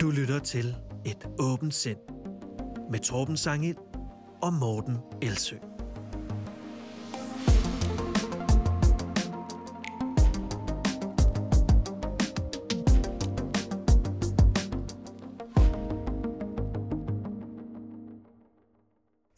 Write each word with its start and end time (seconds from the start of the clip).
Du 0.00 0.10
lytter 0.10 0.38
til 0.38 0.76
Et 1.04 1.26
åbent 1.38 1.74
sind 1.74 1.98
med 2.90 2.98
Torben 2.98 3.36
Sangel 3.36 3.76
og 4.42 4.52
Morten 4.52 4.96
Elsø. 5.22 5.56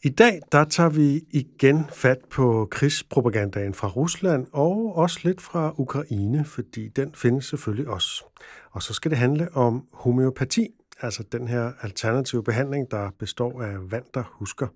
I 0.05 0.09
dag 0.09 0.39
der 0.51 0.63
tager 0.63 0.89
vi 0.89 1.21
igen 1.31 1.85
fat 1.89 2.17
på 2.29 2.67
krigspropagandaen 2.71 3.73
fra 3.73 3.87
Rusland 3.87 4.47
og 4.51 4.97
også 4.97 5.19
lidt 5.23 5.41
fra 5.41 5.73
Ukraine, 5.77 6.45
fordi 6.45 6.87
den 6.87 7.11
findes 7.15 7.45
selvfølgelig 7.45 7.87
også. 7.87 8.23
Og 8.71 8.83
så 8.83 8.93
skal 8.93 9.11
det 9.11 9.17
handle 9.17 9.55
om 9.55 9.87
homeopati, 9.93 10.67
altså 11.01 11.23
den 11.31 11.47
her 11.47 11.71
alternative 11.81 12.43
behandling, 12.43 12.91
der 12.91 13.09
består 13.19 13.61
af 13.61 13.91
vand, 13.91 14.03
der 14.13 14.23
husker. 14.31 14.67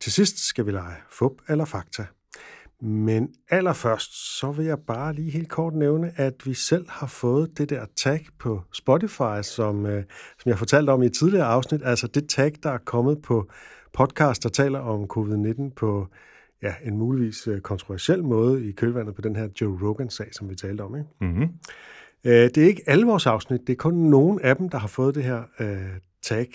Til 0.00 0.12
sidst 0.12 0.38
skal 0.38 0.66
vi 0.66 0.70
lege 0.70 0.96
fup 1.10 1.32
eller 1.48 1.64
fakta. 1.64 2.04
Men 2.82 3.28
allerførst, 3.48 4.38
så 4.38 4.52
vil 4.52 4.66
jeg 4.66 4.78
bare 4.78 5.12
lige 5.12 5.30
helt 5.30 5.48
kort 5.48 5.74
nævne, 5.74 6.12
at 6.16 6.34
vi 6.44 6.54
selv 6.54 6.84
har 6.88 7.06
fået 7.06 7.58
det 7.58 7.70
der 7.70 7.86
tag 7.96 8.26
på 8.38 8.62
Spotify, 8.72 9.42
som, 9.42 9.86
øh, 9.86 10.04
som 10.38 10.48
jeg 10.50 10.58
fortalte 10.58 10.90
om 10.90 11.02
i 11.02 11.06
et 11.06 11.12
tidligere 11.12 11.46
afsnit. 11.46 11.80
Altså 11.84 12.06
det 12.06 12.28
tag, 12.28 12.52
der 12.62 12.70
er 12.70 12.78
kommet 12.78 13.22
på 13.22 13.50
podcast, 13.92 14.42
der 14.42 14.48
taler 14.48 14.78
om 14.78 15.04
covid-19 15.16 15.74
på 15.76 16.06
ja, 16.62 16.74
en 16.84 16.98
muligvis 16.98 17.46
øh, 17.46 17.60
kontroversiel 17.60 18.24
måde 18.24 18.68
i 18.68 18.72
kølvandet 18.72 19.14
på 19.14 19.20
den 19.20 19.36
her 19.36 19.48
Joe 19.60 19.78
Rogan-sag, 19.82 20.28
som 20.32 20.50
vi 20.50 20.54
talte 20.54 20.82
om. 20.82 20.96
Ikke? 20.96 21.08
Mm-hmm. 21.20 21.48
Det 22.24 22.58
er 22.58 22.66
ikke 22.66 22.82
alle 22.86 23.06
vores 23.06 23.26
afsnit, 23.26 23.60
det 23.66 23.72
er 23.72 23.76
kun 23.76 23.94
nogle 23.94 24.44
af 24.44 24.56
dem, 24.56 24.68
der 24.68 24.78
har 24.78 24.88
fået 24.88 25.14
det 25.14 25.24
her 25.24 25.42
uh, 25.60 25.66
tag. 26.22 26.48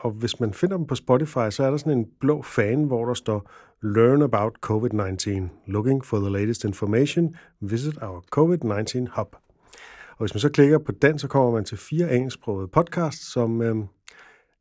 Og 0.00 0.10
hvis 0.10 0.40
man 0.40 0.52
finder 0.52 0.76
dem 0.76 0.86
på 0.86 0.94
Spotify, 0.94 1.50
så 1.50 1.64
er 1.64 1.70
der 1.70 1.76
sådan 1.76 1.98
en 1.98 2.06
blå 2.20 2.42
fan, 2.42 2.84
hvor 2.84 3.04
der 3.04 3.14
står 3.14 3.50
Learn 3.82 4.22
about 4.22 4.52
COVID-19. 4.66 5.42
Looking 5.66 6.04
for 6.04 6.18
the 6.18 6.30
latest 6.30 6.64
information. 6.64 7.36
Visit 7.60 7.98
our 8.02 8.24
COVID-19 8.36 9.16
hub. 9.16 9.36
Og 10.10 10.18
hvis 10.18 10.34
man 10.34 10.40
så 10.40 10.48
klikker 10.48 10.78
på 10.78 10.92
den, 10.92 11.18
så 11.18 11.28
kommer 11.28 11.50
man 11.50 11.64
til 11.64 11.78
fire 11.78 12.16
engelsksprogede 12.16 12.68
podcasts, 12.68 13.32
som 13.32 13.62
øh, 13.62 13.76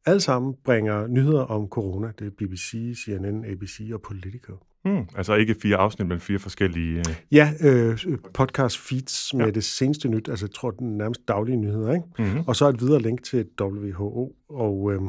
alle 0.08 0.20
sammen 0.20 0.56
bringer 0.66 1.08
nyheder 1.08 1.42
om 1.42 1.68
corona. 1.68 2.08
Det 2.20 2.28
er 2.28 2.32
BBC, 2.38 2.96
CNN, 3.04 3.46
ABC 3.46 3.80
og 3.94 4.02
Politico. 4.02 4.54
Mm, 4.86 5.08
altså 5.16 5.36
ikke 5.36 5.56
fire 5.62 5.78
afsnit, 5.78 6.08
men 6.08 6.20
fire 6.20 6.40
forskellige... 6.40 7.00
Øh... 7.00 7.16
Ja, 7.32 7.52
øh, 7.62 7.98
podcast 8.34 8.80
feeds 8.80 9.34
med 9.34 9.46
ja. 9.46 9.52
det 9.52 9.64
seneste 9.64 10.10
nyt, 10.10 10.30
altså 10.30 10.46
jeg 10.46 10.54
tror, 10.54 10.72
den 10.72 10.98
nærmest 10.98 11.28
daglige 11.28 11.58
nyheder, 11.58 11.94
ikke? 11.94 12.06
Mm-hmm. 12.20 12.44
Og 12.48 12.56
så 12.56 12.70
et 12.70 12.82
videre 12.82 13.02
link 13.02 13.24
til 13.24 13.46
WHO. 13.62 14.36
Og 14.50 14.94
øh, 14.94 15.02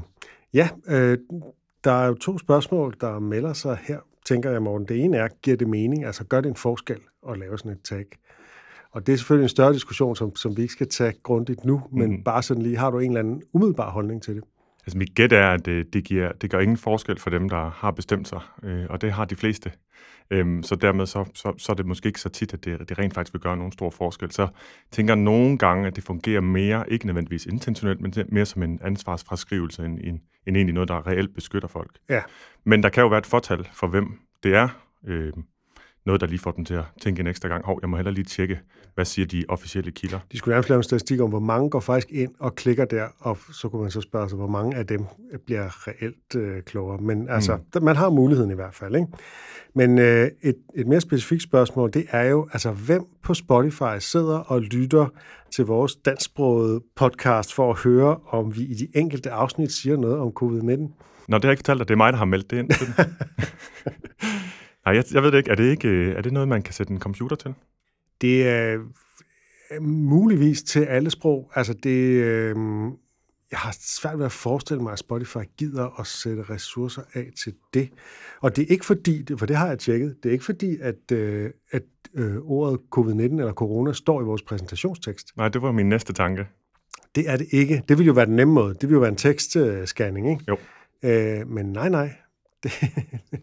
ja, 0.54 0.68
øh, 0.88 1.18
der 1.84 1.92
er 1.92 2.06
jo 2.06 2.14
to 2.14 2.38
spørgsmål, 2.38 2.94
der 3.00 3.18
melder 3.18 3.52
sig 3.52 3.78
her, 3.82 3.98
tænker 4.26 4.50
jeg, 4.50 4.62
Morten. 4.62 4.88
Det 4.88 5.04
ene 5.04 5.16
er, 5.16 5.28
giver 5.42 5.56
det 5.56 5.68
mening? 5.68 6.04
Altså 6.04 6.24
gør 6.24 6.40
det 6.40 6.48
en 6.48 6.56
forskel 6.56 7.00
at 7.28 7.38
lave 7.38 7.58
sådan 7.58 7.72
et 7.72 7.82
tag? 7.82 8.04
Og 8.92 9.06
det 9.06 9.12
er 9.12 9.16
selvfølgelig 9.16 9.44
en 9.44 9.48
større 9.48 9.72
diskussion, 9.72 10.16
som, 10.16 10.36
som 10.36 10.56
vi 10.56 10.62
ikke 10.62 10.72
skal 10.72 10.88
tage 10.88 11.12
grundigt 11.22 11.64
nu, 11.64 11.82
men 11.92 12.10
mm. 12.10 12.22
bare 12.24 12.42
sådan 12.42 12.62
lige, 12.62 12.76
har 12.76 12.90
du 12.90 12.98
en 12.98 13.10
eller 13.10 13.20
anden 13.20 13.42
umiddelbar 13.52 13.90
holdning 13.90 14.22
til 14.22 14.34
det? 14.36 14.44
Altså 14.88 14.98
mit 14.98 15.14
gæt 15.14 15.32
er, 15.32 15.50
at 15.50 15.66
det, 15.66 15.92
det, 15.92 16.04
giver, 16.04 16.32
det 16.32 16.50
gør 16.50 16.60
ingen 16.60 16.76
forskel 16.76 17.18
for 17.18 17.30
dem, 17.30 17.48
der 17.48 17.70
har 17.70 17.90
bestemt 17.90 18.28
sig, 18.28 18.40
øh, 18.62 18.86
og 18.90 19.00
det 19.00 19.12
har 19.12 19.24
de 19.24 19.36
fleste. 19.36 19.72
Øhm, 20.30 20.62
så 20.62 20.74
dermed 20.74 21.06
så, 21.06 21.24
så, 21.34 21.54
så 21.58 21.72
er 21.72 21.76
det 21.76 21.86
måske 21.86 22.06
ikke 22.06 22.20
så 22.20 22.28
tit, 22.28 22.54
at 22.54 22.64
det, 22.64 22.88
det 22.88 22.98
rent 22.98 23.14
faktisk 23.14 23.34
vil 23.34 23.40
gøre 23.40 23.56
nogen 23.56 23.72
stor 23.72 23.90
forskel. 23.90 24.32
Så 24.32 24.48
tænker 24.90 25.14
jeg 25.14 25.22
nogle 25.22 25.58
gange, 25.58 25.86
at 25.86 25.96
det 25.96 26.04
fungerer 26.04 26.40
mere, 26.40 26.92
ikke 26.92 27.06
nødvendigvis 27.06 27.46
intentionelt, 27.46 28.00
men 28.00 28.14
mere 28.28 28.46
som 28.46 28.62
en 28.62 28.78
ansvarsfraskrivelse, 28.82 29.84
end, 29.84 29.98
end, 30.04 30.20
end 30.46 30.56
egentlig 30.56 30.74
noget, 30.74 30.88
der 30.88 31.06
reelt 31.06 31.34
beskytter 31.34 31.68
folk. 31.68 31.90
Ja. 32.08 32.22
Men 32.64 32.82
der 32.82 32.88
kan 32.88 33.02
jo 33.02 33.08
være 33.08 33.18
et 33.18 33.26
fortal 33.26 33.68
for, 33.72 33.86
hvem 33.86 34.18
det 34.42 34.54
er. 34.54 34.68
Øh, 35.06 35.32
noget, 36.08 36.20
der 36.20 36.26
lige 36.26 36.38
får 36.38 36.50
dem 36.50 36.64
til 36.64 36.74
at 36.74 36.84
tænke 37.00 37.20
en 37.20 37.26
ekstra 37.26 37.48
gang, 37.48 37.64
hov, 37.64 37.78
jeg 37.82 37.90
må 37.90 37.96
heller 37.96 38.12
lige 38.12 38.24
tjekke, 38.24 38.60
hvad 38.94 39.04
siger 39.04 39.26
de 39.26 39.44
officielle 39.48 39.90
kilder. 39.90 40.18
De 40.32 40.38
skulle 40.38 40.52
nærmest 40.52 40.68
lave 40.68 40.76
en 40.76 40.82
statistik 40.82 41.20
om, 41.20 41.28
hvor 41.28 41.40
mange 41.40 41.70
går 41.70 41.80
faktisk 41.80 42.12
ind 42.12 42.32
og 42.38 42.54
klikker 42.54 42.84
der, 42.84 43.06
og 43.18 43.38
så 43.52 43.68
kunne 43.68 43.82
man 43.82 43.90
så 43.90 44.00
spørge 44.00 44.28
sig, 44.28 44.36
hvor 44.36 44.46
mange 44.46 44.76
af 44.76 44.86
dem 44.86 45.04
bliver 45.46 45.88
reelt 45.88 46.34
øh, 46.36 46.62
klogere. 46.62 46.98
Men 46.98 47.28
altså, 47.28 47.56
mm. 47.74 47.84
man 47.84 47.96
har 47.96 48.10
muligheden 48.10 48.50
i 48.50 48.54
hvert 48.54 48.74
fald. 48.74 48.96
Ikke? 48.96 49.06
Men 49.74 49.98
øh, 49.98 50.28
et, 50.42 50.56
et 50.74 50.86
mere 50.86 51.00
specifikt 51.00 51.42
spørgsmål, 51.42 51.90
det 51.92 52.06
er 52.10 52.24
jo, 52.24 52.48
altså, 52.52 52.70
hvem 52.70 53.04
på 53.22 53.34
Spotify 53.34 53.98
sidder 53.98 54.38
og 54.38 54.60
lytter 54.60 55.06
til 55.50 55.64
vores 55.64 55.96
dansksprogede 55.96 56.80
podcast 56.96 57.54
for 57.54 57.70
at 57.70 57.78
høre, 57.78 58.16
om 58.28 58.56
vi 58.56 58.62
i 58.62 58.74
de 58.74 58.88
enkelte 58.94 59.30
afsnit 59.30 59.72
siger 59.72 59.96
noget 59.96 60.18
om 60.18 60.32
covid-19? 60.42 61.04
Nå, 61.28 61.36
det 61.36 61.44
har 61.44 61.48
jeg 61.48 61.52
ikke 61.52 61.60
fortalt 61.60 61.78
dig. 61.78 61.88
Det 61.88 61.94
er 61.94 61.96
mig, 61.96 62.12
der 62.12 62.18
har 62.18 62.24
meldt 62.24 62.50
det 62.50 62.58
ind. 62.58 62.70
Nej, 64.88 64.96
jeg, 64.96 65.04
jeg 65.12 65.22
ved 65.22 65.32
det 65.32 65.38
ikke. 65.38 65.50
Er 65.50 65.54
det, 65.54 65.70
ikke. 65.70 65.88
Øh, 65.88 66.16
er 66.16 66.22
det 66.22 66.32
noget, 66.32 66.48
man 66.48 66.62
kan 66.62 66.74
sætte 66.74 66.92
en 66.92 67.00
computer 67.00 67.36
til? 67.36 67.54
Det 68.20 68.48
er 68.48 68.78
muligvis 69.80 70.62
til 70.62 70.80
alle 70.80 71.10
sprog. 71.10 71.50
Altså 71.54 71.72
det, 71.72 71.90
øh, 71.90 72.56
jeg 73.50 73.58
har 73.58 73.76
svært 73.80 74.18
ved 74.18 74.24
at 74.24 74.32
forestille 74.32 74.82
mig, 74.82 74.92
at 74.92 74.98
Spotify 74.98 75.38
gider 75.56 76.00
at 76.00 76.06
sætte 76.06 76.42
ressourcer 76.42 77.02
af 77.14 77.30
til 77.44 77.54
det. 77.74 77.90
Og 78.40 78.56
det 78.56 78.62
er 78.62 78.66
ikke 78.68 78.84
fordi, 78.84 79.26
for 79.38 79.46
det 79.46 79.56
har 79.56 79.68
jeg 79.68 79.78
tjekket, 79.78 80.16
det 80.22 80.28
er 80.28 80.32
ikke 80.32 80.44
fordi, 80.44 80.76
at, 80.80 81.12
øh, 81.12 81.50
at 81.70 81.82
øh, 82.14 82.36
ordet 82.36 82.80
covid-19 82.96 83.22
eller 83.22 83.52
corona 83.52 83.92
står 83.92 84.20
i 84.20 84.24
vores 84.24 84.42
præsentationstekst. 84.42 85.36
Nej, 85.36 85.48
det 85.48 85.62
var 85.62 85.72
min 85.72 85.88
næste 85.88 86.12
tanke. 86.12 86.46
Det 87.14 87.30
er 87.30 87.36
det 87.36 87.46
ikke. 87.50 87.82
Det 87.88 87.98
vil 87.98 88.06
jo 88.06 88.12
være 88.12 88.26
den 88.26 88.36
nemme 88.36 88.54
måde. 88.54 88.74
Det 88.74 88.88
vil 88.88 88.94
jo 88.94 89.00
være 89.00 89.10
en 89.10 89.16
tekstscanning, 89.16 90.30
ikke? 90.30 90.44
Jo. 90.48 90.56
Øh, 91.02 91.48
men 91.48 91.66
nej, 91.66 91.88
nej. 91.88 92.14
Det... 92.62 92.72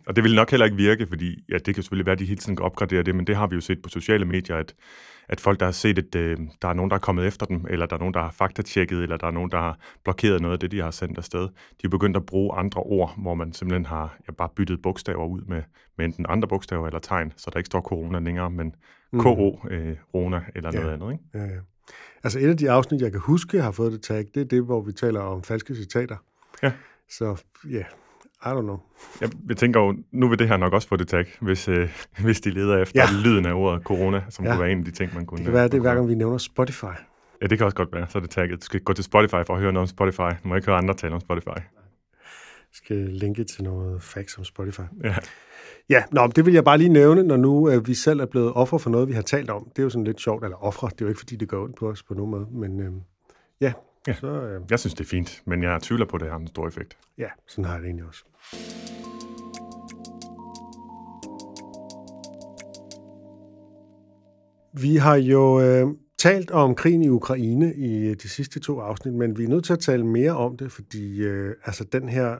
og 0.08 0.16
det 0.16 0.24
vil 0.24 0.36
nok 0.36 0.52
heller 0.52 0.66
ikke 0.66 0.78
virke, 0.78 1.08
fordi 1.08 1.44
ja, 1.50 1.58
det 1.58 1.76
kan 1.76 1.84
selvfølgelig 1.84 2.06
være, 2.06 2.14
at 2.14 2.20
de 2.20 2.26
hele 2.26 2.40
tiden 2.40 2.56
kan 2.56 2.66
opgradere 2.66 3.04
det, 3.04 3.16
men 3.16 3.28
det 3.28 3.36
har 3.36 3.48
vi 3.48 3.56
jo 3.56 3.62
set 3.62 3.82
på 3.82 3.90
sociale 3.90 4.26
medier, 4.26 4.56
at, 4.56 4.76
at 5.30 5.40
folk, 5.40 5.60
der 5.60 5.66
har 5.66 5.72
set, 5.72 5.98
at 5.98 6.16
øh, 6.16 6.38
der 6.62 6.68
er 6.68 6.74
nogen, 6.74 6.92
der 6.92 6.96
er 6.96 7.00
kommet 7.00 7.28
efter 7.28 7.46
dem, 7.46 7.66
eller 7.70 7.86
der 7.86 7.96
er 7.96 8.00
nogen, 8.00 8.14
der 8.14 8.20
har 8.20 8.32
faktatjekket, 8.32 9.04
eller 9.04 9.18
der 9.18 9.28
er 9.28 9.32
nogen, 9.32 9.52
der 9.52 9.58
har 9.58 9.80
blokeret 10.04 10.42
noget 10.42 10.54
af 10.54 10.60
det, 10.60 10.72
de 10.72 10.82
har 10.82 10.92
sendt 10.92 11.18
afsted. 11.18 11.42
De 11.42 11.84
er 11.84 11.90
begyndt 11.90 12.18
at 12.18 12.26
bruge 12.26 12.56
andre 12.56 12.82
ord, 12.82 13.14
hvor 13.18 13.34
man 13.34 13.54
simpelthen 13.54 13.86
har 13.86 14.18
ja, 14.28 14.32
bare 14.32 14.50
byttet 14.56 14.82
bogstaver 14.82 15.28
ud 15.28 15.42
med, 15.42 15.62
med 15.98 16.06
enten 16.06 16.26
andre 16.30 16.48
bogstaver 16.48 16.88
eller 16.88 17.00
tegn, 17.00 17.34
så 17.38 17.50
der 17.54 17.58
ikke 17.58 17.68
står 17.68 17.82
corona 17.82 18.20
længere, 18.20 18.50
men 18.50 18.76
mm. 19.14 19.20
KO, 19.20 19.60
øh, 19.70 19.96
Rona 20.14 20.42
eller 20.56 20.72
ja. 20.74 20.80
noget 20.80 20.94
andet. 20.94 21.12
Ikke? 21.12 21.24
Ja, 21.34 21.44
ja. 21.44 21.60
Altså 22.24 22.40
et 22.40 22.50
af 22.50 22.58
de 22.58 22.72
afsnit, 22.72 23.02
jeg 23.02 23.12
kan 23.12 23.22
huske, 23.22 23.62
har 23.62 23.72
fået 23.72 23.92
det 23.92 24.02
tag, 24.02 24.26
det 24.36 24.42
er 24.42 24.46
det, 24.46 24.64
hvor 24.64 24.82
vi 24.82 24.92
taler 24.92 25.20
om 25.20 25.44
falske 25.44 25.76
citater. 25.76 26.18
Ja. 26.64 26.72
Så 27.10 27.44
ja, 27.70 27.84
i 28.46 28.50
don't 28.50 28.62
know. 28.62 28.78
Jeg, 29.22 29.30
jeg 29.50 29.58
tænker 29.58 29.80
jo, 29.80 29.96
nu 30.12 30.28
vil 30.28 30.40
det 30.40 30.48
her 30.48 30.58
nok 30.58 30.74
også 30.74 30.88
få 30.88 30.96
det 30.96 31.08
tag, 31.08 31.26
hvis, 31.42 31.68
øh, 31.68 31.90
hvis 32.26 32.42
de 32.42 32.50
leder 32.50 32.78
efter 32.78 33.02
ja. 33.02 33.22
lyden 33.24 33.46
af 33.46 33.54
ordet 33.54 33.84
corona, 33.84 34.24
som 34.30 34.46
ja. 34.46 34.52
kunne 34.52 34.62
være 34.62 34.72
en 34.72 34.80
af 34.80 34.86
de 34.86 34.92
ting, 34.92 35.16
man 35.16 35.26
kunne... 35.26 35.38
Det 35.38 35.46
kan 35.46 35.54
være, 35.54 35.64
det 35.64 35.74
er 35.74 35.82
hver 35.82 35.96
gang, 35.96 36.10
vi 36.10 36.16
nævner 36.16 36.38
Spotify. 36.38 36.96
Ja, 37.42 37.48
det 37.48 37.58
kan 37.58 37.66
også 37.66 37.78
godt 37.78 37.94
være. 37.94 38.06
Så 38.10 38.18
er 38.18 38.22
det 38.22 38.30
tagget. 38.30 38.60
Du 38.60 38.66
skal 38.66 38.80
gå 38.80 38.94
til 38.94 39.04
Spotify 39.04 39.46
for 39.48 39.54
at 39.54 39.60
høre 39.60 39.74
noget 39.74 39.82
om 39.84 39.88
Spotify. 39.88 40.42
Du 40.44 40.48
må 40.48 40.56
ikke 40.56 40.68
høre 40.68 40.78
andre 40.78 40.94
tale 40.94 41.14
om 41.14 41.20
Spotify. 41.20 41.48
Jeg 41.48 41.64
skal 42.74 42.98
linke 42.98 43.44
til 43.44 43.64
noget 43.64 44.04
facts 44.04 44.38
om 44.38 44.44
Spotify. 44.44 44.82
Ja. 45.04 45.16
Ja, 45.90 46.04
nå, 46.12 46.28
det 46.28 46.46
vil 46.46 46.54
jeg 46.54 46.64
bare 46.64 46.78
lige 46.78 46.90
nævne, 46.90 47.24
når 47.24 47.38
nu 47.38 47.70
øh, 47.70 47.88
vi 47.88 47.94
selv 47.94 48.20
er 48.20 48.26
blevet 48.26 48.54
offer 48.54 48.78
for 48.78 48.90
noget, 48.90 49.08
vi 49.08 49.14
har 49.14 49.22
talt 49.22 49.50
om. 49.50 49.64
Det 49.70 49.80
er 49.80 49.84
jo 49.84 49.90
sådan 49.90 50.04
lidt 50.04 50.22
sjovt, 50.22 50.44
eller 50.44 50.64
ofre. 50.64 50.88
Det 50.88 51.02
er 51.02 51.06
jo 51.06 51.10
ikke, 51.10 51.20
fordi 51.20 51.36
det 51.36 51.50
går 51.50 51.64
ondt 51.64 51.76
på 51.76 51.90
os 51.90 52.04
på 52.04 52.14
nogen 52.14 52.32
måde, 52.32 52.48
men 52.52 52.80
øh, 52.80 52.92
ja. 53.62 53.74
Ja. 54.08 54.14
Så, 54.14 54.28
øh, 54.28 54.62
jeg 54.70 54.80
synes, 54.80 54.94
det 54.94 55.04
er 55.04 55.10
fint, 55.10 55.42
men 55.46 55.64
jeg 55.64 55.82
tvivler 55.82 56.06
på, 56.06 56.16
at 56.16 56.22
det 56.22 56.30
har 56.30 56.38
en 56.38 56.48
stor 56.48 56.68
effekt. 56.68 56.98
Ja, 57.18 57.30
sådan 57.48 57.66
har 57.66 57.74
jeg 57.74 57.82
det 57.82 57.88
egentlig 57.88 58.06
også. 58.06 58.24
Vi 64.74 64.96
har 64.96 65.16
jo 65.16 65.62
øh, 65.62 65.88
talt 66.18 66.52
om 66.52 66.76
krigen 66.76 67.04
i 67.04 67.10
Ukraine 67.10 67.74
i 67.76 68.14
de 68.14 68.30
sidste 68.30 68.60
to 68.60 68.80
afsnit, 68.80 69.14
men 69.14 69.38
vi 69.38 69.44
er 69.44 69.48
nødt 69.48 69.66
til 69.66 69.74
at 69.74 69.80
tale 69.80 70.06
mere 70.06 70.38
om 70.38 70.58
det, 70.58 70.72
fordi 70.72 71.24
øh, 71.24 71.56
altså 71.66 71.84
den 71.84 72.10
her 72.10 72.38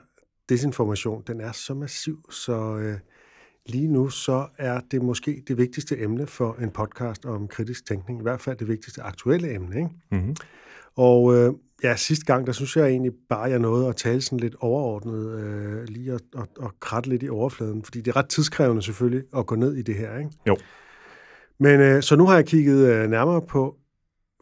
desinformation, 0.48 1.22
den 1.26 1.40
er 1.40 1.52
så 1.52 1.74
massiv, 1.74 2.30
så 2.30 2.76
øh, 2.76 2.98
lige 3.66 3.88
nu 3.88 4.08
så 4.08 4.46
er 4.58 4.80
det 4.90 5.02
måske 5.02 5.42
det 5.48 5.58
vigtigste 5.58 6.00
emne 6.00 6.26
for 6.26 6.56
en 6.62 6.70
podcast 6.70 7.26
om 7.26 7.48
kritisk 7.48 7.86
tænkning, 7.86 8.20
i 8.20 8.22
hvert 8.22 8.40
fald 8.40 8.56
det 8.56 8.68
vigtigste 8.68 9.02
aktuelle 9.02 9.54
emne. 9.54 9.76
Ikke? 9.76 9.90
Mm-hmm. 10.10 10.36
Og 10.96 11.36
øh, 11.36 11.52
ja, 11.82 11.96
sidste 11.96 12.24
gang, 12.24 12.46
der 12.46 12.52
synes 12.52 12.76
jeg 12.76 12.86
egentlig 12.86 13.12
bare, 13.28 13.42
jeg 13.42 13.58
nåede 13.58 13.88
at 13.88 13.96
tale 13.96 14.20
sådan 14.20 14.40
lidt 14.40 14.54
overordnet, 14.60 15.38
øh, 15.40 15.84
lige 15.88 16.12
at, 16.12 16.22
at, 16.38 16.48
at 16.62 16.70
kratte 16.80 17.08
lidt 17.08 17.22
i 17.22 17.28
overfladen, 17.28 17.84
fordi 17.84 18.00
det 18.00 18.10
er 18.10 18.16
ret 18.16 18.28
tidskrævende 18.28 18.82
selvfølgelig 18.82 19.24
at 19.36 19.46
gå 19.46 19.54
ned 19.54 19.74
i 19.74 19.82
det 19.82 19.94
her, 19.94 20.18
ikke? 20.18 20.30
Jo. 20.46 20.56
Men 21.58 21.80
øh, 21.80 22.02
så 22.02 22.16
nu 22.16 22.26
har 22.26 22.34
jeg 22.34 22.46
kigget 22.46 22.92
øh, 22.92 23.10
nærmere 23.10 23.42
på 23.42 23.76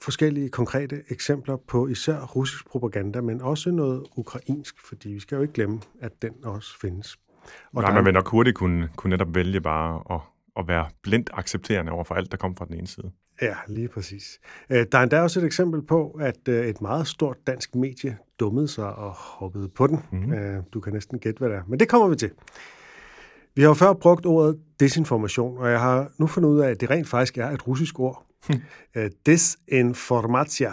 forskellige 0.02 0.48
konkrete 0.48 1.02
eksempler 1.10 1.56
på 1.68 1.86
især 1.86 2.20
russisk 2.20 2.68
propaganda, 2.68 3.20
men 3.20 3.42
også 3.42 3.70
noget 3.70 4.02
ukrainsk, 4.16 4.86
fordi 4.86 5.08
vi 5.08 5.20
skal 5.20 5.36
jo 5.36 5.42
ikke 5.42 5.54
glemme, 5.54 5.80
at 6.00 6.12
den 6.22 6.32
også 6.44 6.80
findes. 6.80 7.16
Og 7.72 7.82
Nej, 7.82 7.90
der... 7.90 7.94
man 7.94 8.04
vil 8.04 8.14
nok 8.14 8.28
hurtigt 8.28 8.56
kunne, 8.56 8.88
kunne 8.96 9.10
netop 9.10 9.34
vælge 9.34 9.60
bare 9.60 10.02
at, 10.10 10.20
at 10.56 10.68
være 10.68 10.86
blindt 11.02 11.30
accepterende 11.32 11.92
over 11.92 12.04
for 12.04 12.14
alt, 12.14 12.30
der 12.30 12.36
kommer 12.36 12.56
fra 12.56 12.64
den 12.64 12.74
ene 12.74 12.86
side. 12.86 13.10
Ja, 13.42 13.54
lige 13.68 13.88
præcis. 13.88 14.40
Øh, 14.70 14.86
der 14.92 14.98
er 14.98 15.02
endda 15.02 15.20
også 15.20 15.40
et 15.40 15.44
eksempel 15.44 15.82
på, 15.82 16.10
at 16.20 16.48
øh, 16.48 16.66
et 16.66 16.80
meget 16.80 17.06
stort 17.06 17.36
dansk 17.46 17.74
medie 17.74 18.18
dummede 18.40 18.68
sig 18.68 18.94
og 18.94 19.10
hoppede 19.12 19.68
på 19.68 19.86
den. 19.86 20.00
Mm. 20.12 20.62
Du 20.72 20.80
kan 20.80 20.92
næsten 20.92 21.18
gætte, 21.18 21.38
hvad 21.38 21.48
det 21.48 21.56
er. 21.56 21.62
Men 21.68 21.80
det 21.80 21.88
kommer 21.88 22.08
vi 22.08 22.16
til. 22.16 22.30
Vi 23.54 23.62
har 23.62 23.68
jo 23.68 23.74
før 23.74 23.92
brugt 23.92 24.26
ordet 24.26 24.60
desinformation, 24.80 25.58
og 25.58 25.70
jeg 25.70 25.80
har 25.80 26.10
nu 26.18 26.26
fundet 26.26 26.50
ud 26.50 26.60
af, 26.60 26.70
at 26.70 26.80
det 26.80 26.90
rent 26.90 27.08
faktisk 27.08 27.38
er 27.38 27.50
et 27.50 27.66
russisk 27.66 28.00
ord. 28.00 28.26
Hmm. 28.46 28.62
Desinformatia. 29.26 30.72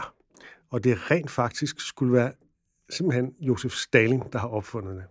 Og 0.72 0.84
det 0.84 1.12
rent 1.12 1.32
faktisk 1.32 1.80
skulle 1.80 2.14
være 2.14 2.32
simpelthen 2.90 3.34
Josef 3.40 3.72
Stalin, 3.72 4.24
der 4.34 4.40
har 4.40 4.48
opfundet 4.48 4.96
det. 4.96 5.04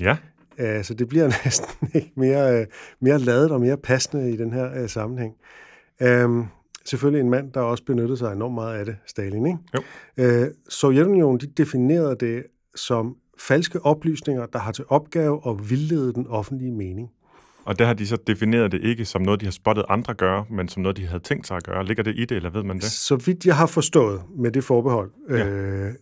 Ja. 0.00 0.16
Så 0.58 0.94
det 0.94 1.08
bliver 1.08 1.24
næsten 1.44 1.90
ikke 1.94 2.12
mere, 2.16 2.66
mere 3.00 3.18
ladet 3.18 3.50
og 3.50 3.60
mere 3.60 3.76
passende 3.76 4.30
i 4.30 4.36
den 4.36 4.52
her 4.52 4.86
sammenhæng. 4.86 5.34
Um, 6.24 6.48
selvfølgelig 6.84 7.20
en 7.20 7.30
mand, 7.30 7.52
der 7.52 7.60
også 7.60 7.84
benyttede 7.84 8.16
sig 8.16 8.32
enormt 8.32 8.54
meget 8.54 8.78
af 8.78 8.84
det, 8.84 8.96
Stalin. 9.06 9.46
Ikke? 9.46 9.58
Jo. 10.18 10.42
Uh, 10.42 10.48
Sovjetunionen 10.68 11.40
de 11.40 11.46
definerede 11.46 12.16
det 12.20 12.44
som 12.76 13.16
falske 13.38 13.84
oplysninger, 13.84 14.46
der 14.46 14.58
har 14.58 14.72
til 14.72 14.84
opgave 14.88 15.40
at 15.46 15.70
vildlede 15.70 16.12
den 16.12 16.26
offentlige 16.26 16.72
mening. 16.72 17.10
Og 17.64 17.78
der 17.78 17.86
har 17.86 17.94
de 17.94 18.06
så 18.06 18.16
defineret 18.26 18.72
det 18.72 18.80
ikke 18.82 19.04
som 19.04 19.22
noget, 19.22 19.40
de 19.40 19.46
har 19.46 19.50
spottet 19.50 19.84
andre 19.88 20.14
gøre, 20.14 20.44
men 20.50 20.68
som 20.68 20.82
noget, 20.82 20.96
de 20.96 21.06
havde 21.06 21.22
tænkt 21.22 21.46
sig 21.46 21.56
at 21.56 21.64
gøre. 21.64 21.84
Ligger 21.84 22.02
det 22.02 22.14
i 22.16 22.24
det, 22.24 22.36
eller 22.36 22.50
ved 22.50 22.62
man 22.62 22.76
det? 22.76 22.84
Så 22.84 23.16
vidt 23.16 23.46
jeg 23.46 23.56
har 23.56 23.66
forstået 23.66 24.22
med 24.36 24.50
det 24.50 24.64
forbehold, 24.64 25.10
ja. 25.30 25.48
øh, 25.48 25.94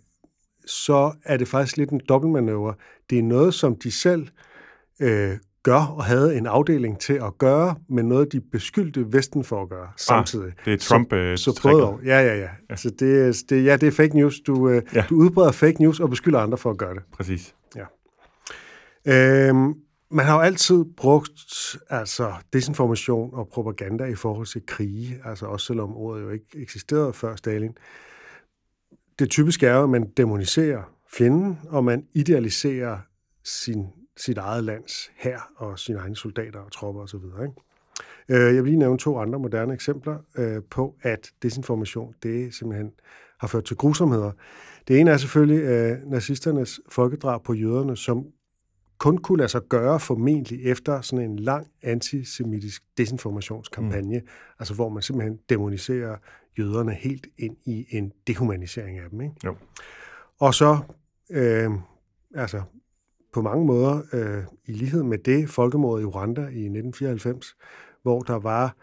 så 0.66 1.12
er 1.25 1.37
det 1.37 1.49
faktisk 1.49 1.76
lidt 1.76 1.90
en 1.90 2.00
dobbeltmanøvre. 2.08 2.75
Det 3.11 3.19
er 3.19 3.22
noget, 3.22 3.55
som 3.55 3.76
de 3.76 3.90
selv 3.90 4.28
øh, 5.00 5.37
gør 5.62 5.94
og 5.96 6.05
havde 6.05 6.37
en 6.37 6.46
afdeling 6.46 7.00
til 7.00 7.12
at 7.12 7.38
gøre, 7.38 7.75
men 7.88 8.08
noget, 8.08 8.32
de 8.32 8.40
beskyldte 8.40 9.12
Vesten 9.12 9.44
for 9.44 9.62
at 9.62 9.69
gøre 9.69 9.88
samtidig. 9.96 10.46
Ah, 10.46 10.64
det 10.64 10.72
er 10.72 10.78
Trump 10.78 11.11
så, 11.11 11.37
så 11.37 11.61
både 11.62 11.99
Ja, 12.05 12.20
ja, 12.20 12.37
ja. 12.37 12.49
ja. 12.70 12.76
Så 12.76 12.90
det, 12.90 13.37
det, 13.50 13.64
ja, 13.64 13.76
det 13.76 13.87
er 13.87 13.90
fake 13.90 14.16
news. 14.16 14.40
Du, 14.40 14.69
øh, 14.69 14.82
ja. 14.94 15.05
du 15.11 15.14
udbreder 15.14 15.52
fake 15.52 15.82
news 15.82 16.00
og 16.00 16.11
beskylder 16.11 16.40
andre 16.40 16.58
for 16.58 16.70
at 16.70 16.78
gøre 16.78 16.94
det. 16.94 17.02
Præcis. 17.12 17.55
Ja. 17.76 17.84
Øhm, 19.49 19.75
man 20.10 20.26
har 20.26 20.34
jo 20.34 20.40
altid 20.40 20.84
brugt 20.96 21.76
altså, 21.90 22.32
desinformation 22.52 23.31
og 23.32 23.49
propaganda 23.49 24.05
i 24.05 24.14
forhold 24.14 24.46
til 24.46 24.62
krige, 24.67 25.20
altså 25.25 25.46
også 25.46 25.67
selvom 25.67 25.96
ordet 25.96 26.22
jo 26.22 26.31
ikke 26.31 26.46
eksisterede 26.55 27.12
før 27.12 27.37
Stalin. 27.37 27.76
Det 29.19 29.31
typiske 29.31 29.66
er 29.66 29.75
jo, 29.75 29.82
at 29.82 29.90
man 29.90 30.11
demoniserer 30.16 30.82
fjenden, 31.12 31.58
og 31.69 31.84
man 31.84 32.06
idealiserer 32.14 32.99
sin, 33.44 33.87
sit 34.16 34.38
eget 34.38 34.64
lands 34.64 35.11
hær 35.16 35.50
og 35.56 35.78
sine 35.78 35.99
egne 35.99 36.16
soldater 36.16 36.61
og 36.61 36.72
tropper 36.72 37.02
osv. 37.02 37.16
Ikke? 37.16 37.55
Øh, 38.28 38.55
jeg 38.55 38.62
vil 38.62 38.70
lige 38.70 38.78
nævne 38.78 38.99
to 38.99 39.19
andre 39.19 39.38
moderne 39.38 39.75
eksempler 39.75 40.19
øh, 40.38 40.62
på, 40.70 40.94
at 41.02 41.31
desinformation 41.43 42.14
det 42.22 42.55
simpelthen 42.55 42.90
har 43.40 43.49
ført 43.49 43.64
til 43.64 43.76
grusomheder. 43.76 44.32
Det 44.88 45.00
ene 45.00 45.11
er 45.11 45.17
selvfølgelig 45.17 45.62
øh, 45.62 46.10
nazisternes 46.10 46.81
folkedrab 46.88 47.43
på 47.44 47.55
jøderne, 47.55 47.96
som 47.96 48.26
kun 48.99 49.19
kunne 49.19 49.38
lade 49.38 49.49
sig 49.49 49.62
gøre 49.69 50.00
formentlig 50.00 50.64
efter 50.64 51.00
sådan 51.00 51.31
en 51.31 51.38
lang 51.38 51.67
antisemitisk 51.82 52.82
desinformationskampagne, 52.99 54.19
mm. 54.19 54.26
altså 54.58 54.75
hvor 54.75 54.88
man 54.88 55.02
simpelthen 55.02 55.38
demoniserer 55.49 56.17
jøderne 56.58 56.93
helt 56.93 57.26
ind 57.38 57.56
i 57.64 57.87
en 57.91 58.12
dehumanisering 58.26 58.99
af 58.99 59.11
dem. 59.11 59.20
Ikke? 59.20 59.35
Jo. 59.44 59.56
Og 60.41 60.55
så, 60.55 60.79
øh, 61.31 61.70
altså 62.35 62.62
på 63.32 63.43
mange 63.43 63.67
måder, 63.67 64.02
øh, 64.12 64.44
i 64.67 64.73
lighed 64.73 65.02
med 65.02 65.19
det 65.19 65.50
folkemordet 65.50 66.02
i 66.02 66.06
Rwanda 66.06 66.41
i 66.41 66.64
1994, 66.69 67.56
hvor 68.02 68.20
der 68.20 68.38
var 68.38 68.76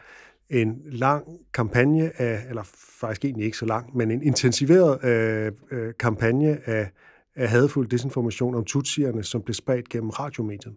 en 0.50 0.82
lang 0.86 1.26
kampagne 1.54 2.22
af, 2.22 2.46
eller 2.50 2.64
faktisk 3.00 3.26
egentlig 3.26 3.46
ikke 3.46 3.58
så 3.58 3.66
lang, 3.66 3.98
men 3.98 4.12
en 4.12 4.24
intensiveret 4.24 5.04
øh, 5.04 5.52
øh, 5.72 5.94
kampagne 6.00 6.60
af 6.66 6.92
af 7.36 7.50
hadfuld 7.50 7.88
desinformation 7.88 8.56
om 8.56 8.66
tutsierne, 8.66 9.24
som 9.24 9.42
blev 9.42 9.54
spredt 9.54 9.90
gennem 9.90 10.10
radiomediet, 10.10 10.76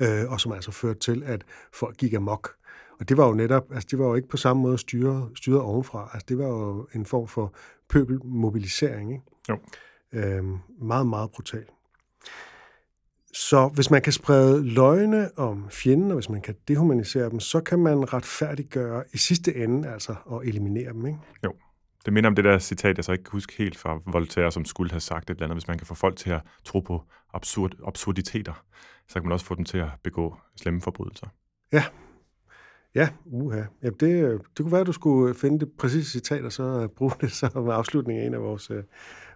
øh, 0.00 0.30
og 0.30 0.40
som 0.40 0.52
altså 0.52 0.70
førte 0.70 1.00
til, 1.00 1.22
at 1.22 1.44
folk 1.72 1.96
gik 1.96 2.14
amok. 2.14 2.54
Og 3.00 3.08
det 3.08 3.16
var 3.16 3.26
jo 3.26 3.34
netop, 3.34 3.72
altså 3.72 3.88
det 3.90 3.98
var 3.98 4.06
jo 4.06 4.14
ikke 4.14 4.28
på 4.28 4.36
samme 4.36 4.62
måde 4.62 4.78
styret, 4.78 5.30
styret 5.36 5.60
ovenfra. 5.60 6.10
Altså 6.12 6.26
det 6.28 6.38
var 6.38 6.46
jo 6.46 6.88
en 6.94 7.06
form 7.06 7.28
for 7.28 7.54
pøbelmobilisering. 7.88 9.12
Ikke? 9.12 9.24
Jo. 9.48 9.58
Øh, 10.12 10.44
meget, 10.80 11.06
meget 11.06 11.30
brutal. 11.30 11.64
Så 13.32 13.68
hvis 13.74 13.90
man 13.90 14.02
kan 14.02 14.12
sprede 14.12 14.64
løgne 14.64 15.38
om 15.38 15.66
fjenden, 15.70 16.10
og 16.10 16.14
hvis 16.14 16.28
man 16.28 16.40
kan 16.40 16.54
dehumanisere 16.68 17.30
dem, 17.30 17.40
så 17.40 17.60
kan 17.60 17.78
man 17.78 18.12
retfærdiggøre 18.12 19.04
i 19.12 19.18
sidste 19.18 19.56
ende, 19.56 19.88
altså 19.88 20.14
at 20.32 20.48
eliminere 20.48 20.92
dem, 20.92 21.06
ikke? 21.06 21.18
Jo. 21.44 21.52
Det 22.08 22.12
minder 22.12 22.30
om 22.30 22.34
det 22.34 22.44
der 22.44 22.58
citat, 22.58 22.96
jeg 22.96 23.04
så 23.04 23.12
ikke 23.12 23.24
kan 23.24 23.32
huske 23.32 23.54
helt 23.58 23.78
fra 23.78 24.00
Voltaire, 24.06 24.52
som 24.52 24.64
skulle 24.64 24.90
have 24.90 25.00
sagt 25.00 25.30
et 25.30 25.34
eller 25.34 25.46
andet. 25.46 25.56
Hvis 25.56 25.68
man 25.68 25.78
kan 25.78 25.86
få 25.86 25.94
folk 25.94 26.16
til 26.16 26.30
at 26.30 26.40
tro 26.64 26.80
på 26.80 27.02
absurd, 27.34 27.72
absurditeter, 27.86 28.64
så 29.08 29.14
kan 29.14 29.22
man 29.22 29.32
også 29.32 29.46
få 29.46 29.54
dem 29.54 29.64
til 29.64 29.78
at 29.78 29.88
begå 30.04 30.36
slemme 30.56 30.80
forbrydelser. 30.80 31.26
Ja, 31.72 31.84
Ja, 32.94 33.08
uha. 33.26 33.62
Ja, 33.82 33.88
det, 33.88 34.00
det 34.00 34.56
kunne 34.56 34.72
være, 34.72 34.80
at 34.80 34.86
du 34.86 34.92
skulle 34.92 35.34
finde 35.34 35.60
det 35.60 35.68
præcise 35.78 36.10
citat, 36.10 36.44
og 36.44 36.52
så 36.52 36.88
bruge 36.96 37.12
det 37.20 37.32
som 37.32 37.68
afslutning 37.68 38.20
af 38.20 38.26
en 38.26 38.34
af 38.34 38.40
vores 38.40 38.70
uh, 38.70 38.76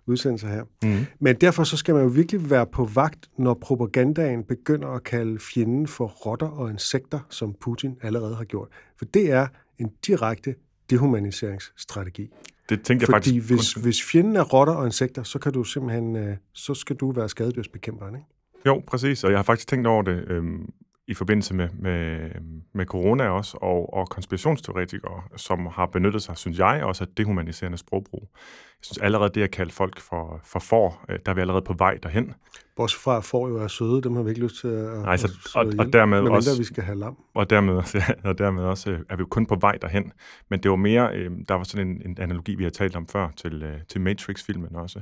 udsendelser 0.06 0.48
her. 0.48 0.64
Mm. 0.82 1.06
Men 1.20 1.36
derfor 1.36 1.64
så 1.64 1.76
skal 1.76 1.94
man 1.94 2.02
jo 2.02 2.08
virkelig 2.08 2.50
være 2.50 2.66
på 2.66 2.84
vagt, 2.84 3.30
når 3.38 3.54
propagandaen 3.54 4.44
begynder 4.44 4.88
at 4.88 5.02
kalde 5.02 5.38
fjenden 5.38 5.86
for 5.86 6.06
rotter 6.06 6.48
og 6.48 6.70
insekter, 6.70 7.20
som 7.30 7.54
Putin 7.60 7.96
allerede 8.02 8.36
har 8.36 8.44
gjort. 8.44 8.68
For 8.98 9.04
det 9.04 9.30
er 9.30 9.46
en 9.78 9.92
direkte 10.06 10.54
dehumaniseringsstrategi. 10.90 12.30
Det 12.68 12.82
tænker 12.82 13.06
Fordi 13.06 13.34
jeg 13.34 13.42
faktisk... 13.42 13.74
hvis, 13.76 13.84
hvis 13.84 14.02
fjenden 14.02 14.36
er 14.36 14.42
rotter 14.42 14.74
og 14.74 14.86
insekter, 14.86 15.22
så 15.22 15.38
kan 15.38 15.52
du 15.52 15.64
simpelthen, 15.64 16.16
øh, 16.16 16.36
så 16.52 16.74
skal 16.74 16.96
du 16.96 17.12
være 17.12 17.28
skadedyrsbekæmperen, 17.28 18.14
ikke? 18.14 18.26
Jo, 18.66 18.82
præcis, 18.86 19.24
og 19.24 19.30
jeg 19.30 19.38
har 19.38 19.42
faktisk 19.42 19.68
tænkt 19.68 19.86
over 19.86 20.02
det 20.02 20.24
øhm, 20.28 20.72
i 21.08 21.14
forbindelse 21.14 21.54
med, 21.54 21.68
med, 21.78 22.30
med 22.74 22.86
corona 22.86 23.28
også, 23.28 23.58
og, 23.60 23.94
og 23.94 24.08
konspirationsteoretikere, 24.08 25.22
som 25.36 25.66
har 25.66 25.86
benyttet 25.86 26.22
sig, 26.22 26.36
synes 26.36 26.58
jeg, 26.58 26.84
også 26.84 27.04
af 27.04 27.08
dehumaniserende 27.16 27.78
sprogbrug. 27.78 28.28
Jeg 28.32 28.84
synes 28.84 28.98
allerede 28.98 29.30
det 29.34 29.42
at 29.42 29.50
kalde 29.50 29.72
folk 29.72 30.00
for, 30.00 30.40
for 30.44 30.58
for, 30.58 31.04
øh, 31.08 31.18
der 31.26 31.32
er 31.32 31.34
vi 31.34 31.40
allerede 31.40 31.62
på 31.62 31.72
vej 31.72 31.98
derhen. 32.02 32.34
Bortset 32.76 33.00
fra, 33.00 33.16
at 33.16 33.24
får 33.24 33.48
jo 33.48 33.56
er 33.56 33.68
søde, 33.68 34.02
dem 34.02 34.16
har 34.16 34.22
vi 34.22 34.30
ikke 34.30 34.42
lyst 34.42 34.60
til 34.60 34.68
at, 34.68 35.02
Nej, 35.02 35.16
så, 35.16 35.26
at 35.26 35.66
og, 35.66 35.72
og, 35.78 35.92
dermed 35.92 36.22
mindre, 36.22 36.36
også, 36.36 36.58
vi 36.58 36.64
skal 36.64 36.84
have 36.84 36.98
lam. 36.98 37.16
Og 37.34 37.50
dermed, 37.50 37.74
også, 37.74 37.98
ja, 38.24 38.28
og 38.28 38.38
dermed 38.38 38.62
også 38.62 38.90
øh, 38.90 39.00
er 39.08 39.16
vi 39.16 39.20
jo 39.20 39.26
kun 39.26 39.46
på 39.46 39.56
vej 39.60 39.78
derhen. 39.82 40.12
Men 40.50 40.62
det 40.62 40.70
var 40.70 40.76
mere, 40.76 41.16
øh, 41.16 41.30
der 41.48 41.54
var 41.54 41.64
sådan 41.64 41.88
en, 41.88 42.02
en 42.06 42.16
analogi, 42.20 42.54
vi 42.54 42.62
har 42.62 42.70
talt 42.70 42.96
om 42.96 43.06
før, 43.06 43.28
til, 43.36 43.62
øh, 43.62 43.76
til 43.88 44.00
Matrix-filmen 44.00 44.76
også, 44.76 45.00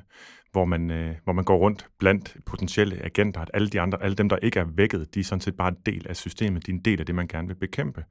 hvor 0.53 0.65
man, 0.65 0.91
øh, 0.91 1.15
hvor 1.25 1.33
man 1.33 1.45
går 1.45 1.57
rundt 1.57 1.87
blandt 1.99 2.37
potentielle 2.47 3.05
agenter, 3.05 3.41
at 3.41 3.50
alle 3.55 3.69
de 3.69 3.81
andre, 3.81 4.03
alle 4.03 4.15
dem, 4.15 4.29
der 4.29 4.37
ikke 4.37 4.61
er 4.61 4.67
vækket, 4.75 5.15
de 5.15 5.21
er 5.21 5.25
sådan 5.25 5.41
set 5.41 5.57
bare 5.57 5.69
en 5.69 5.77
del 5.87 6.07
af 6.09 6.17
systemet, 6.17 6.67
de 6.67 6.71
er 6.71 6.75
en 6.75 6.83
del 6.85 7.00
af 7.00 7.07
det, 7.07 7.15
man 7.15 7.29
gerne 7.29 7.49
vil 7.49 7.55
bekæmpe. 7.55 8.05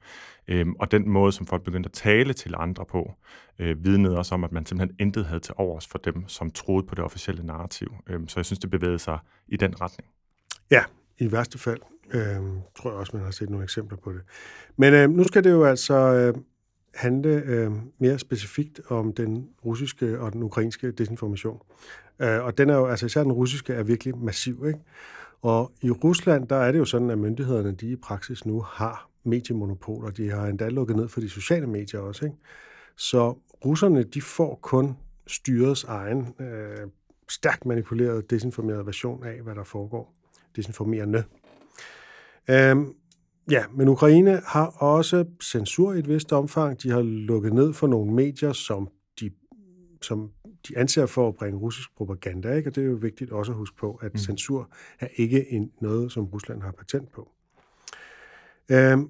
Øhm, 0.47 0.75
og 0.79 0.91
den 0.91 1.09
måde, 1.09 1.31
som 1.31 1.45
folk 1.45 1.63
begyndte 1.63 1.87
at 1.87 1.93
tale 1.93 2.33
til 2.33 2.53
andre 2.57 2.85
på, 2.85 3.13
øh, 3.59 3.85
vidnede 3.85 4.17
også 4.17 4.35
om, 4.35 4.43
at 4.43 4.51
man 4.51 4.65
simpelthen 4.65 4.95
intet 4.99 5.25
havde 5.25 5.39
til 5.39 5.53
overs 5.57 5.87
for 5.87 5.97
dem, 5.97 6.27
som 6.27 6.51
troede 6.51 6.87
på 6.87 6.95
det 6.95 7.03
officielle 7.03 7.45
narrativ. 7.45 7.93
Øh, 8.09 8.19
så 8.27 8.39
jeg 8.39 8.45
synes, 8.45 8.59
det 8.59 8.69
bevægede 8.69 8.99
sig 8.99 9.19
i 9.47 9.57
den 9.57 9.81
retning. 9.81 10.09
Ja, 10.71 10.83
i 11.17 11.31
værste 11.31 11.57
fald. 11.57 11.81
Øh, 12.13 12.21
tror 12.75 12.89
jeg 12.89 12.99
også, 12.99 13.11
man 13.15 13.25
har 13.25 13.31
set 13.31 13.49
nogle 13.49 13.63
eksempler 13.63 13.97
på 13.97 14.13
det. 14.13 14.21
Men 14.77 14.93
øh, 14.93 15.09
nu 15.09 15.23
skal 15.23 15.43
det 15.43 15.51
jo 15.51 15.63
altså 15.63 15.93
øh, 15.95 16.33
handle 16.95 17.29
øh, 17.29 17.71
mere 17.99 18.19
specifikt 18.19 18.81
om 18.89 19.13
den 19.13 19.49
russiske 19.65 20.19
og 20.19 20.33
den 20.33 20.43
ukrainske 20.43 20.91
desinformation. 20.91 21.61
Øh, 22.19 22.43
og 22.43 22.57
den 22.57 22.69
er 22.69 22.75
jo, 22.75 22.85
altså 22.85 23.05
især 23.05 23.23
den 23.23 23.31
russiske 23.31 23.73
er 23.73 23.83
virkelig 23.83 24.17
massiv, 24.17 24.63
ikke? 24.67 24.79
Og 25.41 25.71
i 25.81 25.91
Rusland, 25.91 26.47
der 26.47 26.55
er 26.55 26.71
det 26.71 26.79
jo 26.79 26.85
sådan, 26.85 27.09
at 27.09 27.17
myndighederne, 27.17 27.71
de 27.71 27.91
i 27.91 27.95
praksis 27.95 28.45
nu 28.45 28.61
har 28.61 29.09
mediemonopoler. 29.23 30.11
De 30.11 30.29
har 30.29 30.47
endda 30.47 30.69
lukket 30.69 30.95
ned 30.95 31.07
for 31.07 31.19
de 31.19 31.29
sociale 31.29 31.67
medier 31.67 31.99
også, 31.99 32.25
ikke? 32.25 32.37
Så 32.97 33.35
russerne, 33.65 34.03
de 34.03 34.21
får 34.21 34.59
kun 34.61 34.97
styrets 35.27 35.83
egen 35.83 36.35
øh, 36.39 36.87
stærkt 37.29 37.65
manipuleret, 37.65 38.29
desinformeret 38.29 38.85
version 38.85 39.23
af, 39.23 39.41
hvad 39.41 39.55
der 39.55 39.63
foregår. 39.63 40.13
Desinformerende. 40.55 41.23
Øhm, 42.49 42.93
ja, 43.51 43.63
men 43.73 43.87
Ukraine 43.87 44.41
har 44.45 44.65
også 44.65 45.25
censur 45.43 45.93
i 45.93 45.99
et 45.99 46.07
vist 46.07 46.33
omfang. 46.33 46.83
De 46.83 46.89
har 46.89 47.01
lukket 47.01 47.53
ned 47.53 47.73
for 47.73 47.87
nogle 47.87 48.13
medier, 48.13 48.53
som 48.53 48.89
de, 49.19 49.31
som 50.01 50.31
de 50.67 50.77
anser 50.77 51.05
for 51.05 51.27
at 51.27 51.35
bringe 51.35 51.59
russisk 51.59 51.95
propaganda, 51.95 52.53
ikke? 52.53 52.69
og 52.69 52.75
det 52.75 52.81
er 52.81 52.87
jo 52.87 52.97
vigtigt 53.01 53.31
også 53.31 53.51
at 53.51 53.57
huske 53.57 53.77
på, 53.77 53.99
at 54.01 54.13
mm. 54.13 54.17
censur 54.17 54.69
er 54.99 55.07
ikke 55.15 55.51
en, 55.51 55.71
noget, 55.81 56.11
som 56.11 56.25
Rusland 56.25 56.61
har 56.61 56.71
patent 56.71 57.11
på. 57.11 57.31
Øhm, 58.71 59.09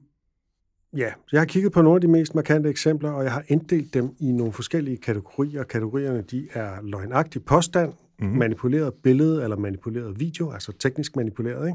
Ja, 0.98 1.12
jeg 1.32 1.42
har 1.42 1.46
kigget 1.46 1.72
på 1.72 1.82
nogle 1.82 1.98
af 1.98 2.02
de 2.02 2.08
mest 2.08 2.36
markante 2.36 2.70
eksempler, 2.70 3.12
og 3.12 3.24
jeg 3.24 3.32
har 3.32 3.44
inddelt 3.48 3.94
dem 3.94 4.16
i 4.20 4.32
nogle 4.32 4.54
forskellige 4.54 4.98
kategorier. 4.98 5.64
Kategorierne 5.64 6.22
de 6.22 6.48
er 6.54 6.82
løgnagtig 6.82 7.46
påstand, 7.46 7.94
mm-hmm. 8.20 8.38
manipuleret 8.38 8.94
billede 9.04 9.44
eller 9.44 9.58
manipuleret 9.58 10.20
video, 10.20 10.52
altså 10.52 10.72
teknisk 10.72 11.16
manipuleret, 11.16 11.68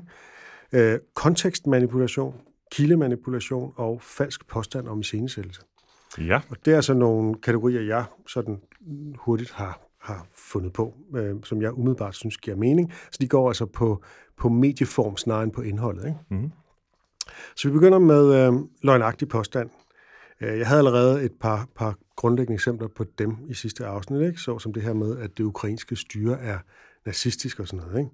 ikke? 0.72 0.92
Øh, 0.92 0.98
kontekstmanipulation, 1.14 2.34
kildemanipulation 2.72 3.72
og 3.76 4.02
falsk 4.02 4.48
påstand 4.48 4.88
om 4.88 5.00
iscenesættelse. 5.00 5.62
Ja. 6.18 6.40
Og 6.50 6.56
det 6.64 6.72
er 6.72 6.76
altså 6.76 6.94
nogle 6.94 7.34
kategorier, 7.34 7.80
jeg 7.80 8.04
sådan 8.26 8.60
hurtigt 9.18 9.52
har, 9.52 9.80
har 10.00 10.26
fundet 10.34 10.72
på, 10.72 10.94
øh, 11.16 11.34
som 11.42 11.62
jeg 11.62 11.78
umiddelbart 11.78 12.14
synes 12.14 12.36
giver 12.36 12.56
mening. 12.56 12.92
Så 13.10 13.18
de 13.20 13.28
går 13.28 13.48
altså 13.48 13.66
på, 13.66 14.02
på 14.36 14.48
medieform 14.48 15.16
snarere 15.16 15.44
end 15.44 15.52
på 15.52 15.60
indholdet. 15.62 16.04
Ikke? 16.06 16.18
Mm. 16.30 16.50
Så 17.56 17.68
vi 17.68 17.72
begynder 17.72 17.98
med 17.98 18.34
øh, 18.34 18.52
løgnagtig 18.82 19.28
påstand. 19.28 19.70
Øh, 20.40 20.58
Jeg 20.58 20.66
havde 20.66 20.78
allerede 20.78 21.24
et 21.24 21.32
par, 21.40 21.68
par 21.76 21.96
grundlæggende 22.16 22.54
eksempler 22.54 22.88
på 22.88 23.04
dem 23.18 23.36
i 23.48 23.54
sidste 23.54 23.86
afsnit, 23.86 24.22
ikke? 24.22 24.40
så 24.40 24.58
som 24.58 24.72
det 24.72 24.82
her 24.82 24.92
med, 24.92 25.18
at 25.18 25.38
det 25.38 25.44
ukrainske 25.44 25.96
styre 25.96 26.40
er 26.40 26.58
nazistisk 27.06 27.60
og 27.60 27.66
sådan 27.68 27.86
noget. 27.86 27.98
Ikke? 27.98 28.10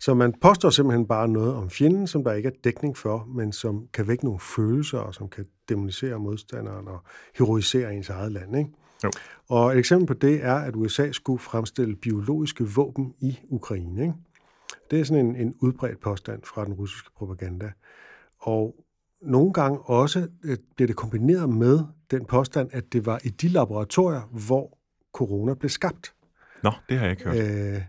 Så 0.00 0.14
man 0.14 0.34
påstår 0.40 0.70
simpelthen 0.70 1.06
bare 1.06 1.28
noget 1.28 1.54
om 1.54 1.70
fjenden, 1.70 2.06
som 2.06 2.24
der 2.24 2.32
ikke 2.32 2.46
er 2.46 2.52
dækning 2.64 2.96
for, 2.96 3.24
men 3.34 3.52
som 3.52 3.86
kan 3.92 4.08
vække 4.08 4.24
nogle 4.24 4.40
følelser, 4.40 4.98
og 4.98 5.14
som 5.14 5.28
kan 5.28 5.46
demonisere 5.68 6.18
modstanderen 6.18 6.88
og 6.88 7.02
heroisere 7.38 7.94
ens 7.94 8.08
eget 8.08 8.32
land. 8.32 8.56
Ikke? 8.56 8.70
Jo. 9.04 9.10
Og 9.48 9.72
et 9.72 9.78
eksempel 9.78 10.06
på 10.06 10.14
det 10.14 10.44
er, 10.44 10.54
at 10.54 10.76
USA 10.76 11.12
skulle 11.12 11.38
fremstille 11.38 11.96
biologiske 11.96 12.64
våben 12.64 13.14
i 13.20 13.38
Ukraine. 13.50 14.02
Ikke? 14.02 14.14
Det 14.90 15.00
er 15.00 15.04
sådan 15.04 15.26
en, 15.26 15.36
en 15.36 15.54
udbredt 15.60 16.00
påstand 16.00 16.42
fra 16.44 16.64
den 16.64 16.72
russiske 16.72 17.10
propaganda. 17.16 17.72
Og 18.42 18.84
nogle 19.20 19.52
gange 19.52 19.78
også 19.78 20.28
øh, 20.44 20.56
bliver 20.76 20.86
det 20.86 20.96
kombineret 20.96 21.48
med 21.48 21.80
den 22.10 22.24
påstand, 22.24 22.68
at 22.72 22.92
det 22.92 23.06
var 23.06 23.20
i 23.24 23.28
de 23.28 23.48
laboratorier, 23.48 24.20
hvor 24.46 24.78
corona 25.12 25.54
blev 25.54 25.68
skabt. 25.68 26.14
Nå, 26.62 26.70
det 26.88 26.98
har 26.98 27.04
jeg 27.04 27.10
ikke 27.10 27.24
hørt. 27.24 27.74
Øh, 27.74 27.82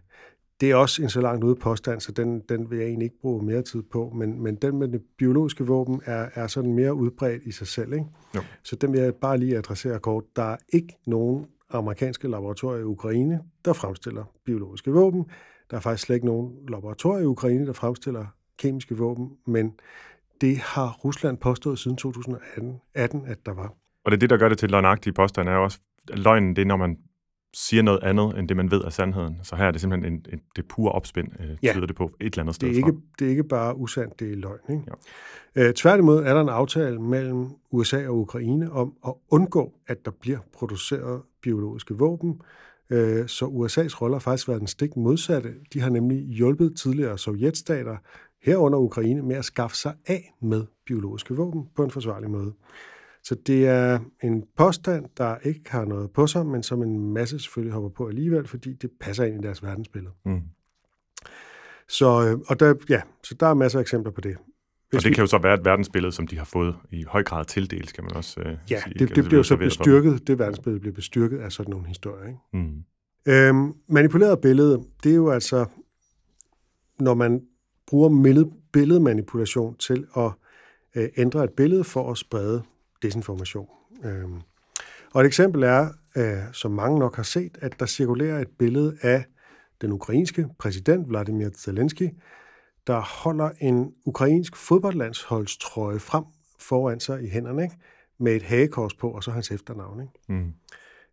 det 0.62 0.72
er 0.72 0.76
også 0.76 1.04
en 1.04 1.10
så 1.10 1.22
langt 1.22 1.44
ude 1.44 1.56
påstand, 1.56 2.00
så 2.00 2.12
den, 2.12 2.40
den 2.50 2.70
vil 2.70 2.78
jeg 2.78 2.88
egentlig 2.88 3.06
ikke 3.06 3.20
bruge 3.22 3.46
mere 3.46 3.62
tid 3.62 3.84
på, 3.84 4.12
men, 4.16 4.44
men 4.44 4.56
den 4.56 4.78
med 4.78 4.88
det 4.88 5.02
biologiske 5.18 5.68
våben 5.68 6.02
er, 6.06 6.30
er 6.34 6.48
sådan 6.48 6.74
mere 6.74 6.94
udbredt 6.94 7.44
i 7.44 7.52
sig 7.52 7.68
selv. 7.68 7.94
Ikke? 7.94 8.06
Jo. 8.36 8.42
Så 8.64 8.76
den 8.76 8.94
vil 8.94 9.02
jeg 9.02 9.16
bare 9.16 9.38
lige 9.38 9.58
adressere 9.58 10.00
kort. 10.00 10.24
Der 10.36 10.44
er 10.44 10.58
ikke 10.74 10.98
nogen 11.06 11.46
amerikanske 11.70 12.28
laboratorier 12.28 12.80
i 12.80 12.84
Ukraine, 12.84 13.40
der 13.66 13.74
fremstiller 13.74 14.24
biologiske 14.46 14.92
våben. 14.92 15.26
Der 15.72 15.78
er 15.78 15.82
faktisk 15.82 16.06
slet 16.06 16.16
ikke 16.16 16.26
nogen 16.26 16.54
laboratorier 16.70 17.24
i 17.24 17.26
Ukraine, 17.26 17.66
der 17.66 17.74
fremstiller 17.74 18.26
kemiske 18.58 18.98
våben, 18.98 19.30
men 19.46 19.74
det 20.44 20.58
har 20.58 20.92
Rusland 21.06 21.38
påstået 21.38 21.80
siden 21.80 21.98
2018, 21.98 22.82
18, 22.94 23.24
at 23.28 23.46
der 23.46 23.54
var. 23.54 23.74
Og 24.06 24.12
det 24.12 24.18
er 24.18 24.20
det, 24.20 24.30
der 24.30 24.38
gør 24.38 24.50
det 24.50 24.58
til 24.58 24.70
løgnagtige 24.70 25.14
påstand, 25.14 25.50
er 25.50 25.54
jo 25.54 25.64
også, 25.64 25.80
at 26.12 26.20
løgnen, 26.20 26.56
det 26.56 26.62
er, 26.62 26.66
når 26.66 26.78
man 26.78 26.98
siger 27.56 27.84
noget 27.84 28.04
andet, 28.04 28.40
end 28.40 28.48
det, 28.48 28.58
man 28.58 28.72
ved 28.72 28.82
er 28.82 28.90
sandheden. 28.90 29.40
Så 29.44 29.56
her 29.56 29.66
er 29.66 29.72
det 29.72 29.82
simpelthen 29.82 30.14
en, 30.14 30.26
en, 30.34 30.40
det 30.56 30.68
pure 30.68 30.92
opspind, 30.92 31.28
øh, 31.40 31.58
Ja. 31.64 31.72
tyder 31.74 31.86
det 31.88 31.96
på 31.96 32.12
et 32.20 32.26
eller 32.34 32.40
andet 32.44 32.56
sted 32.56 32.68
Det 32.70 32.78
er, 32.78 32.82
fra. 32.82 32.88
ikke, 32.88 33.00
det 33.20 33.26
er 33.26 33.30
ikke 33.30 33.44
bare 33.44 33.78
usandt, 33.78 34.20
det 34.20 34.32
er 34.32 34.36
løgn. 34.36 34.60
Ikke? 34.70 34.84
Øh, 35.56 35.74
tværtimod 35.74 36.18
er 36.24 36.34
der 36.34 36.42
en 36.42 36.50
aftale 36.50 37.02
mellem 37.02 37.48
USA 37.72 38.08
og 38.08 38.18
Ukraine 38.20 38.72
om 38.72 38.94
at 39.08 39.14
undgå, 39.30 39.74
at 39.88 40.06
der 40.06 40.12
bliver 40.12 40.40
produceret 40.54 41.22
biologiske 41.42 41.94
våben. 41.98 42.42
Øh, 42.90 43.28
så 43.28 43.46
USA's 43.46 44.02
rolle 44.02 44.16
har 44.16 44.20
faktisk 44.20 44.48
været 44.48 44.60
den 44.60 44.68
stik 44.68 44.96
modsatte. 44.98 45.54
De 45.74 45.80
har 45.82 45.90
nemlig 45.90 46.18
hjulpet 46.28 46.76
tidligere 46.78 47.18
sovjetstater 47.18 47.98
herunder 48.44 48.80
Ukraine 48.80 49.22
med 49.22 49.36
at 49.36 49.46
skaffe 49.46 49.78
sig 49.78 49.94
af 50.08 50.34
med 50.42 50.66
biologiske 50.86 51.36
våben 51.36 51.64
på 51.76 51.84
en 51.84 51.92
forsvarlig 51.92 52.30
måde. 52.30 52.54
Så 53.24 53.36
det 53.36 53.68
er 53.68 54.00
en 54.24 54.44
påstand, 54.58 55.06
der 55.18 55.36
ikke 55.44 55.72
har 55.72 55.86
noget 55.86 56.12
på 56.12 56.28
sig, 56.28 56.46
men 56.46 56.64
som 56.64 56.84
en 56.84 57.14
masse 57.14 57.40
selvfølgelig 57.40 57.74
hopper 57.74 57.90
på 57.90 58.08
alligevel, 58.08 58.48
fordi 58.48 58.74
det 58.74 58.90
passer 59.00 59.24
ind 59.24 59.44
i 59.44 59.48
deres 59.48 59.64
verdensbillede. 59.64 60.14
Mm. 60.26 60.42
Så, 61.88 62.06
øh, 62.06 62.40
og 62.48 62.60
der, 62.60 62.74
ja, 62.90 63.02
så 63.24 63.36
der 63.40 63.48
er 63.48 63.54
masser 63.54 63.80
af 63.80 63.82
eksempler 63.82 64.12
på 64.12 64.22
det. 64.22 64.38
Og 64.96 65.04
det 65.04 65.16
kan 65.16 65.22
jo 65.22 65.28
så 65.28 65.38
være 65.38 65.54
et 65.54 65.66
verdensbillede, 65.66 66.12
som 66.12 66.28
de 66.28 66.38
har 66.38 66.46
fået 66.46 66.76
i 66.92 67.04
høj 67.04 67.24
grad 67.24 67.46
tildelt, 67.46 67.90
skal 67.90 68.04
man 68.04 68.16
også 68.16 68.42
øh, 68.42 68.58
Ja, 68.72 68.82
sige. 68.82 69.00
det, 69.00 69.08
Kan 69.08 69.16
det 69.16 69.26
bliver 69.26 69.44
så 69.44 69.58
bestyrket, 69.58 70.28
det 70.28 70.40
verdensbillede 70.40 70.80
bliver 70.80 70.94
bestyrket 70.94 71.38
af 71.38 71.52
sådan 71.52 71.70
nogle 71.70 71.88
historier. 71.88 72.28
Ikke? 72.28 72.40
Mm. 72.54 72.84
Øhm, 73.28 73.74
manipuleret 73.90 74.42
billede, 74.42 74.84
det 75.04 75.12
er 75.12 75.16
jo 75.16 75.30
altså, 75.30 75.66
når 77.00 77.14
man 77.14 77.42
bruger 77.94 78.10
billed- 78.10 78.52
billedmanipulation 78.72 79.76
til 79.76 80.08
at 80.18 80.32
øh, 80.96 81.10
ændre 81.18 81.44
et 81.44 81.50
billede 81.50 81.84
for 81.84 82.12
at 82.12 82.18
sprede 82.18 82.64
desinformation. 83.02 83.68
Øhm, 84.06 84.42
og 85.14 85.22
et 85.22 85.28
eksempel 85.28 85.64
er, 85.64 85.90
øh, 86.16 86.38
som 86.52 86.72
mange 86.72 87.00
nok 87.00 87.16
har 87.16 87.24
set, 87.24 87.58
at 87.62 87.80
der 87.80 87.86
cirkulerer 87.86 88.40
et 88.40 88.48
billede 88.60 88.98
af 89.02 89.26
den 89.82 89.92
ukrainske 89.92 90.48
præsident 90.60 91.10
Vladimir 91.10 91.50
Zelensky, 91.58 92.10
der 92.88 93.24
holder 93.24 93.50
en 93.60 93.94
ukrainsk 94.06 94.56
fodboldlandsholdstrøje 94.56 96.00
frem 96.00 96.24
foran 96.60 97.00
sig 97.00 97.24
i 97.24 97.30
hænderne, 97.30 97.64
ikke? 97.64 97.76
med 98.20 98.36
et 98.36 98.44
hagekors 98.44 98.94
på, 98.94 99.10
og 99.10 99.24
så 99.24 99.32
hans 99.32 99.52
efternavn. 99.52 100.02
Ikke? 100.02 100.14
Mm. 100.30 100.54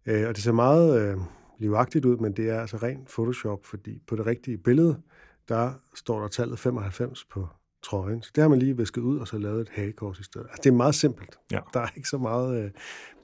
Øh, 0.07 0.29
og 0.29 0.35
det 0.35 0.45
ser 0.45 0.53
meget 0.53 1.03
øh, 1.03 1.17
livagtigt 1.59 2.05
ud, 2.05 2.17
men 2.17 2.33
det 2.33 2.51
er 2.51 2.61
altså 2.61 2.77
ren 2.77 3.07
Photoshop, 3.15 3.65
fordi 3.65 4.03
på 4.09 4.17
det 4.17 4.27
rigtige 4.27 4.59
billede, 4.59 5.01
der 5.51 5.73
står 5.95 6.21
der 6.21 6.29
tallet 6.29 6.59
95 6.59 7.25
på 7.25 7.49
trøjen. 7.83 8.23
Så 8.23 8.31
det 8.35 8.43
har 8.43 8.49
man 8.49 8.59
lige 8.59 8.77
visket 8.77 9.01
ud, 9.01 9.19
og 9.19 9.29
så 9.29 9.39
lavet 9.39 9.61
et 9.61 9.69
hagekors 9.75 10.19
i 10.21 10.23
stedet. 10.25 10.47
Altså, 10.51 10.61
det 10.65 10.71
er 10.71 10.77
meget 10.77 10.95
simpelt. 10.95 11.39
Ja. 11.53 11.59
Der 11.75 11.81
er 11.81 11.87
ikke 11.97 12.09
så 12.09 12.19
meget... 12.19 12.65
Øh, 12.65 12.71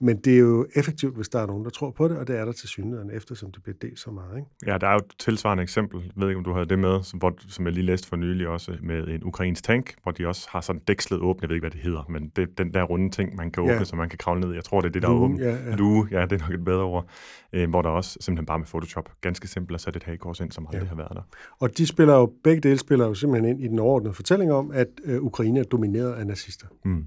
men 0.01 0.17
det 0.17 0.35
er 0.35 0.39
jo 0.39 0.67
effektivt, 0.75 1.17
hvis 1.17 1.29
der 1.29 1.39
er 1.41 1.47
nogen, 1.47 1.65
der 1.65 1.71
tror 1.71 1.91
på 1.91 2.09
det, 2.09 2.17
og 2.19 2.27
det 2.29 2.39
er 2.39 2.45
der 2.45 2.53
til 2.53 2.69
synligheden, 2.69 3.11
eftersom 3.11 3.53
det 3.53 3.63
bliver 3.63 3.77
delt 3.83 3.99
så 3.99 4.11
meget. 4.11 4.37
Ikke? 4.37 4.49
Ja, 4.67 4.79
der 4.79 4.87
er 4.87 4.93
jo 4.93 4.99
et 4.99 5.05
tilsvarende 5.19 5.63
eksempel, 5.63 6.01
jeg 6.03 6.11
ved 6.17 6.29
ikke, 6.29 6.39
om 6.39 6.45
du 6.45 6.53
havde 6.53 6.67
det 6.67 6.79
med, 6.79 7.03
som, 7.03 7.19
hvor, 7.19 7.35
som 7.49 7.65
jeg 7.65 7.75
lige 7.75 7.85
læste 7.87 8.09
for 8.09 8.17
nylig 8.17 8.49
også, 8.49 8.77
med 8.83 9.09
en 9.09 9.25
ukrainsk 9.25 9.63
tank, 9.65 9.95
hvor 10.03 10.13
de 10.13 10.27
også 10.27 10.49
har 10.51 10.61
sådan 10.61 10.83
dækslet 10.89 11.21
åbent, 11.21 11.43
jeg 11.43 11.49
ved 11.49 11.57
ikke, 11.57 11.63
hvad 11.63 11.71
det 11.71 11.81
hedder, 11.81 12.07
men 12.09 12.29
det, 12.37 12.59
den 12.59 12.75
der 12.75 12.83
runde 12.83 13.11
ting, 13.11 13.37
man 13.37 13.51
kan 13.51 13.63
åbne, 13.63 13.73
Ja. 13.73 13.85
så 13.85 13.97
man 13.97 14.09
kan 14.09 14.19
kravle 14.19 14.41
ned. 14.41 14.55
Jeg 14.55 14.65
tror, 14.65 14.81
det 14.81 14.89
er 14.89 14.93
det, 14.93 15.03
der 15.03 15.09
Lugen, 15.09 15.41
er 15.41 15.49
åbent. 15.53 15.65
ja, 15.65 15.71
ja. 15.71 15.77
Lue, 15.77 16.09
ja, 16.11 16.23
det 16.23 16.33
er 16.33 16.39
nok 16.47 16.55
et 16.55 16.65
bedre 16.65 16.83
ord. 16.83 17.07
Øh, 17.53 17.71
hvor 17.71 17.83
der 17.83 17.89
også 17.89 18.19
simpelthen 18.21 18.47
bare 18.47 18.59
med 18.59 18.67
Photoshop, 18.67 19.11
ganske 19.21 19.49
simpelt 19.49 19.75
at 19.75 19.81
sætte 19.81 19.97
et 19.97 20.03
hagekors 20.03 20.41
ind, 20.41 20.53
som 20.53 20.67
aldrig 20.67 20.83
Ja. 20.83 20.89
har 20.89 20.97
været 20.97 21.13
der. 21.15 21.23
Og 21.59 21.79
de 21.79 21.87
spiller 21.87 22.15
jo, 22.15 22.33
begge 22.45 22.61
dele 22.61 22.79
spiller 22.79 23.07
jo 23.07 23.15
simpelthen 23.15 23.51
ind 23.51 23.65
i 23.65 23.69
den 23.69 23.79
overordnede 23.79 24.15
fortælling 24.15 24.46
om, 24.53 24.71
at 24.75 24.87
øh, 25.05 25.23
Ukraine 25.23 25.61
er 25.61 25.65
domineret 25.65 26.13
af 26.13 26.27
nazister. 26.27 26.67
Mm. 26.85 27.05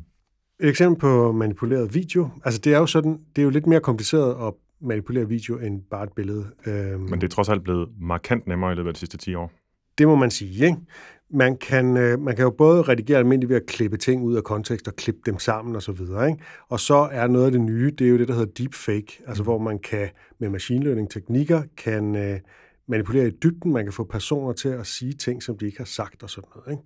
Et 0.60 0.69
eksempel 0.69 1.00
på 1.00 1.31
manipuleret 1.31 1.96
video. 1.96 2.29
Altså 2.46 2.60
det 2.60 2.74
er 2.74 2.77
jo 2.77 2.86
sådan, 2.86 3.19
det 3.36 3.41
er 3.41 3.43
jo 3.43 3.50
lidt 3.50 3.67
mere 3.67 3.79
kompliceret 3.79 4.48
at 4.48 4.53
manipulere 4.81 5.27
video 5.27 5.58
end 5.58 5.81
bare 5.91 6.03
et 6.03 6.12
billede. 6.15 6.46
Øhm, 6.67 7.01
Men 7.01 7.22
det 7.22 7.24
er 7.24 7.27
trods 7.31 7.50
alt 7.50 7.63
blevet 7.63 7.89
markant 8.01 8.48
nemmere 8.48 8.72
i 8.72 8.75
løbet 8.75 8.88
af 8.88 8.93
de 8.93 9.00
sidste 9.00 9.17
10 9.17 9.36
år. 9.36 9.51
det 9.98 10.08
må 10.08 10.15
man 10.15 10.31
sige, 10.31 10.65
ikke? 10.65 10.77
Man 11.31 11.58
kan, 11.58 11.98
øh, 11.98 12.19
man 12.19 12.36
kan 12.36 12.43
jo 12.43 12.50
både 12.50 12.81
redigere 12.81 13.17
almindeligt 13.17 13.50
ved 13.50 13.55
at 13.55 13.65
klippe 13.65 13.98
ting 13.98 14.24
ud 14.24 14.36
af 14.36 14.43
kontekst 14.43 14.88
og 14.88 14.96
klippe 14.96 15.22
dem 15.25 15.39
sammen 15.39 15.75
og 15.75 15.84
så 15.84 15.91
videre, 15.91 16.29
ikke? 16.29 16.43
Og 16.69 16.79
så 16.79 16.96
er 17.12 17.27
noget 17.27 17.46
af 17.46 17.51
det 17.51 17.62
nye, 17.62 17.91
det 18.00 18.08
er 18.08 18.12
jo 18.12 18.17
det, 18.17 18.27
der 18.27 18.34
hedder 18.34 18.51
deepfake, 18.58 19.22
altså 19.27 19.43
hvor 19.43 19.58
man 19.58 19.79
kan 19.79 20.10
med 20.39 20.50
machine 20.50 20.84
learning 20.86 21.10
teknikker 21.12 21.62
kan 21.77 22.15
øh, 22.15 22.39
manipulere 22.88 23.27
i 23.27 23.31
dybden, 23.43 23.74
man 23.74 23.86
kan 23.86 23.93
få 23.93 24.03
personer 24.03 24.53
til 24.53 24.69
at 24.69 24.88
sige 24.88 25.13
ting, 25.13 25.43
som 25.43 25.58
de 25.58 25.65
ikke 25.65 25.77
har 25.77 25.86
sagt 25.86 26.24
og 26.24 26.29
sådan 26.29 26.50
noget, 26.55 26.72
ikke? 26.72 26.84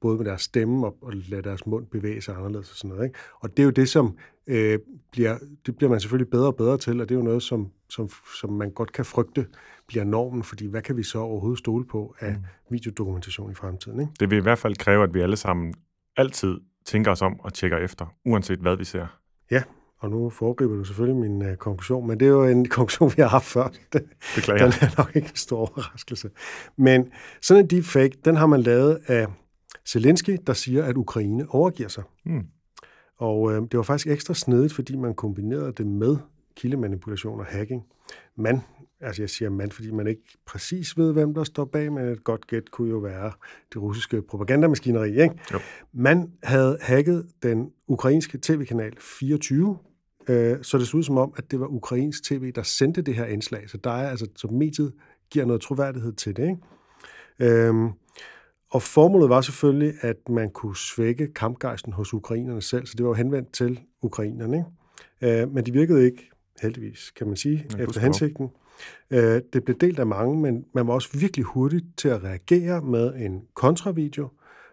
Både 0.00 0.16
med 0.16 0.24
deres 0.24 0.42
stemme 0.42 0.86
og, 0.86 0.96
og 1.02 1.12
lade 1.14 1.42
deres 1.42 1.66
mund 1.66 1.86
bevæge 1.86 2.20
sig 2.20 2.36
anderledes 2.36 2.70
og 2.70 2.76
sådan 2.76 2.88
noget. 2.88 3.04
Ikke? 3.04 3.18
Og 3.40 3.50
det 3.50 3.58
er 3.58 3.64
jo 3.64 3.70
det, 3.70 3.88
som 3.88 4.16
øh, 4.46 4.78
bliver, 5.12 5.38
det 5.66 5.76
bliver 5.76 5.90
man 5.90 6.00
selvfølgelig 6.00 6.30
bedre 6.30 6.46
og 6.46 6.56
bedre 6.56 6.78
til, 6.78 7.00
og 7.00 7.08
det 7.08 7.14
er 7.14 7.18
jo 7.18 7.24
noget, 7.24 7.42
som, 7.42 7.70
som, 7.88 8.08
som 8.40 8.52
man 8.52 8.70
godt 8.70 8.92
kan 8.92 9.04
frygte 9.04 9.46
bliver 9.86 10.04
normen, 10.04 10.42
fordi 10.42 10.66
hvad 10.66 10.82
kan 10.82 10.96
vi 10.96 11.02
så 11.02 11.18
overhovedet 11.18 11.58
stole 11.58 11.86
på 11.86 12.14
af 12.20 12.32
mm. 12.32 12.44
videodokumentation 12.70 13.50
i 13.50 13.54
fremtiden? 13.54 14.00
Ikke? 14.00 14.12
Det 14.20 14.30
vil 14.30 14.38
i 14.38 14.42
hvert 14.42 14.58
fald 14.58 14.76
kræve, 14.76 15.02
at 15.02 15.14
vi 15.14 15.20
alle 15.20 15.36
sammen 15.36 15.74
altid 16.16 16.60
tænker 16.84 17.10
os 17.10 17.22
om 17.22 17.40
og 17.40 17.54
tjekker 17.54 17.78
efter, 17.78 18.06
uanset 18.24 18.58
hvad 18.58 18.76
vi 18.76 18.84
ser. 18.84 19.06
Ja, 19.50 19.62
og 19.98 20.10
nu 20.10 20.30
foregriber 20.30 20.74
du 20.74 20.84
selvfølgelig 20.84 21.30
min 21.30 21.42
øh, 21.42 21.56
konklusion, 21.56 22.06
men 22.06 22.20
det 22.20 22.26
er 22.26 22.30
jo 22.30 22.44
en 22.44 22.68
konklusion, 22.78 23.12
vi 23.16 23.22
har 23.22 23.28
haft 23.28 23.44
før. 23.44 23.68
Den, 23.92 24.02
Beklager. 24.34 24.70
den 24.70 24.72
er 24.80 24.98
nok 24.98 25.16
ikke 25.16 25.28
en 25.28 25.36
stor 25.36 25.58
overraskelse. 25.58 26.30
Men 26.76 27.12
sådan 27.42 27.64
en 27.64 27.70
deepfake, 27.70 28.18
den 28.24 28.36
har 28.36 28.46
man 28.46 28.60
lavet 28.60 28.98
af 29.06 29.26
Zelensky, 29.88 30.38
der 30.46 30.52
siger, 30.52 30.84
at 30.84 30.96
Ukraine 30.96 31.46
overgiver 31.48 31.88
sig. 31.88 32.04
Mm. 32.24 32.46
Og 33.18 33.52
øh, 33.52 33.62
det 33.62 33.76
var 33.76 33.82
faktisk 33.82 34.06
ekstra 34.06 34.34
snedigt, 34.34 34.72
fordi 34.72 34.96
man 34.96 35.14
kombinerede 35.14 35.72
det 35.72 35.86
med 35.86 36.16
kildemanipulation 36.56 37.40
og 37.40 37.46
hacking. 37.46 37.82
Man, 38.36 38.60
altså 39.00 39.22
jeg 39.22 39.30
siger 39.30 39.50
man, 39.50 39.70
fordi 39.70 39.90
man 39.90 40.06
ikke 40.06 40.22
præcis 40.46 40.98
ved, 40.98 41.12
hvem 41.12 41.34
der 41.34 41.44
står 41.44 41.64
bag, 41.64 41.92
men 41.92 42.08
et 42.08 42.24
godt 42.24 42.46
gæt 42.46 42.70
kunne 42.70 42.90
jo 42.90 42.98
være 42.98 43.32
det 43.72 43.82
russiske 43.82 44.22
propagandamaskineri. 44.22 45.08
Ikke? 45.08 45.34
Jo. 45.52 45.58
Man 45.92 46.32
havde 46.42 46.78
hacket 46.80 47.26
den 47.42 47.70
ukrainske 47.88 48.38
tv-kanal 48.42 48.92
24, 49.00 49.78
øh, 50.28 50.56
så 50.62 50.78
det 50.78 50.86
så 50.86 50.96
ud 50.96 51.02
som 51.02 51.18
om, 51.18 51.34
at 51.36 51.50
det 51.50 51.60
var 51.60 51.66
ukrainsk 51.66 52.24
tv, 52.24 52.52
der 52.52 52.62
sendte 52.62 53.02
det 53.02 53.14
her 53.14 53.26
indslag. 53.26 53.70
Så 53.70 53.76
der 53.76 53.90
er 53.90 54.10
altså, 54.10 54.26
så 54.36 54.48
mediet 54.48 54.92
giver 55.30 55.44
noget 55.44 55.62
troværdighed 55.62 56.12
til 56.12 56.36
det. 56.36 56.42
Ikke? 56.42 57.66
Øhm, 57.68 57.90
og 58.70 58.82
formålet 58.82 59.28
var 59.28 59.40
selvfølgelig, 59.40 59.94
at 60.00 60.28
man 60.28 60.50
kunne 60.50 60.76
svække 60.76 61.32
kampgejsten 61.34 61.92
hos 61.92 62.14
ukrainerne 62.14 62.62
selv, 62.62 62.86
så 62.86 62.94
det 62.96 63.04
var 63.04 63.10
jo 63.10 63.14
henvendt 63.14 63.52
til 63.52 63.80
ukrainerne. 64.02 64.56
Ikke? 65.22 65.42
Øh, 65.42 65.52
men 65.52 65.66
det 65.66 65.74
virkede 65.74 66.04
ikke, 66.04 66.30
heldigvis, 66.62 67.10
kan 67.10 67.26
man 67.26 67.36
sige, 67.36 67.66
Ja, 67.78 67.84
efter 67.84 68.00
hensigten. 68.00 68.50
Øh, 69.10 69.40
det 69.52 69.64
blev 69.64 69.76
delt 69.76 69.98
af 69.98 70.06
mange, 70.06 70.40
men 70.40 70.64
man 70.74 70.86
var 70.86 70.94
også 70.94 71.18
virkelig 71.18 71.44
hurtigt 71.44 71.84
til 71.96 72.08
at 72.08 72.24
reagere 72.24 72.82
med 72.82 73.14
en 73.14 73.42
kontravideo, 73.54 74.28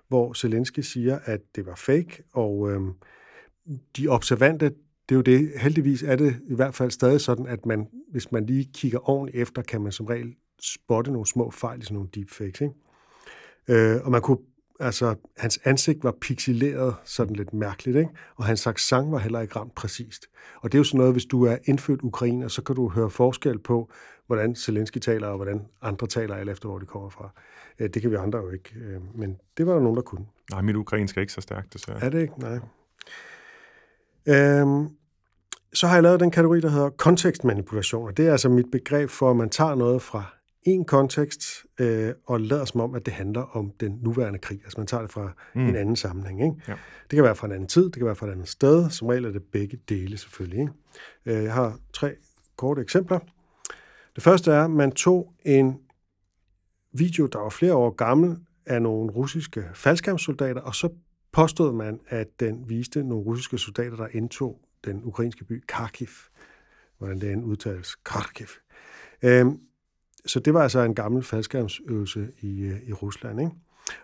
hvor 0.07 0.33
Zelensky 0.33 0.79
siger, 0.79 1.19
at 1.25 1.41
det 1.55 1.65
var 1.65 1.75
fake, 1.75 2.23
og 2.33 2.71
øh, 2.71 2.81
de 3.97 4.07
observante, 4.07 4.65
det 5.09 5.15
er 5.15 5.15
jo 5.15 5.21
det, 5.21 5.51
heldigvis 5.55 6.03
er 6.03 6.15
det 6.15 6.35
i 6.47 6.55
hvert 6.55 6.75
fald 6.75 6.91
stadig 6.91 7.21
sådan, 7.21 7.47
at 7.47 7.65
man, 7.65 7.88
hvis 8.12 8.31
man 8.31 8.45
lige 8.45 8.69
kigger 8.73 9.09
ordentligt 9.09 9.41
efter, 9.41 9.62
kan 9.62 9.81
man 9.81 9.91
som 9.91 10.05
regel 10.05 10.35
spotte 10.62 11.12
nogle 11.12 11.27
små 11.27 11.51
fejl 11.51 11.79
i 11.79 11.83
sådan 11.83 11.95
nogle 11.95 12.09
deepfakes. 12.15 12.62
Ikke? 12.62 12.73
Øh, 13.67 13.98
og 14.03 14.12
man 14.12 14.22
kunne, 14.22 14.38
altså, 14.79 15.15
hans 15.38 15.60
ansigt 15.63 16.03
var 16.03 16.13
pixeleret 16.22 16.96
sådan 17.03 17.36
lidt 17.36 17.53
mærkeligt, 17.53 17.98
ikke? 17.98 18.10
og 18.36 18.46
hans 18.46 18.67
accent 18.67 19.12
var 19.12 19.17
heller 19.17 19.39
ikke 19.39 19.55
ramt 19.55 19.75
præcist. 19.75 20.25
Og 20.62 20.72
det 20.72 20.77
er 20.77 20.79
jo 20.79 20.84
sådan 20.84 20.98
noget, 20.98 21.13
hvis 21.13 21.25
du 21.25 21.46
er 21.46 21.58
indfødt 21.65 22.01
ukrainer, 22.01 22.48
så 22.48 22.62
kan 22.62 22.75
du 22.75 22.89
høre 22.89 23.10
forskel 23.10 23.60
på, 23.60 23.91
hvordan 24.27 24.55
Zelensky 24.55 24.98
taler, 24.98 25.27
og 25.27 25.36
hvordan 25.36 25.62
andre 25.82 26.08
taler, 26.08 26.36
alt 26.36 26.50
efter 26.50 26.70
hvor 26.70 26.79
de 26.79 26.86
kommer 26.86 27.10
fra. 27.10 27.29
Øh, 27.79 27.89
det 27.93 28.01
kan 28.01 28.12
vi 28.12 28.15
andre 28.15 28.39
jo 28.39 28.50
ikke, 28.50 28.75
øh, 28.75 29.01
men 29.15 29.38
det 29.58 29.67
var 29.67 29.74
der 29.74 29.82
nogen, 29.82 29.96
der 29.96 30.01
kunne. 30.01 30.25
Nej, 30.51 30.62
mit 30.62 30.75
ukrainsk 30.75 31.17
er 31.17 31.22
ikke 31.22 31.34
så 31.34 31.41
stærkt, 31.41 31.74
desværre. 31.74 32.03
Er 32.03 32.10
det 32.10 32.22
ikke? 32.22 32.34
Nej. 32.39 32.60
Øhm, 34.27 34.89
så 35.74 35.88
har 35.88 35.96
jeg 35.96 36.03
lavet 36.03 36.20
den 36.20 36.32
kategori, 36.32 36.62
der 36.62 36.70
hedder 36.70 36.89
kontekstmanipulation, 36.89 38.08
og 38.08 38.17
det 38.17 38.27
er 38.27 38.32
altså 38.32 38.50
mit 38.50 38.72
begreb 38.72 39.10
for, 39.10 39.32
at 39.32 39.36
man 39.36 39.50
tager 39.50 39.75
noget 39.75 40.01
fra 40.01 40.25
en 40.65 40.86
kontekst 40.86 41.41
øh, 41.79 42.13
og 42.25 42.41
lader 42.41 42.65
som 42.65 42.82
om, 42.82 42.96
at 42.96 43.05
det 43.05 43.13
handler 43.13 43.41
om 43.41 43.72
den 43.79 44.00
nuværende 44.01 44.39
krig. 44.39 44.62
Altså 44.63 44.79
man 44.79 44.88
tager 44.88 45.01
det 45.01 45.12
fra 45.12 45.32
mm. 45.55 45.67
en 45.67 45.75
anden 45.75 45.96
sammenhæng. 45.96 46.43
Ikke? 46.43 46.55
Ja. 46.67 46.74
Det 47.10 47.17
kan 47.17 47.24
være 47.24 47.36
fra 47.36 47.48
en 47.48 47.53
anden 47.53 47.67
tid, 47.67 47.86
det 47.86 47.93
kan 47.93 48.05
være 48.05 48.15
fra 48.15 48.27
et 48.27 48.32
andet 48.32 48.48
sted. 48.48 48.89
Som 48.89 49.08
regel 49.08 49.25
er 49.25 49.32
det 49.32 49.43
begge 49.43 49.79
dele 49.89 50.17
selvfølgelig. 50.17 50.60
Ikke? 50.60 50.74
Øh, 51.25 51.43
jeg 51.43 51.53
har 51.53 51.79
tre 51.93 52.15
korte 52.58 52.82
eksempler. 52.82 53.20
Det 54.15 54.24
første 54.24 54.51
er, 54.51 54.63
at 54.63 54.72
man 54.72 54.91
tog 54.91 55.34
en 55.46 55.79
video, 56.91 57.25
der 57.25 57.39
var 57.39 57.50
flere 57.50 57.75
år 57.75 57.89
gammel, 57.89 58.38
af 58.65 58.82
nogle 58.82 59.12
russiske 59.12 59.63
faldskærmssoldater, 59.74 60.62
og 60.62 60.75
så 60.75 60.89
påstod 61.32 61.74
man, 61.74 62.00
at 62.08 62.27
den 62.39 62.70
viste 62.70 63.03
nogle 63.03 63.25
russiske 63.25 63.58
soldater, 63.58 63.96
der 63.96 64.08
indtog 64.12 64.62
den 64.86 65.01
ukrainske 65.03 65.46
by 65.46 65.63
Kharkiv. 65.67 66.08
Hvordan 66.98 67.22
det 67.22 67.32
end 67.32 67.46
udtales. 67.46 67.96
Kharkiv. 67.96 68.48
Øhm, 69.24 69.60
så 70.25 70.39
det 70.39 70.53
var 70.53 70.63
altså 70.63 70.80
en 70.80 70.96
gammel 70.96 71.24
faldskærmsøvelse 71.24 72.27
i, 72.42 72.62
øh, 72.62 72.77
i 72.88 72.94
Rusland. 72.94 73.42
Ikke? 73.42 73.51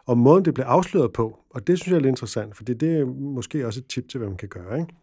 Og 0.06 0.18
måden, 0.18 0.46
det 0.46 0.54
blev 0.54 0.66
afsløret 0.66 1.14
på, 1.14 1.40
og 1.50 1.68
det 1.68 1.78
synes 1.80 1.92
jeg 1.92 1.96
er 1.96 2.02
lidt 2.02 2.10
interessant, 2.10 2.58
for 2.58 2.64
det 2.64 2.84
er 2.84 3.06
måske 3.06 3.68
også 3.68 3.80
et 3.80 3.88
tip 3.88 4.10
til, 4.10 4.18
hvad 4.18 4.28
man 4.28 4.38
kan 4.38 4.50
gøre. 4.50 4.80
Ikke? 4.80 4.94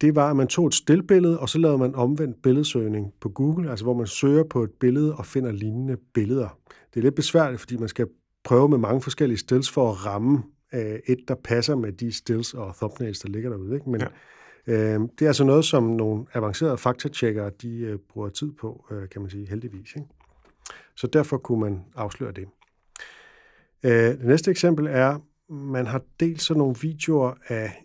Det 0.00 0.14
var, 0.14 0.30
at 0.30 0.36
man 0.36 0.46
tog 0.46 0.66
et 0.66 0.74
stillbillede, 0.74 1.40
og 1.40 1.48
så 1.48 1.58
lavede 1.58 1.78
man 1.78 1.94
omvendt 1.94 2.42
billedsøgning 2.42 3.12
på 3.20 3.28
Google, 3.28 3.70
altså 3.70 3.84
hvor 3.84 3.94
man 3.94 4.06
søger 4.06 4.44
på 4.44 4.62
et 4.62 4.70
billede 4.70 5.16
og 5.16 5.26
finder 5.26 5.52
lignende 5.52 5.96
billeder. 6.14 6.58
Det 6.94 7.00
er 7.00 7.04
lidt 7.04 7.14
besværligt, 7.14 7.60
fordi 7.60 7.76
man 7.76 7.88
skal 7.88 8.06
prøve 8.44 8.68
med 8.68 8.78
mange 8.78 9.00
forskellige 9.00 9.38
stills 9.38 9.70
for 9.70 9.90
at 9.90 10.06
ramme 10.06 10.42
øh, 10.74 10.98
et, 11.06 11.18
der 11.28 11.34
passer 11.34 11.76
med 11.76 11.92
de 11.92 12.12
stills 12.12 12.54
og 12.54 12.74
thumbnails, 12.76 13.18
der 13.18 13.28
ligger 13.28 13.50
derude. 13.50 13.74
Ikke? 13.74 13.90
Men 13.90 14.00
ja. 14.66 14.72
øh, 14.72 15.00
det 15.18 15.22
er 15.22 15.26
altså 15.26 15.44
noget, 15.44 15.64
som 15.64 15.82
nogle 15.82 16.24
avancerede 16.34 16.78
faktatjekkere, 16.78 17.50
de 17.62 17.78
øh, 17.78 17.98
bruger 17.98 18.28
tid 18.28 18.52
på, 18.52 18.86
øh, 18.90 19.08
kan 19.08 19.20
man 19.20 19.30
sige, 19.30 19.48
heldigvis. 19.48 19.94
Ikke? 19.96 20.08
Så 20.96 21.06
derfor 21.06 21.38
kunne 21.38 21.60
man 21.60 21.84
afsløre 21.96 22.32
det. 22.32 22.46
Øh, 23.84 23.92
det 23.92 24.24
næste 24.24 24.50
eksempel 24.50 24.86
er, 24.86 25.18
man 25.52 25.86
har 25.86 26.02
delt 26.20 26.42
sådan 26.42 26.58
nogle 26.58 26.76
videoer 26.82 27.34
af, 27.48 27.84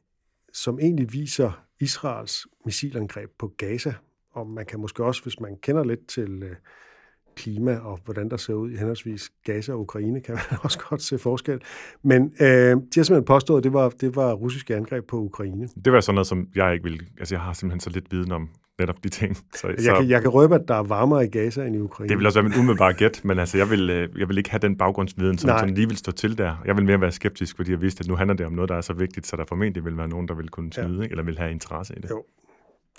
som 0.53 0.79
egentlig 0.79 1.13
viser 1.13 1.65
Israels 1.79 2.47
missilangreb 2.65 3.29
på 3.39 3.53
Gaza. 3.57 3.93
Og 4.31 4.47
man 4.47 4.65
kan 4.65 4.79
måske 4.79 5.03
også, 5.03 5.23
hvis 5.23 5.39
man 5.39 5.57
kender 5.57 5.83
lidt 5.83 6.07
til 6.07 6.43
øh, 6.43 6.55
klima 7.35 7.77
og 7.77 7.99
hvordan 8.05 8.29
der 8.29 8.37
ser 8.37 8.53
ud 8.53 8.71
i 8.71 8.75
henholdsvis 8.75 9.31
Gaza 9.43 9.73
og 9.73 9.79
Ukraine, 9.79 10.21
kan 10.21 10.33
man 10.35 10.59
også 10.63 10.79
godt 10.89 11.01
se 11.01 11.17
forskel. 11.17 11.61
Men 12.03 12.21
øh, 12.23 12.47
de 12.47 12.75
har 12.95 13.03
simpelthen 13.03 13.25
påstået, 13.25 13.57
at 13.57 13.63
det 13.63 13.73
var, 13.73 13.89
det 13.89 14.15
var 14.15 14.33
russiske 14.33 14.75
angreb 14.75 15.07
på 15.07 15.17
Ukraine. 15.17 15.67
Det 15.85 15.93
var 15.93 16.01
sådan 16.01 16.15
noget, 16.15 16.27
som 16.27 16.49
jeg 16.55 16.73
ikke 16.73 16.83
vil... 16.83 17.09
Altså, 17.19 17.35
jeg 17.35 17.41
har 17.41 17.53
simpelthen 17.53 17.79
så 17.79 17.89
lidt 17.89 18.11
viden 18.11 18.31
om 18.31 18.49
netop 18.79 19.03
de 19.03 19.09
ting. 19.09 19.37
Så, 19.59 19.67
jeg, 19.67 19.79
så, 19.79 19.95
kan, 19.95 20.09
jeg 20.09 20.21
kan 20.21 20.31
røbe, 20.31 20.55
at 20.55 20.61
der 20.67 20.75
er 20.75 20.83
varmere 20.83 21.25
i 21.25 21.27
Gaza 21.27 21.65
end 21.65 21.75
i 21.75 21.79
Ukraine. 21.79 22.09
Det 22.09 22.17
vil 22.17 22.25
også 22.25 22.41
være 22.41 22.49
min 22.49 22.59
umiddelbare 22.59 22.93
gæt, 22.93 23.21
men 23.23 23.39
altså, 23.39 23.57
jeg 23.57 23.69
vil, 23.69 23.89
øh, 23.89 24.19
jeg 24.19 24.29
vil 24.29 24.37
ikke 24.37 24.49
have 24.51 24.59
den 24.59 24.77
baggrundsviden, 24.77 25.37
som, 25.37 25.59
som 25.59 25.69
lige 25.69 25.87
vil 25.87 25.97
stå 25.97 26.11
til 26.11 26.37
der. 26.37 26.55
Jeg 26.65 26.77
vil 26.77 26.85
mere 26.85 27.01
være 27.01 27.11
skeptisk, 27.11 27.55
fordi 27.55 27.71
jeg 27.71 27.81
vidste, 27.81 28.01
at 28.01 28.07
nu 28.07 28.15
handler 28.15 28.35
det 28.35 28.45
om 28.45 28.53
noget, 28.53 28.69
der 28.69 28.75
er 28.75 28.81
så 28.81 28.93
vigtigt, 28.93 29.27
så 29.27 29.35
der 29.35 29.45
formentlig 29.49 29.85
vil 29.85 29.97
være 29.97 30.07
nogen, 30.07 30.27
der 30.27 30.33
vil 30.33 30.49
kunne 30.49 30.73
snyde, 30.73 31.01
ja. 31.01 31.07
eller 31.07 31.23
vil 31.23 31.37
have 31.37 31.51
interesse 31.51 31.93
i 31.97 31.99
det. 32.01 32.09
Jo, 32.09 32.23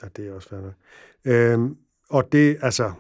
ja, 0.02 0.08
det 0.16 0.28
er 0.28 0.34
også 0.34 0.48
fair 0.48 0.58
øhm, 1.24 1.76
Og 2.10 2.32
det, 2.32 2.56
altså, 2.62 2.92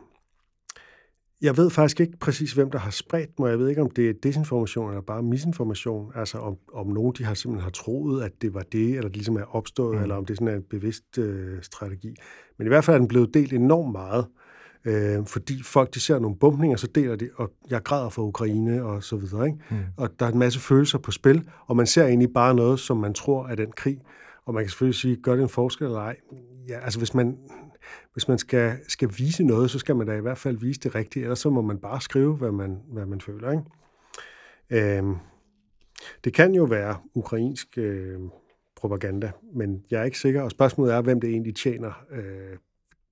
jeg 1.42 1.56
ved 1.56 1.70
faktisk 1.70 2.00
ikke 2.00 2.18
præcis, 2.18 2.52
hvem 2.52 2.70
der 2.70 2.78
har 2.78 2.90
spredt 2.90 3.38
mig. 3.38 3.50
Jeg 3.50 3.58
ved 3.58 3.68
ikke, 3.68 3.82
om 3.82 3.90
det 3.90 4.08
er 4.08 4.12
desinformation 4.22 4.88
eller 4.88 5.00
bare 5.00 5.22
misinformation. 5.22 6.12
Altså, 6.14 6.38
om, 6.38 6.56
om 6.72 6.86
nogen 6.86 7.14
de 7.18 7.24
har 7.24 7.34
simpelthen 7.34 7.62
har 7.62 7.70
troet, 7.70 8.22
at 8.22 8.32
det 8.42 8.54
var 8.54 8.62
det, 8.72 8.88
eller 8.88 9.02
det 9.02 9.16
ligesom 9.16 9.36
er 9.36 9.56
opstået, 9.56 9.96
mm. 9.96 10.02
eller 10.02 10.14
om 10.14 10.26
det 10.26 10.36
sådan 10.36 10.48
er 10.48 10.56
en 10.56 10.64
bevidst 10.70 11.18
øh, 11.18 11.62
strategi. 11.62 12.14
Men 12.58 12.66
i 12.66 12.68
hvert 12.68 12.84
fald 12.84 12.94
er 12.94 12.98
den 12.98 13.08
blevet 13.08 13.34
delt 13.34 13.52
enormt 13.52 13.92
meget, 13.92 14.26
øh, 14.84 15.26
fordi 15.26 15.62
folk 15.62 15.94
de 15.94 16.00
ser 16.00 16.18
nogle 16.18 16.36
bumpninger, 16.36 16.76
så 16.76 16.86
deler 16.86 17.16
de, 17.16 17.30
og 17.36 17.52
jeg 17.70 17.82
græder 17.82 18.08
for 18.08 18.22
Ukraine 18.22 18.84
og 18.84 19.02
så 19.02 19.16
videre. 19.16 19.46
Ikke? 19.46 19.58
Mm. 19.70 19.76
Og 19.96 20.10
der 20.20 20.26
er 20.26 20.30
en 20.32 20.38
masse 20.38 20.60
følelser 20.60 20.98
på 20.98 21.10
spil, 21.10 21.48
og 21.66 21.76
man 21.76 21.86
ser 21.86 22.06
egentlig 22.06 22.32
bare 22.34 22.54
noget, 22.54 22.80
som 22.80 22.96
man 22.96 23.14
tror 23.14 23.48
er 23.48 23.54
den 23.54 23.72
krig. 23.76 23.98
Og 24.46 24.54
man 24.54 24.62
kan 24.64 24.70
selvfølgelig 24.70 25.00
sige, 25.00 25.16
gør 25.16 25.34
det 25.34 25.42
en 25.42 25.48
forskel 25.48 25.86
eller 25.86 26.00
ej? 26.00 26.16
Ja, 26.68 26.78
altså 26.78 26.98
hvis 26.98 27.14
man, 27.14 27.36
hvis 28.12 28.28
man 28.28 28.38
skal, 28.38 28.78
skal 28.88 29.10
vise 29.18 29.44
noget, 29.44 29.70
så 29.70 29.78
skal 29.78 29.96
man 29.96 30.06
da 30.06 30.16
i 30.16 30.20
hvert 30.20 30.38
fald 30.38 30.56
vise 30.56 30.80
det 30.80 30.94
rigtigt, 30.94 31.22
ellers 31.22 31.38
så 31.38 31.50
må 31.50 31.62
man 31.62 31.78
bare 31.78 32.00
skrive, 32.00 32.36
hvad 32.36 32.52
man, 32.52 32.80
hvad 32.88 33.06
man 33.06 33.20
føler. 33.20 33.50
Ikke? 33.50 34.96
Øhm, 34.98 35.16
det 36.24 36.34
kan 36.34 36.54
jo 36.54 36.64
være 36.64 36.96
ukrainsk 37.14 37.78
øh, 37.78 38.20
propaganda, 38.76 39.32
men 39.54 39.84
jeg 39.90 40.00
er 40.00 40.04
ikke 40.04 40.18
sikker, 40.18 40.42
og 40.42 40.50
spørgsmålet 40.50 40.94
er, 40.94 41.00
hvem 41.00 41.20
det 41.20 41.30
egentlig 41.30 41.56
tjener. 41.56 42.04
Øh, 42.10 42.56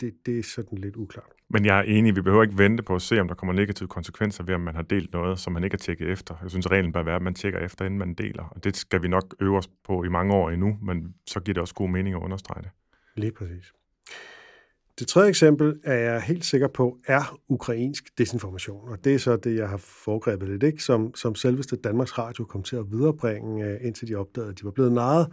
det, 0.00 0.14
det 0.26 0.38
er 0.38 0.42
sådan 0.42 0.78
lidt 0.78 0.96
uklart. 0.96 1.30
Men 1.48 1.64
jeg 1.64 1.78
er 1.78 1.82
enig, 1.82 2.16
vi 2.16 2.20
behøver 2.20 2.42
ikke 2.42 2.58
vente 2.58 2.82
på 2.82 2.94
at 2.94 3.02
se, 3.02 3.20
om 3.20 3.28
der 3.28 3.34
kommer 3.34 3.52
negative 3.52 3.88
konsekvenser 3.88 4.44
ved, 4.44 4.54
om 4.54 4.60
man 4.60 4.74
har 4.74 4.82
delt 4.82 5.12
noget, 5.12 5.38
som 5.38 5.52
man 5.52 5.64
ikke 5.64 5.74
har 5.74 5.78
tjekket 5.78 6.10
efter. 6.10 6.34
Jeg 6.42 6.50
synes, 6.50 6.70
reglen 6.70 6.92
bør 6.92 7.02
være, 7.02 7.16
at 7.16 7.22
man 7.22 7.34
tjekker 7.34 7.58
efter, 7.58 7.84
inden 7.84 7.98
man 7.98 8.14
deler. 8.14 8.44
Og 8.44 8.64
det 8.64 8.76
skal 8.76 9.02
vi 9.02 9.08
nok 9.08 9.34
øve 9.40 9.56
os 9.56 9.68
på 9.84 10.04
i 10.04 10.08
mange 10.08 10.34
år 10.34 10.50
endnu, 10.50 10.78
men 10.82 11.14
så 11.26 11.40
giver 11.40 11.54
det 11.54 11.60
også 11.60 11.74
god 11.74 11.88
mening 11.88 12.16
at 12.16 12.22
understrege 12.22 12.62
det. 12.62 12.70
Lige 13.16 13.32
præcis. 13.32 13.72
Det 14.98 15.08
tredje 15.08 15.28
eksempel 15.28 15.80
er 15.84 15.94
jeg 15.94 16.22
helt 16.22 16.44
sikker 16.44 16.68
på 16.68 16.98
er 17.06 17.40
ukrainsk 17.48 18.18
desinformation, 18.18 18.88
og 18.88 19.04
det 19.04 19.14
er 19.14 19.18
så 19.18 19.36
det, 19.36 19.56
jeg 19.56 19.68
har 19.68 19.76
foregrebet 19.76 20.48
lidt, 20.48 20.62
ikke? 20.62 20.82
Som, 20.82 21.14
som 21.14 21.34
selveste 21.34 21.76
Danmarks 21.76 22.18
Radio 22.18 22.44
kom 22.44 22.62
til 22.62 22.76
at 22.76 22.90
viderebringe, 22.90 23.64
øh, 23.64 23.78
indtil 23.80 24.08
de 24.08 24.14
opdagede, 24.14 24.50
at 24.50 24.58
de 24.58 24.64
var 24.64 24.70
blevet 24.70 24.92
narret. 24.92 25.26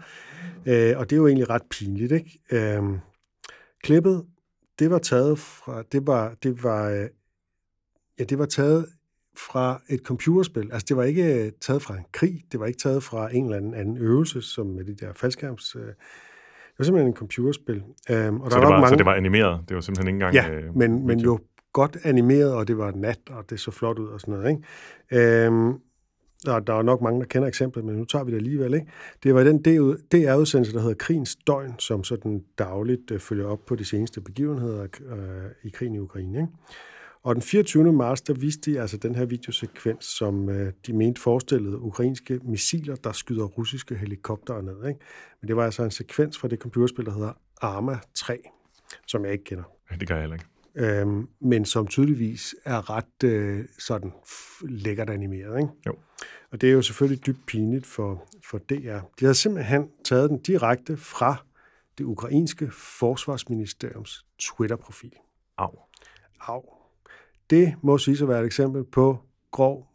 Øh, 0.66 0.98
og 0.98 1.10
det 1.10 1.16
er 1.16 1.18
jo 1.18 1.28
egentlig 1.28 1.50
ret 1.50 1.62
pinligt. 1.70 2.12
Ikke? 2.12 2.80
Uh, 2.80 2.98
klippet, 3.84 4.26
det 4.80 4.90
var 4.90 5.00
taget 5.00 5.40
fra, 5.40 5.84
det 5.92 6.08
var, 6.08 6.34
det 6.44 6.64
var, 6.64 6.90
øh, 6.90 7.08
ja, 8.20 8.24
det 8.24 8.40
var 8.40 8.46
taget 8.46 8.86
fra 9.38 9.82
et 9.90 10.00
computerspil. 10.00 10.72
Altså, 10.72 10.86
det 10.90 10.98
var 10.98 11.04
ikke 11.04 11.52
taget 11.62 11.82
fra 11.82 11.98
en 11.98 12.06
krig, 12.12 12.44
det 12.52 12.60
var 12.60 12.66
ikke 12.66 12.80
taget 12.80 13.04
fra 13.04 13.36
en 13.36 13.44
eller 13.44 13.58
anden, 13.58 13.74
anden 13.74 13.98
øvelse, 13.98 14.42
som 14.42 14.66
med 14.66 14.86
de 14.86 14.96
der 14.96 15.14
faldskærms... 15.14 15.76
Øh, 15.76 15.94
var 16.82 16.86
simpelthen 16.86 17.08
en 17.08 17.16
computerspil. 17.16 17.76
Um, 17.78 18.42
og 18.42 18.52
så, 18.52 18.58
der 18.58 18.64
det 18.64 18.70
var, 18.70 18.70
mange... 18.70 18.90
så 18.90 18.96
det 18.96 19.06
var 19.06 19.14
animeret? 19.14 19.60
Det 19.70 19.76
var 19.76 19.82
simpelthen 19.82 20.08
ikke 20.08 20.26
engang... 20.26 20.34
Ja, 20.34 20.50
øh, 20.52 20.78
men, 20.78 21.08
men 21.08 21.20
jo 21.20 21.40
godt 21.74 21.98
animeret, 22.04 22.54
og 22.54 22.68
det 22.68 22.78
var 22.78 22.92
nat, 22.92 23.20
og 23.30 23.50
det 23.50 23.60
så 23.60 23.72
flot 23.72 24.00
ud 24.00 24.08
og 24.08 24.22
sådan 24.22 24.34
noget. 24.34 24.50
Ikke? 24.50 25.48
Um, 25.48 25.80
og 26.48 26.68
der 26.68 26.74
er 26.74 26.82
nok 26.82 27.02
mange, 27.02 27.20
der 27.20 27.26
kender 27.26 27.48
eksemplet, 27.48 27.86
men 27.86 27.96
nu 27.96 28.06
tager 28.06 28.24
vi 28.24 28.32
det 28.32 28.38
alligevel. 28.38 28.74
Ikke? 28.74 28.88
Det 29.24 29.36
var 29.36 29.44
den 29.44 29.62
DR-udsendelse, 30.12 30.74
der 30.74 30.80
hedder 30.80 30.96
Krigens 30.96 31.36
Døgn, 31.48 31.76
som 31.80 32.04
sådan 32.04 32.44
dagligt 32.58 33.12
uh, 33.12 33.20
følger 33.20 33.48
op 33.48 33.66
på 33.66 33.76
de 33.76 33.86
seneste 33.86 34.22
begivenheder 34.22 34.84
uh, 34.84 35.18
i 35.64 35.70
krigen 35.70 35.96
i 35.96 36.00
Ukraine. 36.00 36.38
Ikke? 36.38 36.52
Og 37.24 37.36
den 37.36 37.42
24. 37.42 37.94
marts, 37.94 38.22
der 38.22 38.34
viste 38.34 38.72
de 38.72 38.82
altså 38.82 38.98
den 38.98 39.16
her 39.16 39.26
videosekvens, 39.26 40.06
som 40.06 40.50
øh, 40.50 40.74
de 40.88 40.94
mente 40.94 41.22
forestillede 41.22 41.80
ukrainske 41.80 42.40
missiler, 42.44 42.96
der 42.96 43.12
skyder 43.12 43.46
russiske 43.46 43.96
helikoptere 43.96 44.64
ned. 44.64 44.88
Ikke? 44.88 45.00
Men 45.42 45.48
det 45.48 45.56
var 45.56 45.66
altså 45.66 45.84
en 45.84 45.92
sekvens 45.92 46.38
fra 46.38 46.48
det 46.48 46.60
computerspil, 46.60 47.06
der 47.06 47.14
hedder 47.14 47.34
Arma 47.62 48.00
3, 48.16 48.40
som 49.08 49.26
jeg 49.26 49.34
ikke 49.34 49.44
kender. 49.44 49.64
Ja, 49.92 49.96
det 49.96 50.08
gør 50.08 50.16
jeg 50.16 50.22
heller 50.22 50.36
ikke. 50.36 50.46
Øhm, 50.76 51.28
men 51.42 51.66
som 51.66 51.88
tydeligvis 51.88 52.56
er 52.66 52.90
ret 52.90 53.24
øh, 53.24 53.66
sådan 53.80 54.12
lækkert 54.62 55.10
animeret. 55.10 55.60
Ikke? 55.60 55.72
Jo. 55.88 55.96
Og 56.52 56.62
det 56.62 56.70
er 56.70 56.74
jo 56.74 56.82
selvfølgelig 56.82 57.26
dybt 57.26 57.46
pinligt 57.48 57.86
for, 57.86 58.28
for 58.46 58.58
DR. 58.58 59.00
De 59.20 59.26
havde 59.26 59.36
simpelthen 59.36 59.90
taget 60.04 60.30
den 60.30 60.40
direkte 60.40 60.98
fra 60.98 61.46
det 61.98 62.04
ukrainske 62.04 62.72
forsvarsministeriums 62.72 64.26
Twitter-profil. 64.40 65.14
Au. 65.58 65.80
Au. 66.40 66.81
Det 67.52 67.74
må 67.82 67.98
sige 67.98 68.24
at 68.24 68.30
være 68.30 68.40
et 68.40 68.46
eksempel 68.46 68.84
på 68.84 69.18
grov 69.52 69.88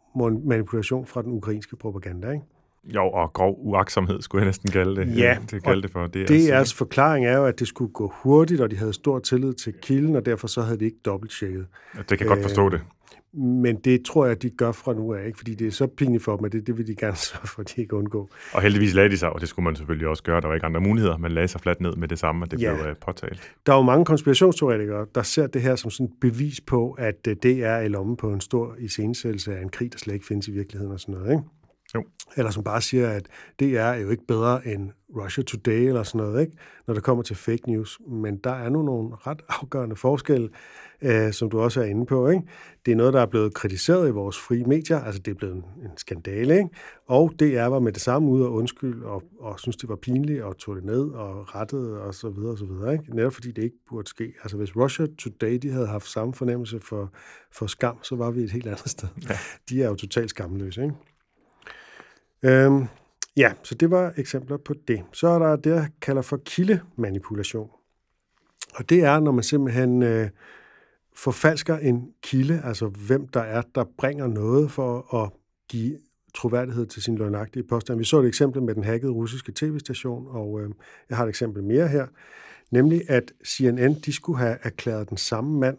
manipulation 0.45 1.05
fra 1.05 1.21
den 1.21 1.31
ukrainske 1.31 1.75
propaganda, 1.75 2.31
ikke? 2.31 2.43
Jo, 2.95 3.09
og 3.09 3.33
grov 3.33 3.55
uaksomhed 3.59 4.21
skulle 4.21 4.41
jeg 4.41 4.45
næsten 4.45 4.71
kalde 4.71 4.95
det. 4.95 5.17
Ja, 5.17 5.37
det, 5.51 5.63
kalde 5.63 5.81
det 5.81 5.91
for. 5.91 6.07
Det 6.07 6.21
er 6.21 6.25
DR's 6.25 6.53
altså, 6.53 6.75
forklaring 6.75 7.25
er 7.25 7.37
jo, 7.37 7.45
at 7.45 7.59
det 7.59 7.67
skulle 7.67 7.93
gå 7.93 8.13
hurtigt, 8.15 8.61
og 8.61 8.71
de 8.71 8.77
havde 8.77 8.93
stor 8.93 9.19
tillid 9.19 9.53
til 9.53 9.73
kilden, 9.81 10.15
og 10.15 10.25
derfor 10.25 10.47
så 10.47 10.61
havde 10.61 10.79
de 10.79 10.85
ikke 10.85 10.97
dobbelttjekket. 11.05 11.67
Ja, 11.95 11.99
det 11.99 12.07
kan 12.07 12.19
jeg 12.19 12.27
godt 12.27 12.41
forstå 12.41 12.69
det. 12.69 12.81
Men 13.37 13.75
det 13.75 14.05
tror 14.05 14.25
jeg, 14.25 14.41
de 14.41 14.49
gør 14.49 14.71
fra 14.71 14.93
nu 14.93 15.13
af, 15.13 15.27
ikke? 15.27 15.37
fordi 15.37 15.53
det 15.55 15.67
er 15.67 15.71
så 15.71 15.87
pinligt 15.87 16.23
for 16.23 16.37
dem, 16.37 16.45
at 16.45 16.51
det, 16.51 16.67
det 16.67 16.77
vil 16.77 16.87
de 16.87 16.95
gerne 16.95 17.15
sørge 17.29 17.47
for, 17.47 17.61
at 17.61 17.73
de 17.75 17.81
ikke 17.81 17.95
undgå. 17.95 18.29
Og 18.53 18.61
heldigvis 18.61 18.93
lagde 18.93 19.09
de 19.09 19.17
sig, 19.17 19.29
og 19.29 19.41
det 19.41 19.49
skulle 19.49 19.63
man 19.63 19.75
selvfølgelig 19.75 20.07
også 20.07 20.23
gøre. 20.23 20.41
Der 20.41 20.47
var 20.47 20.55
ikke 20.55 20.65
andre 20.65 20.81
muligheder. 20.81 21.17
Man 21.17 21.31
lagde 21.31 21.47
sig 21.47 21.61
fladt 21.61 21.81
ned 21.81 21.95
med 21.95 22.07
det 22.07 22.19
samme, 22.19 22.45
og 22.45 22.51
det 22.51 22.61
ja. 22.61 22.75
blev 22.75 22.91
uh, 22.91 22.97
påtalt. 23.05 23.53
Der 23.65 23.73
er 23.73 23.77
jo 23.77 23.83
mange 23.83 24.05
konspirationsteoretikere, 24.05 25.05
der 25.15 25.21
ser 25.21 25.47
det 25.47 25.61
her 25.61 25.75
som 25.75 25.91
sådan 25.91 26.05
et 26.05 26.13
bevis 26.21 26.61
på, 26.61 26.91
at 26.91 27.25
det 27.25 27.63
er 27.63 27.79
i 27.79 27.87
lommen 27.87 28.17
på 28.17 28.29
en 28.29 28.41
stor 28.41 28.75
iscenesættelse 28.79 29.57
af 29.57 29.61
en 29.61 29.69
krig, 29.69 29.93
der 29.93 29.97
slet 29.97 30.13
ikke 30.13 30.25
findes 30.25 30.47
i 30.47 30.51
virkeligheden 30.51 30.93
og 30.93 30.99
sådan 30.99 31.15
noget. 31.15 31.31
Ikke? 31.31 31.43
Jo. 31.95 32.03
Eller 32.37 32.51
som 32.51 32.63
bare 32.63 32.81
siger, 32.81 33.09
at 33.09 33.27
det 33.59 33.77
er 33.77 33.93
jo 33.93 34.09
ikke 34.09 34.27
bedre 34.27 34.67
end 34.67 34.91
Russia 35.15 35.43
Today 35.43 35.87
eller 35.87 36.03
sådan 36.03 36.27
noget, 36.27 36.41
ikke? 36.41 36.57
når 36.87 36.93
det 36.93 37.03
kommer 37.03 37.23
til 37.23 37.35
fake 37.35 37.71
news. 37.71 37.99
Men 38.07 38.37
der 38.37 38.51
er 38.51 38.69
nu 38.69 38.81
nogle 38.81 39.15
ret 39.15 39.41
afgørende 39.49 39.95
forskelle, 39.95 40.49
øh, 41.01 41.33
som 41.33 41.49
du 41.49 41.59
også 41.59 41.81
er 41.81 41.85
inde 41.85 42.05
på. 42.05 42.29
Ikke? 42.29 42.43
Det 42.85 42.91
er 42.91 42.95
noget, 42.95 43.13
der 43.13 43.21
er 43.21 43.25
blevet 43.25 43.53
kritiseret 43.53 44.07
i 44.07 44.11
vores 44.11 44.39
frie 44.39 44.63
medier, 44.63 44.99
altså 44.99 45.21
det 45.21 45.31
er 45.31 45.35
blevet 45.35 45.55
en, 45.55 45.63
en 45.83 45.97
skandale, 45.97 46.57
ikke? 46.57 46.69
og 47.07 47.33
DR 47.39 47.65
var 47.65 47.79
med 47.79 47.91
det 47.91 48.01
samme 48.01 48.29
ud 48.29 48.41
og 48.41 48.53
undskyld, 48.53 49.03
og, 49.03 49.23
og 49.39 49.59
synes 49.59 49.77
det 49.77 49.89
var 49.89 49.95
pinligt, 49.95 50.43
og 50.43 50.57
tog 50.57 50.75
det 50.75 50.83
ned 50.83 51.09
og 51.09 51.55
rettede, 51.55 52.01
og 52.01 52.13
så 52.13 52.29
videre, 52.29 52.51
og 52.51 52.57
så 52.57 52.65
videre. 52.65 52.93
Ikke? 52.93 53.15
Netop 53.15 53.33
fordi 53.33 53.51
det 53.51 53.63
ikke 53.63 53.77
burde 53.89 54.09
ske. 54.09 54.33
Altså 54.43 54.57
hvis 54.57 54.75
Russia 54.75 55.05
Today, 55.19 55.57
de 55.57 55.71
havde 55.71 55.87
haft 55.87 56.07
samme 56.07 56.33
fornemmelse 56.33 56.79
for, 56.79 57.13
for 57.51 57.67
skam, 57.67 58.03
så 58.03 58.15
var 58.15 58.31
vi 58.31 58.41
et 58.41 58.51
helt 58.51 58.67
andet 58.67 58.89
sted. 58.89 59.07
Ja. 59.29 59.37
De 59.69 59.83
er 59.83 59.87
jo 59.87 59.95
totalt 59.95 60.29
skamløse, 60.29 60.83
ikke? 60.83 60.95
Øhm, 62.43 62.85
ja, 63.37 63.53
så 63.63 63.75
det 63.75 63.91
var 63.91 64.13
eksempler 64.17 64.57
på 64.57 64.73
det. 64.87 65.03
Så 65.13 65.27
er 65.27 65.39
der 65.39 65.55
det, 65.55 65.69
jeg 65.69 65.89
kalder 66.01 66.21
for 66.21 66.37
kildemanipulation. 66.37 67.69
Og 68.75 68.89
det 68.89 69.03
er, 69.03 69.19
når 69.19 69.31
man 69.31 69.43
simpelthen 69.43 70.03
øh, 70.03 70.29
forfalsker 71.15 71.77
en 71.77 72.13
kilde, 72.21 72.61
altså 72.63 72.87
hvem 72.87 73.27
der 73.27 73.41
er, 73.41 73.61
der 73.75 73.83
bringer 73.97 74.27
noget 74.27 74.71
for 74.71 75.23
at 75.23 75.31
give 75.69 75.97
troværdighed 76.35 76.85
til 76.85 77.01
sin 77.01 77.17
løgnagtige 77.17 77.63
påstand. 77.63 77.97
Vi 77.97 78.03
så 78.05 78.19
et 78.19 78.27
eksempel 78.27 78.61
med 78.61 78.75
den 78.75 78.83
hackede 78.83 79.11
russiske 79.11 79.51
tv-station, 79.55 80.27
og 80.29 80.61
øh, 80.61 80.69
jeg 81.09 81.17
har 81.17 81.23
et 81.23 81.29
eksempel 81.29 81.63
mere 81.63 81.87
her, 81.87 82.07
nemlig 82.71 83.09
at 83.09 83.31
CNN 83.45 83.93
de 83.93 84.13
skulle 84.13 84.39
have 84.39 84.57
erklæret 84.63 85.09
den 85.09 85.17
samme 85.17 85.59
mand, 85.59 85.77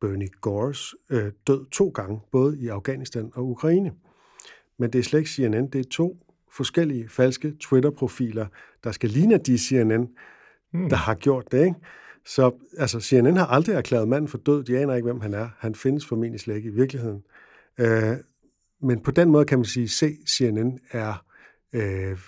Bernie 0.00 0.28
Gores, 0.40 0.94
øh, 1.10 1.32
død 1.46 1.66
to 1.70 1.88
gange, 1.88 2.20
både 2.32 2.58
i 2.58 2.68
Afghanistan 2.68 3.30
og 3.34 3.48
Ukraine 3.48 3.92
men 4.80 4.90
det 4.90 4.98
er 4.98 5.02
slet 5.02 5.18
ikke 5.18 5.30
CNN. 5.30 5.66
Det 5.66 5.78
er 5.78 5.90
to 5.90 6.16
forskellige 6.52 7.08
falske 7.08 7.52
Twitter-profiler, 7.60 8.46
der 8.84 8.92
skal 8.92 9.10
ligne 9.10 9.38
de 9.38 9.58
CNN, 9.58 10.08
hmm. 10.72 10.88
der 10.88 10.96
har 10.96 11.14
gjort 11.14 11.52
det. 11.52 11.64
Ikke? 11.64 11.76
Så 12.26 12.52
altså, 12.78 13.00
CNN 13.00 13.36
har 13.36 13.46
aldrig 13.46 13.74
erklæret 13.74 14.08
manden 14.08 14.28
for 14.28 14.38
død. 14.38 14.64
De 14.64 14.78
aner 14.78 14.94
ikke, 14.94 15.06
hvem 15.06 15.20
han 15.20 15.34
er. 15.34 15.48
Han 15.58 15.74
findes 15.74 16.06
formentlig 16.06 16.40
slet 16.40 16.56
ikke 16.56 16.68
i 16.68 16.74
virkeligheden. 16.74 17.22
Øh, 17.78 18.16
men 18.82 19.00
på 19.00 19.10
den 19.10 19.30
måde 19.30 19.44
kan 19.44 19.58
man 19.58 19.64
sige, 19.64 20.06
at 20.06 20.12
CNN 20.28 20.78
er 20.90 21.24
øh, 21.72 22.18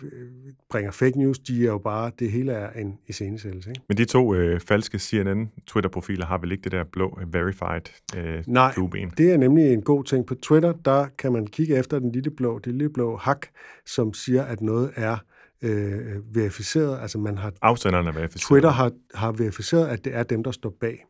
bringer 0.71 0.91
fake 0.91 1.19
news, 1.19 1.39
de 1.39 1.63
er 1.63 1.71
jo 1.71 1.79
bare, 1.79 2.11
det 2.19 2.31
hele 2.31 2.53
er 2.53 2.81
en 2.81 2.99
iscenesættelse. 3.07 3.71
Ikke? 3.71 3.81
Men 3.89 3.97
de 3.97 4.05
to 4.05 4.35
øh, 4.35 4.61
falske 4.61 4.99
CNN-Twitter-profiler 4.99 6.27
har 6.27 6.39
vel 6.39 6.53
ikke 6.53 6.65
det 6.65 6.73
der 6.73 6.85
blå 6.85 7.19
øh, 7.21 7.35
verified 7.35 8.17
øh, 8.17 8.45
Nej, 8.47 8.73
flueben? 8.73 9.13
det 9.19 9.33
er 9.33 9.37
nemlig 9.37 9.73
en 9.73 9.83
god 9.83 10.05
ting. 10.05 10.27
På 10.27 10.35
Twitter, 10.35 10.73
der 10.73 11.07
kan 11.19 11.33
man 11.33 11.47
kigge 11.47 11.77
efter 11.77 11.99
den 11.99 12.13
lille 12.13 12.31
blå, 12.31 12.59
det 12.59 12.75
lille 12.75 12.91
blå 12.93 13.17
hak, 13.17 13.47
som 13.87 14.15
siger, 14.15 14.43
at 14.43 14.61
noget 14.61 14.91
er 14.97 15.17
øh, 15.63 16.35
verificeret. 16.35 16.99
Altså 17.01 17.19
man 17.19 17.39
har, 17.39 17.53
Afsenderen 17.63 18.07
er 18.07 18.13
verificeret. 18.13 18.49
Twitter 18.49 18.71
har, 18.71 18.93
har 19.15 19.33
verificeret, 19.33 19.89
at 19.89 20.05
det 20.05 20.15
er 20.15 20.23
dem, 20.23 20.45
der 20.45 20.51
står 20.51 20.77
bag. 20.81 21.05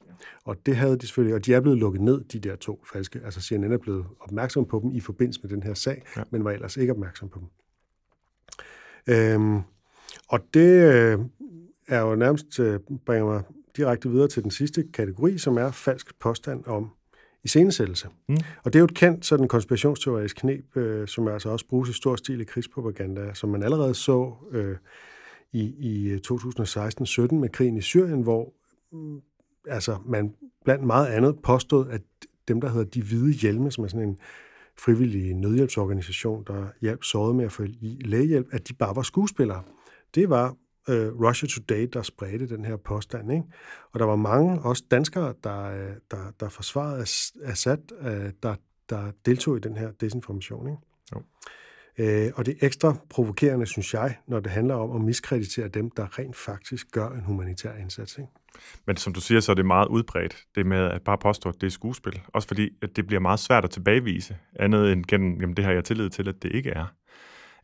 Og 0.44 0.56
det 0.66 0.76
havde 0.76 0.98
de 0.98 1.06
selvfølgelig, 1.06 1.34
og 1.34 1.46
de 1.46 1.54
er 1.54 1.60
blevet 1.60 1.78
lukket 1.78 2.02
ned, 2.02 2.24
de 2.24 2.40
der 2.40 2.56
to 2.56 2.84
falske. 2.92 3.20
Altså 3.24 3.40
CNN 3.40 3.72
er 3.72 3.78
blevet 3.78 4.04
opmærksom 4.20 4.66
på 4.66 4.80
dem 4.82 4.92
i 4.92 5.00
forbindelse 5.00 5.40
med 5.42 5.50
den 5.50 5.62
her 5.62 5.74
sag, 5.74 6.02
ja. 6.16 6.22
men 6.30 6.44
var 6.44 6.50
ellers 6.50 6.76
ikke 6.76 6.92
opmærksom 6.92 7.28
på 7.28 7.38
dem. 7.38 7.48
Øhm, 9.06 9.60
og 10.28 10.40
det 10.54 10.92
øh, 10.94 11.18
er 11.88 12.00
jo 12.00 12.14
nærmest 12.14 12.60
øh, 12.60 12.80
bringer 13.06 13.26
mig 13.26 13.42
direkte 13.76 14.10
videre 14.10 14.28
til 14.28 14.42
den 14.42 14.50
sidste 14.50 14.84
kategori, 14.92 15.38
som 15.38 15.56
er 15.56 15.70
falsk 15.70 16.18
påstand 16.18 16.66
om 16.66 16.90
iscenesættelse. 17.44 18.08
Mm. 18.28 18.36
Og 18.64 18.72
det 18.72 18.74
er 18.74 18.80
jo 18.80 18.84
et 18.84 18.94
kendt 18.94 19.26
sådan 19.26 19.48
konspirationsteoretisk 19.48 20.36
knep, 20.36 20.76
øh, 20.76 21.08
som 21.08 21.28
altså 21.28 21.48
også 21.48 21.66
bruges 21.66 21.90
i 21.90 21.92
stor 21.92 22.16
stil 22.16 22.40
i 22.40 22.44
krigspropaganda, 22.44 23.34
som 23.34 23.50
man 23.50 23.62
allerede 23.62 23.94
så 23.94 24.34
øh, 24.50 24.76
i, 25.52 25.62
i 25.62 26.14
2016-17 26.14 27.34
med 27.34 27.48
krigen 27.48 27.76
i 27.76 27.80
Syrien, 27.80 28.22
hvor 28.22 28.52
øh, 28.94 29.20
altså 29.66 29.98
man 30.06 30.34
blandt 30.64 30.84
meget 30.84 31.06
andet 31.06 31.38
påstod, 31.42 31.88
at 31.88 32.02
dem, 32.48 32.60
der 32.60 32.68
hedder 32.68 32.84
de 32.84 33.02
hvide 33.02 33.32
hjelme, 33.32 33.70
som 33.70 33.84
er 33.84 33.88
sådan 33.88 34.08
en 34.08 34.18
frivillige 34.84 35.34
nødhjælpsorganisation, 35.34 36.44
der 36.46 36.66
hjalp 36.80 37.04
såret 37.04 37.36
med 37.36 37.44
at 37.44 37.52
få 37.52 37.64
lægehjælp, 38.00 38.46
at 38.52 38.68
de 38.68 38.74
bare 38.74 38.96
var 38.96 39.02
skuespillere. 39.02 39.62
Det 40.14 40.30
var 40.30 40.56
øh, 40.88 41.20
Russia 41.20 41.48
Today, 41.48 41.88
der 41.92 42.02
spredte 42.02 42.48
den 42.48 42.64
her 42.64 42.76
påstand. 42.76 43.32
Ikke? 43.32 43.44
Og 43.92 44.00
der 44.00 44.06
var 44.06 44.16
mange, 44.16 44.62
også 44.62 44.84
danskere, 44.90 45.34
der, 45.44 45.62
øh, 45.62 45.96
der, 46.10 46.32
der 46.40 46.48
forsvarede 46.48 47.00
Assad, 47.44 47.92
øh, 48.00 48.32
der, 48.42 48.54
der 48.90 49.12
deltog 49.26 49.56
i 49.56 49.60
den 49.60 49.76
her 49.76 49.90
desinformation. 49.90 50.68
Ikke? 50.68 50.80
Jo. 51.14 51.22
Øh, 51.98 52.32
og 52.34 52.46
det 52.46 52.56
er 52.60 52.66
ekstra 52.66 52.96
provokerende, 53.10 53.66
synes 53.66 53.94
jeg, 53.94 54.16
når 54.26 54.40
det 54.40 54.52
handler 54.52 54.74
om 54.74 54.96
at 54.96 55.00
miskreditere 55.00 55.68
dem, 55.68 55.90
der 55.90 56.18
rent 56.18 56.36
faktisk 56.36 56.86
gør 56.92 57.08
en 57.08 57.24
humanitær 57.24 57.74
indsats. 57.74 58.18
Ikke? 58.18 58.30
Men 58.86 58.96
som 58.96 59.12
du 59.12 59.20
siger, 59.20 59.40
så 59.40 59.52
er 59.52 59.56
det 59.56 59.66
meget 59.66 59.88
udbredt, 59.88 60.36
det 60.54 60.66
med 60.66 60.78
at 60.78 61.02
bare 61.02 61.18
påstå, 61.18 61.48
at 61.48 61.60
det 61.60 61.66
er 61.66 61.70
skuespil. 61.70 62.20
Også 62.28 62.48
fordi, 62.48 62.70
at 62.82 62.96
det 62.96 63.06
bliver 63.06 63.20
meget 63.20 63.40
svært 63.40 63.64
at 63.64 63.70
tilbagevise, 63.70 64.36
andet 64.56 64.92
end 64.92 65.04
gennem, 65.04 65.40
jamen 65.40 65.56
det 65.56 65.64
har 65.64 65.72
jeg 65.72 65.84
tillid 65.84 66.10
til, 66.10 66.28
at 66.28 66.42
det 66.42 66.52
ikke 66.54 66.70
er. 66.70 66.86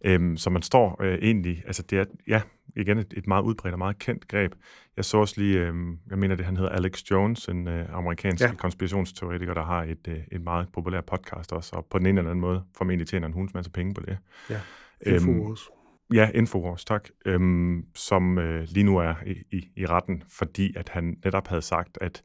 Øhm, 0.04 0.36
så 0.36 0.50
man 0.50 0.62
står 0.62 1.02
øh, 1.02 1.18
egentlig, 1.22 1.62
altså 1.66 1.82
det 1.82 1.98
er, 1.98 2.04
ja, 2.28 2.42
igen 2.76 2.98
et, 2.98 3.14
et 3.16 3.26
meget 3.26 3.42
udbredt 3.42 3.72
og 3.72 3.78
meget 3.78 3.98
kendt 3.98 4.28
greb. 4.28 4.52
Jeg 4.96 5.04
så 5.04 5.18
også 5.18 5.34
lige, 5.40 5.58
øh, 5.58 5.74
jeg 6.10 6.18
mener 6.18 6.34
det, 6.34 6.44
han 6.44 6.56
hedder 6.56 6.70
Alex 6.70 7.02
Jones, 7.10 7.48
en 7.48 7.68
øh, 7.68 7.86
amerikansk 7.92 8.44
ja. 8.44 8.54
konspirationsteoretiker, 8.54 9.54
der 9.54 9.64
har 9.64 9.82
et, 9.82 10.08
øh, 10.08 10.18
et 10.32 10.40
meget 10.40 10.68
populær 10.72 11.00
podcast 11.00 11.52
også, 11.52 11.76
og 11.76 11.86
på 11.90 11.98
den 11.98 12.06
ene 12.06 12.20
eller 12.20 12.30
anden 12.30 12.40
måde 12.40 12.64
formentlig 12.76 13.08
tjener 13.08 13.26
en 13.26 13.32
hunds 13.32 13.54
masse 13.54 13.70
penge 13.70 13.94
på 13.94 14.00
det. 14.00 14.18
Ja, 14.50 14.60
Infowars. 15.06 15.68
Øhm, 15.68 15.77
ja, 16.14 16.30
Infowars, 16.34 16.84
tak. 16.84 17.08
Øhm, 17.26 17.84
som 17.94 18.38
øh, 18.38 18.66
lige 18.68 18.84
nu 18.84 18.96
er 18.96 19.14
i, 19.26 19.56
i, 19.56 19.68
i 19.76 19.86
retten, 19.86 20.22
fordi 20.28 20.76
at 20.76 20.88
han 20.88 21.16
netop 21.24 21.48
havde 21.48 21.62
sagt, 21.62 21.98
at 22.00 22.22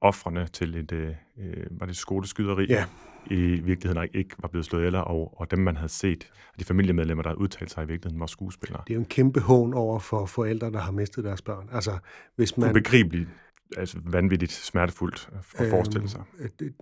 offrene 0.00 0.46
til 0.46 0.74
et, 0.74 0.92
øh, 0.92 1.14
øh 1.38 1.66
var 1.70 1.86
det 1.86 1.96
skoleskyderi, 1.96 2.66
ja 2.68 2.84
i 3.30 3.60
virkeligheden 3.60 4.08
ikke 4.14 4.36
var 4.38 4.48
blevet 4.48 4.66
slået 4.66 4.82
ihjel, 4.82 4.94
og, 4.94 5.40
og 5.40 5.50
dem, 5.50 5.58
man 5.58 5.76
havde 5.76 5.92
set, 5.92 6.32
de 6.58 6.64
familiemedlemmer, 6.64 7.22
der 7.22 7.30
havde 7.30 7.40
udtalt 7.40 7.70
sig 7.70 7.84
i 7.84 7.86
virkeligheden, 7.86 8.20
var 8.20 8.26
skuespillere. 8.26 8.82
Det 8.86 8.92
er 8.92 8.94
jo 8.94 9.00
en 9.00 9.06
kæmpe 9.06 9.40
hån 9.40 9.74
over 9.74 9.98
for 9.98 10.26
forældre, 10.26 10.70
der 10.70 10.80
har 10.80 10.92
mistet 10.92 11.24
deres 11.24 11.42
børn. 11.42 11.68
Altså, 11.72 11.98
hvis 12.36 12.56
man... 12.56 12.70
Ubegribeligt, 12.70 13.28
altså 13.76 13.98
vanvittigt 14.04 14.52
smertefuldt 14.52 15.30
at 15.58 15.66
forestille 15.70 16.08
sig. 16.08 16.22
Øhm, 16.40 16.72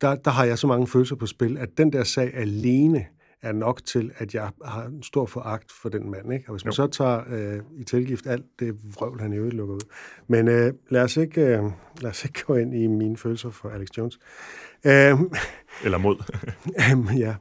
der, 0.00 0.14
der 0.14 0.30
har 0.30 0.44
jeg 0.44 0.58
så 0.58 0.66
mange 0.66 0.86
følelser 0.86 1.16
på 1.16 1.26
spil, 1.26 1.58
at 1.58 1.68
den 1.78 1.92
der 1.92 2.04
sag 2.04 2.34
alene 2.34 3.06
er 3.42 3.52
nok 3.52 3.84
til, 3.84 4.12
at 4.16 4.34
jeg 4.34 4.50
har 4.64 4.84
en 4.84 5.02
stor 5.02 5.26
foragt 5.26 5.72
for 5.72 5.88
den 5.88 6.10
mand. 6.10 6.32
Ikke? 6.32 6.44
Og 6.48 6.52
hvis 6.52 6.64
man 6.64 6.72
jo. 6.72 6.74
så 6.74 6.86
tager 6.86 7.22
øh, 7.28 7.60
i 7.76 7.84
tilgift 7.84 8.26
alt 8.26 8.44
det 8.58 8.96
vrøvl, 8.96 9.20
han 9.20 9.32
i 9.32 9.36
øvrigt 9.36 9.54
lukker 9.54 9.74
ud. 9.74 9.80
Men 10.28 10.48
øh, 10.48 10.72
lad, 10.88 11.02
os 11.02 11.16
ikke, 11.16 11.40
øh, 11.40 11.62
lad 12.00 12.10
os 12.10 12.24
ikke 12.24 12.42
gå 12.46 12.54
ind 12.54 12.74
i 12.74 12.86
mine 12.86 13.16
følelser 13.16 13.50
for 13.50 13.68
Alex 13.68 13.88
Jones. 13.98 14.18
Øh, 14.86 15.18
Eller 15.84 15.98
mod. 15.98 16.16
øh, 16.66 17.18
ja, 17.20 17.36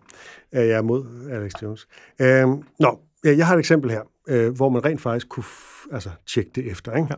jeg 0.51 0.69
er 0.69 0.81
mod 0.81 1.29
Alex 1.29 1.51
Jones. 1.61 1.87
Øh, 2.21 2.47
nå, 2.79 2.99
jeg 3.23 3.47
har 3.47 3.55
et 3.55 3.59
eksempel 3.59 3.91
her, 3.91 4.01
øh, 4.27 4.55
hvor 4.55 4.69
man 4.69 4.85
rent 4.85 5.01
faktisk 5.01 5.29
kunne 5.29 5.45
altså, 5.91 6.09
tjekke 6.33 6.51
det 6.55 6.71
efter. 6.71 6.95
Ikke? 6.95 7.15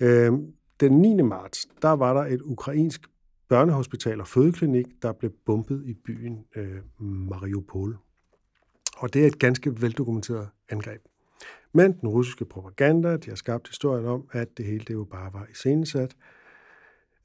Ja. 0.00 0.06
Øh, 0.06 0.32
den 0.80 0.92
9. 0.92 1.22
marts, 1.22 1.66
der 1.82 1.88
var 1.88 2.14
der 2.14 2.34
et 2.34 2.40
ukrainsk 2.42 3.00
børnehospital 3.48 4.20
og 4.20 4.26
fødeklinik, 4.26 4.86
der 5.02 5.12
blev 5.12 5.30
bumpet 5.46 5.82
i 5.86 5.94
byen 6.04 6.44
øh, 6.56 6.80
Mariupol. 7.00 7.98
Og 8.96 9.14
det 9.14 9.22
er 9.22 9.26
et 9.26 9.38
ganske 9.38 9.82
veldokumenteret 9.82 10.48
angreb. 10.68 11.00
Men 11.72 11.92
den 11.92 12.08
russiske 12.08 12.44
propaganda, 12.44 13.16
de 13.16 13.28
har 13.28 13.36
skabt 13.36 13.68
historien 13.68 14.06
om, 14.06 14.28
at 14.32 14.48
det 14.56 14.66
hele 14.66 14.84
det 14.88 14.94
jo 14.94 15.04
bare 15.04 15.32
var 15.32 15.46
iscenesat. 15.50 16.16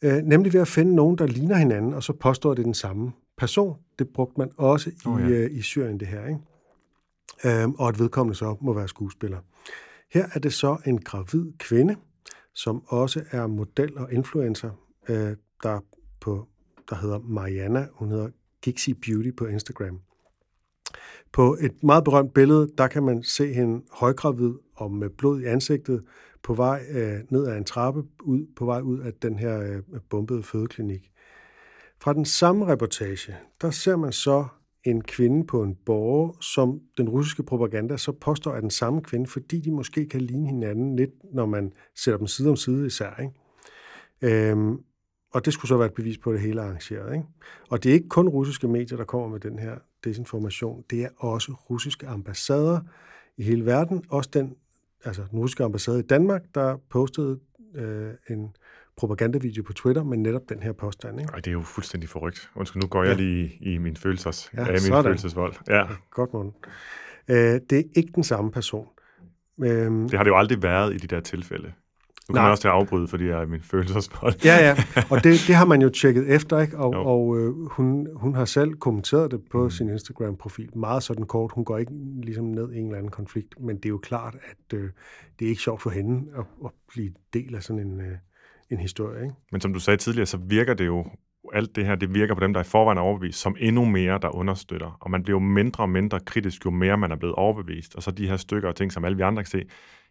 Øh, 0.02 0.18
nemlig 0.18 0.54
ved 0.54 0.62
at 0.62 0.68
finde 0.68 0.96
nogen, 0.96 1.18
der 1.18 1.28
ligner 1.28 1.56
hinanden, 1.56 1.94
og 1.94 2.04
så 2.04 2.14
påstår 2.14 2.54
det 2.54 2.66
den 2.66 2.74
samme 2.74 3.12
person. 3.38 3.78
Det 4.00 4.10
brugte 4.10 4.36
man 4.38 4.52
også 4.58 4.92
oh, 5.06 5.22
ja. 5.22 5.28
i, 5.28 5.32
øh, 5.32 5.52
i 5.52 5.62
Syrien, 5.62 6.00
det 6.00 6.08
her. 6.08 6.28
Ikke? 6.28 7.62
Øh, 7.64 7.70
og 7.70 7.88
at 7.88 8.00
vedkommende 8.00 8.38
så 8.38 8.56
må 8.62 8.74
være 8.74 8.88
skuespiller. 8.88 9.40
Her 10.12 10.26
er 10.34 10.40
det 10.40 10.54
så 10.54 10.78
en 10.86 11.02
gravid 11.02 11.52
kvinde, 11.58 11.96
som 12.54 12.84
også 12.88 13.24
er 13.32 13.48
model 13.48 13.98
og 13.98 14.14
influencer, 14.14 14.72
øh, 15.10 15.36
der, 15.64 15.80
på, 16.20 16.48
der 16.90 16.96
hedder 16.96 17.20
Mariana. 17.20 17.88
Hun 17.94 18.10
hedder 18.10 18.30
Gixi 18.62 18.94
Beauty 18.94 19.32
på 19.38 19.46
Instagram. 19.46 20.00
På 21.32 21.58
et 21.62 21.84
meget 21.84 22.04
berømt 22.04 22.34
billede, 22.34 22.70
der 22.78 22.88
kan 22.88 23.04
man 23.04 23.24
se 23.24 23.54
hende 23.54 23.82
højgravid 23.92 24.54
og 24.76 24.92
med 24.92 25.10
blod 25.10 25.42
i 25.42 25.46
ansigtet 25.46 26.04
på 26.44 26.54
vej 26.54 26.84
øh, 26.92 27.20
ned 27.30 27.48
ad 27.48 27.58
en 27.58 27.64
trappe, 27.64 28.04
ud, 28.22 28.46
på 28.56 28.66
vej 28.66 28.82
ud 28.82 29.00
af 29.00 29.14
den 29.14 29.40
her 29.40 29.62
øh, 29.62 29.82
bombede 30.10 30.44
fødeklinik. 30.44 31.12
Fra 32.02 32.14
den 32.14 32.26
samme 32.26 32.66
reportage, 32.66 33.36
der 33.62 33.72
ser 33.72 33.96
man 33.96 34.12
så 34.12 34.46
en 34.84 35.02
kvinde 35.02 35.48
på 35.48 35.64
en 35.64 35.76
borger, 35.86 36.38
som 36.42 36.82
den 36.98 37.10
russiske 37.10 37.44
propaganda 37.44 37.98
så 37.98 38.12
påstår 38.12 38.52
er 38.52 38.62
den 38.62 38.70
samme 38.70 39.02
kvinde, 39.02 39.28
fordi 39.28 39.60
de 39.60 39.72
måske 39.72 40.06
kan 40.06 40.22
ligne 40.22 40.48
hinanden 40.48 40.96
lidt, 40.96 41.34
når 41.34 41.46
man 41.46 41.74
sætter 41.96 42.18
dem 42.18 42.28
side 42.28 42.50
om 42.50 42.56
side 42.56 42.86
især. 42.86 43.22
Ikke? 43.22 44.50
Øhm, 44.50 44.78
og 45.32 45.46
det 45.46 45.54
skulle 45.54 45.70
så 45.70 45.78
være 45.78 45.86
et 45.88 45.94
bevis 45.94 46.18
på, 46.18 46.30
at 46.30 46.34
det 46.34 46.42
hele 46.42 46.62
er 46.62 46.66
arrangeret. 46.66 47.14
Ikke? 47.14 47.26
Og 47.70 47.84
det 47.84 47.90
er 47.90 47.94
ikke 47.94 48.10
kun 48.10 48.30
russiske 48.30 48.68
medier, 48.68 48.98
der 48.98 49.06
kommer 49.06 49.28
med 49.28 49.40
den 49.40 49.60
her 49.60 49.76
desinformation. 50.04 50.84
Det 50.90 51.04
er 51.04 51.10
også 51.18 51.52
russiske 51.52 52.08
ambassader 52.08 52.80
i 53.38 53.44
hele 53.44 53.66
verden. 53.66 54.04
Også 54.10 54.30
den, 54.34 54.56
altså 55.06 55.24
den 55.32 55.40
russiske 55.40 55.64
ambassade 55.64 56.00
i 56.00 56.04
Danmark, 56.04 56.42
der 56.56 56.78
postede 56.90 57.40
øh, 57.76 58.14
en 58.30 58.56
propagandavideo 58.98 59.64
på 59.64 59.74
Twitter 59.74 60.04
med 60.04 60.18
netop 60.18 60.42
den 60.50 60.64
her 60.64 60.72
påstand. 60.74 61.20
Ikke? 61.20 61.32
Ej, 61.34 61.40
det 61.40 61.48
er 61.48 61.52
jo 61.52 61.62
fuldstændig 61.62 62.10
forrygt. 62.10 62.50
Undskyld, 62.56 62.82
nu 62.82 62.88
går 62.88 63.04
jeg 63.04 63.16
lige 63.16 63.58
i 63.62 63.78
min, 63.78 63.96
følelses, 63.96 64.52
Ja, 64.54 64.62
ja, 64.66 64.72
min 64.72 64.80
sådan. 64.80 65.04
følelsesvold. 65.04 65.54
Ja. 65.68 65.88
Godt, 66.12 66.34
morgen. 66.34 66.54
Øh, 67.28 67.62
det 67.70 67.80
er 67.80 67.84
ikke 67.96 68.12
den 68.16 68.24
samme 68.24 68.52
person. 68.52 68.88
Øhm, 69.64 70.02
Det 70.10 70.18
har 70.18 70.24
det 70.24 70.32
jo 70.32 70.38
aldrig 70.38 70.64
været 70.64 70.94
i 70.94 70.98
de 70.98 71.08
der 71.08 71.20
tilfælde. 71.20 71.74
Nu 72.30 72.34
kommer 72.34 72.48
jeg 72.48 72.52
også 72.52 72.62
til 72.62 72.68
at 72.68 72.74
afbryde, 72.74 73.08
fordi 73.08 73.28
jeg 73.28 73.42
er 73.42 73.46
min 73.46 73.62
følelsesvold. 73.62 74.34
Ja, 74.46 74.56
ja, 74.68 74.76
og 75.10 75.24
det, 75.24 75.34
det 75.48 75.56
har 75.56 75.66
man 75.66 75.82
jo 75.82 75.90
tjekket 75.90 76.36
efter, 76.36 76.60
ikke? 76.60 76.78
og, 76.78 76.94
Jo. 76.94 77.04
og 77.06 77.38
øh, 77.40 77.54
hun, 77.66 78.08
hun 78.16 78.36
har 78.36 78.46
selv 78.46 78.74
kommenteret 78.74 79.32
det 79.32 79.42
på 79.52 79.64
mm. 79.64 79.70
sin 79.70 79.90
Instagram-profil. 79.90 80.78
Meget 80.78 81.04
sådan 81.04 81.26
kort, 81.26 81.52
hun 81.52 81.66
går 81.66 81.78
ikke 81.78 81.92
ligesom 82.24 82.46
ned 82.46 82.72
i 82.72 82.78
en 82.78 82.86
eller 82.86 82.98
anden 82.98 83.12
konflikt, 83.12 83.56
men 83.60 83.76
det 83.76 83.86
er 83.86 83.90
jo 83.90 83.98
klart, 83.98 84.36
at 84.36 84.78
øh, 84.78 84.90
det 85.40 85.46
er 85.46 85.50
ikke 85.50 85.62
sjovt 85.62 85.82
for 85.82 85.90
hende 85.90 86.32
at, 86.38 86.46
at 86.66 86.72
blive 86.88 87.12
del 87.34 87.56
af 87.56 87.64
sådan 87.64 87.82
en, 87.82 88.02
øh, 88.02 88.18
en 88.70 88.80
historie. 88.80 89.24
Ikke? 89.24 89.36
Men 89.52 89.62
som 89.62 89.74
du 89.74 89.80
sagde 89.80 89.98
tidligere, 89.98 90.26
så 90.26 90.38
virker 90.38 90.74
det 90.74 90.86
jo, 90.86 91.06
alt 91.54 91.76
det 91.76 91.86
her, 91.86 91.96
det 91.96 92.14
virker 92.14 92.34
på 92.34 92.40
dem, 92.40 92.54
der 92.54 92.62
i 92.62 92.64
forvejen 92.64 92.98
er 92.98 93.02
overbevist, 93.02 93.40
som 93.40 93.56
endnu 93.60 93.86
mere, 93.86 94.20
der 94.22 94.36
understøtter. 94.36 94.98
Og 95.02 95.12
man 95.12 95.24
bliver 95.24 95.36
jo 95.36 95.46
mindre 95.46 95.84
og 95.84 95.90
mindre 95.90 96.20
kritisk, 96.20 96.66
jo 96.66 96.70
mere 96.72 96.98
man 96.98 97.12
er 97.12 97.16
blevet 97.16 97.36
overbevist. 97.36 97.96
Og 97.96 98.04
så 98.04 98.12
de 98.12 98.28
her 98.28 98.38
stykker 98.38 98.70
og 98.70 98.76
ting, 98.76 98.92
som 98.92 99.06
alle 99.06 99.18
vi 99.18 99.24
andre 99.24 99.44
kan 99.44 99.50
se, 99.50 99.64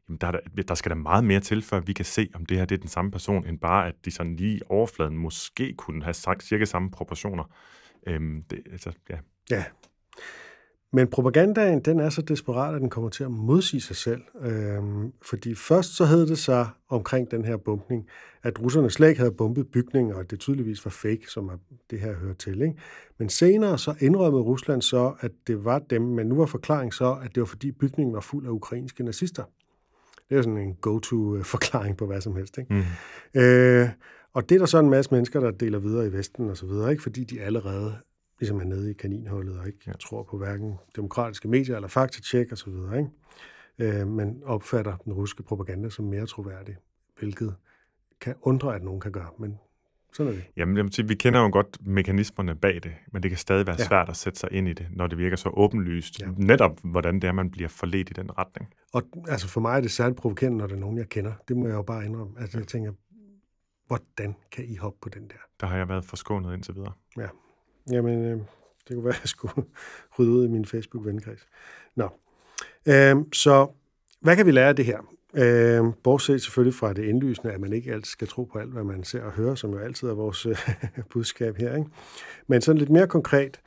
jamen 0.08 0.18
der, 0.20 0.30
der, 0.30 0.62
der 0.62 0.74
skal 0.74 0.90
der 0.90 0.96
meget 0.96 1.24
mere 1.24 1.40
til, 1.40 1.62
før 1.62 1.80
vi 1.80 1.92
kan 1.92 2.04
se, 2.04 2.28
om 2.34 2.46
det 2.46 2.56
her 2.56 2.64
det 2.64 2.74
er 2.74 2.80
den 2.80 2.88
samme 2.88 3.10
person, 3.10 3.46
end 3.46 3.58
bare, 3.58 3.88
at 3.88 3.94
de 4.04 4.10
sådan 4.10 4.36
lige 4.36 4.56
i 4.56 4.60
overfladen 4.68 5.16
måske 5.16 5.74
kunne 5.78 6.04
have 6.04 6.14
sagt 6.14 6.42
cirka 6.42 6.64
samme 6.64 6.90
proportioner. 6.90 7.44
Øhm, 8.06 8.42
det, 8.50 8.62
altså, 8.72 8.92
ja. 9.10 9.16
Ja. 9.50 9.64
Men 10.92 11.08
propagandaen, 11.08 11.80
den 11.80 12.00
er 12.00 12.08
så 12.08 12.22
desperat, 12.22 12.74
at 12.74 12.80
den 12.80 12.90
kommer 12.90 13.10
til 13.10 13.24
at 13.24 13.30
modsige 13.30 13.80
sig 13.80 13.96
selv. 13.96 14.22
Øhm, 14.40 15.12
fordi 15.22 15.54
først 15.54 15.96
så 15.96 16.04
hed 16.04 16.26
det 16.26 16.38
sig 16.38 16.68
omkring 16.88 17.30
den 17.30 17.44
her 17.44 17.56
bumpning, 17.56 18.06
at 18.42 18.62
russerne 18.62 18.90
slet 18.90 19.08
ikke 19.08 19.18
havde 19.18 19.32
bumpet 19.32 19.68
bygninger, 19.70 20.16
og 20.16 20.30
det 20.30 20.40
tydeligvis 20.40 20.84
var 20.84 20.90
fake, 20.90 21.22
som 21.28 21.50
det 21.90 22.00
her 22.00 22.14
hører 22.14 22.34
til. 22.34 22.62
Ikke? 22.62 22.74
Men 23.18 23.28
senere 23.28 23.78
så 23.78 23.94
indrømmede 24.00 24.42
Rusland 24.42 24.82
så, 24.82 25.12
at 25.20 25.32
det 25.46 25.64
var 25.64 25.78
dem, 25.78 26.02
men 26.02 26.26
nu 26.26 26.34
var 26.34 26.46
forklaringen 26.46 26.92
så, 26.92 27.16
at 27.22 27.34
det 27.34 27.40
var 27.40 27.46
fordi 27.46 27.72
bygningen 27.72 28.14
var 28.14 28.20
fuld 28.20 28.46
af 28.46 28.50
ukrainske 28.50 29.04
nazister. 29.04 29.42
Det 30.28 30.38
er 30.38 30.42
sådan 30.42 30.58
en 30.58 30.74
go-to-forklaring 30.74 31.96
på 31.96 32.06
hvad 32.06 32.20
som 32.20 32.36
helst. 32.36 32.58
Ikke? 32.58 32.74
Mm. 33.34 33.40
Øh, 33.40 33.88
og 34.32 34.48
det 34.48 34.54
er 34.54 34.58
der 34.58 34.66
så 34.66 34.78
en 34.78 34.90
masse 34.90 35.10
mennesker, 35.10 35.40
der 35.40 35.50
deler 35.50 35.78
videre 35.78 36.06
i 36.06 36.12
Vesten 36.12 36.50
og 36.50 36.56
så 36.56 36.66
videre, 36.66 36.90
ikke? 36.90 37.02
fordi 37.02 37.24
de 37.24 37.40
allerede 37.40 37.94
ligesom 38.40 38.60
er 38.60 38.64
nede 38.64 38.90
i 38.90 38.92
kaninhullet 38.94 39.58
og 39.58 39.66
ikke 39.66 39.78
ja. 39.86 39.92
tror 39.92 40.22
på 40.22 40.38
hverken 40.38 40.74
demokratiske 40.96 41.48
medier 41.48 41.76
eller 41.76 41.88
faktatjek 41.88 42.52
og 42.52 42.58
så 42.58 42.70
videre. 42.70 42.98
Ikke? 42.98 44.00
Øh, 44.00 44.06
men 44.08 44.42
opfatter 44.44 44.96
den 44.96 45.12
russiske 45.12 45.42
propaganda 45.42 45.90
som 45.90 46.04
mere 46.04 46.26
troværdig, 46.26 46.76
hvilket 47.18 47.54
kan 48.20 48.34
undre, 48.42 48.74
at 48.74 48.82
nogen 48.82 49.00
kan 49.00 49.12
gøre, 49.12 49.28
men 49.38 49.58
sådan 50.12 50.32
er 50.32 50.36
det. 50.36 50.44
Jamen, 50.56 50.76
jeg 50.76 50.84
må 50.84 50.90
sige, 50.90 51.08
vi 51.08 51.14
kender 51.14 51.40
jo 51.40 51.48
godt 51.52 51.86
mekanismerne 51.86 52.54
bag 52.54 52.74
det, 52.82 52.94
men 53.12 53.22
det 53.22 53.30
kan 53.30 53.38
stadig 53.38 53.66
være 53.66 53.76
Ja. 53.78 53.84
svært 53.86 54.08
at 54.08 54.16
sætte 54.16 54.38
sig 54.38 54.52
ind 54.52 54.68
i 54.68 54.72
det, 54.72 54.86
når 54.90 55.06
det 55.06 55.18
virker 55.18 55.36
så 55.36 55.48
åbenlyst. 55.48 56.20
Ja. 56.20 56.26
Ja. 56.26 56.32
Netop, 56.36 56.80
hvordan 56.84 57.14
det 57.14 57.24
er, 57.24 57.32
man 57.32 57.50
bliver 57.50 57.68
forledt 57.68 58.10
i 58.10 58.12
den 58.12 58.38
retning. 58.38 58.74
Og 58.92 59.02
altså 59.28 59.48
for 59.48 59.60
mig 59.60 59.76
er 59.76 59.80
det 59.80 59.90
særligt 59.90 60.18
provokerende, 60.18 60.58
når 60.58 60.66
det 60.66 60.74
er 60.74 60.80
nogen, 60.80 60.98
jeg 60.98 61.08
kender. 61.08 61.32
Det 61.48 61.56
må 61.56 61.66
jeg 61.66 61.74
jo 61.74 61.82
bare 61.82 62.04
indrømme. 62.04 62.40
Altså 62.40 62.58
jeg 62.58 62.66
tænker, 62.66 62.92
hvordan 63.86 64.36
kan 64.52 64.64
I 64.64 64.76
hoppe 64.76 64.98
på 65.02 65.08
den 65.08 65.22
der? 65.22 65.34
Der 65.60 65.66
har 65.66 65.76
jeg 65.76 65.88
været 65.88 66.04
forskånet 66.04 66.54
indtil 66.54 66.74
videre. 66.74 66.92
Jamen, 67.92 68.24
øh, 68.24 68.38
det 68.88 68.94
kunne 68.94 69.04
være, 69.04 69.14
at 69.14 69.20
jeg 69.20 69.28
skulle 69.28 69.54
rydde 70.18 70.30
ud 70.30 70.44
i 70.44 70.48
min 70.48 70.64
Facebook-vennekreds. 70.64 71.46
Nå. 71.96 72.08
Øh, 72.86 73.16
så 73.32 73.68
hvad 74.20 74.36
kan 74.36 74.46
vi 74.46 74.50
lære 74.50 74.68
af 74.68 74.76
det 74.76 74.84
her? 74.84 74.98
Øh, 75.34 75.84
bortset 76.04 76.42
selvfølgelig 76.42 76.74
fra 76.74 76.92
det 76.92 77.04
indlysende, 77.04 77.52
at 77.52 77.60
man 77.60 77.72
ikke 77.72 77.92
altid 77.92 78.10
skal 78.10 78.28
tro 78.28 78.44
på 78.44 78.58
alt, 78.58 78.72
hvad 78.72 78.84
man 78.84 79.04
ser 79.04 79.22
og 79.22 79.32
hører, 79.32 79.54
som 79.54 79.70
jo 79.70 79.78
altid 79.78 80.08
er 80.08 80.14
vores 80.14 80.46
øh, 80.46 80.56
budskab 81.12 81.56
her. 81.56 81.76
Ikke? 81.76 81.90
Men 82.46 82.60
sådan 82.60 82.78
lidt 82.78 82.90
mere 82.90 83.06
konkret, 83.06 83.60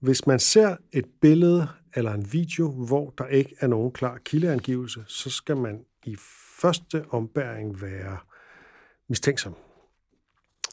hvis 0.00 0.26
man 0.26 0.38
ser 0.38 0.76
et 0.92 1.06
billede 1.20 1.68
eller 1.94 2.12
en 2.12 2.32
video, 2.32 2.70
hvor 2.70 3.14
der 3.18 3.26
ikke 3.26 3.56
er 3.60 3.66
nogen 3.66 3.92
klar 3.92 4.18
kildeangivelse, 4.24 5.04
så 5.06 5.30
skal 5.30 5.56
man 5.56 5.84
i 6.04 6.16
første 6.60 7.04
ombæring 7.10 7.82
være 7.82 8.18
mistænksom 9.08 9.54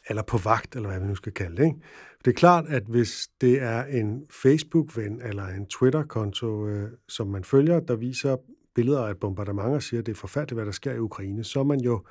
eller 0.09 0.23
på 0.23 0.37
vagt, 0.37 0.75
eller 0.75 0.89
hvad 0.89 0.99
vi 0.99 1.05
nu 1.05 1.15
skal 1.15 1.31
kalde 1.31 1.57
det. 1.57 1.65
Ikke? 1.65 1.77
Det 2.25 2.31
er 2.31 2.35
klart, 2.35 2.65
at 2.67 2.83
hvis 2.83 3.29
det 3.41 3.61
er 3.61 3.83
en 3.83 4.23
Facebook-ven 4.43 5.21
eller 5.21 5.47
en 5.47 5.65
Twitter-konto, 5.65 6.67
øh, 6.67 6.89
som 7.09 7.27
man 7.27 7.43
følger, 7.43 7.79
der 7.79 7.95
viser 7.95 8.37
billeder 8.75 9.01
af 9.01 9.11
et 9.11 9.17
bombardement 9.17 9.67
og 9.67 9.83
siger, 9.83 9.99
at 9.99 10.05
det 10.05 10.11
er 10.11 10.15
forfærdeligt, 10.15 10.57
hvad 10.57 10.65
der 10.65 10.71
sker 10.71 10.93
i 10.93 10.99
Ukraine, 10.99 11.43
så 11.43 11.59
er 11.59 11.63
man 11.63 11.79
jo 11.79 12.03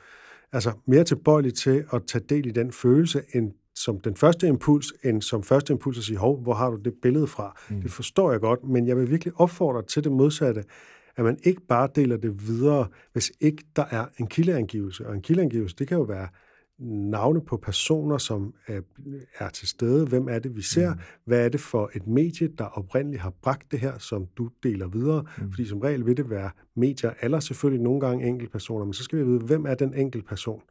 altså, 0.52 0.72
mere 0.86 1.04
tilbøjelig 1.04 1.54
til 1.54 1.84
at 1.92 2.02
tage 2.06 2.24
del 2.28 2.46
i 2.46 2.50
den 2.50 2.72
følelse, 2.72 3.22
end 3.34 3.52
som 3.74 4.00
den 4.00 4.16
første 4.16 4.48
impuls, 4.48 4.92
end 5.04 5.22
som 5.22 5.42
første 5.42 5.72
impuls 5.72 5.98
at 5.98 6.04
sige, 6.04 6.18
hov, 6.18 6.42
hvor 6.42 6.54
har 6.54 6.70
du 6.70 6.76
det 6.76 6.94
billede 7.02 7.26
fra? 7.26 7.60
Mm. 7.70 7.82
Det 7.82 7.90
forstår 7.90 8.30
jeg 8.30 8.40
godt, 8.40 8.64
men 8.64 8.88
jeg 8.88 8.96
vil 8.96 9.10
virkelig 9.10 9.34
opfordre 9.36 9.82
til 9.82 10.04
det 10.04 10.12
modsatte, 10.12 10.64
at 11.16 11.24
man 11.24 11.38
ikke 11.42 11.60
bare 11.68 11.88
deler 11.94 12.16
det 12.16 12.48
videre, 12.48 12.86
hvis 13.12 13.32
ikke 13.40 13.64
der 13.76 13.84
er 13.90 14.06
en 14.18 14.26
kildeangivelse. 14.26 15.06
Og 15.06 15.14
en 15.14 15.22
kildeangivelse, 15.22 15.76
det 15.76 15.88
kan 15.88 15.96
jo 15.96 16.02
være 16.02 16.28
navne 16.78 17.40
på 17.40 17.56
personer, 17.56 18.18
som 18.18 18.54
er, 19.38 19.48
til 19.48 19.68
stede. 19.68 20.06
Hvem 20.06 20.28
er 20.28 20.38
det, 20.38 20.56
vi 20.56 20.62
ser? 20.62 20.94
Mm. 20.94 21.00
Hvad 21.24 21.44
er 21.44 21.48
det 21.48 21.60
for 21.60 21.90
et 21.94 22.06
medie, 22.06 22.48
der 22.58 22.64
oprindeligt 22.64 23.22
har 23.22 23.30
bragt 23.42 23.72
det 23.72 23.80
her, 23.80 23.98
som 23.98 24.26
du 24.36 24.50
deler 24.62 24.88
videre? 24.88 25.24
Mm. 25.38 25.52
Fordi 25.52 25.66
som 25.66 25.78
regel 25.78 26.06
vil 26.06 26.16
det 26.16 26.30
være 26.30 26.50
medier, 26.76 27.12
eller 27.22 27.40
selvfølgelig 27.40 27.82
nogle 27.82 28.00
gange 28.00 28.26
enkeltpersoner, 28.26 28.84
men 28.84 28.94
så 28.94 29.04
skal 29.04 29.18
vi 29.18 29.24
vide, 29.24 29.38
hvem 29.38 29.66
er 29.66 29.74
den 29.74 29.94
enkelte 29.94 30.26
person? 30.26 30.62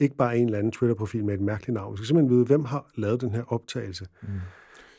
Ikke 0.00 0.16
bare 0.16 0.38
en 0.38 0.44
eller 0.44 0.58
anden 0.58 0.72
Twitter-profil 0.72 1.24
med 1.24 1.34
et 1.34 1.40
mærkeligt 1.40 1.74
navn. 1.74 1.92
Vi 1.92 1.96
skal 1.96 2.06
simpelthen 2.06 2.36
vide, 2.36 2.44
hvem 2.44 2.64
har 2.64 2.90
lavet 2.96 3.20
den 3.20 3.30
her 3.30 3.52
optagelse. 3.52 4.06
Mm. 4.22 4.28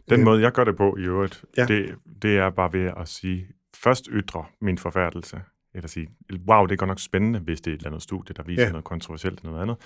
Den 0.10 0.20
Øh, 0.20 0.26
måde, 0.26 0.42
jeg 0.42 0.52
gør 0.52 0.64
det 0.64 0.78
på 0.78 0.96
i 0.98 1.02
øvrigt, 1.02 1.46
ja. 1.58 1.66
det, 1.66 1.96
det 2.22 2.38
er 2.38 2.50
bare 2.50 2.74
ved 2.74 2.92
at 2.98 3.08
sige, 3.08 3.48
først 3.76 4.08
ytre 4.12 4.46
min 4.62 4.78
forfærdelse, 4.78 5.42
eller 5.74 5.88
sige, 5.88 6.08
wow, 6.48 6.66
det 6.66 6.72
er 6.74 6.78
godt 6.78 6.88
nok 6.88 7.00
spændende, 7.00 7.40
hvis 7.40 7.62
det 7.62 7.72
er 7.72 7.76
et 7.76 7.78
eller 7.80 7.90
andet 7.90 8.02
studie, 8.04 8.34
der 8.38 8.44
viser 8.44 8.64
Ja. 8.64 8.70
noget 8.72 8.84
kontroversielt 8.86 9.40
eller 9.40 9.52
noget 9.52 9.62
andet. 9.64 9.78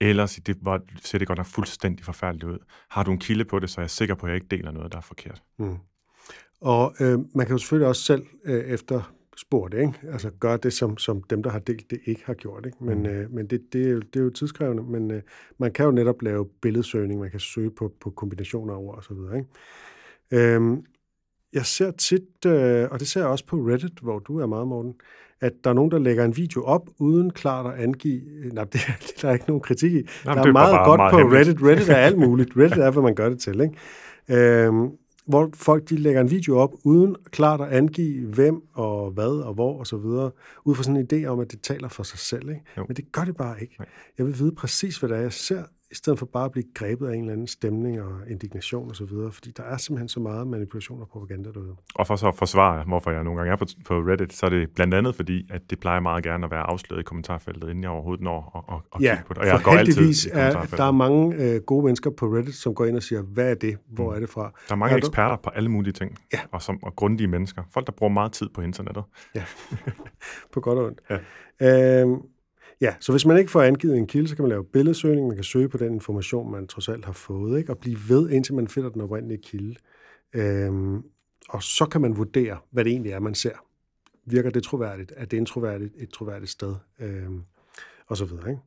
Eller 0.00 0.26
sige, 0.26 0.42
det 0.46 0.56
var, 0.62 0.80
ser 1.02 1.18
det 1.18 1.26
godt 1.28 1.36
nok 1.38 1.46
fuldstændig 1.46 2.04
forfærdeligt 2.04 2.44
ud. 2.44 2.58
Har 2.90 3.02
du 3.02 3.12
en 3.12 3.18
kilde 3.18 3.44
på 3.44 3.58
det, 3.58 3.70
så 3.70 3.80
er 3.80 3.82
jeg 3.82 3.90
sikker 3.90 4.14
på, 4.14 4.26
at 4.26 4.30
jeg 4.30 4.34
ikke 4.36 4.46
deler 4.56 4.70
noget, 4.70 4.92
der 4.92 4.98
er 4.98 5.02
forkert. 5.02 5.42
Mm. 5.58 5.76
Og 6.60 6.94
øh, 7.00 7.18
man 7.34 7.46
kan 7.46 7.54
jo 7.54 7.58
selvfølgelig 7.58 7.88
også 7.88 8.02
selv 8.02 8.26
øh, 8.44 8.64
efter 8.64 9.14
spor 9.36 9.68
det, 9.68 9.80
ikke? 9.80 9.92
Altså 10.12 10.30
gøre 10.30 10.56
det, 10.56 10.72
som, 10.72 10.98
som 10.98 11.22
dem, 11.22 11.42
der 11.42 11.50
har 11.50 11.58
delt 11.58 11.90
det, 11.90 12.00
ikke 12.04 12.22
har 12.26 12.34
gjort. 12.34 12.66
Ikke? 12.66 12.84
Men, 12.84 12.98
Mm. 12.98 13.06
øh, 13.06 13.30
men 13.30 13.46
det, 13.46 13.62
det, 13.72 13.86
er 13.86 13.90
jo, 13.90 14.00
det 14.00 14.16
er 14.20 14.24
jo 14.24 14.30
tidskrævende, 14.30 14.82
men 14.82 15.10
øh, 15.10 15.22
man 15.58 15.72
kan 15.72 15.84
jo 15.84 15.90
netop 15.90 16.22
lave 16.22 16.46
billedsøgning, 16.62 17.20
man 17.20 17.30
kan 17.30 17.40
søge 17.40 17.70
på, 17.70 17.92
på 18.00 18.10
kombinationer 18.10 18.74
af 18.74 18.78
ord 18.78 18.98
osv. 18.98 19.16
Ikke? 19.36 19.46
Øhm, 20.54 20.84
jeg 21.54 21.66
ser 21.66 21.90
tit, 21.90 22.46
øh, 22.46 22.88
og 22.90 23.00
det 23.00 23.08
ser 23.08 23.20
jeg 23.20 23.28
også 23.28 23.46
på 23.46 23.56
Reddit, 23.56 23.98
hvor 24.02 24.18
du 24.18 24.38
er 24.38 24.46
meget, 24.46 24.68
Morten, 24.68 24.94
at 25.40 25.52
der 25.64 25.70
er 25.70 25.74
nogen, 25.74 25.90
der 25.90 25.98
lægger 25.98 26.24
en 26.24 26.36
video 26.36 26.62
op, 26.64 26.88
uden 26.98 27.30
klart 27.30 27.66
at 27.74 27.82
angive... 27.82 28.20
Nej, 28.52 28.64
det, 28.64 28.80
er- 28.88 28.92
det 29.06 29.12
er 29.16 29.20
der 29.28 29.32
ikke 29.32 29.44
nogen 29.48 29.60
kritik 29.60 29.92
i. 29.92 29.94
Jamen, 29.94 30.06
der 30.24 30.32
det 30.34 30.38
er 30.40 30.44
er 30.48 30.52
meget 30.52 30.86
godt 30.86 30.98
meget 30.98 31.10
på 31.12 31.18
hemmeligt. 31.18 31.48
Reddit. 31.48 31.62
Reddit 31.62 31.88
er 31.88 31.96
alt 31.96 32.18
muligt. 32.28 32.50
Reddit 32.56 32.78
er, 32.78 32.90
hvad 32.90 33.02
man 33.02 33.14
gør 33.14 33.28
det 33.28 33.38
til. 33.38 33.60
Ikke? 33.60 34.64
Øhm, 34.66 34.88
hvor 35.26 35.50
folk 35.54 35.88
de 35.90 35.96
lægger 35.96 36.20
en 36.20 36.30
video 36.30 36.56
op, 36.58 36.70
uden 36.84 37.16
klart 37.30 37.60
at 37.60 37.68
angive 37.68 38.26
hvem 38.26 38.62
og 38.74 39.10
hvad 39.10 39.42
og 39.44 39.54
hvor 39.54 39.78
og 39.78 39.86
så 39.86 39.96
videre, 39.96 40.30
ud 40.64 40.74
fra 40.74 40.82
sådan 40.82 40.96
en 40.96 41.06
idé 41.12 41.26
om, 41.26 41.40
at 41.40 41.50
det 41.52 41.60
taler 41.62 41.88
for 41.88 42.02
sig 42.02 42.18
selv. 42.18 42.48
Ikke? 42.48 42.62
Jo. 42.76 42.84
Men 42.88 42.96
det 42.96 43.12
gør 43.12 43.24
det 43.24 43.36
bare 43.36 43.60
ikke. 43.62 43.74
Nej. 43.78 43.88
Jeg 44.18 44.26
vil 44.26 44.38
vide 44.38 44.52
præcis, 44.52 44.96
hvad 44.98 45.08
det 45.08 45.16
er, 45.16 45.20
jeg 45.22 45.32
ser, 45.32 45.62
i 45.90 45.94
stedet 45.94 46.18
for 46.18 46.26
bare 46.26 46.44
at 46.44 46.52
blive 46.52 46.64
grebet 46.74 47.08
af 47.08 47.14
en 47.14 47.20
eller 47.20 47.32
anden 47.32 47.46
stemning 47.46 48.02
og 48.02 48.10
indignation 48.30 48.90
og 48.90 48.96
så 48.96 49.04
videre, 49.04 49.32
fordi 49.32 49.50
der 49.50 49.62
er 49.62 49.76
simpelthen 49.76 50.08
så 50.08 50.20
meget 50.20 50.46
manipulation 50.46 51.00
og 51.00 51.08
propaganda 51.08 51.50
derude. 51.52 51.76
Og 51.94 52.06
for 52.06 52.16
så 52.16 52.28
at 52.28 52.34
forsvare, 52.36 52.84
hvorfor 52.84 53.10
jeg 53.10 53.24
nogle 53.24 53.38
gange 53.40 53.52
er 53.52 53.56
på, 53.56 53.64
på 53.86 53.94
Reddit, 53.94 54.32
så 54.32 54.46
er 54.46 54.50
det 54.50 54.70
blandt 54.74 54.94
andet 54.94 55.14
fordi, 55.14 55.46
at 55.50 55.70
det 55.70 55.80
plejer 55.80 56.00
meget 56.00 56.24
gerne 56.24 56.44
at 56.44 56.50
være 56.50 56.60
afsløret 56.62 57.00
i 57.00 57.04
kommentarfeltet, 57.04 57.68
inden 57.70 57.82
jeg 57.82 57.90
overhovedet 57.90 58.24
når 58.24 58.64
at, 58.70 58.74
at, 58.76 58.82
at 58.94 59.00
kigge 59.00 59.26
på 59.26 59.34
det. 59.34 59.38
Og 59.42 59.46
jeg 59.46 59.56
for 59.60 59.64
går 59.64 59.72
altid 59.72 59.94
heldigvis 59.94 60.24
i 60.26 60.28
er, 60.32 60.64
der 60.76 60.84
er 60.84 60.90
mange 60.92 61.34
øh, 61.34 61.60
gode 61.60 61.84
mennesker 61.84 62.10
på 62.10 62.26
Reddit, 62.26 62.54
som 62.54 62.74
går 62.74 62.84
ind 62.84 62.96
og 62.96 63.02
siger, 63.02 63.22
hvad 63.22 63.50
er 63.50 63.54
det? 63.54 63.78
Hvor 63.88 64.10
Mm. 64.10 64.16
er 64.16 64.20
det 64.20 64.28
fra? 64.30 64.42
Der 64.68 64.74
er 64.74 64.76
mange 64.76 64.94
Er 64.94 65.00
du- 65.00 65.06
eksperter 65.06 65.36
på 65.36 65.50
alle 65.50 65.68
mulige 65.70 65.92
ting, 65.92 66.18
Ja. 66.32 66.40
og, 66.52 66.62
som, 66.62 66.82
og 66.82 66.96
grundige 66.96 67.26
mennesker. 67.28 67.62
Folk, 67.70 67.86
der 67.86 67.92
bruger 67.92 68.12
meget 68.12 68.32
tid 68.32 68.48
på 68.54 68.60
internettet. 68.60 69.04
På 70.52 70.60
godt 70.60 70.78
og 70.78 70.84
ondt. 70.84 71.00
Ja. 71.60 72.00
Øhm, 72.02 72.16
Ja, 72.84 72.94
så 73.00 73.12
hvis 73.12 73.26
man 73.26 73.38
ikke 73.38 73.50
får 73.50 73.62
angivet 73.62 73.96
en 73.96 74.06
kilde, 74.06 74.28
så 74.28 74.36
kan 74.36 74.42
man 74.42 74.48
lave 74.48 74.64
billedsøgning, 74.64 75.26
man 75.26 75.36
kan 75.36 75.44
søge 75.44 75.68
på 75.68 75.78
den 75.78 75.94
information, 75.94 76.52
man 76.52 76.66
trods 76.66 76.88
alt 76.88 77.04
har 77.04 77.12
fået, 77.12 77.58
ikke? 77.58 77.72
og 77.72 77.78
blive 77.78 77.98
ved, 78.08 78.30
indtil 78.30 78.54
man 78.54 78.68
finder 78.68 78.90
den 78.90 79.00
oprindelige 79.00 79.42
kilde. 79.42 79.76
Øhm, 80.34 81.02
og 81.48 81.62
så 81.62 81.86
kan 81.86 82.00
man 82.00 82.16
vurdere, 82.16 82.58
hvad 82.70 82.84
det 82.84 82.90
egentlig 82.90 83.12
er, 83.12 83.20
man 83.20 83.34
ser. 83.34 83.66
Virker 84.24 84.50
det 84.50 84.62
troværdigt? 84.62 85.12
Er 85.16 85.24
det 85.24 85.36
introværdigt? 85.36 85.94
et 85.96 86.10
troværdigt 86.10 86.50
sted? 86.50 86.74
Øhm, 87.00 87.42
og 88.06 88.16
så 88.16 88.24
videre. 88.24 88.50
Ikke? 88.50 88.62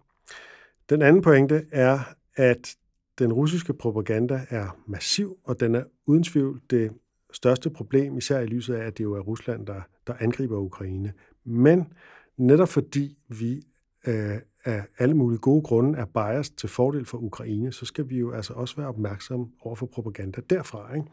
Den 0.89 1.01
anden 1.01 1.21
pointe 1.21 1.65
er, 1.71 1.99
at 2.35 2.75
den 3.19 3.33
russiske 3.33 3.73
propaganda 3.73 4.45
er 4.49 4.79
massiv, 4.87 5.37
og 5.43 5.59
den 5.59 5.75
er 5.75 5.83
uden 6.05 6.23
tvivl 6.23 6.61
det 6.69 6.91
største 7.33 7.69
problem, 7.69 8.17
især 8.17 8.39
i 8.39 8.45
lyset 8.45 8.75
af, 8.75 8.85
at 8.85 8.97
det 8.97 9.03
jo 9.03 9.13
er 9.13 9.19
Rusland, 9.19 9.65
der, 9.65 9.81
der 10.07 10.13
angriber 10.19 10.57
Ukraine. 10.57 11.13
Men 11.43 11.93
netop 12.37 12.69
fordi 12.69 13.17
vi 13.27 13.63
øh, 14.07 14.37
af 14.65 14.83
alle 14.99 15.15
mulige 15.15 15.39
gode 15.39 15.61
grunde 15.61 15.99
er 15.99 16.05
biased 16.05 16.55
til 16.55 16.69
fordel 16.69 17.05
for 17.05 17.17
Ukraine, 17.17 17.71
så 17.71 17.85
skal 17.85 18.09
vi 18.09 18.19
jo 18.19 18.31
altså 18.31 18.53
også 18.53 18.75
være 18.75 18.87
opmærksomme 18.87 19.47
over 19.61 19.75
for 19.75 19.85
propaganda 19.85 20.41
derfra. 20.49 20.95
Ikke? 20.95 21.07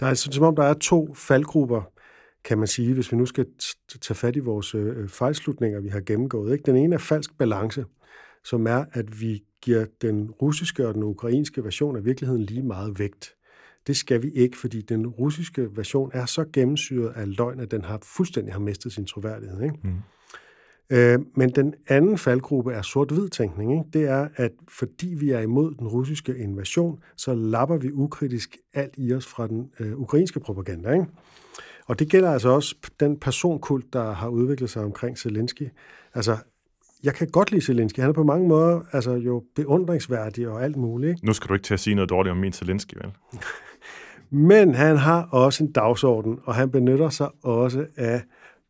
Der 0.00 0.06
er 0.06 0.10
altså 0.10 0.28
som 0.32 0.44
om, 0.44 0.56
der 0.56 0.64
er 0.64 0.74
to 0.74 1.14
faldgrupper, 1.14 1.82
kan 2.44 2.58
man 2.58 2.66
sige, 2.66 2.94
hvis 2.94 3.12
vi 3.12 3.16
nu 3.16 3.26
skal 3.26 3.46
tage 4.00 4.14
fat 4.14 4.36
i 4.36 4.38
vores 4.38 4.74
øh, 4.74 5.02
øh, 5.02 5.08
fejlslutninger, 5.08 5.80
vi 5.80 5.88
har 5.88 6.00
gennemgået. 6.00 6.52
Ikke? 6.52 6.62
Den 6.66 6.76
ene 6.76 6.94
er 6.94 6.98
falsk 6.98 7.38
balance, 7.38 7.84
som 8.44 8.66
er, 8.66 8.84
at 8.92 9.20
vi 9.20 9.44
giver 9.62 9.86
den 10.02 10.30
russiske 10.30 10.88
og 10.88 10.94
den 10.94 11.02
ukrainske 11.02 11.64
version 11.64 11.96
af 11.96 12.04
virkeligheden 12.04 12.42
lige 12.42 12.62
meget 12.62 12.98
vægt. 12.98 13.34
Det 13.86 13.96
skal 13.96 14.22
vi 14.22 14.30
ikke, 14.30 14.56
fordi 14.56 14.80
den 14.80 15.06
russiske 15.06 15.76
version 15.76 16.10
er 16.14 16.26
så 16.26 16.44
gennemsyret 16.52 17.12
af 17.16 17.36
løgn, 17.36 17.60
at 17.60 17.70
den 17.70 17.84
har 17.84 17.98
fuldstændig 18.02 18.54
har 18.54 18.60
mistet 18.60 18.92
sin 18.92 19.06
troværdighed. 19.06 19.62
Ikke? 19.62 19.78
Mm. 19.82 19.96
Øh, 20.90 21.18
men 21.34 21.50
den 21.50 21.74
anden 21.88 22.18
faldgruppe 22.18 22.72
er 22.72 22.82
sort-hvid 22.82 23.28
tænkning. 23.28 23.72
Ikke? 23.72 23.84
Det 23.92 24.08
er, 24.08 24.28
at 24.36 24.52
fordi 24.68 25.14
vi 25.18 25.30
er 25.30 25.40
imod 25.40 25.74
den 25.74 25.88
russiske 25.88 26.38
invasion, 26.38 27.02
så 27.16 27.34
lapper 27.34 27.76
vi 27.76 27.92
ukritisk 27.92 28.56
alt 28.74 28.94
i 28.96 29.12
os 29.12 29.26
fra 29.26 29.46
den 29.46 29.70
øh, 29.80 30.00
ukrainske 30.00 30.40
propaganda. 30.40 30.92
Ikke? 30.92 31.06
Og 31.86 31.98
det 31.98 32.10
gælder 32.10 32.30
altså 32.30 32.48
også 32.48 32.74
den 33.00 33.18
personkult, 33.18 33.92
der 33.92 34.12
har 34.12 34.28
udviklet 34.28 34.70
sig 34.70 34.84
omkring 34.84 35.18
Zelensky. 35.18 35.68
Altså, 36.14 36.36
jeg 37.02 37.14
kan 37.14 37.28
godt 37.28 37.50
lide 37.50 37.64
Zelensky. 37.64 38.00
Han 38.00 38.08
er 38.08 38.12
på 38.14 38.22
mange 38.22 38.48
måder 38.48 38.80
altså, 38.92 39.12
jo 39.12 39.44
beundringsværdig 39.56 40.48
og 40.48 40.64
alt 40.64 40.76
muligt. 40.76 41.10
Ikke? 41.10 41.26
Nu 41.26 41.32
skal 41.32 41.48
du 41.48 41.54
ikke 41.54 41.64
til 41.64 41.74
at 41.74 41.80
sige 41.80 41.94
noget 41.94 42.10
dårligt 42.10 42.30
om 42.30 42.36
min 42.38 42.52
Zelensky, 42.52 42.94
vel? 42.94 43.12
Men 44.50 44.74
han 44.74 44.96
har 44.96 45.28
også 45.32 45.64
en 45.64 45.72
dagsorden, 45.72 46.38
og 46.44 46.54
han 46.54 46.70
benytter 46.70 47.08
sig 47.08 47.28
også 47.42 47.86
af 47.96 48.22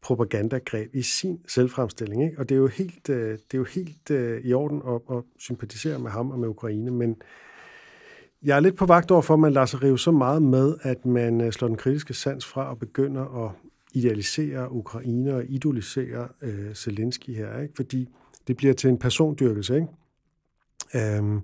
propagandagreb 0.03 0.95
i 0.95 1.03
sin 1.03 1.41
selvfremstilling. 1.49 2.25
Ikke? 2.25 2.39
Og 2.39 2.49
det 2.49 2.55
er 2.55 2.59
jo 2.59 2.67
helt, 2.67 3.09
øh, 3.09 3.33
det 3.33 3.55
er 3.55 3.59
jo 3.59 3.65
helt 3.65 4.11
øh, 4.11 4.41
i 4.45 4.53
orden 4.53 4.83
at, 4.89 5.17
at 5.17 5.23
sympatisere 5.39 5.99
med 5.99 6.11
ham 6.11 6.31
og 6.31 6.39
med 6.39 6.49
Ukraine, 6.49 6.91
men 6.91 7.17
jeg 8.43 8.57
er 8.57 8.61
lidt 8.61 8.77
på 8.77 8.87
vagt 8.87 9.11
over 9.11 9.23
for, 9.23 9.35
at 9.35 9.41
man 9.41 9.53
lader 9.53 9.67
sig 9.67 9.83
rive 9.83 9.99
så 9.99 10.11
meget 10.11 10.43
med, 10.43 10.75
at 10.83 11.07
man 11.07 11.41
øh, 11.41 11.53
slår 11.53 11.69
den 11.69 11.77
kritiske 11.77 12.15
sans 12.15 12.47
fra 12.47 12.71
og 12.71 12.79
begynder 12.79 13.47
at 13.47 13.53
idealisere 13.93 14.73
Ukraine 14.73 15.35
og 15.35 15.45
idolisere 15.45 16.29
øh, 16.43 16.75
Zelensky 16.75 17.31
her, 17.37 17.61
ikke? 17.61 17.75
fordi 17.77 18.09
det 18.47 18.57
bliver 18.57 18.75
til 18.75 18.91
en 18.91 18.99
persondyrkelse. 18.99 19.75
Ikke? 19.75 21.17
Øhm, 21.17 21.41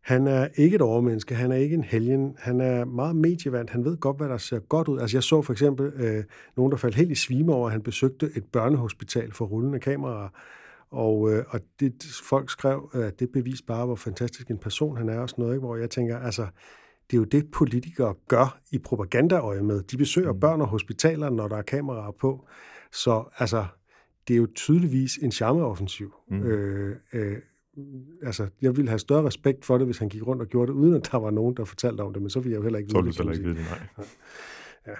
han 0.00 0.26
er 0.26 0.48
ikke 0.56 0.74
et 0.74 0.82
overmenneske, 0.82 1.34
han 1.34 1.52
er 1.52 1.56
ikke 1.56 1.74
en 1.74 1.84
helgen, 1.84 2.36
han 2.38 2.60
er 2.60 2.84
meget 2.84 3.16
medievand, 3.16 3.68
han 3.68 3.84
ved 3.84 3.96
godt, 3.96 4.16
hvad 4.16 4.28
der 4.28 4.38
ser 4.38 4.58
godt 4.58 4.88
ud. 4.88 4.98
Altså 4.98 5.16
jeg 5.16 5.22
så 5.22 5.42
for 5.42 5.52
eksempel 5.52 5.86
øh, 5.86 6.24
nogen, 6.56 6.72
der 6.72 6.78
faldt 6.78 6.96
helt 6.96 7.10
i 7.10 7.14
svime 7.14 7.54
over, 7.54 7.66
at 7.66 7.72
han 7.72 7.82
besøgte 7.82 8.30
et 8.36 8.44
børnehospital 8.44 9.32
for 9.32 9.44
rullende 9.44 9.78
kameraer, 9.78 10.28
og, 10.90 11.32
øh, 11.32 11.44
og 11.48 11.60
det, 11.80 12.04
folk 12.24 12.50
skrev, 12.50 12.90
at 12.92 13.20
det 13.20 13.32
bevis 13.32 13.62
bare, 13.62 13.86
hvor 13.86 13.94
fantastisk 13.94 14.50
en 14.50 14.58
person 14.58 14.96
han 14.96 15.08
er 15.08 15.18
og 15.18 15.28
sådan 15.28 15.42
noget, 15.42 15.54
ikke? 15.54 15.66
hvor 15.66 15.76
jeg 15.76 15.90
tænker, 15.90 16.18
altså, 16.18 16.46
det 17.10 17.16
er 17.16 17.18
jo 17.18 17.24
det, 17.24 17.50
politikere 17.50 18.14
gør 18.28 18.58
i 18.70 18.78
propagandaøje 18.78 19.62
med. 19.62 19.82
De 19.82 19.96
besøger 19.96 20.32
mm. 20.32 20.40
børn 20.40 20.60
og 20.60 20.66
hospitaler, 20.66 21.30
når 21.30 21.48
der 21.48 21.56
er 21.56 21.62
kameraer 21.62 22.10
på. 22.10 22.48
Så 22.92 23.24
altså, 23.38 23.66
det 24.28 24.34
er 24.34 24.38
jo 24.38 24.48
tydeligvis 24.54 25.16
en 25.16 25.32
charmeoffensiv. 25.32 26.14
Mm. 26.30 26.42
Øh, 26.42 26.96
øh, 27.12 27.36
altså, 28.22 28.46
jeg 28.62 28.76
ville 28.76 28.88
have 28.88 28.98
større 28.98 29.24
respekt 29.24 29.64
for 29.64 29.78
det, 29.78 29.86
hvis 29.86 29.98
han 29.98 30.08
gik 30.08 30.26
rundt 30.26 30.42
og 30.42 30.48
gjorde 30.48 30.72
det, 30.72 30.78
uden 30.78 30.94
at 30.94 31.08
der 31.12 31.18
var 31.18 31.30
nogen, 31.30 31.56
der 31.56 31.64
fortalte 31.64 32.00
om 32.00 32.12
det, 32.12 32.22
men 32.22 32.30
så 32.30 32.40
ville 32.40 32.52
jeg 32.52 32.58
jo 32.58 32.62
heller 32.62 32.78
ikke 32.78 32.94
vide 32.94 33.06
det. 33.06 33.14
Så 33.14 33.22
ville 33.22 33.34
du 33.34 33.38
heller 33.42 33.54
ikke 33.54 33.60
vide 33.60 33.78
det, 33.78 33.96
nej. 33.96 34.06
Ja. 34.86 34.92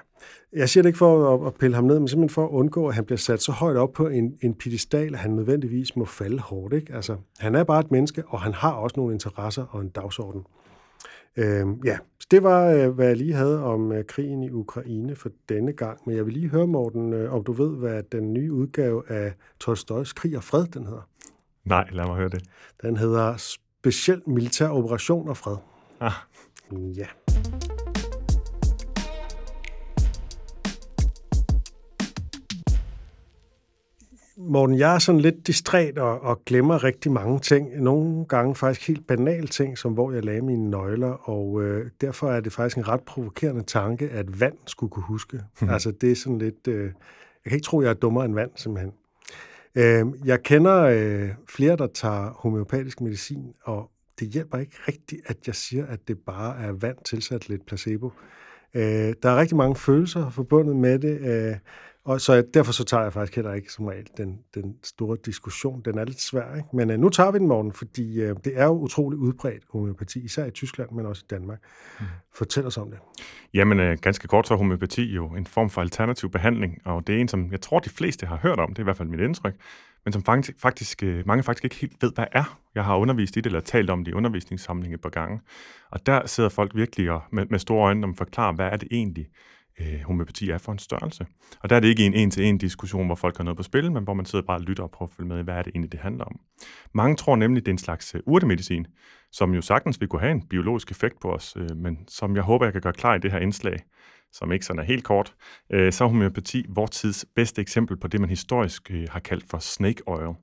Jeg 0.52 0.68
siger 0.68 0.82
det 0.82 0.88
ikke 0.88 0.98
for 0.98 1.34
at, 1.34 1.46
at 1.46 1.54
pille 1.54 1.74
ham 1.74 1.84
ned, 1.84 1.98
men 1.98 2.08
simpelthen 2.08 2.34
for 2.34 2.44
at 2.44 2.50
undgå, 2.50 2.88
at 2.88 2.94
han 2.94 3.04
bliver 3.04 3.18
sat 3.18 3.42
så 3.42 3.52
højt 3.52 3.76
op 3.76 3.92
på 3.92 4.08
en, 4.08 4.38
en 4.40 4.54
pedestal, 4.54 5.14
at 5.14 5.20
han 5.20 5.30
nødvendigvis 5.30 5.96
må 5.96 6.04
falde 6.04 6.38
hårdt. 6.38 6.74
Ikke? 6.74 6.94
Altså, 6.94 7.16
han 7.38 7.54
er 7.54 7.64
bare 7.64 7.80
et 7.80 7.90
menneske, 7.90 8.22
og 8.26 8.40
han 8.40 8.54
har 8.54 8.72
også 8.72 8.94
nogle 8.96 9.14
interesser 9.14 9.64
og 9.70 9.80
en 9.80 9.88
dagsorden. 9.88 10.42
Øhm, 11.36 11.80
ja, 11.84 11.98
så 12.20 12.26
det 12.30 12.42
var, 12.42 12.66
øh, 12.66 12.88
hvad 12.90 13.06
jeg 13.06 13.16
lige 13.16 13.34
havde 13.34 13.62
om 13.64 13.92
øh, 13.92 14.04
krigen 14.04 14.42
i 14.42 14.50
Ukraine 14.50 15.16
for 15.16 15.30
denne 15.48 15.72
gang. 15.72 16.00
Men 16.06 16.16
jeg 16.16 16.26
vil 16.26 16.34
lige 16.34 16.48
høre, 16.48 16.66
Morten, 16.66 17.12
øh, 17.12 17.34
om 17.34 17.44
du 17.44 17.52
ved, 17.52 17.76
hvad 17.76 18.02
den 18.02 18.32
nye 18.32 18.52
udgave 18.52 19.02
af 19.10 19.32
Tolstojs 19.60 20.12
Krig 20.12 20.36
og 20.36 20.44
Fred, 20.44 20.66
den 20.66 20.84
hedder. 20.84 21.08
Nej, 21.68 21.88
lad 21.92 22.06
mig 22.06 22.16
høre 22.16 22.28
det. 22.28 22.42
Den 22.82 22.96
hedder 22.96 23.36
Speciel 23.36 24.22
Militær 24.26 24.68
Operation 24.68 25.28
og 25.28 25.36
Fred. 25.36 25.56
Ah. 26.00 26.12
Ja. 26.72 27.06
Morten, 34.36 34.78
jeg 34.78 34.94
er 34.94 34.98
sådan 34.98 35.20
lidt 35.20 35.46
distræt 35.46 35.98
og, 35.98 36.20
og 36.20 36.44
glemmer 36.44 36.84
rigtig 36.84 37.12
mange 37.12 37.38
ting. 37.38 37.82
Nogle 37.82 38.24
gange 38.24 38.54
faktisk 38.54 38.88
helt 38.88 39.06
banale 39.06 39.46
ting, 39.46 39.78
som 39.78 39.92
hvor 39.92 40.12
jeg 40.12 40.24
lagde 40.24 40.42
mine 40.42 40.70
nøgler, 40.70 41.28
og 41.28 41.62
øh, 41.62 41.90
derfor 42.00 42.30
er 42.30 42.40
det 42.40 42.52
faktisk 42.52 42.76
en 42.76 42.88
ret 42.88 43.02
provokerende 43.02 43.62
tanke, 43.62 44.08
at 44.08 44.40
vand 44.40 44.56
skulle 44.66 44.90
kunne 44.90 45.04
huske. 45.04 45.40
altså 45.74 45.90
det 45.90 46.12
er 46.12 46.16
sådan 46.16 46.38
lidt... 46.38 46.68
Øh, 46.68 46.84
jeg 47.44 47.50
kan 47.50 47.52
ikke 47.52 47.64
tro, 47.64 47.82
jeg 47.82 47.90
er 47.90 47.94
dummere 47.94 48.24
end 48.24 48.34
vand, 48.34 48.50
simpelthen. 48.56 48.92
Øh, 49.74 50.06
jeg 50.24 50.42
kender 50.42 50.82
øh, 50.82 51.30
flere, 51.48 51.76
der 51.76 51.86
tager 51.86 52.30
homeopatisk 52.30 53.00
medicin, 53.00 53.52
og 53.62 53.90
det 54.20 54.28
hjælper 54.28 54.58
ikke 54.58 54.76
rigtigt, 54.88 55.22
at 55.26 55.36
jeg 55.46 55.54
siger, 55.54 55.86
at 55.86 56.08
det 56.08 56.18
bare 56.26 56.60
er 56.62 56.72
vand 56.72 56.96
tilsat 57.04 57.48
lidt 57.48 57.66
placebo. 57.66 58.12
Øh, 58.74 59.14
der 59.22 59.30
er 59.30 59.36
rigtig 59.36 59.56
mange 59.56 59.76
følelser 59.76 60.30
forbundet 60.30 60.76
med 60.76 60.98
det, 60.98 61.20
øh, 61.20 61.56
og 62.08 62.20
så 62.20 62.44
derfor 62.54 62.72
så 62.72 62.84
tager 62.84 63.02
jeg 63.02 63.12
faktisk 63.12 63.36
heller 63.36 63.52
ikke 63.52 63.72
som 63.72 63.86
regel 63.86 64.06
den, 64.16 64.38
den 64.54 64.76
store 64.84 65.16
diskussion. 65.24 65.82
Den 65.84 65.98
er 65.98 66.04
lidt 66.04 66.20
svær, 66.20 66.56
ikke? 66.56 66.68
Men 66.72 66.90
øh, 66.90 66.98
nu 66.98 67.08
tager 67.08 67.30
vi 67.30 67.38
den 67.38 67.46
morgen, 67.46 67.72
fordi 67.72 68.20
øh, 68.20 68.36
det 68.44 68.52
er 68.56 68.64
jo 68.64 68.72
utroligt 68.72 69.20
udbredt 69.20 69.62
homeopati, 69.72 70.24
især 70.24 70.44
i 70.44 70.50
Tyskland, 70.50 70.90
men 70.90 71.06
også 71.06 71.22
i 71.24 71.28
Danmark. 71.30 71.58
Mm. 72.00 72.06
Fortæl 72.34 72.66
os 72.66 72.76
om 72.76 72.90
det. 72.90 72.98
Jamen, 73.54 73.80
øh, 73.80 73.98
ganske 74.02 74.28
kort 74.28 74.48
så 74.48 74.54
er 74.54 74.58
homeopati 74.58 75.02
jo 75.02 75.26
en 75.26 75.46
form 75.46 75.70
for 75.70 75.80
alternativ 75.80 76.30
behandling, 76.30 76.78
og 76.84 77.06
det 77.06 77.14
er 77.16 77.20
en, 77.20 77.28
som 77.28 77.52
jeg 77.52 77.60
tror, 77.60 77.78
de 77.78 77.90
fleste 77.90 78.26
har 78.26 78.36
hørt 78.36 78.60
om, 78.60 78.68
det 78.68 78.78
er 78.78 78.82
i 78.82 78.84
hvert 78.84 78.96
fald 78.96 79.08
mit 79.08 79.20
indtryk, 79.20 79.54
men 80.04 80.12
som 80.12 80.22
faktisk, 80.22 80.60
faktisk 80.60 81.02
øh, 81.02 81.26
mange 81.26 81.42
faktisk 81.42 81.64
ikke 81.64 81.76
helt 81.76 81.96
ved, 82.00 82.12
hvad 82.14 82.26
er. 82.32 82.58
Jeg 82.74 82.84
har 82.84 82.96
undervist 82.96 83.36
i 83.36 83.40
det, 83.40 83.46
eller 83.46 83.60
talt 83.60 83.90
om 83.90 84.04
det 84.04 84.10
i 84.10 84.14
undervisningssamling 84.14 84.94
et 84.94 85.00
par 85.00 85.10
gange, 85.10 85.40
og 85.90 86.06
der 86.06 86.26
sidder 86.26 86.48
folk 86.48 86.74
virkelig 86.74 87.10
og, 87.10 87.22
med, 87.32 87.46
med 87.50 87.58
store 87.58 87.84
øjne 87.84 88.06
og 88.06 88.14
forklarer, 88.16 88.52
hvad 88.52 88.66
er 88.66 88.76
det 88.76 88.88
egentlig, 88.90 89.28
øh, 89.80 90.00
homøopati 90.00 90.50
er 90.50 90.58
for 90.58 90.72
en 90.72 90.78
størrelse. 90.78 91.26
Og 91.60 91.70
der 91.70 91.76
er 91.76 91.80
det 91.80 91.88
ikke 91.88 92.06
en 92.06 92.14
en-til-en 92.14 92.58
diskussion, 92.58 93.06
hvor 93.06 93.14
folk 93.14 93.36
har 93.36 93.44
noget 93.44 93.56
på 93.56 93.62
spil, 93.62 93.92
men 93.92 94.04
hvor 94.04 94.14
man 94.14 94.26
sidder 94.26 94.44
bare 94.46 94.56
og 94.56 94.62
lytter 94.62 94.82
og 94.82 94.90
prøver 94.90 95.08
at 95.08 95.14
følge 95.16 95.28
med, 95.28 95.42
hvad 95.44 95.54
er 95.54 95.62
det 95.62 95.70
egentlig, 95.70 95.92
det 95.92 96.00
handler 96.00 96.24
om. 96.24 96.40
Mange 96.94 97.16
tror 97.16 97.36
nemlig, 97.36 97.66
det 97.66 97.70
er 97.70 97.74
en 97.74 97.78
slags 97.78 98.14
uh, 98.14 98.20
urtemedicin, 98.26 98.86
som 99.32 99.54
jo 99.54 99.62
sagtens 99.62 100.00
vil 100.00 100.08
kunne 100.08 100.20
have 100.20 100.32
en 100.32 100.48
biologisk 100.48 100.90
effekt 100.90 101.20
på 101.20 101.32
os, 101.32 101.56
øh, 101.56 101.76
men 101.76 101.98
som 102.08 102.36
jeg 102.36 102.42
håber, 102.42 102.66
jeg 102.66 102.72
kan 102.72 102.82
gøre 102.82 102.92
klar 102.92 103.14
i 103.14 103.18
det 103.18 103.32
her 103.32 103.38
indslag, 103.38 103.78
som 104.32 104.52
ikke 104.52 104.66
sådan 104.66 104.80
er 104.80 104.84
helt 104.84 105.04
kort, 105.04 105.34
øh, 105.70 105.92
så 105.92 106.04
er 106.04 106.08
homøopati 106.08 106.66
vores 106.68 106.90
tids 106.90 107.24
bedste 107.36 107.62
eksempel 107.62 107.96
på 107.96 108.08
det, 108.08 108.20
man 108.20 108.30
historisk 108.30 108.90
øh, 108.90 109.06
har 109.10 109.20
kaldt 109.20 109.44
for 109.50 109.58
snake 109.58 110.02
oil. 110.06 110.34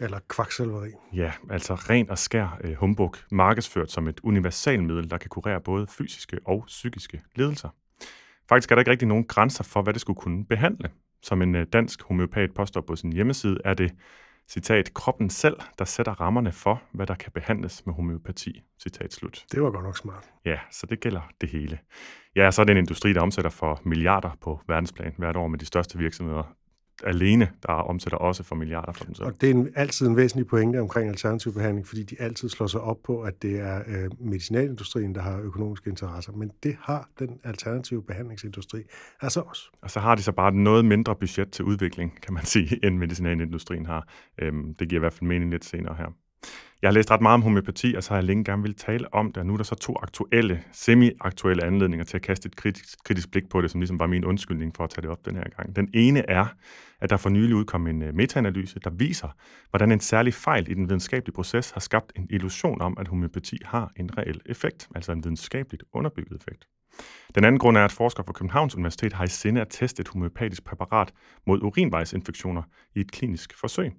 Eller 0.00 0.18
kvaksalveri. 0.28 0.90
Ja, 1.14 1.32
altså 1.50 1.74
ren 1.74 2.10
og 2.10 2.18
skær 2.18 2.58
øh, 2.64 2.74
humbug, 2.74 3.16
markedsført 3.30 3.90
som 3.90 4.08
et 4.08 4.20
universalmiddel, 4.22 5.10
der 5.10 5.18
kan 5.18 5.28
kurere 5.28 5.60
både 5.60 5.86
fysiske 5.86 6.38
og 6.44 6.64
psykiske 6.66 7.22
lidelser. 7.36 7.68
Faktisk 8.52 8.70
er 8.70 8.74
der 8.74 8.80
ikke 8.80 8.90
rigtig 8.90 9.08
nogen 9.08 9.24
grænser 9.24 9.64
for, 9.64 9.82
hvad 9.82 9.92
det 9.92 10.00
skulle 10.00 10.20
kunne 10.20 10.44
behandle. 10.44 10.90
Som 11.22 11.42
en 11.42 11.54
øh, 11.54 11.66
dansk 11.72 12.02
homeopat 12.02 12.54
påstår 12.54 12.80
på 12.80 12.96
sin 12.96 13.12
hjemmeside, 13.12 13.58
er 13.64 13.74
det, 13.74 13.94
citat, 14.48 14.94
kroppen 14.94 15.30
selv, 15.30 15.56
der 15.78 15.84
sætter 15.84 16.12
rammerne 16.12 16.52
for, 16.52 16.82
hvad 16.92 17.06
der 17.06 17.14
kan 17.14 17.32
behandles 17.32 17.86
med 17.86 17.94
homeopati, 17.94 18.62
citat 18.82 19.12
slut. 19.12 19.44
Det 19.52 19.62
var 19.62 19.70
godt 19.70 19.84
nok 19.84 19.96
smart. 19.96 20.30
Ja, 20.44 20.58
så 20.70 20.86
det 20.86 21.00
gælder 21.00 21.20
det 21.40 21.48
hele. 21.48 21.78
Ja, 22.36 22.50
så 22.50 22.62
er 22.62 22.64
det 22.64 22.70
en 22.70 22.78
industri, 22.78 23.12
der 23.12 23.20
omsætter 23.20 23.50
for 23.50 23.80
milliarder 23.84 24.30
på 24.40 24.60
verdensplan 24.68 25.14
hvert 25.18 25.36
år 25.36 25.48
med 25.48 25.58
de 25.58 25.66
største 25.66 25.98
virksomheder 25.98 26.54
alene, 27.04 27.50
der 27.66 27.72
omsætter 27.72 28.18
også 28.18 28.42
for 28.42 28.54
milliarder 28.54 28.92
for 28.92 29.04
dem 29.04 29.14
selv. 29.14 29.26
Og 29.26 29.40
det 29.40 29.50
er 29.50 29.54
en, 29.54 29.68
altid 29.74 30.06
en 30.06 30.16
væsentlig 30.16 30.46
pointe 30.46 30.80
omkring 30.80 31.08
alternativ 31.08 31.54
behandling, 31.54 31.86
fordi 31.86 32.02
de 32.02 32.16
altid 32.18 32.48
slår 32.48 32.66
sig 32.66 32.80
op 32.80 33.02
på, 33.04 33.22
at 33.22 33.42
det 33.42 33.60
er 33.60 33.82
øh, 33.86 34.10
medicinalindustrien, 34.20 35.14
der 35.14 35.20
har 35.20 35.40
økonomiske 35.40 35.90
interesser. 35.90 36.32
Men 36.32 36.50
det 36.62 36.76
har 36.80 37.08
den 37.18 37.40
alternative 37.44 38.02
behandlingsindustri 38.02 38.82
altså 39.20 39.40
også. 39.40 39.62
Og 39.82 39.90
så 39.90 40.00
har 40.00 40.14
de 40.14 40.22
så 40.22 40.32
bare 40.32 40.52
noget 40.52 40.84
mindre 40.84 41.16
budget 41.16 41.50
til 41.50 41.64
udvikling, 41.64 42.20
kan 42.22 42.34
man 42.34 42.44
sige, 42.44 42.86
end 42.86 42.98
medicinalindustrien 42.98 43.86
har. 43.86 44.08
Øhm, 44.38 44.74
det 44.74 44.88
giver 44.88 44.98
i 44.98 45.02
hvert 45.02 45.12
fald 45.12 45.28
mening 45.28 45.50
lidt 45.50 45.64
senere 45.64 45.94
her. 45.94 46.21
Jeg 46.82 46.88
har 46.88 46.92
læst 46.92 47.10
ret 47.10 47.20
meget 47.20 47.34
om 47.34 47.42
homøopati, 47.42 47.94
og 47.96 48.02
så 48.02 48.10
har 48.10 48.16
jeg 48.16 48.24
længe 48.24 48.44
gerne 48.44 48.62
vil 48.62 48.74
tale 48.74 49.14
om 49.14 49.32
det, 49.32 49.36
og 49.36 49.46
nu 49.46 49.52
er 49.52 49.56
der 49.56 49.64
så 49.64 49.74
to 49.74 49.96
aktuelle, 50.02 50.62
semi-aktuelle 50.72 51.64
anledninger 51.64 52.04
til 52.04 52.16
at 52.16 52.22
kaste 52.22 52.46
et 52.46 52.56
kritisk, 52.56 53.04
kritisk 53.04 53.30
blik 53.30 53.48
på 53.48 53.60
det, 53.60 53.70
som 53.70 53.80
ligesom 53.80 53.98
var 53.98 54.06
min 54.06 54.24
undskyldning 54.24 54.76
for 54.76 54.84
at 54.84 54.90
tage 54.90 55.02
det 55.02 55.10
op 55.10 55.24
den 55.24 55.36
her 55.36 55.44
gang. 55.56 55.76
Den 55.76 55.90
ene 55.94 56.30
er, 56.30 56.46
at 57.00 57.10
der 57.10 57.16
for 57.16 57.28
nylig 57.28 57.54
udkom 57.54 57.86
en 57.86 58.02
øh, 58.02 58.14
metaanalyse, 58.14 58.80
der 58.84 58.90
viser, 58.90 59.28
hvordan 59.70 59.92
en 59.92 60.00
særlig 60.00 60.34
fejl 60.34 60.70
i 60.70 60.74
den 60.74 60.88
videnskabelige 60.88 61.34
proces 61.34 61.70
har 61.70 61.80
skabt 61.80 62.12
en 62.16 62.26
illusion 62.30 62.80
om, 62.80 62.96
at 63.00 63.08
homøopati 63.08 63.58
har 63.64 63.92
en 63.96 64.18
reel 64.18 64.40
effekt, 64.46 64.88
altså 64.94 65.12
en 65.12 65.24
videnskabeligt 65.24 65.82
underbygget 65.92 66.36
effekt. 66.40 66.68
Den 67.34 67.44
anden 67.44 67.58
grund 67.58 67.76
er, 67.76 67.84
at 67.84 67.92
forskere 67.92 68.24
fra 68.26 68.32
Københavns 68.32 68.74
Universitet 68.74 69.12
har 69.12 69.24
i 69.24 69.28
sinde 69.28 69.60
at 69.60 69.68
teste 69.70 70.00
et 70.00 70.08
homøopatisk 70.08 70.64
præparat 70.64 71.12
mod 71.46 71.62
urinvejsinfektioner 71.62 72.62
i 72.94 73.00
et 73.00 73.12
klinisk 73.12 73.58
forsøg. 73.60 73.92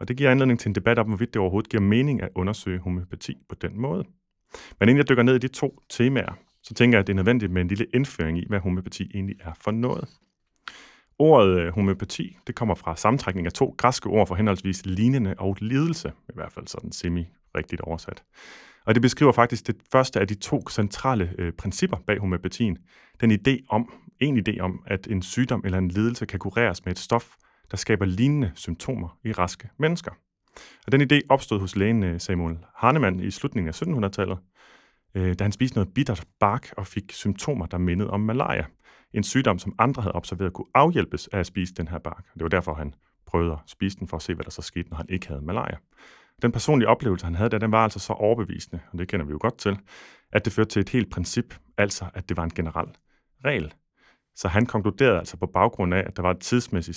Og 0.00 0.08
det 0.08 0.16
giver 0.16 0.30
anledning 0.30 0.60
til 0.60 0.68
en 0.68 0.74
debat 0.74 0.98
om, 0.98 1.06
hvorvidt 1.06 1.34
det 1.34 1.40
overhovedet 1.40 1.70
giver 1.70 1.82
mening 1.82 2.22
at 2.22 2.28
undersøge 2.34 2.78
homøopati 2.78 3.34
på 3.48 3.54
den 3.54 3.80
måde. 3.80 4.04
Men 4.80 4.88
inden 4.88 4.96
jeg 4.96 5.08
dykker 5.08 5.22
ned 5.22 5.34
i 5.34 5.38
de 5.38 5.48
to 5.48 5.82
temaer, 5.90 6.38
så 6.62 6.74
tænker 6.74 6.98
jeg, 6.98 7.00
at 7.00 7.06
det 7.06 7.12
er 7.12 7.16
nødvendigt 7.16 7.52
med 7.52 7.62
en 7.62 7.68
lille 7.68 7.86
indføring 7.94 8.38
i, 8.38 8.44
hvad 8.48 8.60
homøopati 8.60 9.10
egentlig 9.14 9.36
er 9.40 9.52
for 9.60 9.70
noget. 9.70 10.08
Ordet 11.18 11.60
øh, 11.60 11.72
homøopati, 11.74 12.36
det 12.46 12.54
kommer 12.54 12.74
fra 12.74 12.96
sammentrækning 12.96 13.46
af 13.46 13.52
to 13.52 13.74
græske 13.78 14.08
ord 14.08 14.26
for 14.26 14.34
henholdsvis 14.34 14.86
lignende 14.86 15.34
og 15.38 15.56
lidelse, 15.60 16.12
i 16.28 16.32
hvert 16.34 16.52
fald 16.52 16.66
sådan 16.66 16.92
semi-rigtigt 16.92 17.80
oversat. 17.80 18.22
Og 18.86 18.94
det 18.94 19.02
beskriver 19.02 19.32
faktisk 19.32 19.66
det 19.66 19.76
første 19.92 20.20
af 20.20 20.28
de 20.28 20.34
to 20.34 20.68
centrale 20.70 21.34
øh, 21.38 21.52
principper 21.52 21.96
bag 22.06 22.18
homøopatien. 22.18 22.78
Den 23.20 23.32
idé 23.32 23.66
om, 23.68 23.92
en 24.20 24.44
idé 24.48 24.60
om, 24.60 24.82
at 24.86 25.06
en 25.06 25.22
sygdom 25.22 25.62
eller 25.64 25.78
en 25.78 25.88
lidelse 25.88 26.26
kan 26.26 26.38
kureres 26.38 26.84
med 26.84 26.92
et 26.92 26.98
stof, 26.98 27.34
der 27.70 27.76
skaber 27.76 28.04
lignende 28.04 28.52
symptomer 28.54 29.18
i 29.24 29.32
raske 29.32 29.68
mennesker. 29.78 30.10
Og 30.86 30.92
den 30.92 31.00
idé 31.00 31.20
opstod 31.28 31.60
hos 31.60 31.76
lægen 31.76 32.02
øh, 32.02 32.20
Samuel 32.20 32.58
Hahnemann 32.76 33.20
i 33.20 33.30
slutningen 33.30 33.68
af 33.68 33.82
1700-tallet, 33.82 34.38
øh, 35.14 35.34
da 35.34 35.44
han 35.44 35.52
spiste 35.52 35.76
noget 35.76 35.94
bittert 35.94 36.24
bark 36.40 36.72
og 36.76 36.86
fik 36.86 37.12
symptomer, 37.12 37.66
der 37.66 37.78
mindede 37.78 38.10
om 38.10 38.20
malaria. 38.20 38.64
En 39.14 39.22
sygdom, 39.22 39.58
som 39.58 39.74
andre 39.78 40.02
havde 40.02 40.14
observeret 40.14 40.52
kunne 40.52 40.66
afhjælpes 40.74 41.28
af 41.28 41.38
at 41.38 41.46
spise 41.46 41.74
den 41.74 41.88
her 41.88 41.98
bark. 41.98 42.24
Det 42.34 42.42
var 42.42 42.48
derfor, 42.48 42.74
han 42.74 42.94
prøvede 43.26 43.52
at 43.52 43.58
spise 43.66 43.98
den 43.98 44.08
for 44.08 44.16
at 44.16 44.22
se, 44.22 44.34
hvad 44.34 44.44
der 44.44 44.50
så 44.50 44.62
skete, 44.62 44.90
når 44.90 44.96
han 44.96 45.06
ikke 45.08 45.28
havde 45.28 45.42
malaria. 45.42 45.76
Den 46.42 46.52
personlige 46.52 46.88
oplevelse, 46.88 47.24
han 47.24 47.34
havde 47.34 47.50
der, 47.50 47.58
den 47.58 47.72
var 47.72 47.84
altså 47.84 47.98
så 47.98 48.12
overbevisende, 48.12 48.80
og 48.92 48.98
det 48.98 49.08
kender 49.08 49.26
vi 49.26 49.30
jo 49.30 49.38
godt 49.40 49.58
til, 49.58 49.78
at 50.32 50.44
det 50.44 50.52
førte 50.52 50.70
til 50.70 50.80
et 50.80 50.88
helt 50.88 51.10
princip, 51.10 51.54
altså 51.78 52.04
at 52.14 52.28
det 52.28 52.36
var 52.36 52.44
en 52.44 52.50
generel 52.50 52.88
regel. 53.44 53.74
Så 54.36 54.48
han 54.48 54.66
konkluderede 54.66 55.18
altså 55.18 55.36
på 55.36 55.46
baggrund 55.46 55.94
af, 55.94 56.04
at 56.06 56.16
der 56.16 56.22
var 56.22 56.30
et 56.30 56.40
tidsmæssigt 56.40 56.96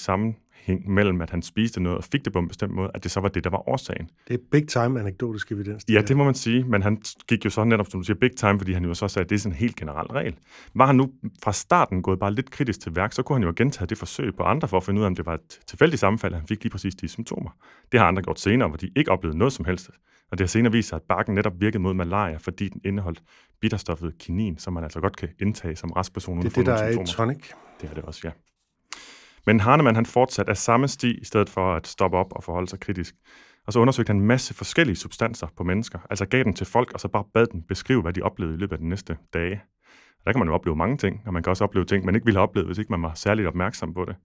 sammenhæng 0.64 0.94
mellem, 0.94 1.22
at 1.22 1.30
han 1.30 1.42
spiste 1.42 1.82
noget 1.82 1.98
og 1.98 2.04
fik 2.04 2.26
det 2.26 2.34
på 2.34 2.40
en 2.40 2.48
bestemt 2.48 2.74
måde, 2.74 2.92
at 2.94 3.04
det 3.04 3.12
så 3.12 3.20
var 3.20 3.30
det, 3.30 3.44
der 3.44 3.50
var 3.50 3.70
årsagen. 3.70 4.10
Det 4.28 4.34
er 4.34 4.38
big 4.52 4.68
time 4.68 5.00
anekdotisk 5.00 5.52
evidens. 5.52 5.86
Ja, 5.90 6.02
det 6.02 6.18
må 6.18 6.24
man 6.24 6.34
sige, 6.34 6.64
men 6.64 6.82
han 6.82 7.02
gik 7.28 7.46
jo 7.46 7.50
så 7.50 7.64
netop, 7.64 7.88
som 7.90 8.00
du 8.00 8.06
siger, 8.06 8.18
big 8.18 8.36
time, 8.36 8.60
fordi 8.60 8.74
han 8.74 8.86
jo 8.86 8.94
så 8.94 9.08
sagde, 9.08 9.24
at 9.24 9.30
det 9.30 9.36
er 9.36 9.40
sådan 9.40 9.54
en 9.54 9.60
helt 9.60 9.76
generel 9.76 10.08
regel. 10.08 10.36
Var 10.76 10.86
han 10.86 10.96
nu 10.96 11.12
fra 11.44 11.54
starten 11.54 12.02
gået 12.02 12.20
bare 12.20 12.34
lidt 12.34 12.52
kritisk 12.52 12.80
til 12.82 12.96
værk, 12.96 13.14
så 13.14 13.24
kunne 13.24 13.36
han 13.36 13.44
jo 13.44 13.48
have 13.48 13.56
gentaget 13.56 13.90
det 13.90 13.98
forsøg 13.98 14.36
på 14.36 14.44
andre 14.44 14.68
for 14.68 14.78
at 14.78 14.84
finde 14.84 15.00
ud 15.00 15.04
af, 15.04 15.08
om 15.08 15.16
det 15.16 15.26
var 15.26 15.34
et 15.34 15.60
tilfældigt 15.68 16.00
sammenfald, 16.00 16.34
at 16.34 16.40
han 16.40 16.48
fik 16.48 16.64
lige 16.64 16.72
præcis 16.72 16.96
de 16.96 17.08
symptomer. 17.08 17.50
Det 17.92 18.00
har 18.00 18.08
andre 18.08 18.22
gjort 18.22 18.40
senere, 18.40 18.68
hvor 18.68 18.78
de 18.78 18.90
ikke 18.96 19.12
oplevede 19.12 19.38
noget 19.38 19.54
som 19.54 19.66
helst. 19.66 19.90
Og 20.32 20.38
det 20.38 20.44
har 20.44 20.48
senere 20.48 20.72
vist 20.72 20.90
sig, 20.90 20.96
at 20.96 21.02
barken 21.02 21.36
netop 21.36 21.54
virkede 21.60 21.84
mod 21.84 21.94
malaria, 21.94 22.38
fordi 22.38 22.70
den 22.70 22.82
indeholdt 22.86 23.22
bitterstoffet 23.62 24.18
kinin, 24.20 24.58
som 24.58 24.74
man 24.74 24.84
altså 24.84 25.00
godt 25.00 25.18
kan 25.18 25.30
indtage 25.40 25.76
som 25.76 25.92
restperson. 25.92 26.42
Det 26.42 26.46
er 26.46 26.50
det, 26.50 26.66
der 26.66 26.74
er 26.74 26.90
i 26.90 27.06
tonic. 27.06 27.52
Det 27.82 27.90
er 27.90 27.94
det 27.94 28.04
også, 28.04 28.22
ja. 28.24 28.32
Men 29.46 29.60
Hahnemann 29.60 29.96
han 29.96 30.06
fortsatte 30.06 30.50
af 30.50 30.58
samme 30.58 30.88
sti, 30.88 31.18
i 31.18 31.26
stedet 31.26 31.50
for 31.50 31.76
at 31.76 31.88
stoppe 31.88 32.18
op 32.18 32.28
og 32.32 32.44
forholde 32.44 32.68
sig 32.68 32.80
kritisk. 32.80 33.16
Og 33.68 33.74
så 33.74 33.80
undersøgte 33.80 34.10
han 34.10 34.18
en 34.18 34.28
masse 34.28 34.54
forskellige 34.54 34.96
substanser 34.96 35.48
på 35.58 35.64
mennesker, 35.64 36.00
altså 36.10 36.26
gav 36.26 36.44
dem 36.44 36.54
til 36.54 36.66
folk, 36.66 36.94
og 36.94 37.00
så 37.00 37.08
bare 37.08 37.24
bad 37.34 37.48
dem 37.48 37.62
beskrive, 37.62 38.02
hvad 38.02 38.14
de 38.14 38.22
oplevede 38.22 38.56
i 38.56 38.60
løbet 38.60 38.74
af 38.74 38.80
de 38.80 38.90
næste 38.90 39.18
dage. 39.34 39.62
Og 40.20 40.26
der 40.26 40.32
kan 40.32 40.40
man 40.40 40.48
jo 40.48 40.54
opleve 40.54 40.76
mange 40.76 40.98
ting, 40.98 41.22
og 41.26 41.34
man 41.34 41.44
kan 41.44 41.50
også 41.50 41.64
opleve 41.64 41.86
ting, 41.86 42.06
man 42.06 42.16
ikke 42.16 42.26
ville 42.26 42.38
have 42.38 42.48
oplevet, 42.48 42.68
hvis 42.68 42.78
ikke 42.78 42.92
man 42.92 43.02
var 43.02 43.14
særligt 43.14 43.48
opmærksom 43.48 43.94
på 43.94 44.06
det. 44.06 44.16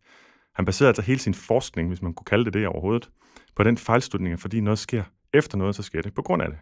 Han 0.54 0.64
baserede 0.64 0.88
altså 0.88 1.02
hele 1.02 1.20
sin 1.20 1.34
forskning, 1.34 1.88
hvis 1.88 2.02
man 2.02 2.14
kunne 2.14 2.24
kalde 2.24 2.44
det 2.44 2.54
det 2.54 2.66
overhovedet, 2.66 3.10
på 3.56 3.62
den 3.62 3.76
fejlslutning, 3.76 4.32
at 4.32 4.40
fordi 4.40 4.60
noget 4.60 4.78
sker 4.78 5.02
efter 5.34 5.58
noget, 5.58 5.74
så 5.74 5.82
sker 5.82 6.02
det 6.02 6.14
på 6.14 6.22
grund 6.22 6.42
af 6.42 6.48
det. 6.48 6.58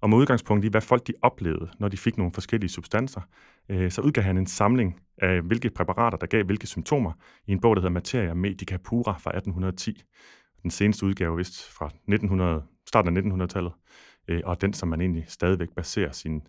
Og 0.00 0.10
med 0.10 0.18
udgangspunkt 0.18 0.64
i, 0.64 0.68
hvad 0.68 0.80
folk 0.80 1.06
de 1.06 1.12
oplevede, 1.22 1.70
når 1.78 1.88
de 1.88 1.96
fik 1.96 2.16
nogle 2.18 2.32
forskellige 2.32 2.70
substanser, 2.70 3.20
øh, 3.68 3.90
så 3.90 4.00
udgav 4.00 4.24
han 4.24 4.38
en 4.38 4.46
samling 4.46 5.00
af, 5.18 5.42
hvilke 5.42 5.70
præparater, 5.70 6.18
der 6.18 6.26
gav 6.26 6.44
hvilke 6.44 6.66
symptomer, 6.66 7.12
i 7.46 7.52
en 7.52 7.60
bog, 7.60 7.76
der 7.76 7.82
hedder 7.82 7.92
Materia 7.92 8.34
Medica 8.34 8.76
Pura 8.76 9.12
fra 9.12 9.30
1810. 9.30 10.02
Den 10.62 10.70
seneste 10.70 11.06
udgave 11.06 11.36
vist 11.36 11.72
fra 11.72 11.86
1900, 11.86 12.62
starten 12.88 13.16
af 13.16 13.22
1900-tallet, 13.22 13.72
øh, 14.28 14.40
og 14.44 14.60
den, 14.60 14.72
som 14.72 14.88
man 14.88 15.00
egentlig 15.00 15.24
stadigvæk 15.28 15.68
baserer 15.76 16.12
sin 16.12 16.42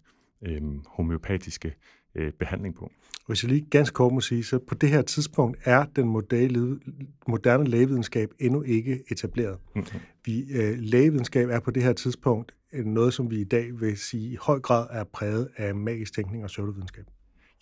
øh, 0.45 0.61
homøopatiske 0.87 1.75
øh, 2.15 2.31
behandling 2.31 2.75
på. 2.75 2.91
Hvis 3.27 3.43
jeg 3.43 3.51
lige 3.51 3.65
ganske 3.69 3.93
kort 3.93 4.13
må 4.13 4.21
sige, 4.21 4.43
så 4.43 4.59
på 4.59 4.75
det 4.75 4.89
her 4.89 5.01
tidspunkt 5.01 5.57
er 5.63 5.85
den 5.95 6.07
moderne, 6.07 6.79
moderne 7.27 7.65
lægevidenskab 7.65 8.29
endnu 8.39 8.61
ikke 8.61 9.03
etableret. 9.11 9.57
Mm-hmm. 9.75 9.99
Vi, 10.25 10.45
øh, 10.51 10.77
lægevidenskab 10.79 11.49
er 11.49 11.59
på 11.59 11.71
det 11.71 11.83
her 11.83 11.93
tidspunkt 11.93 12.56
Øh, 12.73 12.85
noget, 12.85 13.13
som 13.13 13.31
vi 13.31 13.41
i 13.41 13.43
dag 13.43 13.79
vil 13.79 13.97
sige 13.97 14.31
i 14.31 14.37
høj 14.41 14.59
grad 14.59 14.87
er 14.91 15.03
præget 15.03 15.49
af 15.57 15.75
magisk 15.75 16.15
tænkning 16.15 16.43
og 16.43 16.47
pseudovidenskab. 16.47 17.05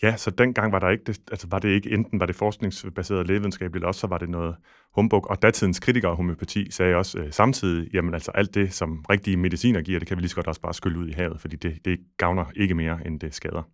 Ja, 0.03 0.17
så 0.17 0.31
dengang 0.31 0.71
var 0.71 0.79
der 0.79 0.89
ikke 0.89 1.03
det, 1.03 1.21
altså 1.31 1.47
var 1.51 1.59
det 1.59 1.69
ikke 1.69 1.91
enten 1.91 2.19
var 2.19 2.25
det 2.25 2.35
forskningsbaseret 2.35 3.27
lægevidenskab, 3.27 3.75
eller 3.75 3.87
også 3.87 3.99
så 3.99 4.07
var 4.07 4.17
det 4.17 4.29
noget 4.29 4.55
humbug. 4.95 5.29
Og 5.29 5.41
datidens 5.41 5.79
kritikere 5.79 6.11
af 6.11 6.17
homøopati 6.17 6.71
sagde 6.71 6.95
også 6.95 7.19
øh, 7.19 7.31
samtidig, 7.31 7.93
jamen 7.93 8.13
altså 8.13 8.31
alt 8.31 8.55
det, 8.55 8.73
som 8.73 9.05
rigtige 9.09 9.37
mediciner 9.37 9.81
giver, 9.81 9.99
det 9.99 10.07
kan 10.07 10.17
vi 10.17 10.21
lige 10.21 10.29
så 10.29 10.35
godt 10.35 10.47
også 10.47 10.61
bare 10.61 10.73
skylle 10.73 10.99
ud 10.99 11.07
i 11.07 11.11
havet, 11.11 11.41
fordi 11.41 11.55
det, 11.55 11.85
det 11.85 11.99
gavner 12.17 12.45
ikke 12.55 12.75
mere, 12.75 12.99
end 13.07 13.19
det 13.19 13.33
skader. 13.35 13.69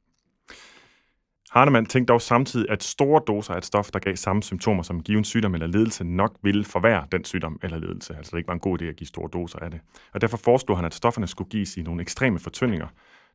Hahnemann 1.51 1.85
tænkte 1.85 2.11
dog 2.11 2.21
samtidig, 2.21 2.69
at 2.69 2.83
store 2.83 3.21
doser 3.27 3.53
af 3.53 3.57
et 3.57 3.65
stof, 3.65 3.91
der 3.91 3.99
gav 3.99 4.15
samme 4.15 4.43
symptomer 4.43 4.83
som 4.83 5.03
given 5.03 5.23
sygdom 5.23 5.53
eller 5.53 5.67
ledelse, 5.67 6.03
nok 6.03 6.37
ville 6.41 6.65
forværre 6.65 7.07
den 7.11 7.25
sygdom 7.25 7.59
eller 7.63 7.77
ledelse. 7.77 8.15
Altså 8.15 8.31
det 8.31 8.37
ikke 8.37 8.47
var 8.47 8.53
en 8.53 8.59
god 8.59 8.81
idé 8.81 8.85
at 8.85 8.95
give 8.95 9.07
store 9.07 9.29
doser 9.33 9.59
af 9.59 9.71
det. 9.71 9.79
Og 10.13 10.21
derfor 10.21 10.37
foreslog 10.37 10.77
han, 10.77 10.85
at 10.85 10.93
stofferne 10.93 11.27
skulle 11.27 11.49
gives 11.49 11.77
i 11.77 11.81
nogle 11.81 12.01
ekstreme 12.01 12.39
fortyndinger. 12.39 12.87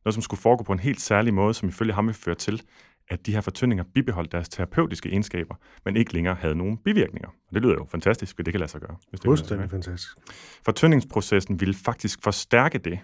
Noget, 0.05 0.13
som 0.13 0.21
skulle 0.21 0.41
foregå 0.41 0.63
på 0.63 0.73
en 0.73 0.79
helt 0.79 1.01
særlig 1.01 1.33
måde, 1.33 1.53
som 1.53 1.69
ifølge 1.69 1.93
ham 1.93 2.05
ville 2.05 2.17
føre 2.17 2.35
til, 2.35 2.61
at 3.09 3.25
de 3.25 3.33
her 3.33 3.41
fortyndinger 3.41 3.83
bibeholdt 3.93 4.31
deres 4.31 4.49
terapeutiske 4.49 5.09
egenskaber, 5.09 5.55
men 5.85 5.97
ikke 5.97 6.13
længere 6.13 6.35
havde 6.35 6.55
nogen 6.55 6.77
bivirkninger. 6.77 7.29
Og 7.29 7.53
det 7.53 7.61
lyder 7.61 7.73
jo 7.73 7.87
fantastisk, 7.91 8.35
hvis 8.35 8.45
det 8.45 8.53
kan 8.53 8.59
lade 8.59 8.71
sig 8.71 8.81
gøre. 8.81 8.95
Hvis 9.09 9.19
det 9.19 9.27
Fuldstændig 9.27 9.69
fantastisk. 9.69 10.17
Fortyndingsprocessen 10.65 11.59
ville 11.59 11.73
faktisk 11.73 12.23
forstærke 12.23 12.77
det, 12.77 12.99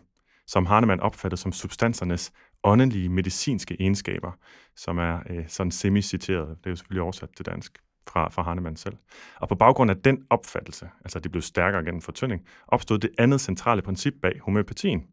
som 0.48 0.66
Hahnemann 0.66 1.02
opfattede 1.02 1.42
som 1.42 1.52
substansernes 1.52 2.32
åndelige 2.64 3.10
medicinske 3.10 3.76
egenskaber, 3.80 4.32
som 4.76 4.98
er 4.98 5.20
øh, 5.30 5.44
sådan 5.48 5.72
semi-citeret, 5.72 6.48
det 6.48 6.66
er 6.66 6.70
jo 6.70 6.76
selvfølgelig 6.76 7.02
oversat 7.02 7.30
til 7.36 7.46
dansk 7.46 7.80
fra, 8.08 8.30
fra 8.30 8.44
Hahnemann 8.44 8.76
selv. 8.76 8.96
Og 9.36 9.50
på 9.50 9.56
baggrund 9.56 9.92
af 9.92 9.98
den 9.98 10.26
opfattelse, 10.30 10.90
altså 11.04 11.20
det 11.20 11.32
blev 11.32 11.42
stærkere 11.42 11.84
gennem 11.84 12.02
fortynding, 12.02 12.42
opstod 12.68 13.00
det 13.00 13.10
andet 13.18 13.42
centrale 13.42 13.82
princip 13.82 14.14
bag 14.22 14.40
homeopatien, 14.42 15.04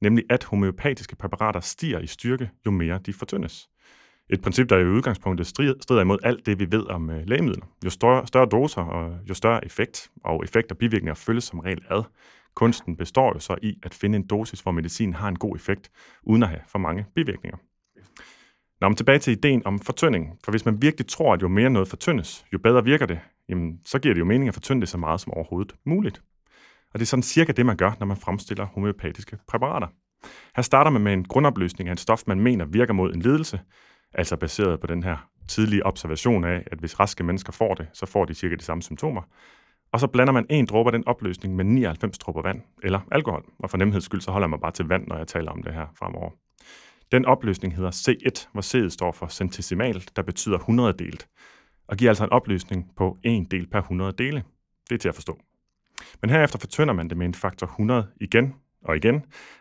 nemlig 0.00 0.24
at 0.30 0.44
homeopatiske 0.44 1.16
præparater 1.16 1.60
stiger 1.60 1.98
i 1.98 2.06
styrke, 2.06 2.50
jo 2.66 2.70
mere 2.70 3.00
de 3.06 3.12
fortyndes. 3.12 3.68
Et 4.30 4.42
princip, 4.42 4.68
der 4.68 4.78
i 4.78 4.84
udgangspunktet 4.84 5.46
strider 5.46 6.00
imod 6.00 6.18
alt 6.22 6.46
det, 6.46 6.58
vi 6.58 6.72
ved 6.72 6.86
om 6.86 7.10
øh, 7.10 7.26
lægemidler. 7.26 7.66
Jo 7.84 7.90
større, 7.90 8.26
større 8.26 8.46
doser 8.46 8.82
og 8.82 9.18
jo 9.28 9.34
større 9.34 9.64
effekt, 9.64 10.10
og 10.24 10.44
effekt 10.44 10.70
og 10.70 10.78
bivirkninger 10.78 11.14
følges 11.14 11.44
som 11.44 11.58
regel 11.58 11.84
ad. 11.90 12.02
Kunsten 12.54 12.96
består 12.96 13.32
jo 13.34 13.38
så 13.38 13.56
i 13.62 13.78
at 13.82 13.94
finde 13.94 14.16
en 14.16 14.26
dosis, 14.26 14.60
hvor 14.60 14.72
medicin 14.72 15.12
har 15.12 15.28
en 15.28 15.38
god 15.38 15.56
effekt, 15.56 15.90
uden 16.22 16.42
at 16.42 16.48
have 16.48 16.60
for 16.68 16.78
mange 16.78 17.06
bivirkninger. 17.14 17.58
Nå, 18.80 18.88
men 18.88 18.96
tilbage 18.96 19.18
til 19.18 19.30
ideen 19.30 19.62
om 19.66 19.78
fortynding. 19.78 20.38
For 20.44 20.50
hvis 20.50 20.64
man 20.64 20.82
virkelig 20.82 21.06
tror, 21.06 21.34
at 21.34 21.42
jo 21.42 21.48
mere 21.48 21.70
noget 21.70 21.88
fortyndes, 21.88 22.44
jo 22.52 22.58
bedre 22.58 22.84
virker 22.84 23.06
det, 23.06 23.20
jamen, 23.48 23.80
så 23.84 23.98
giver 23.98 24.14
det 24.14 24.20
jo 24.20 24.24
mening 24.24 24.48
at 24.48 24.54
fortynde 24.54 24.80
det 24.80 24.88
så 24.88 24.98
meget 24.98 25.20
som 25.20 25.32
overhovedet 25.32 25.74
muligt. 25.84 26.22
Og 26.92 27.00
det 27.00 27.02
er 27.02 27.06
sådan 27.06 27.22
cirka 27.22 27.52
det, 27.52 27.66
man 27.66 27.76
gør, 27.76 27.92
når 27.98 28.06
man 28.06 28.16
fremstiller 28.16 28.64
homeopatiske 28.64 29.38
præparater. 29.48 29.86
Her 30.56 30.62
starter 30.62 30.90
man 30.90 31.02
med 31.02 31.12
en 31.12 31.24
grundopløsning 31.24 31.88
af 31.88 31.92
et 31.92 32.00
stof, 32.00 32.22
man 32.26 32.40
mener 32.40 32.64
virker 32.64 32.94
mod 32.94 33.14
en 33.14 33.22
lidelse, 33.22 33.60
altså 34.12 34.36
baseret 34.36 34.80
på 34.80 34.86
den 34.86 35.02
her 35.02 35.28
tidlige 35.48 35.86
observation 35.86 36.44
af, 36.44 36.64
at 36.66 36.78
hvis 36.78 37.00
raske 37.00 37.24
mennesker 37.24 37.52
får 37.52 37.74
det, 37.74 37.88
så 37.92 38.06
får 38.06 38.24
de 38.24 38.34
cirka 38.34 38.54
de 38.54 38.64
samme 38.64 38.82
symptomer. 38.82 39.22
Og 39.94 40.00
så 40.00 40.06
blander 40.06 40.32
man 40.32 40.46
en 40.50 40.66
dråbe 40.66 40.88
af 40.88 40.92
den 40.92 41.06
opløsning 41.06 41.56
med 41.56 41.64
99 41.64 42.18
dråber 42.18 42.42
vand, 42.42 42.62
eller 42.82 43.00
alkohol. 43.12 43.44
Og 43.58 43.70
for 43.70 43.76
nemheds 43.76 44.04
skyld, 44.04 44.20
så 44.20 44.30
holder 44.30 44.48
man 44.48 44.60
bare 44.60 44.72
til 44.72 44.84
vand, 44.84 45.06
når 45.06 45.16
jeg 45.16 45.26
taler 45.26 45.50
om 45.50 45.62
det 45.62 45.74
her 45.74 45.86
fremover. 45.98 46.30
Den 47.12 47.24
opløsning 47.24 47.76
hedder 47.76 47.90
C1, 47.90 48.48
hvor 48.52 48.62
C'et 48.62 48.88
står 48.88 49.12
for 49.12 49.26
centesimal, 49.26 50.04
der 50.16 50.22
betyder 50.22 50.58
100 50.58 50.92
delt. 50.98 51.28
og 51.88 51.96
giver 51.96 52.10
altså 52.10 52.24
en 52.24 52.30
opløsning 52.30 52.90
på 52.96 53.18
1 53.24 53.50
del 53.50 53.66
per 53.66 53.78
100 53.78 54.12
dele. 54.12 54.42
Det 54.88 54.94
er 54.94 54.98
til 54.98 55.08
at 55.08 55.14
forstå. 55.14 55.38
Men 56.20 56.30
herefter 56.30 56.58
fortynder 56.58 56.94
man 56.94 57.08
det 57.08 57.16
med 57.16 57.26
en 57.26 57.34
faktor 57.34 57.66
100 57.66 58.06
igen 58.20 58.54
og 58.84 58.96
igen, 58.96 59.14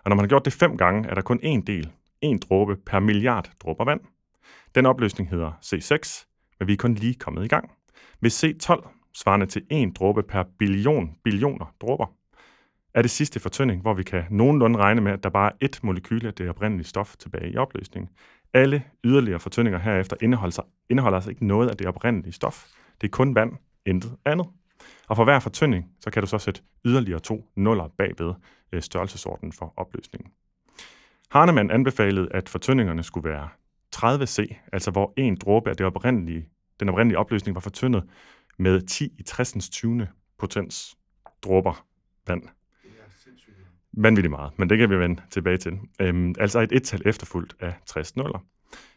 og 0.03 0.09
når 0.09 0.15
man 0.15 0.25
har 0.25 0.27
gjort 0.27 0.45
det 0.45 0.53
fem 0.53 0.77
gange, 0.77 1.09
er 1.09 1.13
der 1.13 1.21
kun 1.21 1.39
en 1.43 1.61
del, 1.61 1.91
en 2.21 2.39
dråbe 2.39 2.75
per 2.85 2.99
milliard 2.99 3.49
dråber 3.63 3.85
vand. 3.85 4.01
Den 4.75 4.85
opløsning 4.85 5.29
hedder 5.29 5.51
C6, 5.51 6.25
men 6.59 6.67
vi 6.67 6.73
er 6.73 6.77
kun 6.77 6.93
lige 6.93 7.13
kommet 7.13 7.45
i 7.45 7.47
gang. 7.47 7.71
Ved 8.21 8.31
C12, 8.31 9.02
svarende 9.15 9.45
til 9.45 9.61
en 9.69 9.91
dråbe 9.91 10.23
per 10.23 10.43
billion 10.59 11.15
billioner 11.23 11.73
dråber, 11.81 12.05
er 12.93 13.01
det 13.01 13.11
sidste 13.11 13.39
fortynding, 13.39 13.81
hvor 13.81 13.93
vi 13.93 14.03
kan 14.03 14.23
nogenlunde 14.29 14.79
regne 14.79 15.01
med, 15.01 15.11
at 15.11 15.23
der 15.23 15.29
bare 15.29 15.51
er 15.61 15.67
ét 15.67 15.79
molekyle 15.83 16.27
af 16.27 16.33
det 16.33 16.49
oprindelige 16.49 16.87
stof 16.87 17.15
tilbage 17.19 17.51
i 17.51 17.57
opløsningen. 17.57 18.09
Alle 18.53 18.83
yderligere 19.03 19.39
fortyndinger 19.39 19.79
herefter 19.79 20.17
indeholder, 20.21 20.51
sig, 20.51 20.63
indeholder 20.89 21.17
altså 21.17 21.29
ikke 21.29 21.47
noget 21.47 21.69
af 21.69 21.77
det 21.77 21.87
oprindelige 21.87 22.33
stof. 22.33 22.65
Det 23.01 23.07
er 23.07 23.11
kun 23.11 23.35
vand, 23.35 23.51
intet 23.85 24.15
andet. 24.25 24.47
Og 25.07 25.15
for 25.15 25.23
hver 25.23 25.39
fortynding, 25.39 25.85
så 25.99 26.11
kan 26.11 26.23
du 26.23 26.27
så 26.27 26.37
sætte 26.37 26.61
yderligere 26.85 27.19
to 27.19 27.49
nuller 27.55 27.87
bagved 27.97 28.33
øh, 28.71 28.81
størrelsesordenen 28.81 29.51
for 29.51 29.73
opløsningen. 29.77 30.31
Harnemann 31.31 31.71
anbefalede, 31.71 32.27
at 32.31 32.49
fortyndingerne 32.49 33.03
skulle 33.03 33.29
være 33.29 33.49
30C, 33.95 34.55
altså 34.73 34.91
hvor 34.91 35.13
en 35.17 35.35
dråbe 35.35 35.69
af 35.69 35.77
det 35.77 35.85
oprindelige, 35.85 36.49
den 36.79 36.89
oprindelige 36.89 37.19
opløsning 37.19 37.55
var 37.55 37.61
fortyndet 37.61 38.03
med 38.59 38.81
10 38.81 39.13
i 39.19 39.23
60. 39.23 39.69
20. 39.69 40.07
potens 40.39 40.95
dråber 41.43 41.85
vand. 42.27 42.43
Vanvittigt 43.97 44.31
meget, 44.31 44.59
men 44.59 44.69
det 44.69 44.77
kan 44.77 44.89
vi 44.89 44.99
vende 44.99 45.21
tilbage 45.31 45.57
til. 45.57 45.79
Øhm, 46.01 46.35
altså 46.39 46.59
et 46.59 46.71
et-tal 46.71 47.01
efterfulgt 47.05 47.55
af 47.59 47.73
60 47.85 48.15
nuller. 48.15 48.39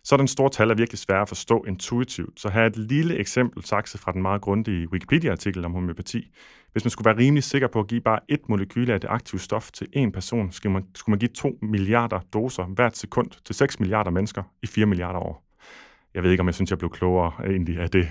Sådan 0.05 0.29
store 0.29 0.51
tal 0.51 0.71
er 0.71 0.75
virkelig 0.75 0.99
svære 0.99 1.23
at 1.23 1.29
forstå 1.29 1.65
intuitivt, 1.69 2.41
så 2.41 2.49
her 2.49 2.63
er 2.63 2.67
et 2.67 2.77
lille 2.77 3.17
eksempel 3.17 3.65
sagt 3.65 3.89
fra 3.99 4.13
den 4.13 4.23
meget 4.23 4.41
grundige 4.41 4.93
Wikipedia-artikel 4.93 5.65
om 5.65 5.73
homeopati. 5.73 6.31
Hvis 6.73 6.85
man 6.85 6.91
skulle 6.91 7.07
være 7.07 7.19
rimelig 7.19 7.45
sikker 7.45 7.69
på 7.69 7.81
at 7.81 7.87
give 7.87 8.01
bare 8.01 8.19
et 8.29 8.49
molekyle 8.49 8.95
af 8.95 9.01
det 9.01 9.09
aktive 9.11 9.41
stof 9.41 9.71
til 9.71 9.87
en 9.93 10.13
person, 10.13 10.53
skulle 10.53 10.73
man, 10.73 10.85
skulle 10.95 11.13
man 11.13 11.19
give 11.19 11.29
2 11.29 11.59
milliarder 11.63 12.21
doser 12.33 12.65
hvert 12.65 12.97
sekund 12.97 13.31
til 13.45 13.55
6 13.55 13.81
milliarder 13.81 14.11
mennesker 14.11 14.43
i 14.63 14.67
4 14.67 14.87
milliarder 14.87 15.19
år. 15.19 15.46
Jeg 16.17 16.25
ved 16.25 16.31
ikke, 16.31 16.41
om 16.41 16.47
jeg 16.47 16.55
synes, 16.55 16.71
jeg 16.71 16.79
blev 16.79 16.91
klogere 16.91 17.33
egentlig 17.45 17.79
af 17.79 17.91
det. 17.91 18.09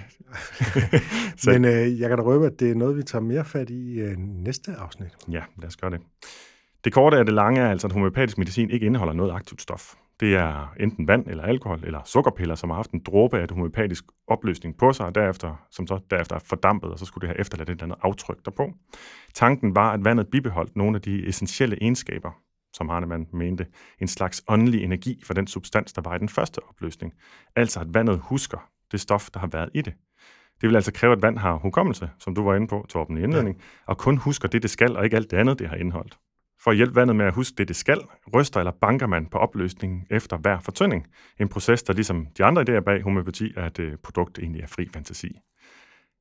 Men 1.47 1.65
øh, 1.65 1.99
jeg 1.99 2.09
kan 2.09 2.17
da 2.17 2.23
røbe, 2.23 2.45
at 2.45 2.59
det 2.59 2.71
er 2.71 2.75
noget, 2.75 2.97
vi 2.97 3.03
tager 3.03 3.23
mere 3.23 3.45
fat 3.45 3.69
i 3.69 3.99
øh, 3.99 4.17
næste 4.17 4.71
afsnit. 4.71 5.09
Ja, 5.31 5.41
lad 5.57 5.67
os 5.67 5.77
gøre 5.77 5.91
det. 5.91 5.99
Det 6.83 6.93
korte 6.93 7.17
af 7.17 7.25
det 7.25 7.33
lange 7.33 7.61
er 7.61 7.69
altså, 7.69 7.87
at 7.87 7.93
homeopatisk 7.93 8.37
medicin 8.37 8.69
ikke 8.69 8.85
indeholder 8.85 9.13
noget 9.13 9.31
aktivt 9.31 9.61
stof. 9.61 9.93
Det 10.19 10.35
er 10.35 10.73
enten 10.79 11.07
vand 11.07 11.27
eller 11.27 11.43
alkohol 11.43 11.79
eller 11.83 12.01
sukkerpiller, 12.05 12.55
som 12.55 12.69
har 12.69 12.75
haft 12.75 12.91
en 12.91 13.01
dråbe 13.05 13.39
af 13.39 13.47
det 13.47 13.55
homeopatisk 13.55 14.05
opløsning 14.27 14.77
på 14.77 14.93
sig, 14.93 15.05
og 15.05 15.15
derefter, 15.15 15.65
som 15.71 15.87
så 15.87 15.99
derefter 16.09 16.35
er 16.35 16.39
fordampet, 16.39 16.91
og 16.91 16.99
så 16.99 17.05
skulle 17.05 17.27
det 17.27 17.35
have 17.35 17.39
efterladt 17.39 17.69
et 17.69 17.73
eller 17.73 17.83
andet 17.83 17.97
aftryk 18.01 18.45
derpå. 18.45 18.73
Tanken 19.33 19.75
var, 19.75 19.91
at 19.91 20.05
vandet 20.05 20.27
bibeholdt 20.27 20.75
nogle 20.75 20.95
af 20.95 21.01
de 21.01 21.27
essentielle 21.27 21.77
egenskaber, 21.81 22.31
som 22.75 22.89
Hahnemann 22.89 23.27
mente, 23.33 23.65
en 23.99 24.07
slags 24.07 24.43
åndelig 24.47 24.83
energi 24.83 25.21
for 25.23 25.33
den 25.33 25.47
substans, 25.47 25.93
der 25.93 26.01
var 26.01 26.15
i 26.15 26.19
den 26.19 26.29
første 26.29 26.59
opløsning. 26.69 27.13
Altså 27.55 27.79
at 27.79 27.93
vandet 27.93 28.19
husker 28.19 28.69
det 28.91 28.99
stof, 28.99 29.29
der 29.33 29.39
har 29.39 29.47
været 29.47 29.69
i 29.73 29.81
det. 29.81 29.93
Det 30.61 30.69
vil 30.69 30.75
altså 30.75 30.93
kræve, 30.93 31.13
at 31.13 31.21
vand 31.21 31.37
har 31.37 31.55
hukommelse, 31.55 32.09
som 32.19 32.35
du 32.35 32.43
var 32.43 32.55
inde 32.55 32.67
på, 32.67 32.85
Torben, 32.89 33.17
i 33.17 33.23
indledning, 33.23 33.57
ja. 33.57 33.63
og 33.85 33.97
kun 33.97 34.17
husker 34.17 34.47
det, 34.47 34.61
det 34.61 34.69
skal, 34.69 34.97
og 34.97 35.03
ikke 35.03 35.15
alt 35.15 35.31
det 35.31 35.37
andet, 35.37 35.59
det 35.59 35.69
har 35.69 35.75
indholdt. 35.75 36.17
For 36.63 36.71
at 36.71 36.77
hjælpe 36.77 36.95
vandet 36.95 37.15
med 37.15 37.25
at 37.25 37.33
huske 37.33 37.55
det, 37.57 37.67
det 37.67 37.75
skal, 37.75 38.01
ryster 38.35 38.59
eller 38.59 38.71
banker 38.81 39.07
man 39.07 39.25
på 39.25 39.37
opløsningen 39.37 40.05
efter 40.09 40.37
hver 40.37 40.59
fortynding. 40.59 41.07
En 41.39 41.49
proces, 41.49 41.83
der 41.83 41.93
ligesom 41.93 42.27
de 42.37 42.45
andre 42.45 42.61
idéer 42.61 42.79
bag 42.79 43.01
homøopati, 43.01 43.53
er 43.57 43.63
at 43.63 43.79
øh, 43.79 43.97
produkt 44.03 44.39
egentlig 44.39 44.61
er 44.61 44.67
fri 44.67 44.89
fantasi. 44.93 45.39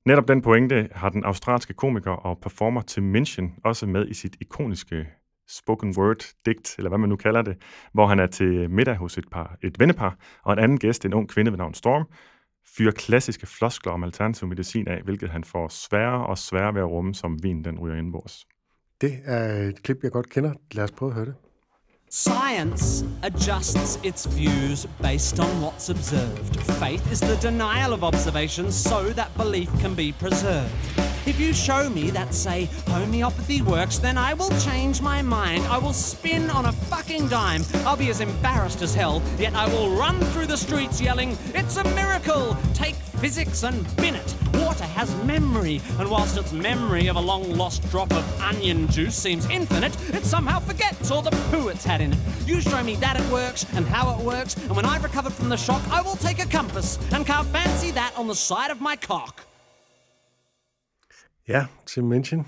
Netop 0.06 0.28
den 0.28 0.42
pointe 0.42 0.88
har 0.92 1.08
den 1.08 1.24
australske 1.24 1.74
komiker 1.74 2.10
og 2.10 2.38
performer 2.38 2.82
Tim 2.82 3.02
Minchin 3.02 3.54
også 3.64 3.86
med 3.86 4.08
i 4.08 4.14
sit 4.14 4.36
ikoniske 4.40 5.08
spoken 5.48 5.94
word 5.98 6.32
digt, 6.46 6.74
eller 6.78 6.88
hvad 6.88 6.98
man 6.98 7.08
nu 7.08 7.16
kalder 7.16 7.42
det, 7.42 7.56
hvor 7.92 8.06
han 8.06 8.18
er 8.18 8.26
til 8.26 8.70
middag 8.70 8.96
hos 8.96 9.18
et, 9.18 9.30
par, 9.32 9.56
et 9.62 9.80
vennepar, 9.80 10.18
og 10.44 10.52
en 10.52 10.58
anden 10.58 10.78
gæst, 10.78 11.04
en 11.04 11.14
ung 11.14 11.28
kvinde 11.28 11.50
ved 11.50 11.58
navn 11.58 11.74
Storm, 11.74 12.04
fyrer 12.76 12.92
klassiske 12.92 13.46
floskler 13.46 13.92
om 13.92 14.04
alternativ 14.04 14.48
medicin 14.48 14.88
af, 14.88 15.02
hvilket 15.02 15.30
han 15.30 15.44
får 15.44 15.68
sværere 15.68 16.26
og 16.26 16.38
sværere 16.38 16.74
ved 16.74 16.80
at 16.80 16.88
rumme, 16.88 17.14
som 17.14 17.42
vin 17.42 17.64
den 17.64 17.78
ryger 17.78 17.96
indbords. 17.96 18.46
Det 19.00 19.12
er 19.24 19.68
et 19.68 19.82
klip, 19.82 20.02
jeg 20.02 20.12
godt 20.12 20.30
kender. 20.30 20.52
Lad 20.72 20.84
os 20.84 20.92
prøve 20.92 21.10
at 21.10 21.14
høre 21.14 21.26
det. 21.26 21.34
Science 22.16 23.02
adjusts 23.24 23.98
its 24.04 24.24
views 24.26 24.86
based 25.02 25.40
on 25.40 25.60
what's 25.60 25.88
observed. 25.88 26.60
Faith 26.78 27.10
is 27.10 27.18
the 27.18 27.34
denial 27.38 27.92
of 27.92 28.04
observations 28.04 28.76
so 28.76 29.10
that 29.10 29.36
belief 29.36 29.68
can 29.80 29.96
be 29.96 30.12
preserved. 30.12 30.72
If 31.26 31.40
you 31.40 31.52
show 31.52 31.90
me 31.90 32.10
that, 32.10 32.32
say, 32.32 32.66
homeopathy 32.86 33.62
works, 33.62 33.98
then 33.98 34.16
I 34.16 34.32
will 34.32 34.50
change 34.60 35.02
my 35.02 35.22
mind. 35.22 35.64
I 35.64 35.78
will 35.78 35.92
spin 35.92 36.50
on 36.50 36.66
a 36.66 36.72
fucking 36.72 37.26
dime. 37.26 37.62
I'll 37.84 37.96
be 37.96 38.10
as 38.10 38.20
embarrassed 38.20 38.82
as 38.82 38.94
hell, 38.94 39.20
yet 39.36 39.54
I 39.54 39.66
will 39.66 39.96
run 39.96 40.20
through 40.26 40.46
the 40.46 40.56
streets 40.56 41.00
yelling, 41.00 41.36
It's 41.52 41.78
a 41.78 41.84
miracle! 41.96 42.56
Take 42.74 42.94
physics 42.94 43.62
and 43.62 43.96
bin 43.96 44.14
it. 44.14 44.34
Water 44.54 44.84
has 44.84 45.14
memory, 45.24 45.80
and 45.98 46.10
whilst 46.10 46.36
its 46.36 46.52
memory 46.52 47.06
of 47.06 47.16
a 47.16 47.20
long 47.20 47.56
lost 47.56 47.88
drop 47.90 48.12
of 48.12 48.40
onion 48.40 48.86
juice 48.88 49.16
seems 49.16 49.48
infinite, 49.48 49.96
it 50.14 50.24
somehow 50.24 50.60
forgets 50.60 51.10
all 51.10 51.22
the 51.22 51.30
poo 51.50 51.68
it's 51.68 51.84
had 51.84 52.02
in. 52.04 52.16
You 52.46 52.60
show 52.60 52.82
me 52.82 52.94
that 52.96 53.18
it 53.18 53.32
works 53.32 53.66
and 53.74 53.86
how 53.86 54.16
it 54.16 54.24
works, 54.24 54.56
and 54.56 54.76
when 54.76 54.84
I've 54.84 55.02
recovered 55.02 55.32
from 55.32 55.48
the 55.48 55.56
shock, 55.56 55.82
I 55.90 56.00
will 56.02 56.16
take 56.16 56.38
a 56.38 56.46
compass 56.46 56.98
and 57.12 57.26
carve 57.26 57.46
fancy 57.48 57.90
that 57.92 58.12
on 58.16 58.26
the 58.28 58.34
side 58.34 58.70
of 58.70 58.80
my 58.80 58.96
cock. 58.96 59.44
Yeah, 61.46 61.66
Tim 61.84 62.08
Minchin. 62.08 62.44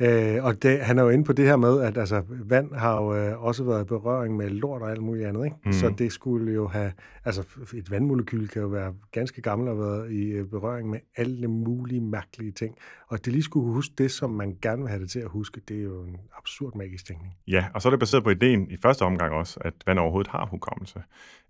Øh, 0.00 0.44
og 0.44 0.62
det, 0.62 0.80
han 0.80 0.98
er 0.98 1.02
jo 1.02 1.08
inde 1.08 1.24
på 1.24 1.32
det 1.32 1.46
her 1.46 1.56
med, 1.56 1.80
at 1.80 1.98
altså, 1.98 2.22
vand 2.28 2.74
har 2.74 3.02
jo 3.02 3.14
øh, 3.14 3.44
også 3.44 3.64
været 3.64 3.84
i 3.84 3.86
berøring 3.86 4.36
med 4.36 4.50
lort 4.50 4.82
og 4.82 4.90
alt 4.90 5.02
muligt 5.02 5.26
andet. 5.26 5.44
Ikke? 5.44 5.56
Mm. 5.64 5.72
Så 5.72 5.94
det 5.98 6.12
skulle 6.12 6.52
jo 6.52 6.68
have... 6.68 6.92
Altså, 7.24 7.42
et 7.74 7.90
vandmolekyl 7.90 8.48
kan 8.48 8.62
jo 8.62 8.68
være 8.68 8.94
ganske 9.12 9.42
gammel 9.42 9.68
og 9.68 9.78
været 9.78 10.12
i 10.12 10.24
øh, 10.24 10.46
berøring 10.46 10.90
med 10.90 10.98
alle 11.16 11.48
mulige 11.48 12.00
mærkelige 12.00 12.52
ting. 12.52 12.76
Og 13.08 13.24
det 13.24 13.32
lige 13.32 13.42
skulle 13.42 13.72
huske 13.72 13.94
det, 13.98 14.10
som 14.10 14.30
man 14.30 14.56
gerne 14.62 14.82
vil 14.82 14.88
have 14.88 15.02
det 15.02 15.10
til 15.10 15.18
at 15.18 15.28
huske, 15.28 15.60
det 15.68 15.78
er 15.78 15.82
jo 15.82 16.02
en 16.02 16.16
absurd 16.38 16.76
magisk 16.76 17.06
tænkning. 17.06 17.34
Ja, 17.48 17.66
og 17.74 17.82
så 17.82 17.88
er 17.88 17.90
det 17.90 18.00
baseret 18.00 18.24
på 18.24 18.30
ideen 18.30 18.70
i 18.70 18.76
første 18.82 19.02
omgang 19.02 19.32
også, 19.32 19.60
at 19.60 19.74
vand 19.86 19.98
overhovedet 19.98 20.30
har 20.30 20.46
hukommelse. 20.46 21.02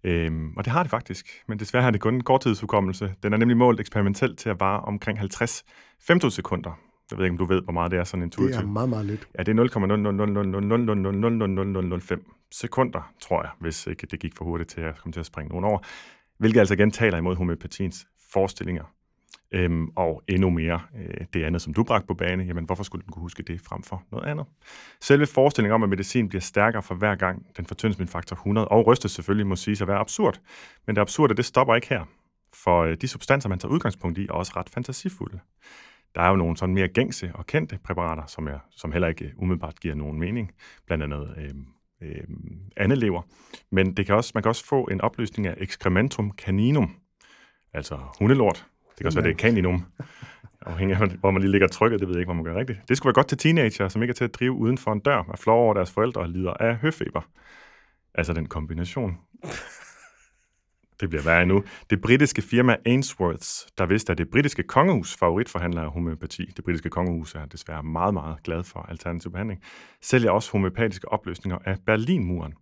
Øhm, 0.05 0.57
og 0.57 0.65
det 0.65 0.73
har 0.73 0.83
det 0.83 0.91
faktisk, 0.91 1.27
men 1.49 1.59
desværre 1.59 1.83
har 1.83 1.91
det 1.91 2.01
kun 2.01 2.15
en 2.15 2.25
korttidshukommelse. 2.25 3.15
Den 3.23 3.33
er 3.33 3.37
nemlig 3.37 3.57
målt 3.57 3.81
eksperimentelt 3.81 4.39
til 4.39 4.49
at 4.49 4.61
vare 4.61 4.81
omkring 4.81 5.19
50 5.19 5.65
femtosekunder. 6.01 6.86
Jeg 7.11 7.19
ved 7.19 7.25
ikke, 7.25 7.33
om 7.35 7.39
du 7.39 7.45
ved, 7.45 7.63
hvor 7.63 7.73
meget 7.73 7.91
det 7.91 7.99
er 7.99 8.05
sådan 8.05 8.23
intuitivt. 8.23 8.57
Det 8.57 8.63
er 8.63 8.67
meget, 8.67 8.89
meget 8.89 9.07
lidt. 9.07 9.29
Ja, 9.39 9.43
det 9.43 9.59
er 9.59 9.65
0,000000005 12.15 12.49
sekunder, 12.53 13.13
tror 13.21 13.43
jeg, 13.43 13.51
hvis 13.61 13.87
ikke 13.87 14.07
det 14.07 14.21
gik 14.21 14.37
for 14.37 14.45
hurtigt 14.45 14.71
til 14.71 14.81
at 14.81 14.99
komme 14.99 15.13
til 15.13 15.21
at 15.21 15.27
springe 15.27 15.49
nogen 15.49 15.65
over. 15.65 15.79
Hvilket 16.39 16.61
altså 16.61 16.75
igen 16.75 16.91
taler 16.91 17.19
imod 17.19 17.37
homøopatiens 17.37 18.07
forestillinger. 18.33 18.85
Øhm, 19.53 19.89
og 19.97 20.23
endnu 20.29 20.51
mere 20.51 20.81
øh, 20.99 21.27
det 21.35 21.45
andet, 21.45 21.63
som 21.63 21.75
du 21.75 21.85
bragte 21.85 22.07
på 22.07 22.15
bane, 22.15 22.45
jamen 22.45 22.65
hvorfor 22.65 22.83
skulle 22.83 23.03
den 23.05 23.13
kunne 23.13 23.21
huske 23.21 23.43
det 23.43 23.61
frem 23.61 23.83
for 23.83 24.03
noget 24.13 24.27
andet? 24.27 24.47
Selve 25.01 25.27
forestillingen 25.27 25.75
om, 25.75 25.83
at 25.83 25.89
medicin 25.89 26.29
bliver 26.29 26.43
stærkere 26.43 26.83
for 26.83 26.95
hver 26.95 27.15
gang, 27.15 27.47
den 27.57 27.67
fortyndes 27.67 27.99
med 27.99 28.07
faktor 28.07 28.37
100, 28.37 28.69
og 28.69 28.87
rystes 28.87 29.13
selvfølgelig 29.13 29.47
må 29.47 29.57
sige 29.57 29.83
at 29.83 29.89
være 29.89 29.99
absurd. 29.99 30.41
Men 30.87 30.97
det 30.97 31.03
absurde, 31.03 31.35
det 31.35 31.45
stopper 31.45 31.75
ikke 31.75 31.89
her. 31.89 32.05
For 32.55 32.83
øh, 32.83 32.97
de 33.01 33.09
substanser, 33.09 33.49
man 33.49 33.59
tager 33.59 33.73
udgangspunkt 33.73 34.19
i, 34.19 34.27
er 34.27 34.33
også 34.33 34.53
ret 34.57 34.69
fantasifulde. 34.69 35.41
Der 36.17 36.23
er 36.23 36.29
jo 36.29 36.37
nogle 36.37 36.57
sådan 36.57 36.75
mere 36.75 36.89
gængse 36.89 37.31
og 37.35 37.47
kendte 37.47 37.79
præparater, 37.85 38.27
som, 38.27 38.49
er, 38.49 38.59
som 38.71 38.93
heller 38.93 39.09
ikke 39.09 39.33
umiddelbart 39.37 39.81
giver 39.81 39.95
nogen 39.95 40.19
mening, 40.19 40.53
blandt 40.87 41.05
andet 41.05 41.35
øh, 41.37 41.51
øh, 42.03 42.25
andelever. 42.77 43.23
Men 43.71 43.97
det 43.97 44.07
kan 44.07 44.15
også, 44.15 44.33
man 44.35 44.43
kan 44.43 44.49
også 44.49 44.67
få 44.67 44.85
en 44.85 45.01
opløsning 45.01 45.47
af 45.47 45.55
excrementum 45.59 46.33
caninum, 46.39 46.97
altså 47.73 47.99
hundelort. 48.19 48.67
Det 48.89 48.97
kan 48.97 49.07
også 49.07 49.21
være, 49.21 49.29
det 49.29 49.35
er 49.35 49.39
caninum, 49.39 49.85
afhængig 50.67 50.97
af, 50.97 51.09
hvor 51.09 51.31
man 51.31 51.43
lige 51.43 51.53
ligger 51.53 51.69
trykket, 51.69 52.01
det 52.01 52.09
ved 52.09 52.15
jeg 52.15 52.21
ikke, 52.21 52.33
hvor 52.33 52.43
man 52.43 52.45
gør 52.45 52.59
rigtigt. 52.61 52.79
Det 52.89 52.97
skulle 52.97 53.09
være 53.09 53.15
godt 53.15 53.29
til 53.29 53.39
teenager, 53.39 53.89
som 53.89 54.03
ikke 54.03 54.13
er 54.13 54.15
til 54.15 54.25
at 54.25 54.35
drive 54.35 54.53
uden 54.53 54.79
for 54.79 54.93
en 54.93 55.01
dør, 55.01 55.25
og 55.29 55.39
flår 55.39 55.55
over 55.55 55.75
deres 55.75 55.91
forældre 55.91 56.21
og 56.21 56.29
lider 56.29 56.53
af 56.53 56.77
høfeber. 56.77 57.29
Altså 58.15 58.33
den 58.33 58.47
kombination 58.47 59.19
det 61.01 61.09
bliver 61.09 61.23
værre 61.23 61.43
endnu. 61.43 61.65
Det 61.91 62.01
britiske 62.01 62.43
firma 62.43 62.77
Ainsworths, 62.87 63.67
der 63.79 63.87
vidste, 63.87 64.13
at 64.13 64.19
det 64.19 64.31
britiske 64.31 64.63
kongehus 64.63 65.17
favoritforhandler 65.17 65.83
af 65.83 65.91
homøopati, 65.91 66.47
det 66.57 66.65
britiske 66.65 66.91
kongehus 66.91 67.35
er 67.35 67.47
desværre 67.47 67.83
meget, 67.83 68.15
meget 68.15 68.43
glad 68.43 68.65
for 68.65 68.81
alternativ 68.81 69.31
behandling, 69.33 69.63
sælger 70.03 70.31
også 70.31 70.53
homøopatiske 70.53 71.13
opløsninger 71.13 71.59
af 71.65 71.77
Berlinmuren. 71.87 72.55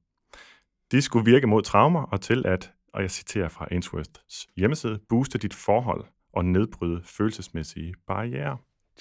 De 0.93 1.03
skulle 1.03 1.25
virke 1.25 1.47
mod 1.47 1.63
traumer 1.63 2.03
og 2.03 2.21
til 2.21 2.47
at, 2.47 2.73
og 2.95 3.03
jeg 3.03 3.11
citerer 3.11 3.49
fra 3.49 3.69
Ainsworths 3.71 4.47
hjemmeside, 4.57 4.99
booste 5.09 5.39
dit 5.39 5.55
forhold 5.55 6.05
og 6.33 6.45
nedbryde 6.45 7.03
følelsesmæssige 7.05 7.95
barriere. 8.07 8.57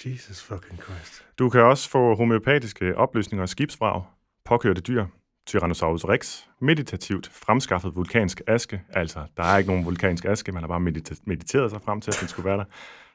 Jesus 0.05 0.43
fucking 0.43 0.81
Christ. 0.81 1.25
Du 1.39 1.49
kan 1.49 1.61
også 1.61 1.89
få 1.89 2.15
homøopatiske 2.15 2.97
opløsninger 2.97 3.41
af 3.41 3.49
skibsvrag, 3.49 4.03
påkørte 4.45 4.81
dyr, 4.81 5.05
Tyrannosaurus 5.47 6.05
rex, 6.05 6.43
meditativt 6.61 7.29
fremskaffet 7.33 7.95
vulkansk 7.95 8.41
aske, 8.47 8.81
altså 8.89 9.19
der 9.37 9.43
er 9.43 9.57
ikke 9.57 9.69
nogen 9.69 9.85
vulkansk 9.85 10.25
aske, 10.25 10.51
man 10.51 10.63
har 10.63 10.67
bare 10.67 10.79
medita- 10.79 11.23
mediteret 11.25 11.71
sig 11.71 11.81
frem 11.81 12.01
til, 12.01 12.11
at 12.11 12.17
den 12.19 12.27
skulle 12.27 12.49
være 12.49 12.57
der. 12.57 12.65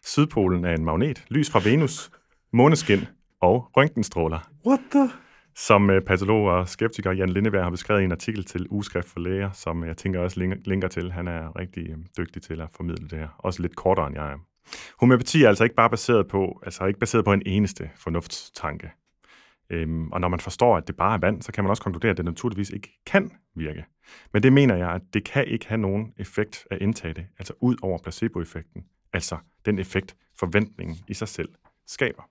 Sydpolen 0.05 0.65
er 0.65 0.75
en 0.75 0.85
magnet, 0.85 1.25
lys 1.29 1.51
fra 1.51 1.61
Venus, 1.65 2.11
måneskin 2.53 3.01
og 3.41 3.71
røntgenstråler. 3.77 4.51
What 4.67 4.81
the? 4.91 5.11
Som 5.57 5.91
øh, 5.91 6.03
patolog 6.03 6.47
og 6.47 6.69
skeptiker 6.69 7.13
Jan 7.13 7.29
Lindeberg 7.29 7.63
har 7.63 7.71
beskrevet 7.71 8.01
i 8.01 8.05
en 8.05 8.13
artikel 8.13 8.45
til 8.45 8.67
Ugeskrift 8.71 9.09
for 9.09 9.21
Læger, 9.21 9.51
som 9.53 9.85
jeg 9.85 9.97
tænker 9.97 10.21
også 10.21 10.41
linker, 10.41 10.57
linker 10.65 10.89
til. 10.89 11.13
Han 11.13 11.29
er 11.29 11.59
rigtig 11.59 11.91
øh, 11.91 11.97
dygtig 12.19 12.43
til 12.43 12.61
at 12.61 12.69
formidle 12.77 13.09
det 13.09 13.19
her. 13.19 13.29
Også 13.39 13.63
lidt 13.63 13.77
kortere 13.77 14.07
end 14.07 14.17
jeg 14.17 14.27
er. 14.33 14.37
Homøopati 15.01 15.43
er 15.43 15.49
altså 15.49 15.65
ikke 15.65 15.77
bare 15.77 15.91
baseret 15.91 16.29
på, 16.29 16.61
altså 16.65 16.85
ikke 16.85 17.01
baseret 17.01 17.25
på 17.25 17.33
en 17.33 17.43
eneste 17.47 17.91
fornuftstanke. 17.97 18.91
Øhm, 19.71 20.13
og 20.13 20.21
når 20.21 20.29
man 20.29 20.41
forstår, 20.41 20.77
at 20.77 20.87
det 20.87 20.97
bare 20.97 21.15
er 21.15 21.19
vand, 21.19 21.43
så 21.43 21.53
kan 21.53 21.65
man 21.65 21.71
også 21.71 21.83
konkludere, 21.83 22.11
at 22.11 22.17
det 22.17 22.25
naturligvis 22.25 22.71
ikke 22.71 23.03
kan 23.07 23.31
virke. 23.55 23.85
Men 24.33 24.43
det 24.43 24.53
mener 24.53 24.77
jeg, 24.77 24.91
at 24.91 25.03
det 25.13 25.25
kan 25.25 25.47
ikke 25.47 25.69
have 25.69 25.79
nogen 25.79 26.15
effekt 26.17 26.67
at 26.71 26.79
indtage 26.83 27.15
det, 27.15 27.27
altså 27.39 27.55
ud 27.61 27.77
over 27.83 27.99
placeboeffekten, 27.99 28.85
altså 29.13 29.37
den 29.65 29.79
effekt, 29.79 30.17
forventningen 30.39 30.97
i 31.09 31.15
sig 31.15 31.29
selv 31.29 31.49
skaber. 31.87 32.23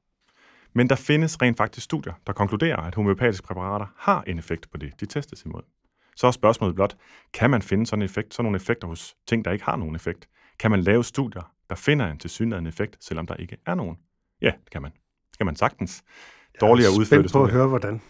Men 0.74 0.90
der 0.90 0.96
findes 0.96 1.42
rent 1.42 1.58
faktisk 1.58 1.86
studier, 1.86 2.14
der 2.28 2.34
konkluderer, 2.34 2.78
at 2.78 2.96
homeopatiske 2.96 3.48
præparater 3.48 3.86
har 3.98 4.24
en 4.28 4.40
effekt 4.40 4.72
på 4.72 4.78
det, 4.78 5.00
de 5.00 5.06
testes 5.06 5.44
imod. 5.44 5.62
Så 6.16 6.28
er 6.28 6.32
spørgsmålet 6.32 6.76
blot, 6.76 6.98
kan 7.34 7.50
man 7.50 7.62
finde 7.62 7.86
sådan 7.86 8.02
en 8.02 8.06
effekt, 8.06 8.34
sådan 8.34 8.44
nogle 8.44 8.56
effekter 8.56 8.88
hos 8.88 9.16
ting, 9.28 9.46
der 9.46 9.52
ikke 9.52 9.66
har 9.66 9.76
nogen 9.76 9.96
effekt? 9.96 10.30
Kan 10.60 10.72
man 10.72 10.82
lave 10.82 11.04
studier, 11.04 11.54
der 11.70 11.76
finder 11.76 12.12
en 12.12 12.18
tilsyneladende 12.18 12.68
effekt, 12.68 12.98
selvom 13.04 13.28
der 13.28 13.36
ikke 13.36 13.58
er 13.66 13.76
nogen? 13.76 13.98
Ja, 14.42 14.52
det 14.64 14.70
kan 14.72 14.82
man. 14.82 14.92
Det 15.32 15.38
kan 15.38 15.46
man 15.46 15.56
sagtens. 15.56 16.04
Dårligere 16.62 16.92
Jeg 16.94 17.02
er 17.02 17.06
spændt 17.06 17.32
på 17.32 17.44
at 17.44 17.52
høre, 17.52 17.68
hvordan. 17.68 18.02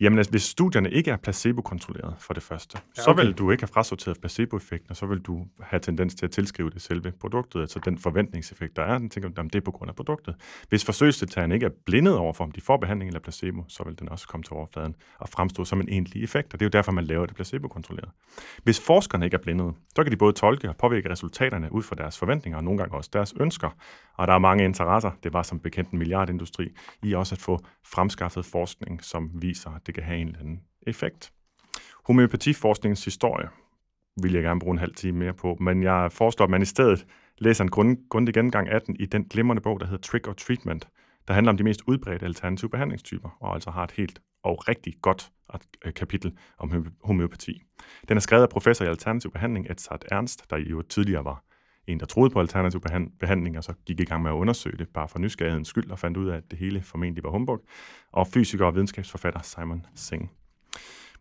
Jamen, 0.00 0.18
altså, 0.18 0.30
hvis 0.30 0.42
studierne 0.42 0.90
ikke 0.90 1.10
er 1.10 1.16
placebo-kontrolleret 1.16 2.14
for 2.18 2.34
det 2.34 2.42
første, 2.42 2.78
ja, 2.96 3.02
så 3.02 3.10
okay. 3.10 3.24
vil 3.24 3.32
du 3.32 3.50
ikke 3.50 3.62
have 3.62 3.68
frasorteret 3.68 4.20
placeboeffekten, 4.20 4.90
og 4.90 4.96
så 4.96 5.06
vil 5.06 5.18
du 5.18 5.46
have 5.60 5.80
tendens 5.80 6.14
til 6.14 6.26
at 6.26 6.30
tilskrive 6.30 6.70
det 6.70 6.82
selve 6.82 7.12
produktet, 7.20 7.60
altså 7.60 7.80
den 7.84 7.98
forventningseffekt, 7.98 8.76
der 8.76 8.82
er, 8.82 8.98
den 8.98 9.10
tænker 9.10 9.28
du, 9.28 9.34
"Jamen, 9.36 9.50
det 9.50 9.58
er 9.58 9.64
på 9.64 9.70
grund 9.70 9.88
af 9.88 9.96
produktet. 9.96 10.34
Hvis 10.68 10.84
forsøgsdeltagerne 10.84 11.54
ikke 11.54 11.66
er 11.66 11.70
blindet 11.86 12.16
over 12.16 12.32
for, 12.32 12.44
om 12.44 12.50
de 12.50 12.60
får 12.60 12.76
behandling 12.76 13.08
eller 13.08 13.20
placebo, 13.20 13.64
så 13.68 13.84
vil 13.84 13.98
den 13.98 14.08
også 14.08 14.28
komme 14.28 14.44
til 14.44 14.52
overfladen 14.52 14.94
og 15.18 15.28
fremstå 15.28 15.64
som 15.64 15.80
en 15.80 15.88
egentlig 15.88 16.24
effekt, 16.24 16.54
og 16.54 16.60
det 16.60 16.64
er 16.64 16.68
jo 16.68 16.78
derfor, 16.78 16.92
man 16.92 17.04
laver 17.04 17.26
det 17.26 17.34
placebo-kontrolleret. 17.34 18.10
Hvis 18.62 18.80
forskerne 18.80 19.24
ikke 19.24 19.34
er 19.34 19.42
blindede, 19.42 19.72
så 19.96 20.02
kan 20.02 20.12
de 20.12 20.16
både 20.16 20.32
tolke 20.32 20.68
og 20.68 20.76
påvirke 20.76 21.10
resultaterne 21.10 21.72
ud 21.72 21.82
fra 21.82 21.96
deres 21.96 22.18
forventninger, 22.18 22.58
og 22.58 22.64
nogle 22.64 22.78
gange 22.78 22.94
også 22.96 23.10
deres 23.12 23.34
ønsker. 23.40 23.70
Og 24.14 24.26
der 24.26 24.34
er 24.34 24.38
mange 24.38 24.64
interesser, 24.64 25.10
det 25.22 25.32
var 25.32 25.42
som 25.42 25.60
bekendt 25.60 25.90
en 25.90 25.98
milliardindustri, 25.98 26.68
i 27.02 27.14
også 27.14 27.34
at 27.34 27.40
få 27.40 27.58
fremskaffet 27.84 28.44
forskning, 28.44 29.04
som 29.04 29.30
viser, 29.34 29.70
at 29.70 29.86
det 29.90 29.94
kan 29.94 30.04
have 30.04 30.18
en 30.20 30.26
eller 30.26 30.40
anden 30.40 30.60
effekt. 30.86 31.32
Homøopatiforskningens 32.04 33.04
historie 33.04 33.48
vil 34.22 34.32
jeg 34.32 34.42
gerne 34.42 34.60
bruge 34.60 34.72
en 34.72 34.78
halv 34.78 34.94
time 34.94 35.18
mere 35.18 35.34
på, 35.34 35.56
men 35.60 35.82
jeg 35.82 36.12
foreslår, 36.12 36.44
at 36.44 36.50
man 36.50 36.62
i 36.62 36.64
stedet 36.64 37.06
læser 37.38 37.64
en 37.64 37.70
grund, 37.70 37.96
grundig 38.08 38.34
gennemgang 38.34 38.68
af 38.68 38.82
den 38.82 38.96
i 38.96 39.06
den 39.06 39.24
glimrende 39.24 39.62
bog, 39.62 39.80
der 39.80 39.86
hedder 39.86 40.02
Trick 40.02 40.28
or 40.28 40.32
Treatment, 40.32 40.88
der 41.28 41.34
handler 41.34 41.52
om 41.52 41.56
de 41.56 41.64
mest 41.64 41.82
udbredte 41.86 42.26
alternative 42.26 42.70
behandlingstyper, 42.70 43.36
og 43.40 43.54
altså 43.54 43.70
har 43.70 43.84
et 43.84 43.90
helt 43.90 44.20
og 44.42 44.68
rigtig 44.68 44.94
godt 45.02 45.30
øh, 45.84 45.94
kapitel 45.94 46.38
om 46.58 46.70
homeopati. 46.70 46.96
homøopati. 47.04 47.62
Den 48.08 48.16
er 48.16 48.20
skrevet 48.20 48.42
af 48.42 48.48
professor 48.48 48.84
i 48.84 48.88
alternativ 48.88 49.30
behandling, 49.32 49.70
Edzard 49.70 50.04
Ernst, 50.10 50.50
der 50.50 50.56
jo 50.56 50.82
tidligere 50.82 51.24
var 51.24 51.44
en, 51.92 52.00
der 52.00 52.06
troede 52.06 52.30
på 52.30 52.40
alternativ 52.40 52.80
behandling, 53.20 53.58
og 53.58 53.64
så 53.64 53.72
gik 53.86 54.00
i 54.00 54.04
gang 54.04 54.22
med 54.22 54.30
at 54.30 54.34
undersøge 54.34 54.76
det, 54.76 54.88
bare 54.88 55.08
for 55.08 55.18
nysgerrighedens 55.18 55.68
skyld, 55.68 55.90
og 55.90 55.98
fandt 55.98 56.16
ud 56.16 56.28
af, 56.28 56.36
at 56.36 56.50
det 56.50 56.58
hele 56.58 56.82
formentlig 56.82 57.24
var 57.24 57.30
humbug, 57.30 57.64
og 58.12 58.26
fysiker 58.26 58.66
og 58.66 58.74
videnskabsforfatter 58.74 59.40
Simon 59.42 59.86
Singh. 59.94 60.28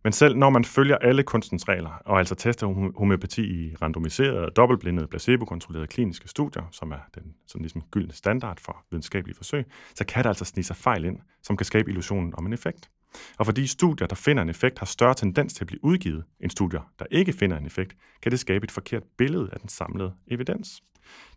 Men 0.03 0.13
selv 0.13 0.37
når 0.37 0.49
man 0.49 0.65
følger 0.65 0.97
alle 0.97 1.23
kunstens 1.23 1.69
regler, 1.69 2.01
og 2.05 2.19
altså 2.19 2.35
tester 2.35 2.67
homeopati 2.67 2.97
homøopati 2.97 3.41
i 3.41 3.75
randomiserede, 3.81 4.51
dobbeltblindede, 4.55 5.07
placebo-kontrollerede 5.07 5.87
kliniske 5.87 6.27
studier, 6.27 6.63
som 6.71 6.91
er 6.91 6.99
den 7.15 7.23
sådan 7.47 7.61
ligesom 7.61 7.81
gyldne 7.91 8.13
standard 8.13 8.59
for 8.61 8.85
videnskabelige 8.91 9.35
forsøg, 9.35 9.65
så 9.95 10.05
kan 10.05 10.23
der 10.23 10.29
altså 10.29 10.45
snige 10.45 10.65
sig 10.65 10.75
fejl 10.75 11.05
ind, 11.05 11.19
som 11.43 11.57
kan 11.57 11.65
skabe 11.65 11.89
illusionen 11.89 12.33
om 12.37 12.45
en 12.45 12.53
effekt. 12.53 12.89
Og 13.37 13.45
fordi 13.45 13.67
studier, 13.67 14.07
der 14.07 14.15
finder 14.15 14.43
en 14.43 14.49
effekt, 14.49 14.79
har 14.79 14.85
større 14.85 15.13
tendens 15.13 15.53
til 15.53 15.63
at 15.63 15.67
blive 15.67 15.83
udgivet 15.83 16.23
end 16.39 16.51
studier, 16.51 16.91
der 16.99 17.05
ikke 17.11 17.33
finder 17.33 17.57
en 17.57 17.65
effekt, 17.65 17.95
kan 18.21 18.31
det 18.31 18.39
skabe 18.39 18.63
et 18.63 18.71
forkert 18.71 19.03
billede 19.17 19.49
af 19.53 19.59
den 19.59 19.69
samlede 19.69 20.13
evidens. 20.27 20.83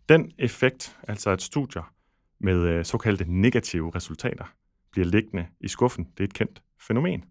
Den 0.09 0.31
effekt, 0.37 0.97
altså 1.07 1.29
at 1.29 1.41
studier 1.41 1.93
med 2.39 2.59
øh, 2.59 2.85
såkaldte 2.85 3.25
negative 3.27 3.91
resultater, 3.95 4.45
bliver 4.91 5.05
liggende 5.07 5.47
i 5.61 5.67
skuffen, 5.67 6.05
det 6.17 6.19
er 6.19 6.27
et 6.27 6.33
kendt 6.33 6.63
fænomen. 6.79 7.23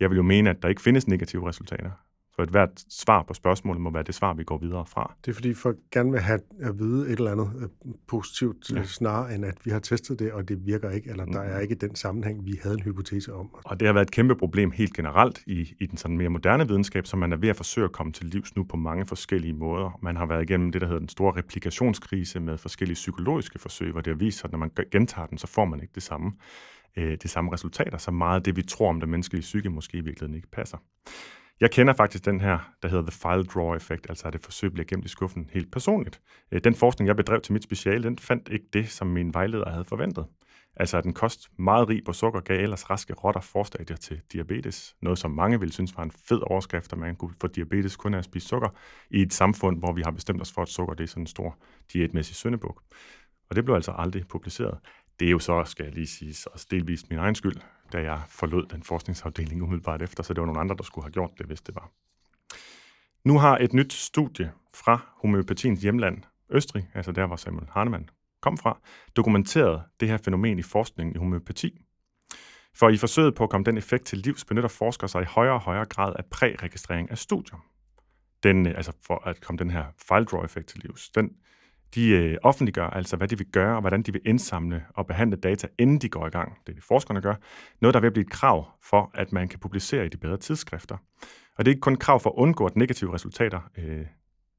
Jeg 0.00 0.10
vil 0.10 0.16
jo 0.16 0.22
mene, 0.22 0.50
at 0.50 0.62
der 0.62 0.68
ikke 0.68 0.82
findes 0.82 1.06
negative 1.06 1.48
resultater. 1.48 1.90
Så 2.36 2.42
et 2.42 2.48
hvert 2.48 2.84
svar 2.88 3.22
på 3.22 3.34
spørgsmålet 3.34 3.82
må 3.82 3.90
være 3.90 4.02
det 4.02 4.14
svar, 4.14 4.34
vi 4.34 4.44
går 4.44 4.58
videre 4.58 4.86
fra. 4.86 5.14
Det 5.24 5.30
er 5.30 5.34
fordi 5.34 5.54
folk 5.54 5.78
gerne 5.92 6.10
vil 6.10 6.20
have 6.20 6.40
at 6.60 6.78
vide 6.78 7.06
et 7.06 7.18
eller 7.18 7.32
andet 7.32 7.50
øh, 7.60 7.92
positivt, 8.06 8.70
ja. 8.70 8.84
snarere 8.84 9.34
end 9.34 9.44
at 9.44 9.58
vi 9.64 9.70
har 9.70 9.78
testet 9.78 10.18
det, 10.18 10.32
og 10.32 10.48
det 10.48 10.66
virker 10.66 10.90
ikke, 10.90 11.10
eller 11.10 11.24
der 11.24 11.40
er 11.40 11.60
ikke 11.60 11.74
den 11.74 11.94
sammenhæng, 11.94 12.46
vi 12.46 12.60
havde 12.62 12.74
en 12.74 12.82
hypotese 12.82 13.34
om. 13.34 13.50
Og 13.64 13.80
det 13.80 13.86
har 13.88 13.92
været 13.92 14.06
et 14.06 14.10
kæmpe 14.10 14.36
problem 14.36 14.70
helt 14.70 14.94
generelt 14.94 15.42
i, 15.46 15.74
i 15.80 15.86
den 15.86 15.98
sådan 15.98 16.18
mere 16.18 16.28
moderne 16.28 16.68
videnskab, 16.68 17.06
som 17.06 17.18
man 17.18 17.32
er 17.32 17.36
ved 17.36 17.48
at 17.48 17.56
forsøge 17.56 17.84
at 17.84 17.92
komme 17.92 18.12
til 18.12 18.26
livs 18.26 18.56
nu 18.56 18.64
på 18.64 18.76
mange 18.76 19.06
forskellige 19.06 19.52
måder. 19.52 19.98
Man 20.02 20.16
har 20.16 20.26
været 20.26 20.42
igennem 20.42 20.72
det, 20.72 20.80
der 20.80 20.86
hedder 20.86 21.00
den 21.00 21.08
store 21.08 21.36
replikationskrise 21.36 22.40
med 22.40 22.58
forskellige 22.58 22.94
psykologiske 22.94 23.58
forsøg, 23.58 23.92
hvor 23.92 24.00
det 24.00 24.10
har 24.10 24.18
vist 24.18 24.38
sig, 24.38 24.48
at 24.48 24.52
når 24.52 24.58
man 24.58 24.70
gentager 24.92 25.26
den, 25.26 25.38
så 25.38 25.46
får 25.46 25.64
man 25.64 25.80
ikke 25.80 25.94
det 25.94 26.02
samme, 26.02 26.32
øh, 26.96 27.18
det 27.22 27.30
samme 27.30 27.52
resultater, 27.52 27.98
så 27.98 28.10
meget 28.10 28.36
af 28.36 28.42
det, 28.42 28.56
vi 28.56 28.62
tror 28.62 28.88
om 28.88 29.00
den 29.00 29.10
menneskelige 29.10 29.42
psyke, 29.42 29.70
måske 29.70 29.98
i 29.98 30.00
virkeligheden 30.00 30.34
ikke 30.34 30.50
passer. 30.50 30.78
Jeg 31.60 31.70
kender 31.70 31.92
faktisk 31.92 32.24
den 32.24 32.40
her, 32.40 32.58
der 32.82 32.88
hedder 32.88 33.10
The 33.10 33.18
File 33.22 33.44
Drawer 33.44 33.76
Effect, 33.76 34.06
altså 34.08 34.26
at 34.26 34.32
det 34.32 34.44
forsøg 34.44 34.72
bliver 34.72 34.86
gemt 34.86 35.04
i 35.04 35.08
skuffen 35.08 35.50
helt 35.52 35.72
personligt. 35.72 36.20
Øh, 36.52 36.60
den 36.64 36.74
forskning, 36.74 37.08
jeg 37.08 37.16
bedrev 37.16 37.40
til 37.40 37.52
mit 37.52 37.64
speciale, 37.64 38.04
den 38.04 38.18
fandt 38.18 38.48
ikke 38.48 38.66
det, 38.72 38.90
som 38.90 39.06
min 39.06 39.34
vejleder 39.34 39.70
havde 39.70 39.84
forventet. 39.84 40.26
Altså 40.76 40.98
at 40.98 41.04
en 41.04 41.12
kost 41.12 41.48
meget 41.58 41.88
rig 41.88 42.04
på 42.04 42.12
sukker 42.12 42.40
gav 42.40 42.62
ellers 42.62 42.90
raske 42.90 43.14
rotter 43.14 43.40
forstadier 43.40 43.96
til 43.96 44.20
diabetes. 44.32 44.96
Noget, 45.02 45.18
som 45.18 45.30
mange 45.30 45.60
ville 45.60 45.72
synes 45.72 45.96
var 45.96 46.02
en 46.02 46.10
fed 46.10 46.40
overskrift, 46.50 46.92
at 46.92 46.98
man 46.98 47.16
kunne 47.16 47.34
få 47.40 47.46
diabetes 47.46 47.96
kun 47.96 48.14
af 48.14 48.18
at 48.18 48.24
spise 48.24 48.48
sukker 48.48 48.68
i 49.10 49.22
et 49.22 49.32
samfund, 49.32 49.78
hvor 49.78 49.92
vi 49.92 50.02
har 50.02 50.10
bestemt 50.10 50.42
os 50.42 50.52
for, 50.52 50.62
at 50.62 50.68
sukker 50.68 50.94
det 50.94 51.04
er 51.04 51.08
sådan 51.08 51.22
en 51.22 51.26
stor 51.26 51.58
diætmæssig 51.92 52.36
syndebuk. 52.36 52.82
Og 53.50 53.56
det 53.56 53.64
blev 53.64 53.74
altså 53.74 53.92
aldrig 53.98 54.28
publiceret. 54.28 54.78
Det 55.20 55.26
er 55.26 55.30
jo 55.30 55.38
så, 55.38 55.64
skal 55.64 55.84
jeg 55.84 55.94
lige 55.94 56.06
sige, 56.06 56.34
også 56.52 56.66
delvist 56.70 57.10
min 57.10 57.18
egen 57.18 57.34
skyld, 57.34 57.56
da 57.92 58.02
jeg 58.02 58.20
forlod 58.28 58.66
den 58.66 58.82
forskningsafdeling 58.82 59.62
umiddelbart 59.62 60.02
efter, 60.02 60.22
så 60.22 60.34
det 60.34 60.40
var 60.40 60.46
nogle 60.46 60.60
andre, 60.60 60.76
der 60.76 60.82
skulle 60.82 61.04
have 61.04 61.12
gjort 61.12 61.30
det, 61.38 61.46
hvis 61.46 61.60
det 61.60 61.74
var. 61.74 61.90
Nu 63.24 63.38
har 63.38 63.58
et 63.58 63.72
nyt 63.72 63.92
studie 63.92 64.52
fra 64.74 65.00
homøopatiens 65.16 65.82
hjemland, 65.82 66.22
Østrig, 66.50 66.88
altså 66.94 67.12
der, 67.12 67.26
hvor 67.26 67.36
Samuel 67.36 67.66
Hahnemann 67.70 68.10
kom 68.40 68.58
fra, 68.58 68.78
dokumenteret 69.16 69.82
det 70.00 70.08
her 70.08 70.16
fænomen 70.16 70.58
i 70.58 70.62
forskningen 70.62 71.16
i 71.16 71.18
homøopati. 71.18 71.80
For 72.74 72.88
i 72.88 72.96
forsøget 72.96 73.34
på 73.34 73.44
at 73.44 73.50
komme 73.50 73.64
den 73.64 73.76
effekt 73.76 74.04
til 74.04 74.18
livs, 74.18 74.44
benytter 74.44 74.68
forskere 74.68 75.08
sig 75.08 75.22
i 75.22 75.24
højere 75.24 75.54
og 75.54 75.60
højere 75.60 75.84
grad 75.84 76.12
af 76.18 76.24
præregistrering 76.24 77.10
af 77.10 77.18
studier. 77.18 77.64
Den, 78.42 78.66
altså 78.66 78.92
for 79.02 79.28
at 79.28 79.40
komme 79.40 79.58
den 79.58 79.70
her 79.70 79.84
file 80.08 80.24
draw 80.24 80.44
effekt 80.44 80.68
til 80.68 80.80
livs. 80.80 81.10
Den, 81.10 81.30
de 81.94 82.08
øh, 82.08 82.36
offentliggør 82.42 82.86
altså, 82.86 83.16
hvad 83.16 83.28
de 83.28 83.38
vil 83.38 83.46
gøre, 83.46 83.74
og 83.74 83.80
hvordan 83.80 84.02
de 84.02 84.12
vil 84.12 84.22
indsamle 84.24 84.84
og 84.94 85.06
behandle 85.06 85.36
data, 85.36 85.66
inden 85.78 85.98
de 85.98 86.08
går 86.08 86.26
i 86.26 86.30
gang. 86.30 86.58
Det 86.66 86.72
er 86.72 86.74
det, 86.74 86.84
forskerne 86.84 87.20
gør. 87.20 87.34
Noget, 87.80 87.94
der 87.94 88.00
vil 88.00 88.10
blive 88.10 88.24
et 88.24 88.30
krav 88.30 88.66
for, 88.82 89.10
at 89.14 89.32
man 89.32 89.48
kan 89.48 89.58
publicere 89.58 90.06
i 90.06 90.08
de 90.08 90.16
bedre 90.16 90.36
tidsskrifter. 90.36 90.96
Og 91.58 91.64
det 91.64 91.70
er 91.70 91.74
ikke 91.74 91.80
kun 91.80 91.92
et 91.92 91.98
krav 91.98 92.20
for 92.20 92.30
at 92.30 92.34
undgå, 92.36 92.66
at 92.66 92.76
negative 92.76 93.14
resultater 93.14 93.60
øh, 93.78 94.06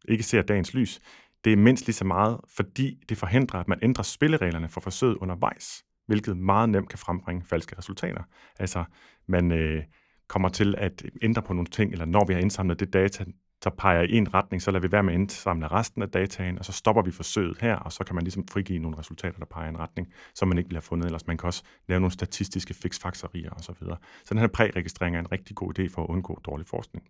ikke 0.08 0.24
ser 0.24 0.42
dagens 0.42 0.74
lys. 0.74 1.00
Det 1.44 1.54
er 1.54 1.58
mindst 1.58 1.86
lige 1.86 1.96
så 1.96 2.06
meget, 2.06 2.40
fordi 2.56 3.04
det 3.10 3.18
forhindrer, 3.18 3.60
at 3.60 3.68
man 3.68 3.80
ændrer 3.82 4.04
spillereglerne 4.04 4.70
for 4.70 4.82
forsøget 4.82 5.16
undervejs, 5.16 5.84
hvilket 6.08 6.38
meget 6.38 6.70
nemt 6.70 6.90
kan 6.90 7.00
frembringe 7.00 7.44
falske 7.46 7.78
resultater. 7.78 8.24
Altså, 8.60 8.84
man 9.28 9.52
øh, 9.52 9.84
kommer 10.28 10.50
til 10.50 10.76
at 10.78 11.06
ændre 11.22 11.42
på 11.42 11.54
nogle 11.54 11.68
ting, 11.68 11.92
eller 11.92 12.06
når 12.06 12.26
vi 12.26 12.34
har 12.34 12.40
indsamlet 12.40 12.80
det 12.80 12.94
data, 12.94 13.26
der 13.64 13.70
peger 13.70 14.02
i 14.02 14.14
en 14.14 14.34
retning, 14.34 14.62
så 14.62 14.72
lader 14.72 14.82
vi 14.82 14.92
være 14.92 15.04
med 15.04 15.14
at 15.14 15.20
indsamle 15.20 15.68
resten 15.68 16.02
af 16.02 16.10
dataen, 16.10 16.60
og 16.60 16.66
så 16.66 16.72
stopper 16.72 17.02
vi 17.02 17.12
forsøget 17.12 17.58
her, 17.62 17.76
og 17.76 17.92
så 17.92 18.04
kan 18.04 18.16
man 18.16 18.24
ligesom 18.24 18.48
frigive 18.48 18.80
nogle 18.80 18.98
resultater, 18.98 19.40
der 19.40 19.46
peger 19.46 19.66
i 19.66 19.70
en 19.70 19.80
retning, 19.80 20.08
som 20.36 20.48
man 20.48 20.58
ikke 20.58 20.68
ville 20.68 20.78
have 20.78 20.82
fundet 20.82 21.06
ellers. 21.06 21.28
Man 21.28 21.38
kan 21.38 21.48
også 21.48 21.64
lave 21.88 22.00
nogle 22.00 22.12
statistiske 22.12 22.74
fiksfakserier 22.74 23.52
osv. 23.52 23.62
Så, 23.62 23.74
videre. 23.80 23.98
så 24.26 24.34
den 24.34 24.38
her 24.38 24.48
præregistrering 24.48 25.16
er 25.16 25.20
en 25.20 25.32
rigtig 25.32 25.56
god 25.56 25.80
idé 25.80 25.90
for 25.94 26.04
at 26.04 26.08
undgå 26.10 26.40
dårlig 26.46 26.68
forskning. 26.68 27.06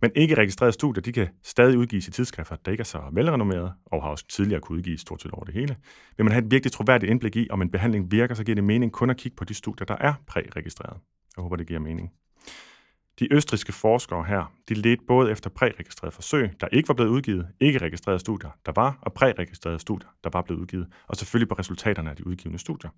Men 0.00 0.12
ikke 0.14 0.34
registrerede 0.34 0.72
studier, 0.72 1.02
de 1.02 1.12
kan 1.12 1.28
stadig 1.42 1.78
udgives 1.78 2.08
i 2.08 2.10
tidsskrifter, 2.10 2.56
der 2.56 2.70
ikke 2.70 2.80
er 2.80 2.84
så 2.84 3.02
velrenommerede, 3.12 3.72
og 3.86 4.02
har 4.02 4.10
også 4.10 4.26
tidligere 4.28 4.60
kunne 4.60 4.76
udgives 4.76 5.00
stort 5.00 5.22
set 5.22 5.32
over 5.32 5.44
det 5.44 5.54
hele. 5.54 5.76
Vil 6.16 6.24
man 6.24 6.32
have 6.32 6.44
et 6.44 6.50
virkelig 6.50 6.72
troværdigt 6.72 7.10
indblik 7.10 7.36
i, 7.36 7.46
om 7.50 7.62
en 7.62 7.70
behandling 7.70 8.10
virker, 8.10 8.34
så 8.34 8.44
giver 8.44 8.54
det 8.54 8.64
mening 8.64 8.92
kun 8.92 9.10
at 9.10 9.16
kigge 9.16 9.36
på 9.36 9.44
de 9.44 9.54
studier, 9.54 9.86
der 9.86 9.96
er 10.00 10.14
præregistreret. 10.26 10.96
Jeg 11.36 11.42
håber, 11.42 11.56
det 11.56 11.66
giver 11.66 11.80
mening. 11.80 12.12
De 13.18 13.32
østriske 13.32 13.72
forskere 13.72 14.24
her, 14.24 14.52
de 14.68 14.74
ledte 14.74 15.04
både 15.08 15.30
efter 15.30 15.50
præregistrerede 15.50 16.14
forsøg, 16.14 16.50
der 16.60 16.68
ikke 16.72 16.88
var 16.88 16.94
blevet 16.94 17.10
udgivet, 17.10 17.48
ikke 17.60 17.78
registrerede 17.78 18.18
studier, 18.18 18.50
der 18.66 18.72
var, 18.76 18.98
og 19.02 19.12
præregistrerede 19.12 19.78
studier, 19.78 20.08
der 20.24 20.30
var 20.32 20.42
blevet 20.42 20.60
udgivet, 20.60 20.86
og 21.08 21.16
selvfølgelig 21.16 21.48
på 21.48 21.54
resultaterne 21.54 22.10
af 22.10 22.16
de 22.16 22.26
udgivende 22.26 22.58
studier. 22.58 22.90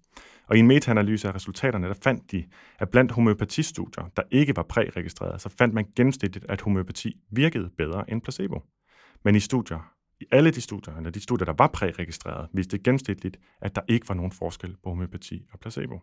Og 0.49 0.57
i 0.57 0.59
en 0.59 0.67
metaanalyse 0.67 1.29
af 1.29 1.35
resultaterne, 1.35 1.89
der 1.89 1.95
fandt 2.03 2.33
de, 2.33 2.45
at 2.79 2.89
blandt 2.91 3.12
homøopatistudier, 3.12 4.11
der 4.17 4.23
ikke 4.31 4.57
var 4.57 4.62
præregistrerede, 4.62 5.39
så 5.39 5.49
fandt 5.49 5.75
man 5.75 5.87
gennemsnitligt, 5.97 6.47
at 6.49 6.61
homøopati 6.61 7.21
virkede 7.31 7.71
bedre 7.79 8.11
end 8.11 8.23
placebo. 8.23 8.62
Men 9.25 9.37
i 9.37 9.41
studier, 9.41 9.93
i 10.21 10.25
alle 10.31 10.51
de 10.51 10.61
studier, 10.61 10.97
eller 10.97 11.11
de 11.11 11.21
studier, 11.21 11.45
der 11.45 11.55
var 11.59 11.67
præregistreret, 11.67 12.49
viste 12.53 12.77
det 12.77 12.85
gennemsnitligt, 12.85 13.37
at 13.61 13.75
der 13.75 13.83
ikke 13.89 14.09
var 14.09 14.14
nogen 14.14 14.33
forskel 14.33 14.77
på 14.83 14.89
homøopati 14.89 15.47
og 15.53 15.61
placebo 15.61 16.01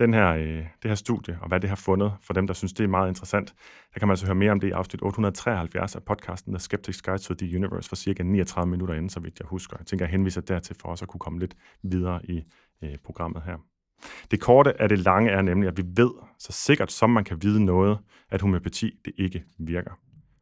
den 0.00 0.14
her, 0.14 0.28
øh, 0.28 0.66
det 0.82 0.90
her 0.90 0.94
studie, 0.94 1.38
og 1.42 1.48
hvad 1.48 1.60
det 1.60 1.68
har 1.68 1.76
fundet, 1.76 2.12
for 2.22 2.34
dem, 2.34 2.46
der 2.46 2.54
synes, 2.54 2.72
det 2.72 2.84
er 2.84 2.88
meget 2.88 3.08
interessant, 3.08 3.54
der 3.94 3.98
kan 3.98 4.08
man 4.08 4.12
altså 4.12 4.26
høre 4.26 4.34
mere 4.34 4.52
om 4.52 4.60
det 4.60 4.68
i 4.68 4.70
afsnit 4.70 5.02
873 5.02 5.96
af 5.96 6.02
podcasten 6.02 6.54
The 6.54 6.60
Skeptic's 6.60 7.00
Guide 7.04 7.22
to 7.22 7.34
the 7.34 7.56
Universe 7.56 7.88
for 7.88 7.96
cirka 7.96 8.22
39 8.22 8.70
minutter 8.70 8.94
inden, 8.94 9.10
så 9.10 9.20
vidt 9.20 9.38
jeg 9.38 9.46
husker. 9.46 9.76
Jeg 9.78 9.86
tænker, 9.86 10.04
jeg 10.04 10.10
henviser 10.10 10.40
dertil 10.40 10.76
for 10.80 10.88
os 10.88 11.02
at 11.02 11.08
kunne 11.08 11.18
komme 11.18 11.38
lidt 11.38 11.54
videre 11.82 12.20
i 12.26 12.42
øh, 12.84 12.96
programmet 13.04 13.42
her. 13.42 13.56
Det 14.30 14.40
korte 14.40 14.80
af 14.80 14.88
det 14.88 14.98
lange 14.98 15.30
er 15.30 15.42
nemlig, 15.42 15.68
at 15.68 15.76
vi 15.76 15.82
ved 15.96 16.10
så 16.38 16.52
sikkert, 16.52 16.92
som 16.92 17.10
man 17.10 17.24
kan 17.24 17.42
vide 17.42 17.64
noget, 17.64 17.98
at 18.30 18.40
homøopati 18.40 18.90
det 19.04 19.12
ikke 19.18 19.44
virker. 19.58 19.90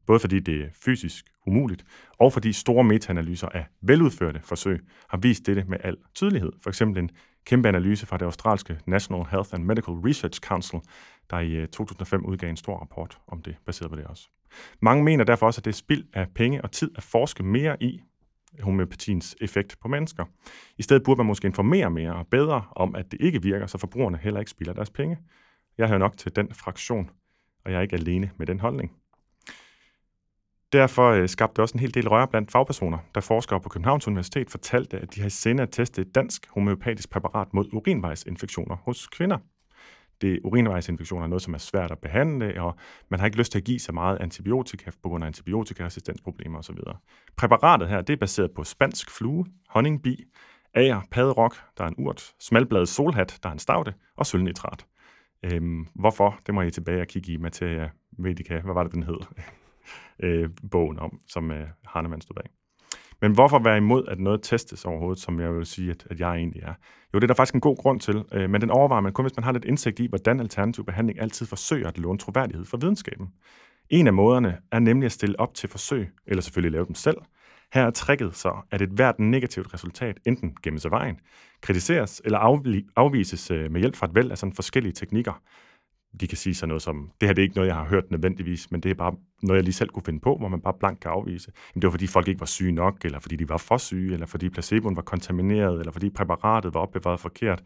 Både 0.09 0.20
fordi 0.20 0.40
det 0.40 0.61
er 0.61 0.68
fysisk 0.72 1.24
umuligt, 1.46 1.84
og 2.18 2.32
fordi 2.32 2.52
store 2.52 2.84
metaanalyser 2.84 3.48
af 3.48 3.66
veludførte 3.80 4.40
forsøg 4.44 4.80
har 5.09 5.18
vist 5.18 5.46
dette 5.46 5.64
med 5.68 5.78
al 5.84 5.96
tydelighed. 6.14 6.52
For 6.62 6.70
eksempel 6.70 7.02
en 7.02 7.11
kæmpe 7.44 7.68
analyse 7.68 8.06
fra 8.06 8.16
det 8.16 8.24
australske 8.24 8.78
National 8.86 9.26
Health 9.30 9.50
and 9.52 9.64
Medical 9.64 9.94
Research 9.94 10.40
Council, 10.40 10.78
der 11.30 11.38
i 11.38 11.52
øh, 11.52 11.68
2005 11.68 12.24
udgav 12.24 12.50
en 12.50 12.56
stor 12.56 12.76
rapport 12.76 13.18
om 13.26 13.42
det, 13.42 13.56
baseret 13.66 13.90
på 13.90 13.96
det 13.96 14.04
også. 14.04 14.28
Mange 14.80 15.04
mener 15.04 15.24
derfor 15.24 15.46
også, 15.46 15.61
at 15.61 15.64
det 15.64 15.70
er 15.70 15.74
spild 15.74 16.04
af 16.12 16.26
penge 16.34 16.62
og 16.62 16.72
tid 16.72 16.90
at 16.96 17.02
forske 17.02 17.42
mere 17.42 17.82
i 17.82 18.00
homeopatiens 18.61 19.36
effekt 19.40 19.76
på 19.80 19.88
mennesker. 19.88 20.24
I 20.78 20.82
stedet 20.82 21.02
burde 21.02 21.18
man 21.18 21.26
måske 21.26 21.46
informere 21.46 21.90
mere 21.90 22.14
og 22.14 22.26
bedre 22.26 22.64
om, 22.76 22.94
at 22.94 23.12
det 23.12 23.20
ikke 23.20 23.42
virker, 23.42 23.66
så 23.66 23.78
forbrugerne 23.78 24.18
heller 24.18 24.40
ikke 24.40 24.50
spilder 24.50 24.72
deres 24.72 24.90
penge. 24.90 25.18
Jeg 25.78 25.88
hører 25.88 25.98
nok 25.98 26.16
til 26.16 26.36
den 26.36 26.54
fraktion, 26.54 27.11
og 27.64 27.72
jeg 27.72 27.78
er 27.78 27.82
ikke 27.82 27.96
alene 27.96 28.30
med 28.36 28.46
den 28.46 28.61
holdning. 28.61 28.92
Derfor 30.72 31.10
øh, 31.10 31.28
skabte 31.28 31.56
det 31.56 31.62
også 31.62 31.74
en 31.74 31.80
hel 31.80 31.94
del 31.94 32.08
røre 32.08 32.28
blandt 32.28 32.52
fagpersoner, 32.52 32.98
da 33.14 33.20
forskere 33.20 33.60
på 33.60 33.68
Københavns 33.68 34.08
Universitet 34.08 34.50
fortalte, 34.50 34.98
at 34.98 35.14
de 35.14 35.20
har 35.20 35.26
i 35.26 35.30
sinde 35.30 35.62
at 35.62 35.70
teste 35.70 36.02
et 36.02 36.14
dansk 36.14 36.46
homeopatisk 36.50 37.10
præparat 37.10 37.54
mod 37.54 37.64
urinvejsinfektioner 37.72 38.76
hos 38.76 39.06
kvinder. 39.06 39.38
Det 40.20 40.40
urinvejsinfektioner 40.44 41.24
er 41.24 41.28
noget, 41.28 41.42
som 41.42 41.54
er 41.54 41.58
svært 41.58 41.90
at 41.90 41.98
behandle, 41.98 42.62
og 42.62 42.74
man 43.08 43.20
har 43.20 43.26
ikke 43.26 43.38
lyst 43.38 43.52
til 43.52 43.58
at 43.58 43.64
give 43.64 43.78
så 43.78 43.92
meget 43.92 44.18
antibiotika 44.20 44.90
på 45.02 45.08
grund 45.08 45.24
af 45.24 45.26
antibiotikaresistensproblemer 45.26 46.58
osv. 46.58 46.76
Præparatet 47.36 47.88
her 47.88 48.00
det 48.00 48.12
er 48.12 48.16
baseret 48.16 48.50
på 48.50 48.64
spansk 48.64 49.10
flue, 49.10 49.46
honningbi, 49.68 50.24
ager, 50.74 51.00
padderok, 51.10 51.56
der 51.78 51.84
er 51.84 51.88
en 51.88 51.94
urt, 51.98 52.32
smalbladet 52.40 52.88
solhat, 52.88 53.38
der 53.42 53.48
er 53.48 53.52
en 53.52 53.58
stavte, 53.58 53.94
og 54.16 54.26
sølvnitrat. 54.26 54.86
Øhm, 55.42 55.86
hvorfor? 55.94 56.38
Det 56.46 56.54
må 56.54 56.62
I 56.62 56.70
tilbage 56.70 57.00
og 57.00 57.06
kigge 57.06 57.32
i 57.32 57.36
Materia 57.36 57.90
Medica. 58.18 58.60
Hvad 58.60 58.74
var 58.74 58.82
det, 58.82 58.92
den 58.92 59.02
hed? 59.02 59.16
Øh, 60.22 60.50
bogen 60.70 60.98
om, 60.98 61.20
som 61.28 61.50
øh, 61.50 61.66
Hahnemann 61.86 62.20
stod 62.20 62.34
bag. 62.34 62.50
Men 63.20 63.32
hvorfor 63.32 63.58
være 63.58 63.76
imod, 63.76 64.04
at 64.08 64.20
noget 64.20 64.42
testes 64.42 64.84
overhovedet, 64.84 65.22
som 65.22 65.40
jeg 65.40 65.54
vil 65.54 65.66
sige, 65.66 65.90
at, 65.90 66.06
at 66.10 66.20
jeg 66.20 66.36
egentlig 66.36 66.62
er? 66.62 66.74
Jo, 67.14 67.18
det 67.18 67.22
er 67.22 67.26
der 67.26 67.34
faktisk 67.34 67.54
en 67.54 67.60
god 67.60 67.76
grund 67.76 68.00
til, 68.00 68.24
øh, 68.32 68.50
men 68.50 68.60
den 68.60 68.70
overvejer 68.70 69.00
man 69.00 69.12
kun, 69.12 69.24
hvis 69.24 69.36
man 69.36 69.44
har 69.44 69.52
lidt 69.52 69.64
indsigt 69.64 70.00
i, 70.00 70.06
hvordan 70.06 70.40
alternativ 70.40 70.84
behandling 70.84 71.20
altid 71.20 71.46
forsøger 71.46 71.88
at 71.88 71.98
låne 71.98 72.18
troværdighed 72.18 72.64
for 72.64 72.76
videnskaben. 72.76 73.28
En 73.90 74.06
af 74.06 74.12
måderne 74.12 74.58
er 74.72 74.78
nemlig 74.78 75.06
at 75.06 75.12
stille 75.12 75.40
op 75.40 75.54
til 75.54 75.68
forsøg, 75.68 76.08
eller 76.26 76.42
selvfølgelig 76.42 76.72
lave 76.72 76.86
dem 76.86 76.94
selv. 76.94 77.16
Her 77.72 77.82
er 77.82 77.90
tricket 77.90 78.36
så, 78.36 78.56
at 78.70 78.82
et 78.82 78.88
hvert 78.88 79.18
negativt 79.18 79.74
resultat 79.74 80.18
enten 80.26 80.56
gemmes 80.62 80.84
af 80.84 80.90
vejen, 80.90 81.20
kritiseres 81.60 82.22
eller 82.24 82.38
afvises 82.96 83.50
øh, 83.50 83.70
med 83.70 83.80
hjælp 83.80 83.96
fra 83.96 84.06
et 84.06 84.14
væld 84.14 84.30
af 84.30 84.38
sådan 84.38 84.52
forskellige 84.52 84.92
teknikker, 84.92 85.42
de 86.20 86.28
kan 86.28 86.38
sige 86.38 86.54
sådan 86.54 86.68
noget 86.68 86.82
som, 86.82 87.10
det 87.20 87.28
her 87.28 87.34
det 87.34 87.42
er 87.42 87.44
ikke 87.44 87.54
noget, 87.54 87.68
jeg 87.68 87.76
har 87.76 87.84
hørt 87.84 88.10
nødvendigvis, 88.10 88.70
men 88.70 88.80
det 88.80 88.90
er 88.90 88.94
bare 88.94 89.14
noget, 89.42 89.56
jeg 89.56 89.64
lige 89.64 89.74
selv 89.74 89.88
kunne 89.88 90.02
finde 90.02 90.20
på, 90.20 90.36
hvor 90.36 90.48
man 90.48 90.60
bare 90.60 90.74
blankt 90.78 91.00
kan 91.00 91.10
afvise. 91.10 91.52
Jamen, 91.74 91.82
det 91.82 91.86
var 91.86 91.90
fordi 91.90 92.06
folk 92.06 92.28
ikke 92.28 92.40
var 92.40 92.46
syge 92.46 92.72
nok, 92.72 93.04
eller 93.04 93.18
fordi 93.18 93.36
de 93.36 93.48
var 93.48 93.56
for 93.56 93.76
syge, 93.76 94.12
eller 94.12 94.26
fordi 94.26 94.48
placeboen 94.48 94.96
var 94.96 95.02
kontamineret, 95.02 95.78
eller 95.78 95.92
fordi 95.92 96.10
præparatet 96.10 96.74
var 96.74 96.80
opbevaret 96.80 97.20
forkert, 97.20 97.62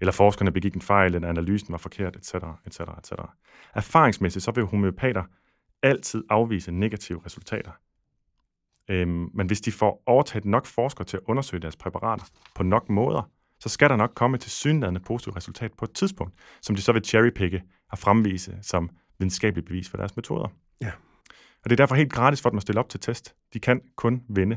eller 0.00 0.12
forskerne 0.12 0.52
begik 0.52 0.74
en 0.74 0.82
fejl, 0.82 1.14
eller 1.14 1.28
analysen 1.28 1.72
var 1.72 1.78
forkert, 1.78 2.16
etc. 2.16 2.34
etc., 2.66 2.80
etc. 2.98 3.12
Erfaringsmæssigt 3.74 4.44
så 4.44 4.50
vil 4.50 4.64
homeopater 4.64 5.22
altid 5.82 6.24
afvise 6.30 6.72
negative 6.72 7.20
resultater. 7.26 7.70
Øhm, 8.88 9.30
men 9.34 9.46
hvis 9.46 9.60
de 9.60 9.72
får 9.72 10.02
overtaget 10.06 10.44
nok 10.44 10.66
forskere 10.66 11.06
til 11.06 11.16
at 11.16 11.22
undersøge 11.26 11.60
deres 11.60 11.76
præparater 11.76 12.24
på 12.54 12.62
nok 12.62 12.90
måder, 12.90 13.30
så 13.60 13.68
skal 13.68 13.90
der 13.90 13.96
nok 13.96 14.12
komme 14.14 14.38
til 14.38 14.50
synlædende 14.50 15.00
positivt 15.00 15.36
resultat 15.36 15.72
på 15.72 15.84
et 15.84 15.92
tidspunkt, 15.92 16.34
som 16.62 16.76
de 16.76 16.82
så 16.82 16.92
vil 16.92 17.04
cherrypicke 17.04 17.62
og 17.90 17.98
fremvise 17.98 18.58
som 18.62 18.90
videnskabeligt 19.18 19.66
bevis 19.66 19.88
for 19.88 19.96
deres 19.96 20.16
metoder. 20.16 20.48
Ja. 20.80 20.92
Og 21.64 21.70
det 21.70 21.72
er 21.72 21.76
derfor 21.76 21.94
helt 21.94 22.12
gratis 22.12 22.42
for 22.42 22.50
dem 22.50 22.56
at 22.56 22.62
stille 22.62 22.80
op 22.80 22.88
til 22.88 23.00
test. 23.00 23.34
De 23.52 23.60
kan 23.60 23.80
kun 23.96 24.22
vinde. 24.28 24.56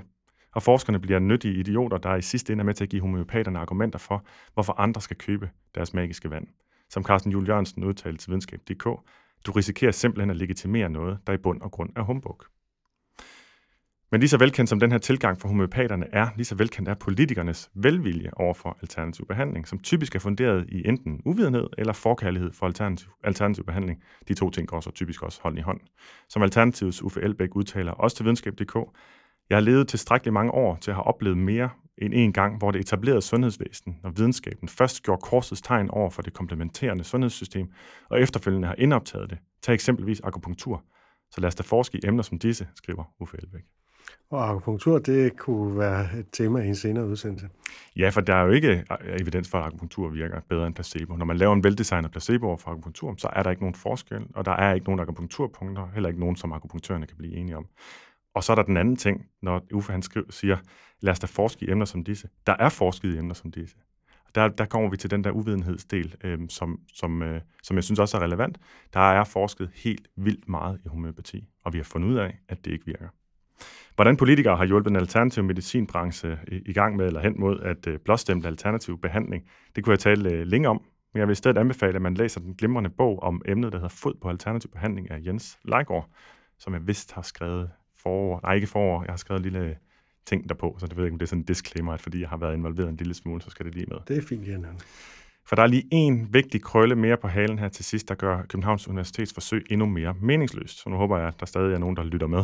Og 0.55 0.63
forskerne 0.63 0.99
bliver 0.99 1.19
nyttige 1.19 1.53
idioter, 1.53 1.97
der 1.97 2.15
i 2.15 2.21
sidste 2.21 2.53
ende 2.53 2.61
er 2.61 2.65
med 2.65 2.73
til 2.73 2.84
at 2.84 2.89
give 2.89 3.01
homeopaterne 3.01 3.59
argumenter 3.59 3.99
for, 3.99 4.25
hvorfor 4.53 4.73
andre 4.73 5.01
skal 5.01 5.17
købe 5.17 5.49
deres 5.75 5.93
magiske 5.93 6.30
vand. 6.30 6.47
Som 6.89 7.03
Carsten 7.03 7.32
Juhl 7.32 7.47
Jørgensen 7.47 7.84
udtalte 7.84 8.17
til 8.17 8.30
videnskab.dk, 8.30 8.84
du 9.45 9.51
risikerer 9.51 9.91
simpelthen 9.91 10.30
at 10.30 10.38
legitimere 10.38 10.89
noget, 10.89 11.19
der 11.28 11.34
i 11.34 11.38
bund 11.38 11.61
og 11.61 11.71
grund 11.71 11.89
er 11.95 12.01
humbug. 12.01 12.43
Men 14.11 14.19
lige 14.19 14.29
så 14.29 14.37
velkendt 14.37 14.69
som 14.69 14.79
den 14.79 14.91
her 14.91 14.97
tilgang 14.97 15.41
for 15.41 15.47
homøopaterne 15.47 16.05
er, 16.13 16.27
lige 16.35 16.45
så 16.45 16.55
velkendt 16.55 16.89
er 16.89 16.93
politikernes 16.93 17.69
velvilje 17.75 18.29
over 18.33 18.53
for 18.53 18.77
alternativ 18.81 19.25
behandling, 19.25 19.67
som 19.67 19.79
typisk 19.79 20.15
er 20.15 20.19
funderet 20.19 20.65
i 20.69 20.87
enten 20.87 21.21
uvidenhed 21.25 21.67
eller 21.77 21.93
forkærlighed 21.93 22.51
for 22.53 22.65
alternativ, 22.65 23.09
alternativ 23.23 23.63
behandling. 23.65 24.03
De 24.27 24.33
to 24.33 24.49
ting 24.49 24.67
går 24.67 24.81
så 24.81 24.91
typisk 24.91 25.23
også 25.23 25.39
hånd 25.43 25.57
i 25.57 25.61
hånd. 25.61 25.79
Som 26.29 26.41
Alternativets 26.41 27.03
Uffe 27.03 27.21
Elbæk 27.21 27.55
udtaler 27.55 27.91
også 27.91 28.15
til 28.15 28.23
videnskab.dk, 28.23 28.75
jeg 29.49 29.55
har 29.55 29.61
levet 29.61 29.87
tilstrækkeligt 29.87 30.33
mange 30.33 30.51
år 30.51 30.75
til 30.75 30.91
at 30.91 30.95
have 30.95 31.07
oplevet 31.07 31.37
mere 31.37 31.69
end 31.97 32.13
en 32.13 32.33
gang, 32.33 32.57
hvor 32.57 32.71
det 32.71 32.79
etablerede 32.79 33.21
sundhedsvæsen 33.21 33.99
og 34.03 34.17
videnskaben 34.17 34.69
først 34.69 35.03
gjorde 35.03 35.21
korsets 35.21 35.61
tegn 35.61 35.89
over 35.89 36.09
for 36.09 36.21
det 36.21 36.33
komplementerende 36.33 37.03
sundhedssystem, 37.03 37.71
og 38.09 38.21
efterfølgende 38.21 38.67
har 38.67 38.75
indoptaget 38.77 39.29
det. 39.29 39.37
Tag 39.61 39.73
eksempelvis 39.73 40.21
akupunktur. 40.23 40.83
Så 41.31 41.41
lad 41.41 41.47
os 41.47 41.55
da 41.55 41.63
forske 41.63 41.97
i 41.97 42.07
emner 42.07 42.23
som 42.23 42.39
disse, 42.39 42.67
skriver 42.75 43.03
Uffe 43.19 43.37
Elbæk. 43.37 43.76
Og 44.29 44.49
akupunktur, 44.49 44.99
det 44.99 45.37
kunne 45.37 45.79
være 45.79 46.19
et 46.19 46.25
tema 46.31 46.59
i 46.59 46.67
en 46.67 46.75
senere 46.75 47.07
udsendelse. 47.07 47.49
Ja, 47.95 48.09
for 48.09 48.21
der 48.21 48.35
er 48.35 48.43
jo 48.43 48.51
ikke 48.51 48.83
øh, 49.01 49.21
evidens 49.21 49.49
for, 49.49 49.57
at 49.57 49.65
akupunktur 49.65 50.09
virker 50.09 50.39
bedre 50.49 50.67
end 50.67 50.75
placebo. 50.75 51.15
Når 51.15 51.25
man 51.25 51.37
laver 51.37 51.53
en 51.53 51.63
veldesignet 51.63 52.11
placebo 52.11 52.57
for 52.57 52.71
akupunktur, 52.71 53.15
så 53.17 53.29
er 53.33 53.43
der 53.43 53.49
ikke 53.49 53.61
nogen 53.61 53.75
forskel, 53.75 54.27
og 54.35 54.45
der 54.45 54.51
er 54.51 54.73
ikke 54.73 54.85
nogen 54.85 54.99
akupunkturpunkter, 54.99 55.87
heller 55.93 56.09
ikke 56.09 56.19
nogen, 56.19 56.35
som 56.35 56.53
akupunktørerne 56.53 57.05
kan 57.05 57.17
blive 57.17 57.35
enige 57.35 57.57
om. 57.57 57.67
Og 58.33 58.43
så 58.43 58.53
er 58.53 58.55
der 58.55 58.63
den 58.63 58.77
anden 58.77 58.95
ting, 58.95 59.25
når 59.41 59.61
Uffe 59.73 59.91
han 59.91 60.01
skriver, 60.01 60.25
siger, 60.29 60.57
lad 61.01 61.11
os 61.11 61.19
da 61.19 61.27
forske 61.27 61.65
i 61.65 61.71
emner 61.71 61.85
som 61.85 62.03
disse. 62.03 62.29
Der 62.47 62.55
er 62.59 62.69
forsket 62.69 63.13
i 63.13 63.17
emner 63.17 63.33
som 63.33 63.51
disse. 63.51 63.75
Der, 64.35 64.47
der 64.47 64.65
kommer 64.65 64.89
vi 64.89 64.97
til 64.97 65.11
den 65.11 65.23
der 65.23 65.31
uvidenhedsdel, 65.31 66.15
øh, 66.23 66.39
som, 66.49 66.79
som, 66.93 67.21
øh, 67.21 67.41
som 67.63 67.75
jeg 67.75 67.83
synes 67.83 67.99
også 67.99 68.17
er 68.17 68.21
relevant. 68.21 68.57
Der 68.93 68.99
er 68.99 69.23
forsket 69.23 69.69
helt 69.73 70.07
vildt 70.17 70.49
meget 70.49 70.79
i 70.85 70.87
homøopati, 70.87 71.47
og 71.63 71.73
vi 71.73 71.77
har 71.77 71.83
fundet 71.83 72.09
ud 72.09 72.15
af, 72.15 72.39
at 72.49 72.65
det 72.65 72.71
ikke 72.71 72.85
virker. 72.85 73.07
Hvordan 73.95 74.17
politikere 74.17 74.57
har 74.57 74.65
hjulpet 74.65 74.89
en 74.89 74.95
alternativ 74.95 75.43
medicinbranche 75.43 76.37
i 76.65 76.73
gang 76.73 76.95
med 76.95 77.05
eller 77.05 77.21
hen 77.21 77.39
mod 77.39 77.59
at 77.59 77.87
øh, 77.87 77.99
blåstemple 78.05 78.47
alternativ 78.47 79.01
behandling, 79.01 79.43
det 79.75 79.83
kunne 79.83 79.91
jeg 79.91 79.99
tale 79.99 80.31
øh, 80.31 80.47
længe 80.47 80.69
om, 80.69 80.81
men 81.13 81.19
jeg 81.19 81.27
vil 81.27 81.31
i 81.31 81.35
stedet 81.35 81.57
anbefale, 81.57 81.95
at 81.95 82.01
man 82.01 82.13
læser 82.13 82.39
den 82.39 82.53
glimrende 82.53 82.89
bog 82.89 83.23
om 83.23 83.41
emnet, 83.45 83.71
der 83.71 83.77
hedder 83.77 83.95
Fod 83.95 84.13
på 84.21 84.29
alternativ 84.29 84.71
behandling 84.71 85.11
af 85.11 85.19
Jens 85.25 85.59
Leigård, 85.65 86.09
som 86.59 86.73
jeg 86.73 86.87
vist 86.87 87.11
har 87.11 87.21
skrevet 87.21 87.69
forår. 87.99 88.39
Nej, 88.43 88.53
ikke 88.53 88.67
forår. 88.67 89.03
Jeg 89.03 89.11
har 89.11 89.17
skrevet 89.17 89.39
en 89.39 89.51
lille 89.51 89.77
ting 90.25 90.49
derpå, 90.49 90.75
så 90.79 90.87
det 90.87 90.97
ved 90.97 91.03
jeg 91.03 91.07
ikke, 91.07 91.15
om 91.15 91.19
det 91.19 91.25
er 91.25 91.29
sådan 91.29 91.41
en 91.41 91.45
disclaimer, 91.45 91.93
at 91.93 92.01
fordi 92.01 92.21
jeg 92.21 92.29
har 92.29 92.37
været 92.37 92.53
involveret 92.53 92.89
en 92.89 92.95
lille 92.95 93.13
smule, 93.13 93.41
så 93.41 93.49
skal 93.49 93.65
det 93.65 93.75
lige 93.75 93.85
med. 93.85 93.97
Det 94.07 94.17
er 94.17 94.21
fint, 94.21 94.47
Jan. 94.47 94.65
For 95.45 95.55
der 95.55 95.63
er 95.63 95.67
lige 95.67 95.87
en 95.91 96.33
vigtig 96.33 96.61
krølle 96.61 96.95
mere 96.95 97.17
på 97.17 97.27
halen 97.27 97.59
her 97.59 97.69
til 97.69 97.85
sidst, 97.85 98.09
der 98.09 98.15
gør 98.15 98.41
Københavns 98.41 98.87
Universitets 98.87 99.33
forsøg 99.33 99.65
endnu 99.69 99.85
mere 99.85 100.15
meningsløst. 100.21 100.83
Så 100.83 100.89
nu 100.89 100.95
håber 100.95 101.17
jeg, 101.17 101.27
at 101.27 101.39
der 101.39 101.45
stadig 101.45 101.73
er 101.73 101.77
nogen, 101.77 101.95
der 101.95 102.03
lytter 102.03 102.27
med. 102.27 102.43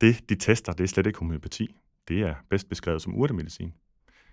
Det, 0.00 0.28
de 0.28 0.34
tester, 0.34 0.72
det 0.72 0.84
er 0.84 0.88
slet 0.88 1.06
ikke 1.06 1.18
homøopati. 1.18 1.76
Det 2.08 2.20
er 2.20 2.34
bedst 2.50 2.68
beskrevet 2.68 3.02
som 3.02 3.14
urtemedicin. 3.14 3.72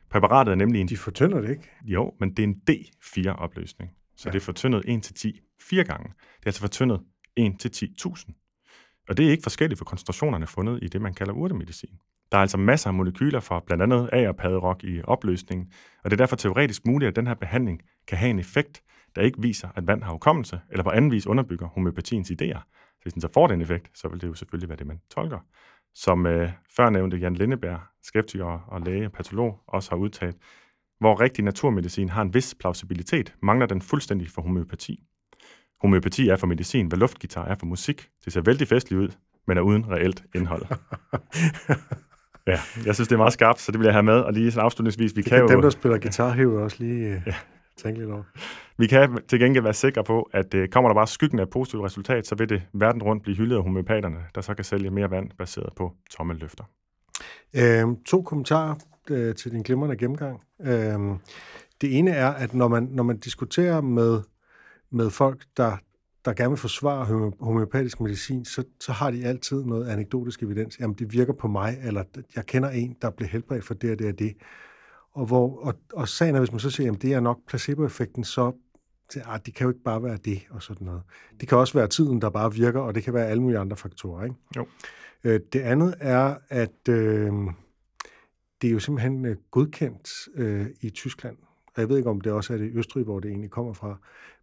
Præparatet 0.09 0.51
er 0.51 0.55
nemlig 0.55 0.81
en... 0.81 0.87
De 0.87 0.97
fortynder 0.97 1.41
det 1.41 1.49
ikke? 1.49 1.69
Jo, 1.83 2.13
men 2.19 2.29
det 2.29 2.39
er 2.39 2.47
en 2.47 2.61
D4-opløsning. 2.71 3.97
Så 4.15 4.29
ja. 4.29 4.31
det 4.31 4.39
er 4.39 4.45
fortyndet 4.45 4.83
1 4.87 5.03
til 5.03 5.15
10 5.15 5.41
fire 5.61 5.83
gange. 5.83 6.09
Det 6.09 6.43
er 6.43 6.47
altså 6.47 6.61
fortyndet 6.61 7.01
1 7.35 7.59
til 7.59 7.69
10.000. 8.05 8.31
Og 9.09 9.17
det 9.17 9.27
er 9.27 9.31
ikke 9.31 9.43
forskelligt 9.43 9.77
for 9.77 9.85
koncentrationerne 9.85 10.47
fundet 10.47 10.79
i 10.81 10.87
det, 10.87 11.01
man 11.01 11.13
kalder 11.13 11.33
urtemedicin. 11.33 11.99
Der 12.31 12.37
er 12.37 12.41
altså 12.41 12.57
masser 12.57 12.87
af 12.87 12.93
molekyler 12.93 13.39
fra 13.39 13.63
blandt 13.65 13.83
andet 13.83 14.09
agerpadderok 14.13 14.83
i 14.83 15.01
opløsningen, 15.03 15.71
og 16.03 16.11
det 16.11 16.15
er 16.15 16.17
derfor 16.17 16.35
teoretisk 16.35 16.85
muligt, 16.85 17.09
at 17.09 17.15
den 17.15 17.27
her 17.27 17.33
behandling 17.33 17.81
kan 18.07 18.17
have 18.17 18.29
en 18.29 18.39
effekt, 18.39 18.83
der 19.15 19.21
ikke 19.21 19.41
viser, 19.41 19.69
at 19.75 19.87
vand 19.87 20.03
har 20.03 20.11
hukommelse, 20.11 20.59
eller 20.71 20.83
på 20.83 20.89
anden 20.89 21.11
vis 21.11 21.27
underbygger 21.27 21.67
homeopatiens 21.67 22.31
idéer. 22.31 22.59
Hvis 23.03 23.13
den 23.13 23.21
så 23.21 23.29
får 23.33 23.47
den 23.47 23.61
effekt, 23.61 23.89
så 23.93 24.07
vil 24.07 24.21
det 24.21 24.27
jo 24.27 24.33
selvfølgelig 24.33 24.69
være 24.69 24.77
det, 24.77 24.87
man 24.87 24.99
tolker. 25.15 25.39
Som 25.95 26.25
øh, 26.25 26.49
før 26.75 26.89
nævnte 26.89 27.17
Jan 27.17 27.35
Lindeberg, 27.35 27.79
skeptiker 28.03 28.45
og 28.67 28.81
læge 28.81 29.05
og 29.05 29.11
patolog, 29.11 29.59
også 29.67 29.89
har 29.89 29.97
udtalt, 29.97 30.37
hvor 30.99 31.21
rigtig 31.21 31.43
naturmedicin 31.43 32.09
har 32.09 32.21
en 32.21 32.33
vis 32.33 32.55
plausibilitet, 32.59 33.35
mangler 33.41 33.65
den 33.65 33.81
fuldstændig 33.81 34.29
for 34.29 34.41
homeopati. 34.41 35.03
Homeopati 35.81 36.29
er 36.29 36.35
for 36.35 36.47
medicin, 36.47 36.87
hvad 36.87 36.97
luftgitar 36.97 37.45
er 37.45 37.55
for 37.55 37.65
musik. 37.65 38.09
Det 38.25 38.33
ser 38.33 38.41
vældig 38.41 38.67
festligt 38.67 39.01
ud, 39.01 39.09
men 39.47 39.57
er 39.57 39.61
uden 39.61 39.89
reelt 39.89 40.23
indhold. 40.35 40.65
ja, 42.47 42.59
jeg 42.85 42.95
synes, 42.95 43.07
det 43.07 43.11
er 43.11 43.17
meget 43.17 43.33
skarpt, 43.33 43.59
så 43.59 43.71
det 43.71 43.79
vil 43.79 43.85
jeg 43.85 43.93
have 43.93 44.03
med. 44.03 44.19
Og 44.19 44.33
lige 44.33 44.51
sådan 44.51 44.65
afslutningsvis, 44.65 45.15
vi 45.15 45.21
Det 45.21 45.29
kan, 45.29 45.37
kan 45.37 45.47
jo... 45.47 45.53
dem, 45.53 45.61
der 45.61 45.69
spiller 45.69 45.97
guitar, 45.97 46.31
hæver 46.31 46.63
også 46.63 46.77
lige 46.79 47.07
øh, 47.07 47.21
Ja. 47.25 47.35
Tænke 47.77 47.99
lidt 47.99 48.11
over. 48.11 48.23
Vi 48.77 48.87
kan 48.87 49.19
til 49.27 49.39
gengæld 49.39 49.63
være 49.63 49.73
sikre 49.73 50.03
på, 50.03 50.29
at 50.33 50.53
øh, 50.53 50.67
kommer 50.67 50.89
der 50.89 50.95
bare 50.95 51.07
skyggen 51.07 51.39
af 51.39 51.43
et 51.43 51.49
positivt 51.49 51.83
resultat, 51.83 52.27
så 52.27 52.35
vil 52.35 52.49
det 52.49 52.61
verden 52.73 53.03
rundt 53.03 53.23
blive 53.23 53.37
hyldet 53.37 53.55
af 53.55 53.63
homøopaterne, 53.63 54.17
der 54.35 54.41
så 54.41 54.53
kan 54.53 54.65
sælge 54.65 54.89
mere 54.89 55.11
vand 55.11 55.29
baseret 55.37 55.73
på 55.75 55.93
tomme 56.09 56.33
løfter. 56.33 56.63
Øhm, 57.55 58.03
to 58.03 58.21
kommentarer 58.21 58.75
øh, 59.09 59.35
til 59.35 59.51
din 59.51 59.61
glimrende 59.61 59.97
gennemgang. 59.97 60.41
Øhm, 60.61 61.17
det 61.81 61.97
ene 61.97 62.11
er, 62.11 62.29
at 62.29 62.53
når 62.53 62.67
man, 62.67 62.83
når 62.83 63.03
man 63.03 63.17
diskuterer 63.17 63.81
med, 63.81 64.21
med 64.91 65.09
folk, 65.09 65.43
der, 65.57 65.77
der 66.25 66.33
gerne 66.33 66.49
vil 66.49 66.57
forsvare 66.57 67.31
homeopatisk 67.39 67.99
medicin, 67.99 68.45
så, 68.45 68.63
så 68.79 68.91
har 68.91 69.11
de 69.11 69.25
altid 69.25 69.63
noget 69.63 69.87
anekdotisk 69.87 70.43
evidens. 70.43 70.79
Jamen, 70.79 70.95
det 70.95 71.13
virker 71.13 71.33
på 71.33 71.47
mig, 71.47 71.77
eller 71.83 72.03
jeg 72.35 72.45
kender 72.45 72.69
en, 72.69 72.95
der 73.01 73.09
blev 73.09 73.29
helbredt 73.29 73.65
for 73.65 73.73
det 73.73 73.91
og 73.91 73.99
det 73.99 74.07
og 74.07 74.19
det. 74.19 74.33
Og, 75.13 75.25
hvor, 75.25 75.65
og, 75.65 75.73
og 75.93 76.09
sagen 76.09 76.35
er, 76.35 76.39
hvis 76.39 76.51
man 76.51 76.59
så 76.59 76.69
siger, 76.69 76.91
at 76.91 77.01
det 77.01 77.13
er 77.13 77.19
nok 77.19 77.39
placeboeffekten, 77.47 78.23
så 78.23 78.51
ah, 79.25 79.39
det 79.45 79.53
kan 79.53 79.65
jo 79.65 79.69
ikke 79.69 79.83
bare 79.83 80.03
være 80.03 80.17
det 80.17 80.41
og 80.49 80.63
sådan 80.63 80.85
noget. 80.85 81.01
Det 81.39 81.49
kan 81.49 81.57
også 81.57 81.73
være 81.73 81.87
tiden, 81.87 82.21
der 82.21 82.29
bare 82.29 82.53
virker, 82.53 82.79
og 82.79 82.95
det 82.95 83.03
kan 83.03 83.13
være 83.13 83.27
alle 83.27 83.43
mulige 83.43 83.59
andre 83.59 83.77
faktorer. 83.77 84.23
Ikke? 84.23 84.35
Jo. 84.55 84.67
Øh, 85.23 85.39
det 85.53 85.59
andet 85.59 85.95
er, 85.99 86.35
at 86.49 86.89
øh, 86.89 87.31
det 88.61 88.67
er 88.67 88.71
jo 88.71 88.79
simpelthen 88.79 89.25
øh, 89.25 89.35
godkendt 89.51 90.09
øh, 90.35 90.65
i 90.81 90.89
Tyskland. 90.89 91.37
Og 91.65 91.81
jeg 91.81 91.89
ved 91.89 91.97
ikke, 91.97 92.09
om 92.09 92.21
det 92.21 92.31
også 92.31 92.53
er 92.53 92.57
det 92.57 92.65
i 92.65 92.77
Østrig, 92.77 93.03
hvor 93.03 93.19
det 93.19 93.29
egentlig 93.29 93.51
kommer 93.51 93.73
fra. 93.73 93.97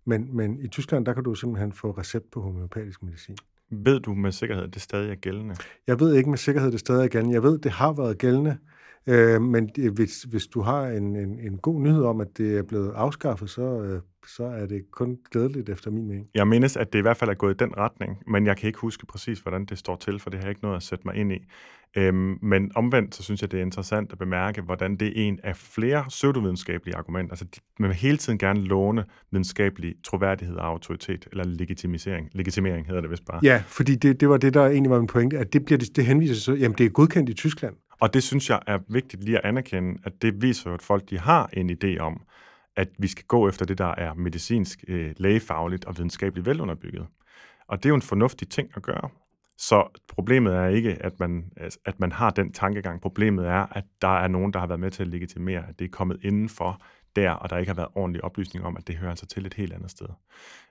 Men, 0.04 0.36
men 0.36 0.60
i 0.60 0.68
Tyskland, 0.68 1.06
der 1.06 1.12
kan 1.12 1.24
du 1.24 1.34
simpelthen 1.34 1.72
få 1.72 1.90
recept 1.90 2.30
på 2.30 2.40
homeopatisk 2.40 3.02
medicin. 3.02 3.36
Ved 3.70 4.00
du 4.00 4.14
med 4.14 4.32
sikkerhed, 4.32 4.64
at 4.64 4.74
det 4.74 4.82
stadig 4.82 5.10
er 5.10 5.14
gældende? 5.14 5.56
Jeg 5.86 6.00
ved 6.00 6.14
ikke 6.14 6.30
med 6.30 6.38
sikkerhed, 6.38 6.72
det 6.72 6.80
stadig 6.80 7.04
er 7.04 7.08
gældende. 7.08 7.34
Jeg 7.34 7.42
ved, 7.42 7.58
det 7.58 7.70
har 7.70 7.92
været 7.92 8.18
gældende. 8.18 8.58
Øh, 9.06 9.42
men 9.42 9.68
det, 9.76 9.92
hvis, 9.92 10.22
hvis 10.22 10.46
du 10.46 10.60
har 10.60 10.86
en, 10.86 11.16
en, 11.16 11.38
en 11.40 11.58
god 11.58 11.80
nyhed 11.80 12.02
om, 12.04 12.20
at 12.20 12.28
det 12.38 12.58
er 12.58 12.62
blevet 12.62 12.92
afskaffet, 12.94 13.50
så, 13.50 13.82
øh, 13.82 14.00
så 14.28 14.44
er 14.44 14.66
det 14.66 14.90
kun 14.90 15.18
glædeligt 15.30 15.68
efter 15.68 15.90
min 15.90 16.06
mening. 16.06 16.26
Jeg 16.34 16.48
mindes, 16.48 16.76
at 16.76 16.92
det 16.92 16.98
i 16.98 17.02
hvert 17.02 17.16
fald 17.16 17.30
er 17.30 17.34
gået 17.34 17.54
i 17.54 17.56
den 17.64 17.76
retning, 17.76 18.18
men 18.26 18.46
jeg 18.46 18.56
kan 18.56 18.66
ikke 18.66 18.78
huske 18.78 19.06
præcis, 19.06 19.38
hvordan 19.40 19.64
det 19.64 19.78
står 19.78 19.96
til, 19.96 20.18
for 20.18 20.30
det 20.30 20.38
har 20.38 20.44
jeg 20.44 20.50
ikke 20.50 20.62
noget 20.62 20.76
at 20.76 20.82
sætte 20.82 21.02
mig 21.04 21.14
ind 21.14 21.32
i. 21.32 21.38
Øhm, 21.96 22.38
men 22.42 22.70
omvendt, 22.74 23.14
så 23.14 23.22
synes 23.22 23.42
jeg, 23.42 23.52
det 23.52 23.58
er 23.58 23.62
interessant 23.62 24.12
at 24.12 24.18
bemærke, 24.18 24.62
hvordan 24.62 24.96
det 24.96 25.08
er 25.08 25.12
en 25.14 25.38
af 25.44 25.56
flere 25.56 26.04
pseudovidenskabelige 26.08 26.96
argumenter. 26.96 27.32
Altså, 27.32 27.44
de- 27.44 27.60
man 27.78 27.88
vil 27.88 27.96
hele 27.96 28.16
tiden 28.16 28.38
gerne 28.38 28.60
låne 28.60 29.04
videnskabelig 29.30 29.94
troværdighed 30.04 30.56
og 30.56 30.66
autoritet, 30.66 31.28
eller 31.30 31.44
legitimisering. 31.44 32.28
Legitimering 32.32 32.86
hedder 32.86 33.00
det 33.00 33.10
vist 33.10 33.24
bare. 33.24 33.40
Ja, 33.42 33.62
fordi 33.66 33.94
det, 33.94 34.20
det 34.20 34.28
var 34.28 34.36
det, 34.36 34.54
der 34.54 34.66
egentlig 34.66 34.90
var 34.90 34.98
min 34.98 35.06
pointe, 35.06 35.38
at 35.38 35.52
det, 35.52 35.64
bliver, 35.64 35.78
det, 35.96 36.04
henviser 36.04 36.34
sig, 36.34 36.58
jamen 36.58 36.78
det 36.78 36.86
er 36.86 36.90
godkendt 36.90 37.30
i 37.30 37.34
Tyskland. 37.34 37.74
Og 38.00 38.14
det 38.14 38.22
synes 38.22 38.50
jeg 38.50 38.60
er 38.66 38.78
vigtigt 38.88 39.24
lige 39.24 39.38
at 39.38 39.44
anerkende, 39.44 40.00
at 40.04 40.22
det 40.22 40.42
viser 40.42 40.70
jo, 40.70 40.74
at 40.74 40.82
folk 40.82 41.10
de 41.10 41.18
har 41.18 41.50
en 41.52 41.70
idé 41.70 41.98
om, 41.98 42.22
at 42.76 42.88
vi 42.98 43.06
skal 43.06 43.24
gå 43.24 43.48
efter 43.48 43.64
det, 43.66 43.78
der 43.78 43.94
er 43.94 44.14
medicinsk, 44.14 44.84
øh, 44.88 45.14
lægefagligt 45.16 45.84
og 45.84 45.96
videnskabeligt 45.96 46.46
velunderbygget. 46.46 47.06
Og 47.68 47.78
det 47.78 47.84
er 47.84 47.88
jo 47.88 47.94
en 47.94 48.02
fornuftig 48.02 48.48
ting 48.48 48.70
at 48.76 48.82
gøre. 48.82 49.08
Så 49.58 50.00
problemet 50.08 50.54
er 50.54 50.66
ikke, 50.66 50.96
at 51.00 51.20
man, 51.20 51.52
at 51.84 52.00
man 52.00 52.12
har 52.12 52.30
den 52.30 52.52
tankegang. 52.52 53.00
Problemet 53.00 53.46
er, 53.46 53.66
at 53.76 53.84
der 54.02 54.18
er 54.18 54.28
nogen, 54.28 54.52
der 54.52 54.58
har 54.58 54.66
været 54.66 54.80
med 54.80 54.90
til 54.90 55.02
at 55.02 55.08
legitimere, 55.08 55.68
at 55.68 55.78
det 55.78 55.84
er 55.84 55.88
kommet 55.88 56.18
indenfor 56.22 56.82
der, 57.16 57.30
og 57.30 57.50
der 57.50 57.58
ikke 57.58 57.70
har 57.70 57.76
været 57.76 57.88
ordentlig 57.94 58.24
oplysning 58.24 58.64
om, 58.64 58.76
at 58.76 58.88
det 58.88 58.96
hører 58.96 59.10
altså 59.10 59.26
til 59.26 59.46
et 59.46 59.54
helt 59.54 59.72
andet 59.72 59.90
sted. 59.90 60.06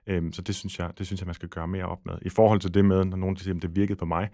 Øhm, 0.06 0.32
så 0.32 0.42
det 0.42 0.54
synes, 0.54 0.78
jeg, 0.78 0.90
det 0.98 1.06
synes 1.06 1.20
jeg, 1.20 1.26
man 1.26 1.34
skal 1.34 1.48
gøre 1.48 1.68
mere 1.68 1.84
op 1.84 2.06
med. 2.06 2.14
I 2.22 2.28
forhold 2.28 2.60
til 2.60 2.74
det 2.74 2.84
med, 2.84 3.04
når 3.04 3.16
nogen 3.16 3.36
siger, 3.36 3.56
at 3.56 3.62
det 3.62 3.76
virkede 3.76 3.98
på 3.98 4.04
mig, 4.04 4.28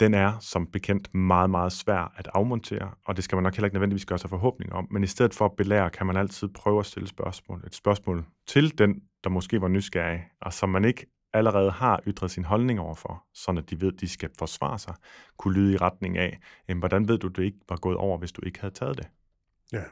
den 0.00 0.14
er 0.14 0.38
som 0.40 0.66
bekendt 0.66 1.14
meget, 1.14 1.50
meget 1.50 1.72
svær 1.72 2.12
at 2.16 2.28
afmontere, 2.34 2.90
og 3.04 3.16
det 3.16 3.24
skal 3.24 3.36
man 3.36 3.42
nok 3.42 3.54
heller 3.54 3.66
ikke 3.66 3.74
nødvendigvis 3.74 4.06
gøre 4.06 4.18
sig 4.18 4.30
forhåbning 4.30 4.72
om. 4.72 4.88
Men 4.90 5.04
i 5.04 5.06
stedet 5.06 5.34
for 5.34 5.44
at 5.44 5.56
belære, 5.56 5.90
kan 5.90 6.06
man 6.06 6.16
altid 6.16 6.48
prøve 6.48 6.78
at 6.78 6.86
stille 6.86 7.08
spørgsmål. 7.08 7.64
Et 7.66 7.74
spørgsmål 7.74 8.24
til 8.46 8.78
den, 8.78 9.02
der 9.24 9.30
måske 9.30 9.60
var 9.60 9.68
nysgerrig, 9.68 10.24
og 10.40 10.52
som 10.52 10.68
man 10.68 10.84
ikke 10.84 11.06
allerede 11.32 11.70
har 11.70 12.00
ytret 12.06 12.30
sin 12.30 12.44
holdning 12.44 12.80
overfor, 12.80 13.24
sådan 13.34 13.58
at 13.58 13.70
de 13.70 13.80
ved, 13.80 13.92
at 13.92 14.00
de 14.00 14.08
skal 14.08 14.30
forsvare 14.38 14.78
sig, 14.78 14.94
kunne 15.36 15.54
lyde 15.54 15.72
i 15.72 15.76
retning 15.76 16.18
af, 16.18 16.38
jamen, 16.68 16.78
hvordan 16.78 17.08
ved 17.08 17.18
du, 17.18 17.28
det 17.28 17.44
ikke 17.44 17.58
var 17.68 17.76
gået 17.76 17.96
over, 17.96 18.18
hvis 18.18 18.32
du 18.32 18.42
ikke 18.46 18.60
havde 18.60 18.74
taget 18.74 18.98
det? 18.98 19.06
Ja. 19.72 19.82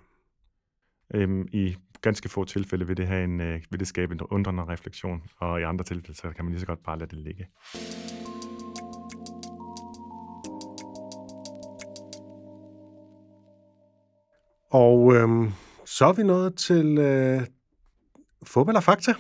Øhm, 1.15 1.49
I 1.53 1.77
ganske 2.03 2.29
få 2.29 2.45
tilfælde 2.45 2.87
vil 2.87 2.97
det, 2.97 3.07
have 3.07 3.25
en, 3.25 3.41
øh, 3.41 3.61
vil 3.71 3.81
det 3.81 3.89
skabe 3.89 4.15
en 4.15 4.21
undrende 4.21 4.65
refleksion, 4.65 5.23
og 5.37 5.61
i 5.61 5.63
andre 5.63 5.85
tilfælde, 5.85 6.19
så 6.19 6.31
kan 6.31 6.45
man 6.45 6.53
lige 6.53 6.61
så 6.61 6.67
godt 6.67 6.83
bare 6.83 6.99
lade 6.99 7.17
det 7.17 7.19
ligge. 7.19 7.47
Og 14.75 15.15
øhm, 15.15 15.53
så 15.85 16.05
er 16.05 16.13
vi 16.13 16.23
nået 16.23 16.55
til 16.55 16.99
øh, 16.99 17.41
fodbold 18.43 18.77
og 18.77 18.83
fakta. 18.83 19.15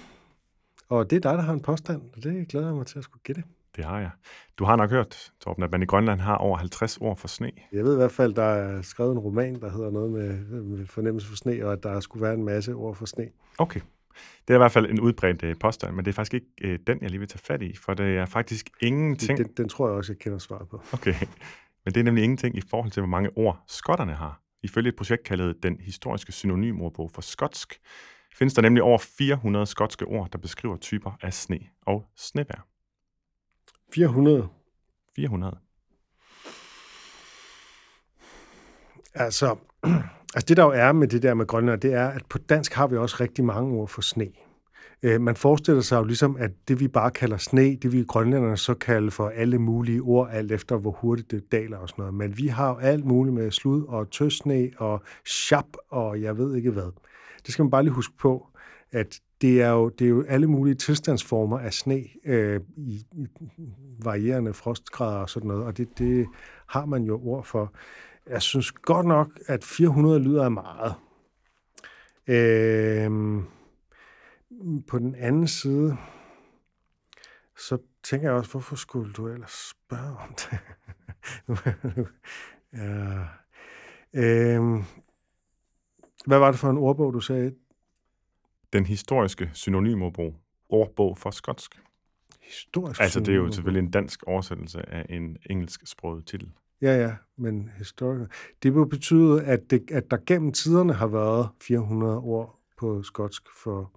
Og 0.89 1.11
det 1.11 1.17
er 1.17 1.21
dig, 1.21 1.39
der 1.39 1.45
har 1.45 1.53
en 1.53 1.61
påstand, 1.61 2.03
og 2.17 2.23
det 2.23 2.49
glæder 2.49 2.67
jeg 2.67 2.75
mig 2.75 2.87
til 2.87 2.99
at 2.99 3.05
skulle 3.05 3.23
gætte. 3.23 3.43
Det 3.77 3.85
har 3.85 3.99
jeg. 3.99 4.11
Du 4.59 4.65
har 4.65 4.77
nok 4.77 4.91
hørt, 4.91 5.33
Torben, 5.41 5.65
at 5.65 5.71
man 5.71 5.83
i 5.83 5.87
Grønland 5.87 6.21
har 6.21 6.37
over 6.37 6.57
50 6.57 6.97
ord 6.97 7.17
for 7.17 7.29
sne. 7.29 7.51
Jeg 7.73 7.85
ved 7.85 7.93
i 7.93 7.97
hvert 7.97 8.13
fald, 8.13 8.35
der 8.35 8.43
er 8.43 8.83
skrevet 8.83 9.13
en 9.13 9.19
roman, 9.19 9.61
der 9.61 9.71
hedder 9.71 9.91
noget 9.91 10.11
med, 10.13 10.63
med 10.63 10.87
fornemmelse 10.87 11.29
for 11.29 11.37
sne, 11.37 11.67
og 11.67 11.73
at 11.73 11.83
der 11.83 12.01
skulle 12.01 12.23
være 12.23 12.35
en 12.35 12.45
masse 12.45 12.75
ord 12.75 12.97
for 12.97 13.07
sne. 13.07 13.29
Okay. 13.59 13.81
Det 14.49 14.55
er 14.55 14.55
i 14.55 14.59
hvert 14.59 14.73
fald 14.73 14.91
en 14.91 15.01
udbredt 15.01 15.43
øh, 15.43 15.57
påstand, 15.61 15.95
men 15.95 16.05
det 16.05 16.11
er 16.11 16.15
faktisk 16.15 16.35
ikke 16.35 16.47
øh, 16.63 16.79
den, 16.87 16.99
jeg 17.03 17.11
lige 17.11 17.19
vil 17.19 17.29
tage 17.29 17.43
fat 17.45 17.63
i, 17.63 17.77
for 17.77 17.95
det 17.95 18.17
er 18.17 18.27
faktisk 18.27 18.71
ingenting... 18.81 19.39
Den, 19.39 19.49
den 19.57 19.69
tror 19.69 19.89
jeg 19.89 19.97
også, 19.97 20.13
jeg 20.13 20.19
kender 20.19 20.39
svaret 20.39 20.69
på. 20.69 20.83
Okay. 20.93 21.15
Men 21.85 21.95
det 21.95 22.01
er 22.01 22.05
nemlig 22.05 22.25
ingenting 22.25 22.57
i 22.57 22.61
forhold 22.71 22.91
til, 22.91 23.01
hvor 23.01 23.09
mange 23.09 23.31
ord 23.37 23.63
skotterne 23.67 24.13
har. 24.13 24.44
Ifølge 24.65 24.89
et 24.89 24.97
projekt 24.97 25.23
kaldet 25.23 25.63
Den 25.63 25.81
Historiske 25.81 26.33
Synonymordbog 26.33 27.11
for 27.11 27.23
Skotsk, 27.23 27.81
findes 28.35 28.55
der 28.55 28.63
nemlig 28.63 28.83
over 28.83 28.99
400 28.99 29.67
skotske 29.67 30.05
ord, 30.05 30.31
der 30.31 30.39
beskriver 30.39 30.77
typer 30.77 31.19
af 31.23 31.35
sne 31.35 31.59
og 31.83 32.05
snevejr. 32.17 32.67
400. 33.95 34.49
400. 35.17 35.59
Altså, 39.15 39.57
altså, 40.35 40.47
det 40.49 40.57
der 40.57 40.65
jo 40.65 40.71
er 40.71 40.93
med 40.93 41.09
det 41.09 41.23
der 41.23 41.35
med 41.35 41.47
Grønland, 41.47 41.81
det 41.81 41.93
er, 41.93 42.09
at 42.09 42.27
på 42.27 42.39
dansk 42.39 42.73
har 42.73 42.87
vi 42.87 42.97
også 42.97 43.17
rigtig 43.21 43.45
mange 43.45 43.77
ord 43.77 43.89
for 43.89 44.03
sne. 44.03 44.33
Øh, 45.03 45.21
Man 45.21 45.37
forestiller 45.37 45.83
sig 45.83 45.97
jo 45.97 46.05
ligesom, 46.05 46.37
at 46.37 46.51
det 46.69 46.81
vi 46.81 46.89
bare 46.89 47.11
kalder 47.11 47.37
sne, 47.37 47.77
det 47.77 47.93
vi 47.93 48.05
grønlænderne 48.05 48.57
så 48.57 48.75
kalder 48.75 49.11
for 49.11 49.29
alle 49.29 49.59
mulige 49.59 50.01
ord, 50.01 50.29
alt 50.33 50.53
efter 50.53 50.77
hvor 50.77 50.91
hurtigt 50.91 51.31
det 51.31 51.53
daler 51.53 51.77
og 51.77 51.89
sådan 51.89 52.03
noget. 52.03 52.15
Men 52.15 52.39
vi 52.39 52.47
har 52.47 52.69
jo 52.69 52.77
alt 52.77 53.05
muligt 53.05 53.35
med 53.35 53.51
slud 53.51 53.85
og 53.89 54.11
tøsne 54.11 54.71
og 54.79 55.03
chap 55.27 55.67
og 55.91 56.23
jeg 56.23 56.39
ved 56.39 56.57
ikke 56.57 56.71
hvad. 56.71 56.93
Det 57.47 57.53
skal 57.53 57.63
man 57.63 57.71
bare 57.71 57.83
lige 57.83 57.93
huske 57.95 58.17
på, 58.19 58.47
at 58.93 59.21
det 59.41 59.63
er 59.63 59.71
jo, 59.71 59.89
det 59.89 60.05
er 60.05 60.09
jo 60.09 60.25
alle 60.29 60.47
mulige 60.47 60.75
tilstandsformer 60.75 61.59
af 61.59 61.73
sne 61.73 62.05
øh, 62.25 62.61
i, 62.77 63.07
i 63.13 63.29
varierende 64.03 64.55
frostgrader 64.55 65.19
og 65.19 65.31
sådan 65.31 65.49
noget, 65.49 65.65
og 65.65 65.77
det, 65.77 65.99
det 65.99 66.27
har 66.67 66.87
man 66.87 67.05
jo 67.05 67.21
ord 67.25 67.45
for. 67.45 67.73
Jeg 68.31 68.43
synes 68.43 68.73
godt 68.73 69.07
nok, 69.07 69.29
at 69.47 69.65
400 69.65 70.19
lyder 70.19 70.45
af 70.45 70.51
meget. 70.51 70.95
Øh, 72.29 73.43
på 74.89 74.99
den 74.99 75.15
anden 75.15 75.49
side, 75.49 75.97
så 77.57 77.79
tænker 78.03 78.29
jeg 78.29 78.37
også, 78.37 78.51
hvorfor 78.51 78.77
skulle 78.77 79.13
du 79.13 79.29
ellers 79.29 79.75
spørge 79.81 80.17
om 80.17 80.35
det? 80.35 80.59
ja. 82.83 83.27
øhm, 84.15 84.83
hvad 86.27 86.39
var 86.39 86.51
det 86.51 86.61
for 86.61 86.71
en 86.71 86.79
ordbog, 86.79 87.13
du 87.13 87.21
sagde? 87.21 87.55
Den 88.73 88.87
historiske 88.87 89.51
synonymordbog. 89.53 90.41
Ordbog 90.69 91.19
for 91.19 91.31
skotsk. 91.31 91.81
Historisk 92.41 93.01
Altså, 93.01 93.21
det 93.21 93.29
er 93.29 93.37
jo 93.37 93.53
selvfølgelig 93.53 93.87
en 93.87 93.91
dansk 93.91 94.23
oversættelse 94.27 94.89
af 94.89 95.07
en 95.09 95.37
engelsk 95.51 95.87
sproget 95.87 96.27
titel. 96.27 96.53
Ja, 96.83 97.03
ja, 97.03 97.15
men 97.37 97.71
historiker. 97.79 98.27
Det 98.63 98.75
vil 98.75 98.89
betyde, 98.89 99.45
at, 99.45 99.71
det, 99.71 99.91
at 99.91 100.11
der 100.11 100.17
gennem 100.27 100.53
tiderne 100.53 100.93
har 100.93 101.07
været 101.07 101.49
400 101.63 102.19
ord 102.19 102.61
på 102.77 103.03
skotsk 103.03 103.43
for... 103.63 103.93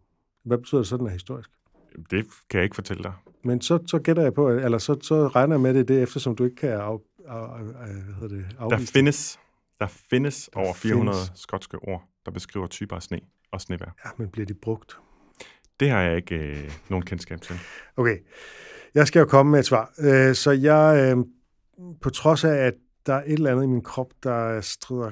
Hvad 0.47 0.57
betyder 0.57 0.81
det 0.81 0.87
sådan 0.87 1.05
er 1.07 1.11
historisk? 1.11 1.49
Det 2.11 2.25
kan 2.49 2.57
jeg 2.57 2.63
ikke 2.63 2.75
fortælle 2.75 3.03
dig. 3.03 3.13
Men 3.43 3.61
så, 3.61 3.79
så 3.87 3.99
gætter 3.99 4.23
jeg 4.23 4.33
på, 4.33 4.49
eller 4.49 4.77
så, 4.77 4.97
så 5.01 5.27
regner 5.27 5.55
jeg 5.55 5.61
med 5.61 5.73
det, 5.73 5.87
det 5.87 6.01
eftersom 6.03 6.35
du 6.35 6.43
ikke 6.43 6.55
kan 6.55 6.69
af, 6.69 6.97
af, 7.27 7.59
af, 7.59 7.93
hvad 8.19 8.29
det, 8.29 8.45
Der 8.51 8.61
afvise 8.61 8.81
det. 8.81 8.89
findes, 8.89 9.39
der 9.79 9.87
findes 9.87 10.49
Der 10.53 10.59
over 10.59 10.73
400 10.73 11.17
findes. 11.17 11.31
skotske 11.41 11.77
ord, 11.79 12.03
der 12.25 12.31
beskriver 12.31 12.67
typer 12.67 12.95
af 12.95 13.01
sne 13.03 13.19
og 13.51 13.61
snevejr. 13.61 13.91
Ja, 14.05 14.09
men 14.17 14.29
bliver 14.29 14.45
de 14.45 14.53
brugt? 14.53 14.97
Det 15.79 15.89
har 15.89 16.01
jeg 16.01 16.15
ikke 16.15 16.35
øh, 16.35 16.71
nogen 16.89 17.05
kendskab 17.05 17.41
til. 17.41 17.55
Okay, 17.97 18.17
jeg 18.95 19.07
skal 19.07 19.19
jo 19.19 19.25
komme 19.25 19.51
med 19.51 19.59
et 19.59 19.65
svar. 19.65 19.91
Øh, 19.99 20.35
Så 20.35 20.51
jeg, 20.51 21.15
øh, 21.17 21.23
på 22.01 22.09
trods 22.09 22.43
af, 22.43 22.55
at 22.55 22.73
der 23.05 23.13
er 23.13 23.23
et 23.25 23.33
eller 23.33 23.51
andet 23.51 23.63
i 23.63 23.67
min 23.67 23.81
krop, 23.83 24.07
der 24.23 24.61
strider 24.61 25.11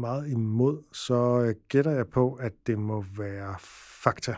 meget 0.00 0.28
imod, 0.30 0.82
så 0.92 1.40
øh, 1.46 1.54
gætter 1.68 1.90
jeg 1.90 2.06
på, 2.08 2.32
at 2.34 2.52
det 2.66 2.78
må 2.78 3.04
være 3.18 3.54
fakta. 4.02 4.34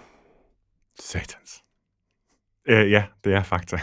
Satans. 0.99 1.63
Øh, 2.69 2.91
ja, 2.91 3.05
det 3.25 3.35
er 3.35 3.43
fakta. 3.43 3.79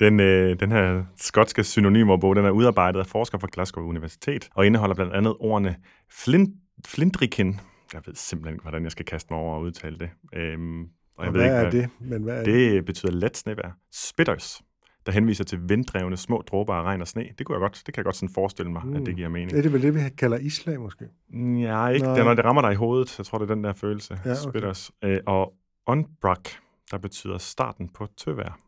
Den, 0.00 0.20
øh, 0.20 0.60
den 0.60 0.72
her 0.72 1.04
skotske 1.16 1.64
synonymerbog, 1.64 2.36
den 2.36 2.44
er 2.44 2.50
udarbejdet 2.50 3.00
af 3.00 3.06
forskere 3.06 3.40
fra 3.40 3.48
Glasgow 3.52 3.84
Universitet, 3.84 4.48
og 4.54 4.66
indeholder 4.66 4.94
blandt 4.94 5.12
andet 5.12 5.36
ordene 5.40 5.76
flint, 6.10 6.50
flindrikin. 6.86 7.60
Jeg 7.92 8.02
ved 8.06 8.14
simpelthen 8.14 8.54
ikke, 8.54 8.62
hvordan 8.62 8.82
jeg 8.82 8.92
skal 8.92 9.04
kaste 9.04 9.32
mig 9.32 9.40
over 9.40 9.54
og 9.54 9.62
udtale 9.62 9.98
det. 9.98 10.10
Øhm, 10.34 10.82
og 10.82 10.88
Og 11.16 11.24
jeg 11.24 11.30
hvad 11.30 11.40
ved 11.40 11.46
ikke, 11.46 11.66
er 11.66 11.70
det? 11.70 11.90
Men 12.00 12.22
hvad 12.22 12.40
er 12.40 12.44
det? 12.44 12.54
Det 12.54 12.84
betyder 12.84 13.12
let 13.12 13.36
snevejr. 13.36 13.72
Spitters, 13.92 14.62
der 15.06 15.12
henviser 15.12 15.44
til 15.44 15.68
vinddrevne 15.68 16.16
små 16.16 16.42
dråber 16.46 16.74
af 16.74 16.82
regn 16.82 17.00
og 17.00 17.08
sne. 17.08 17.24
Det 17.38 17.46
kunne 17.46 17.56
jeg 17.56 17.60
godt, 17.60 17.82
det 17.86 17.94
kan 17.94 17.96
jeg 17.96 18.04
godt 18.04 18.16
sådan 18.16 18.34
forestille 18.34 18.72
mig, 18.72 18.82
mm. 18.84 18.96
at 18.96 19.06
det 19.06 19.16
giver 19.16 19.28
mening. 19.28 19.58
Er 19.58 19.62
det 19.62 19.72
vel 19.72 19.82
det, 19.82 19.94
vi 19.94 20.00
kalder 20.18 20.38
islam 20.38 20.80
måske? 20.80 21.04
Ja, 21.32 21.88
ikke. 21.88 22.06
Nej. 22.06 22.16
Det 22.16 22.24
når 22.24 22.34
det 22.34 22.44
rammer 22.44 22.62
dig 22.62 22.72
i 22.72 22.74
hovedet. 22.74 23.18
Jeg 23.18 23.26
tror, 23.26 23.38
det 23.38 23.50
er 23.50 23.54
den 23.54 23.64
der 23.64 23.72
følelse. 23.72 24.18
Ja, 24.24 24.30
okay. 24.30 24.40
Spitters. 24.50 24.90
Øh, 25.04 25.20
og 25.26 25.54
unbrak, 25.86 26.48
der 26.90 26.98
betyder 26.98 27.38
starten 27.38 27.88
på 27.88 28.06
tøvær. 28.16 28.58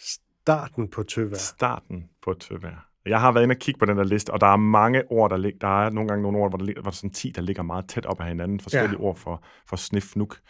Starten 0.00 0.88
på 0.88 1.02
tøvær. 1.02 1.36
Starten 1.36 2.08
på 2.22 2.34
tøvær. 2.34 2.86
Jeg 3.06 3.20
har 3.20 3.32
været 3.32 3.42
inde 3.42 3.52
og 3.52 3.58
kigge 3.58 3.78
på 3.78 3.86
den 3.86 3.96
der 3.96 4.04
liste, 4.04 4.30
og 4.30 4.40
der 4.40 4.46
er 4.46 4.56
mange 4.56 5.02
ord, 5.10 5.30
der 5.30 5.36
ligger. 5.36 5.58
Der 5.58 5.84
er 5.84 5.90
nogle 5.90 6.08
gange 6.08 6.22
nogle 6.22 6.38
ord, 6.38 6.50
hvor 6.50 6.58
der, 6.58 6.64
ligger, 6.64 6.82
hvor 6.82 6.90
der 6.90 6.94
er 6.94 6.96
sådan 6.96 7.10
10, 7.10 7.30
der 7.30 7.42
ligger 7.42 7.62
meget 7.62 7.88
tæt 7.88 8.06
op 8.06 8.20
ad 8.20 8.26
hinanden. 8.26 8.60
Forskellige 8.60 9.00
ja. 9.00 9.06
ord 9.06 9.16
for, 9.16 9.42
for 9.66 9.76
sniff 9.76 10.16
nuk. 10.16 10.40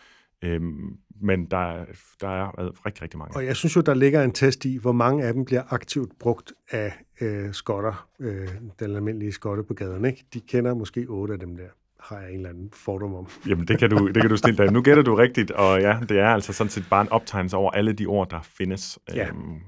Øhm, 0.44 0.96
men 1.22 1.44
der, 1.46 1.56
er- 1.56 1.84
der 2.20 2.28
er 2.28 2.86
rigtig, 2.86 3.02
rigtig 3.02 3.18
mange. 3.18 3.36
Og 3.36 3.44
jeg 3.46 3.56
synes 3.56 3.76
jo, 3.76 3.80
der 3.80 3.94
ligger 3.94 4.22
en 4.24 4.32
test 4.32 4.64
i, 4.64 4.76
hvor 4.76 4.92
mange 4.92 5.24
af 5.24 5.32
dem 5.34 5.44
bliver 5.44 5.62
aktivt 5.72 6.18
brugt 6.18 6.52
af 6.70 6.92
øh, 7.20 7.52
skotter, 7.52 8.08
øh, 8.20 8.48
den 8.80 8.96
almindelige 8.96 9.32
skotte 9.32 9.62
på 9.62 9.74
gaden. 9.74 10.04
Ikke? 10.04 10.24
De 10.34 10.40
kender 10.40 10.74
måske 10.74 11.06
otte 11.08 11.34
af 11.34 11.40
dem 11.40 11.56
der, 11.56 11.66
har 12.00 12.18
jeg 12.20 12.30
en 12.30 12.36
eller 12.36 12.48
anden 12.50 12.70
fordom 12.72 13.14
om. 13.14 13.26
Jamen, 13.48 13.68
det 13.68 13.78
kan 13.78 13.90
du, 13.90 14.06
det 14.08 14.16
kan 14.20 14.30
du 14.30 14.36
stille 14.36 14.56
dig. 14.64 14.72
Nu 14.72 14.82
gætter 14.82 15.02
du 15.02 15.14
rigtigt, 15.14 15.50
og 15.50 15.80
ja, 15.80 15.98
det 16.08 16.18
er 16.18 16.28
altså 16.28 16.52
sådan 16.52 16.70
set 16.70 16.84
bare 16.90 17.02
en 17.02 17.08
optegnelse 17.08 17.56
over 17.56 17.70
alle 17.70 17.92
de 17.92 18.06
ord, 18.06 18.30
der 18.30 18.40
findes. 18.42 18.98
Ja. 19.14 19.28
Øhm, 19.28 19.58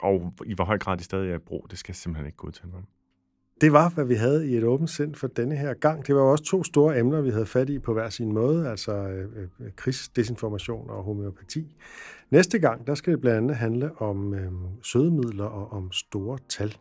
og 0.00 0.32
i 0.46 0.54
hvor 0.54 0.64
høj 0.64 0.78
grad 0.78 0.96
de 0.96 1.04
stadig 1.04 1.30
er 1.30 1.34
i 1.36 1.38
brug, 1.46 1.66
det 1.70 1.78
skal 1.78 1.92
jeg 1.92 1.96
simpelthen 1.96 2.26
ikke 2.26 2.36
gå 2.36 2.46
ud 2.46 2.52
til 2.52 2.66
mig. 2.66 2.82
Det 3.60 3.72
var, 3.72 3.88
hvad 3.88 4.04
vi 4.04 4.14
havde 4.14 4.50
i 4.50 4.56
et 4.56 4.64
åbent 4.64 4.90
sind 4.90 5.14
for 5.14 5.26
denne 5.26 5.56
her 5.56 5.74
gang. 5.74 6.06
Det 6.06 6.14
var 6.14 6.20
jo 6.20 6.30
også 6.30 6.44
to 6.44 6.64
store 6.64 6.98
emner, 6.98 7.20
vi 7.20 7.30
havde 7.30 7.46
fat 7.46 7.70
i 7.70 7.78
på 7.78 7.92
hver 7.92 8.08
sin 8.08 8.32
måde, 8.32 8.68
altså 8.68 8.92
øh, 8.92 9.26
øh, 9.60 9.70
krigsdesinformation 9.76 10.90
og 10.90 11.02
homeopati. 11.02 11.76
Næste 12.30 12.58
gang, 12.58 12.86
der 12.86 12.94
skal 12.94 13.12
det 13.12 13.20
blandt 13.20 13.38
andet 13.38 13.56
handle 13.56 13.90
om 14.00 14.34
øh, 14.34 14.52
sødemidler 14.82 15.44
og 15.44 15.72
om 15.72 15.92
store 15.92 16.38
tal. 16.48 16.76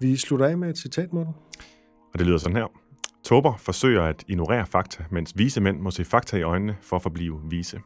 Vi 0.00 0.16
slutter 0.16 0.46
af 0.46 0.58
med 0.58 0.70
et 0.70 0.78
citat, 0.78 1.12
Morten. 1.12 1.34
Og 2.12 2.18
det 2.18 2.26
lyder 2.26 2.38
sådan 2.38 2.56
her. 2.56 2.66
Tober 3.24 3.56
forsøger 3.56 4.02
at 4.02 4.24
ignorere 4.28 4.66
fakta, 4.66 5.04
mens 5.10 5.32
vise 5.36 5.60
mænd 5.60 5.80
må 5.80 5.90
se 5.90 6.04
fakta 6.04 6.36
i 6.36 6.42
øjnene 6.42 6.76
for 6.82 6.96
at 6.96 7.02
forblive 7.02 7.40
vise. 7.50 7.80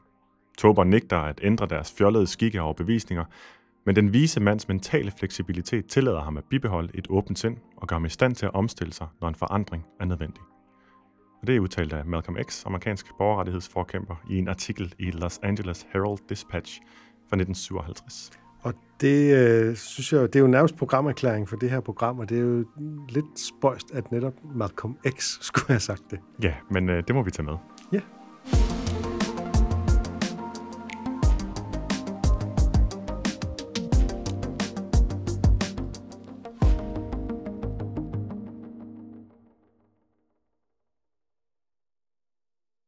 Tober 0.59 0.85
nægter 0.85 1.17
at 1.17 1.41
ændre 1.43 1.67
deres 1.67 1.93
fjollede 1.93 2.27
skikke 2.27 2.63
og 2.63 2.77
bevisninger, 2.77 3.25
men 3.89 3.97
den 3.97 4.13
vise 4.13 4.41
mands 4.41 4.69
mentale 4.69 5.11
fleksibilitet 5.19 5.87
tillader 5.87 6.21
ham 6.21 6.37
at 6.37 6.45
bibeholde 6.51 6.91
et 6.95 7.07
åbent 7.11 7.39
sind 7.39 7.57
og 7.77 7.89
gør 7.89 7.97
ham 7.97 8.05
i 8.05 8.09
stand 8.09 8.35
til 8.35 8.47
at 8.47 8.55
omstille 8.55 8.93
sig, 8.93 9.07
når 9.21 9.29
en 9.29 9.35
forandring 9.35 9.87
er 10.01 10.05
nødvendig. 10.05 10.43
Og 11.41 11.47
det 11.47 11.57
er 11.57 11.61
udtalt 11.61 11.93
af 11.93 12.05
Malcolm 12.05 12.37
X, 12.43 12.67
amerikansk 12.67 13.07
borgerrettighedsforkæmper, 13.19 14.15
i 14.31 14.39
en 14.39 14.49
artikel 14.49 14.95
i 14.99 15.11
Los 15.11 15.41
Angeles 15.43 15.87
Herald 15.93 16.19
Dispatch 16.29 16.81
fra 17.29 17.37
1957. 17.37 18.31
Og 18.63 18.75
det 19.01 19.37
øh, 19.37 19.77
synes 19.77 20.13
jeg, 20.13 20.21
det 20.21 20.37
er 20.37 20.41
jo 20.41 20.47
nærmest 20.47 20.77
programerklæring 20.77 21.49
for 21.49 21.57
det 21.57 21.71
her 21.71 21.81
program, 21.81 22.19
og 22.19 22.29
det 22.29 22.39
er 22.39 22.43
jo 22.43 22.65
lidt 23.09 23.41
spøjst, 23.41 23.91
at 23.95 24.13
netop 24.13 24.35
Malcolm 24.55 24.97
X 25.09 25.39
skulle 25.47 25.67
have 25.69 25.81
sagt 25.81 26.03
det. 26.11 26.19
Ja, 26.43 26.55
men 26.71 26.89
øh, 26.89 27.03
det 27.07 27.15
må 27.15 27.23
vi 27.23 27.31
tage 27.31 27.47
med. 27.47 27.57
Ja, 27.93 28.01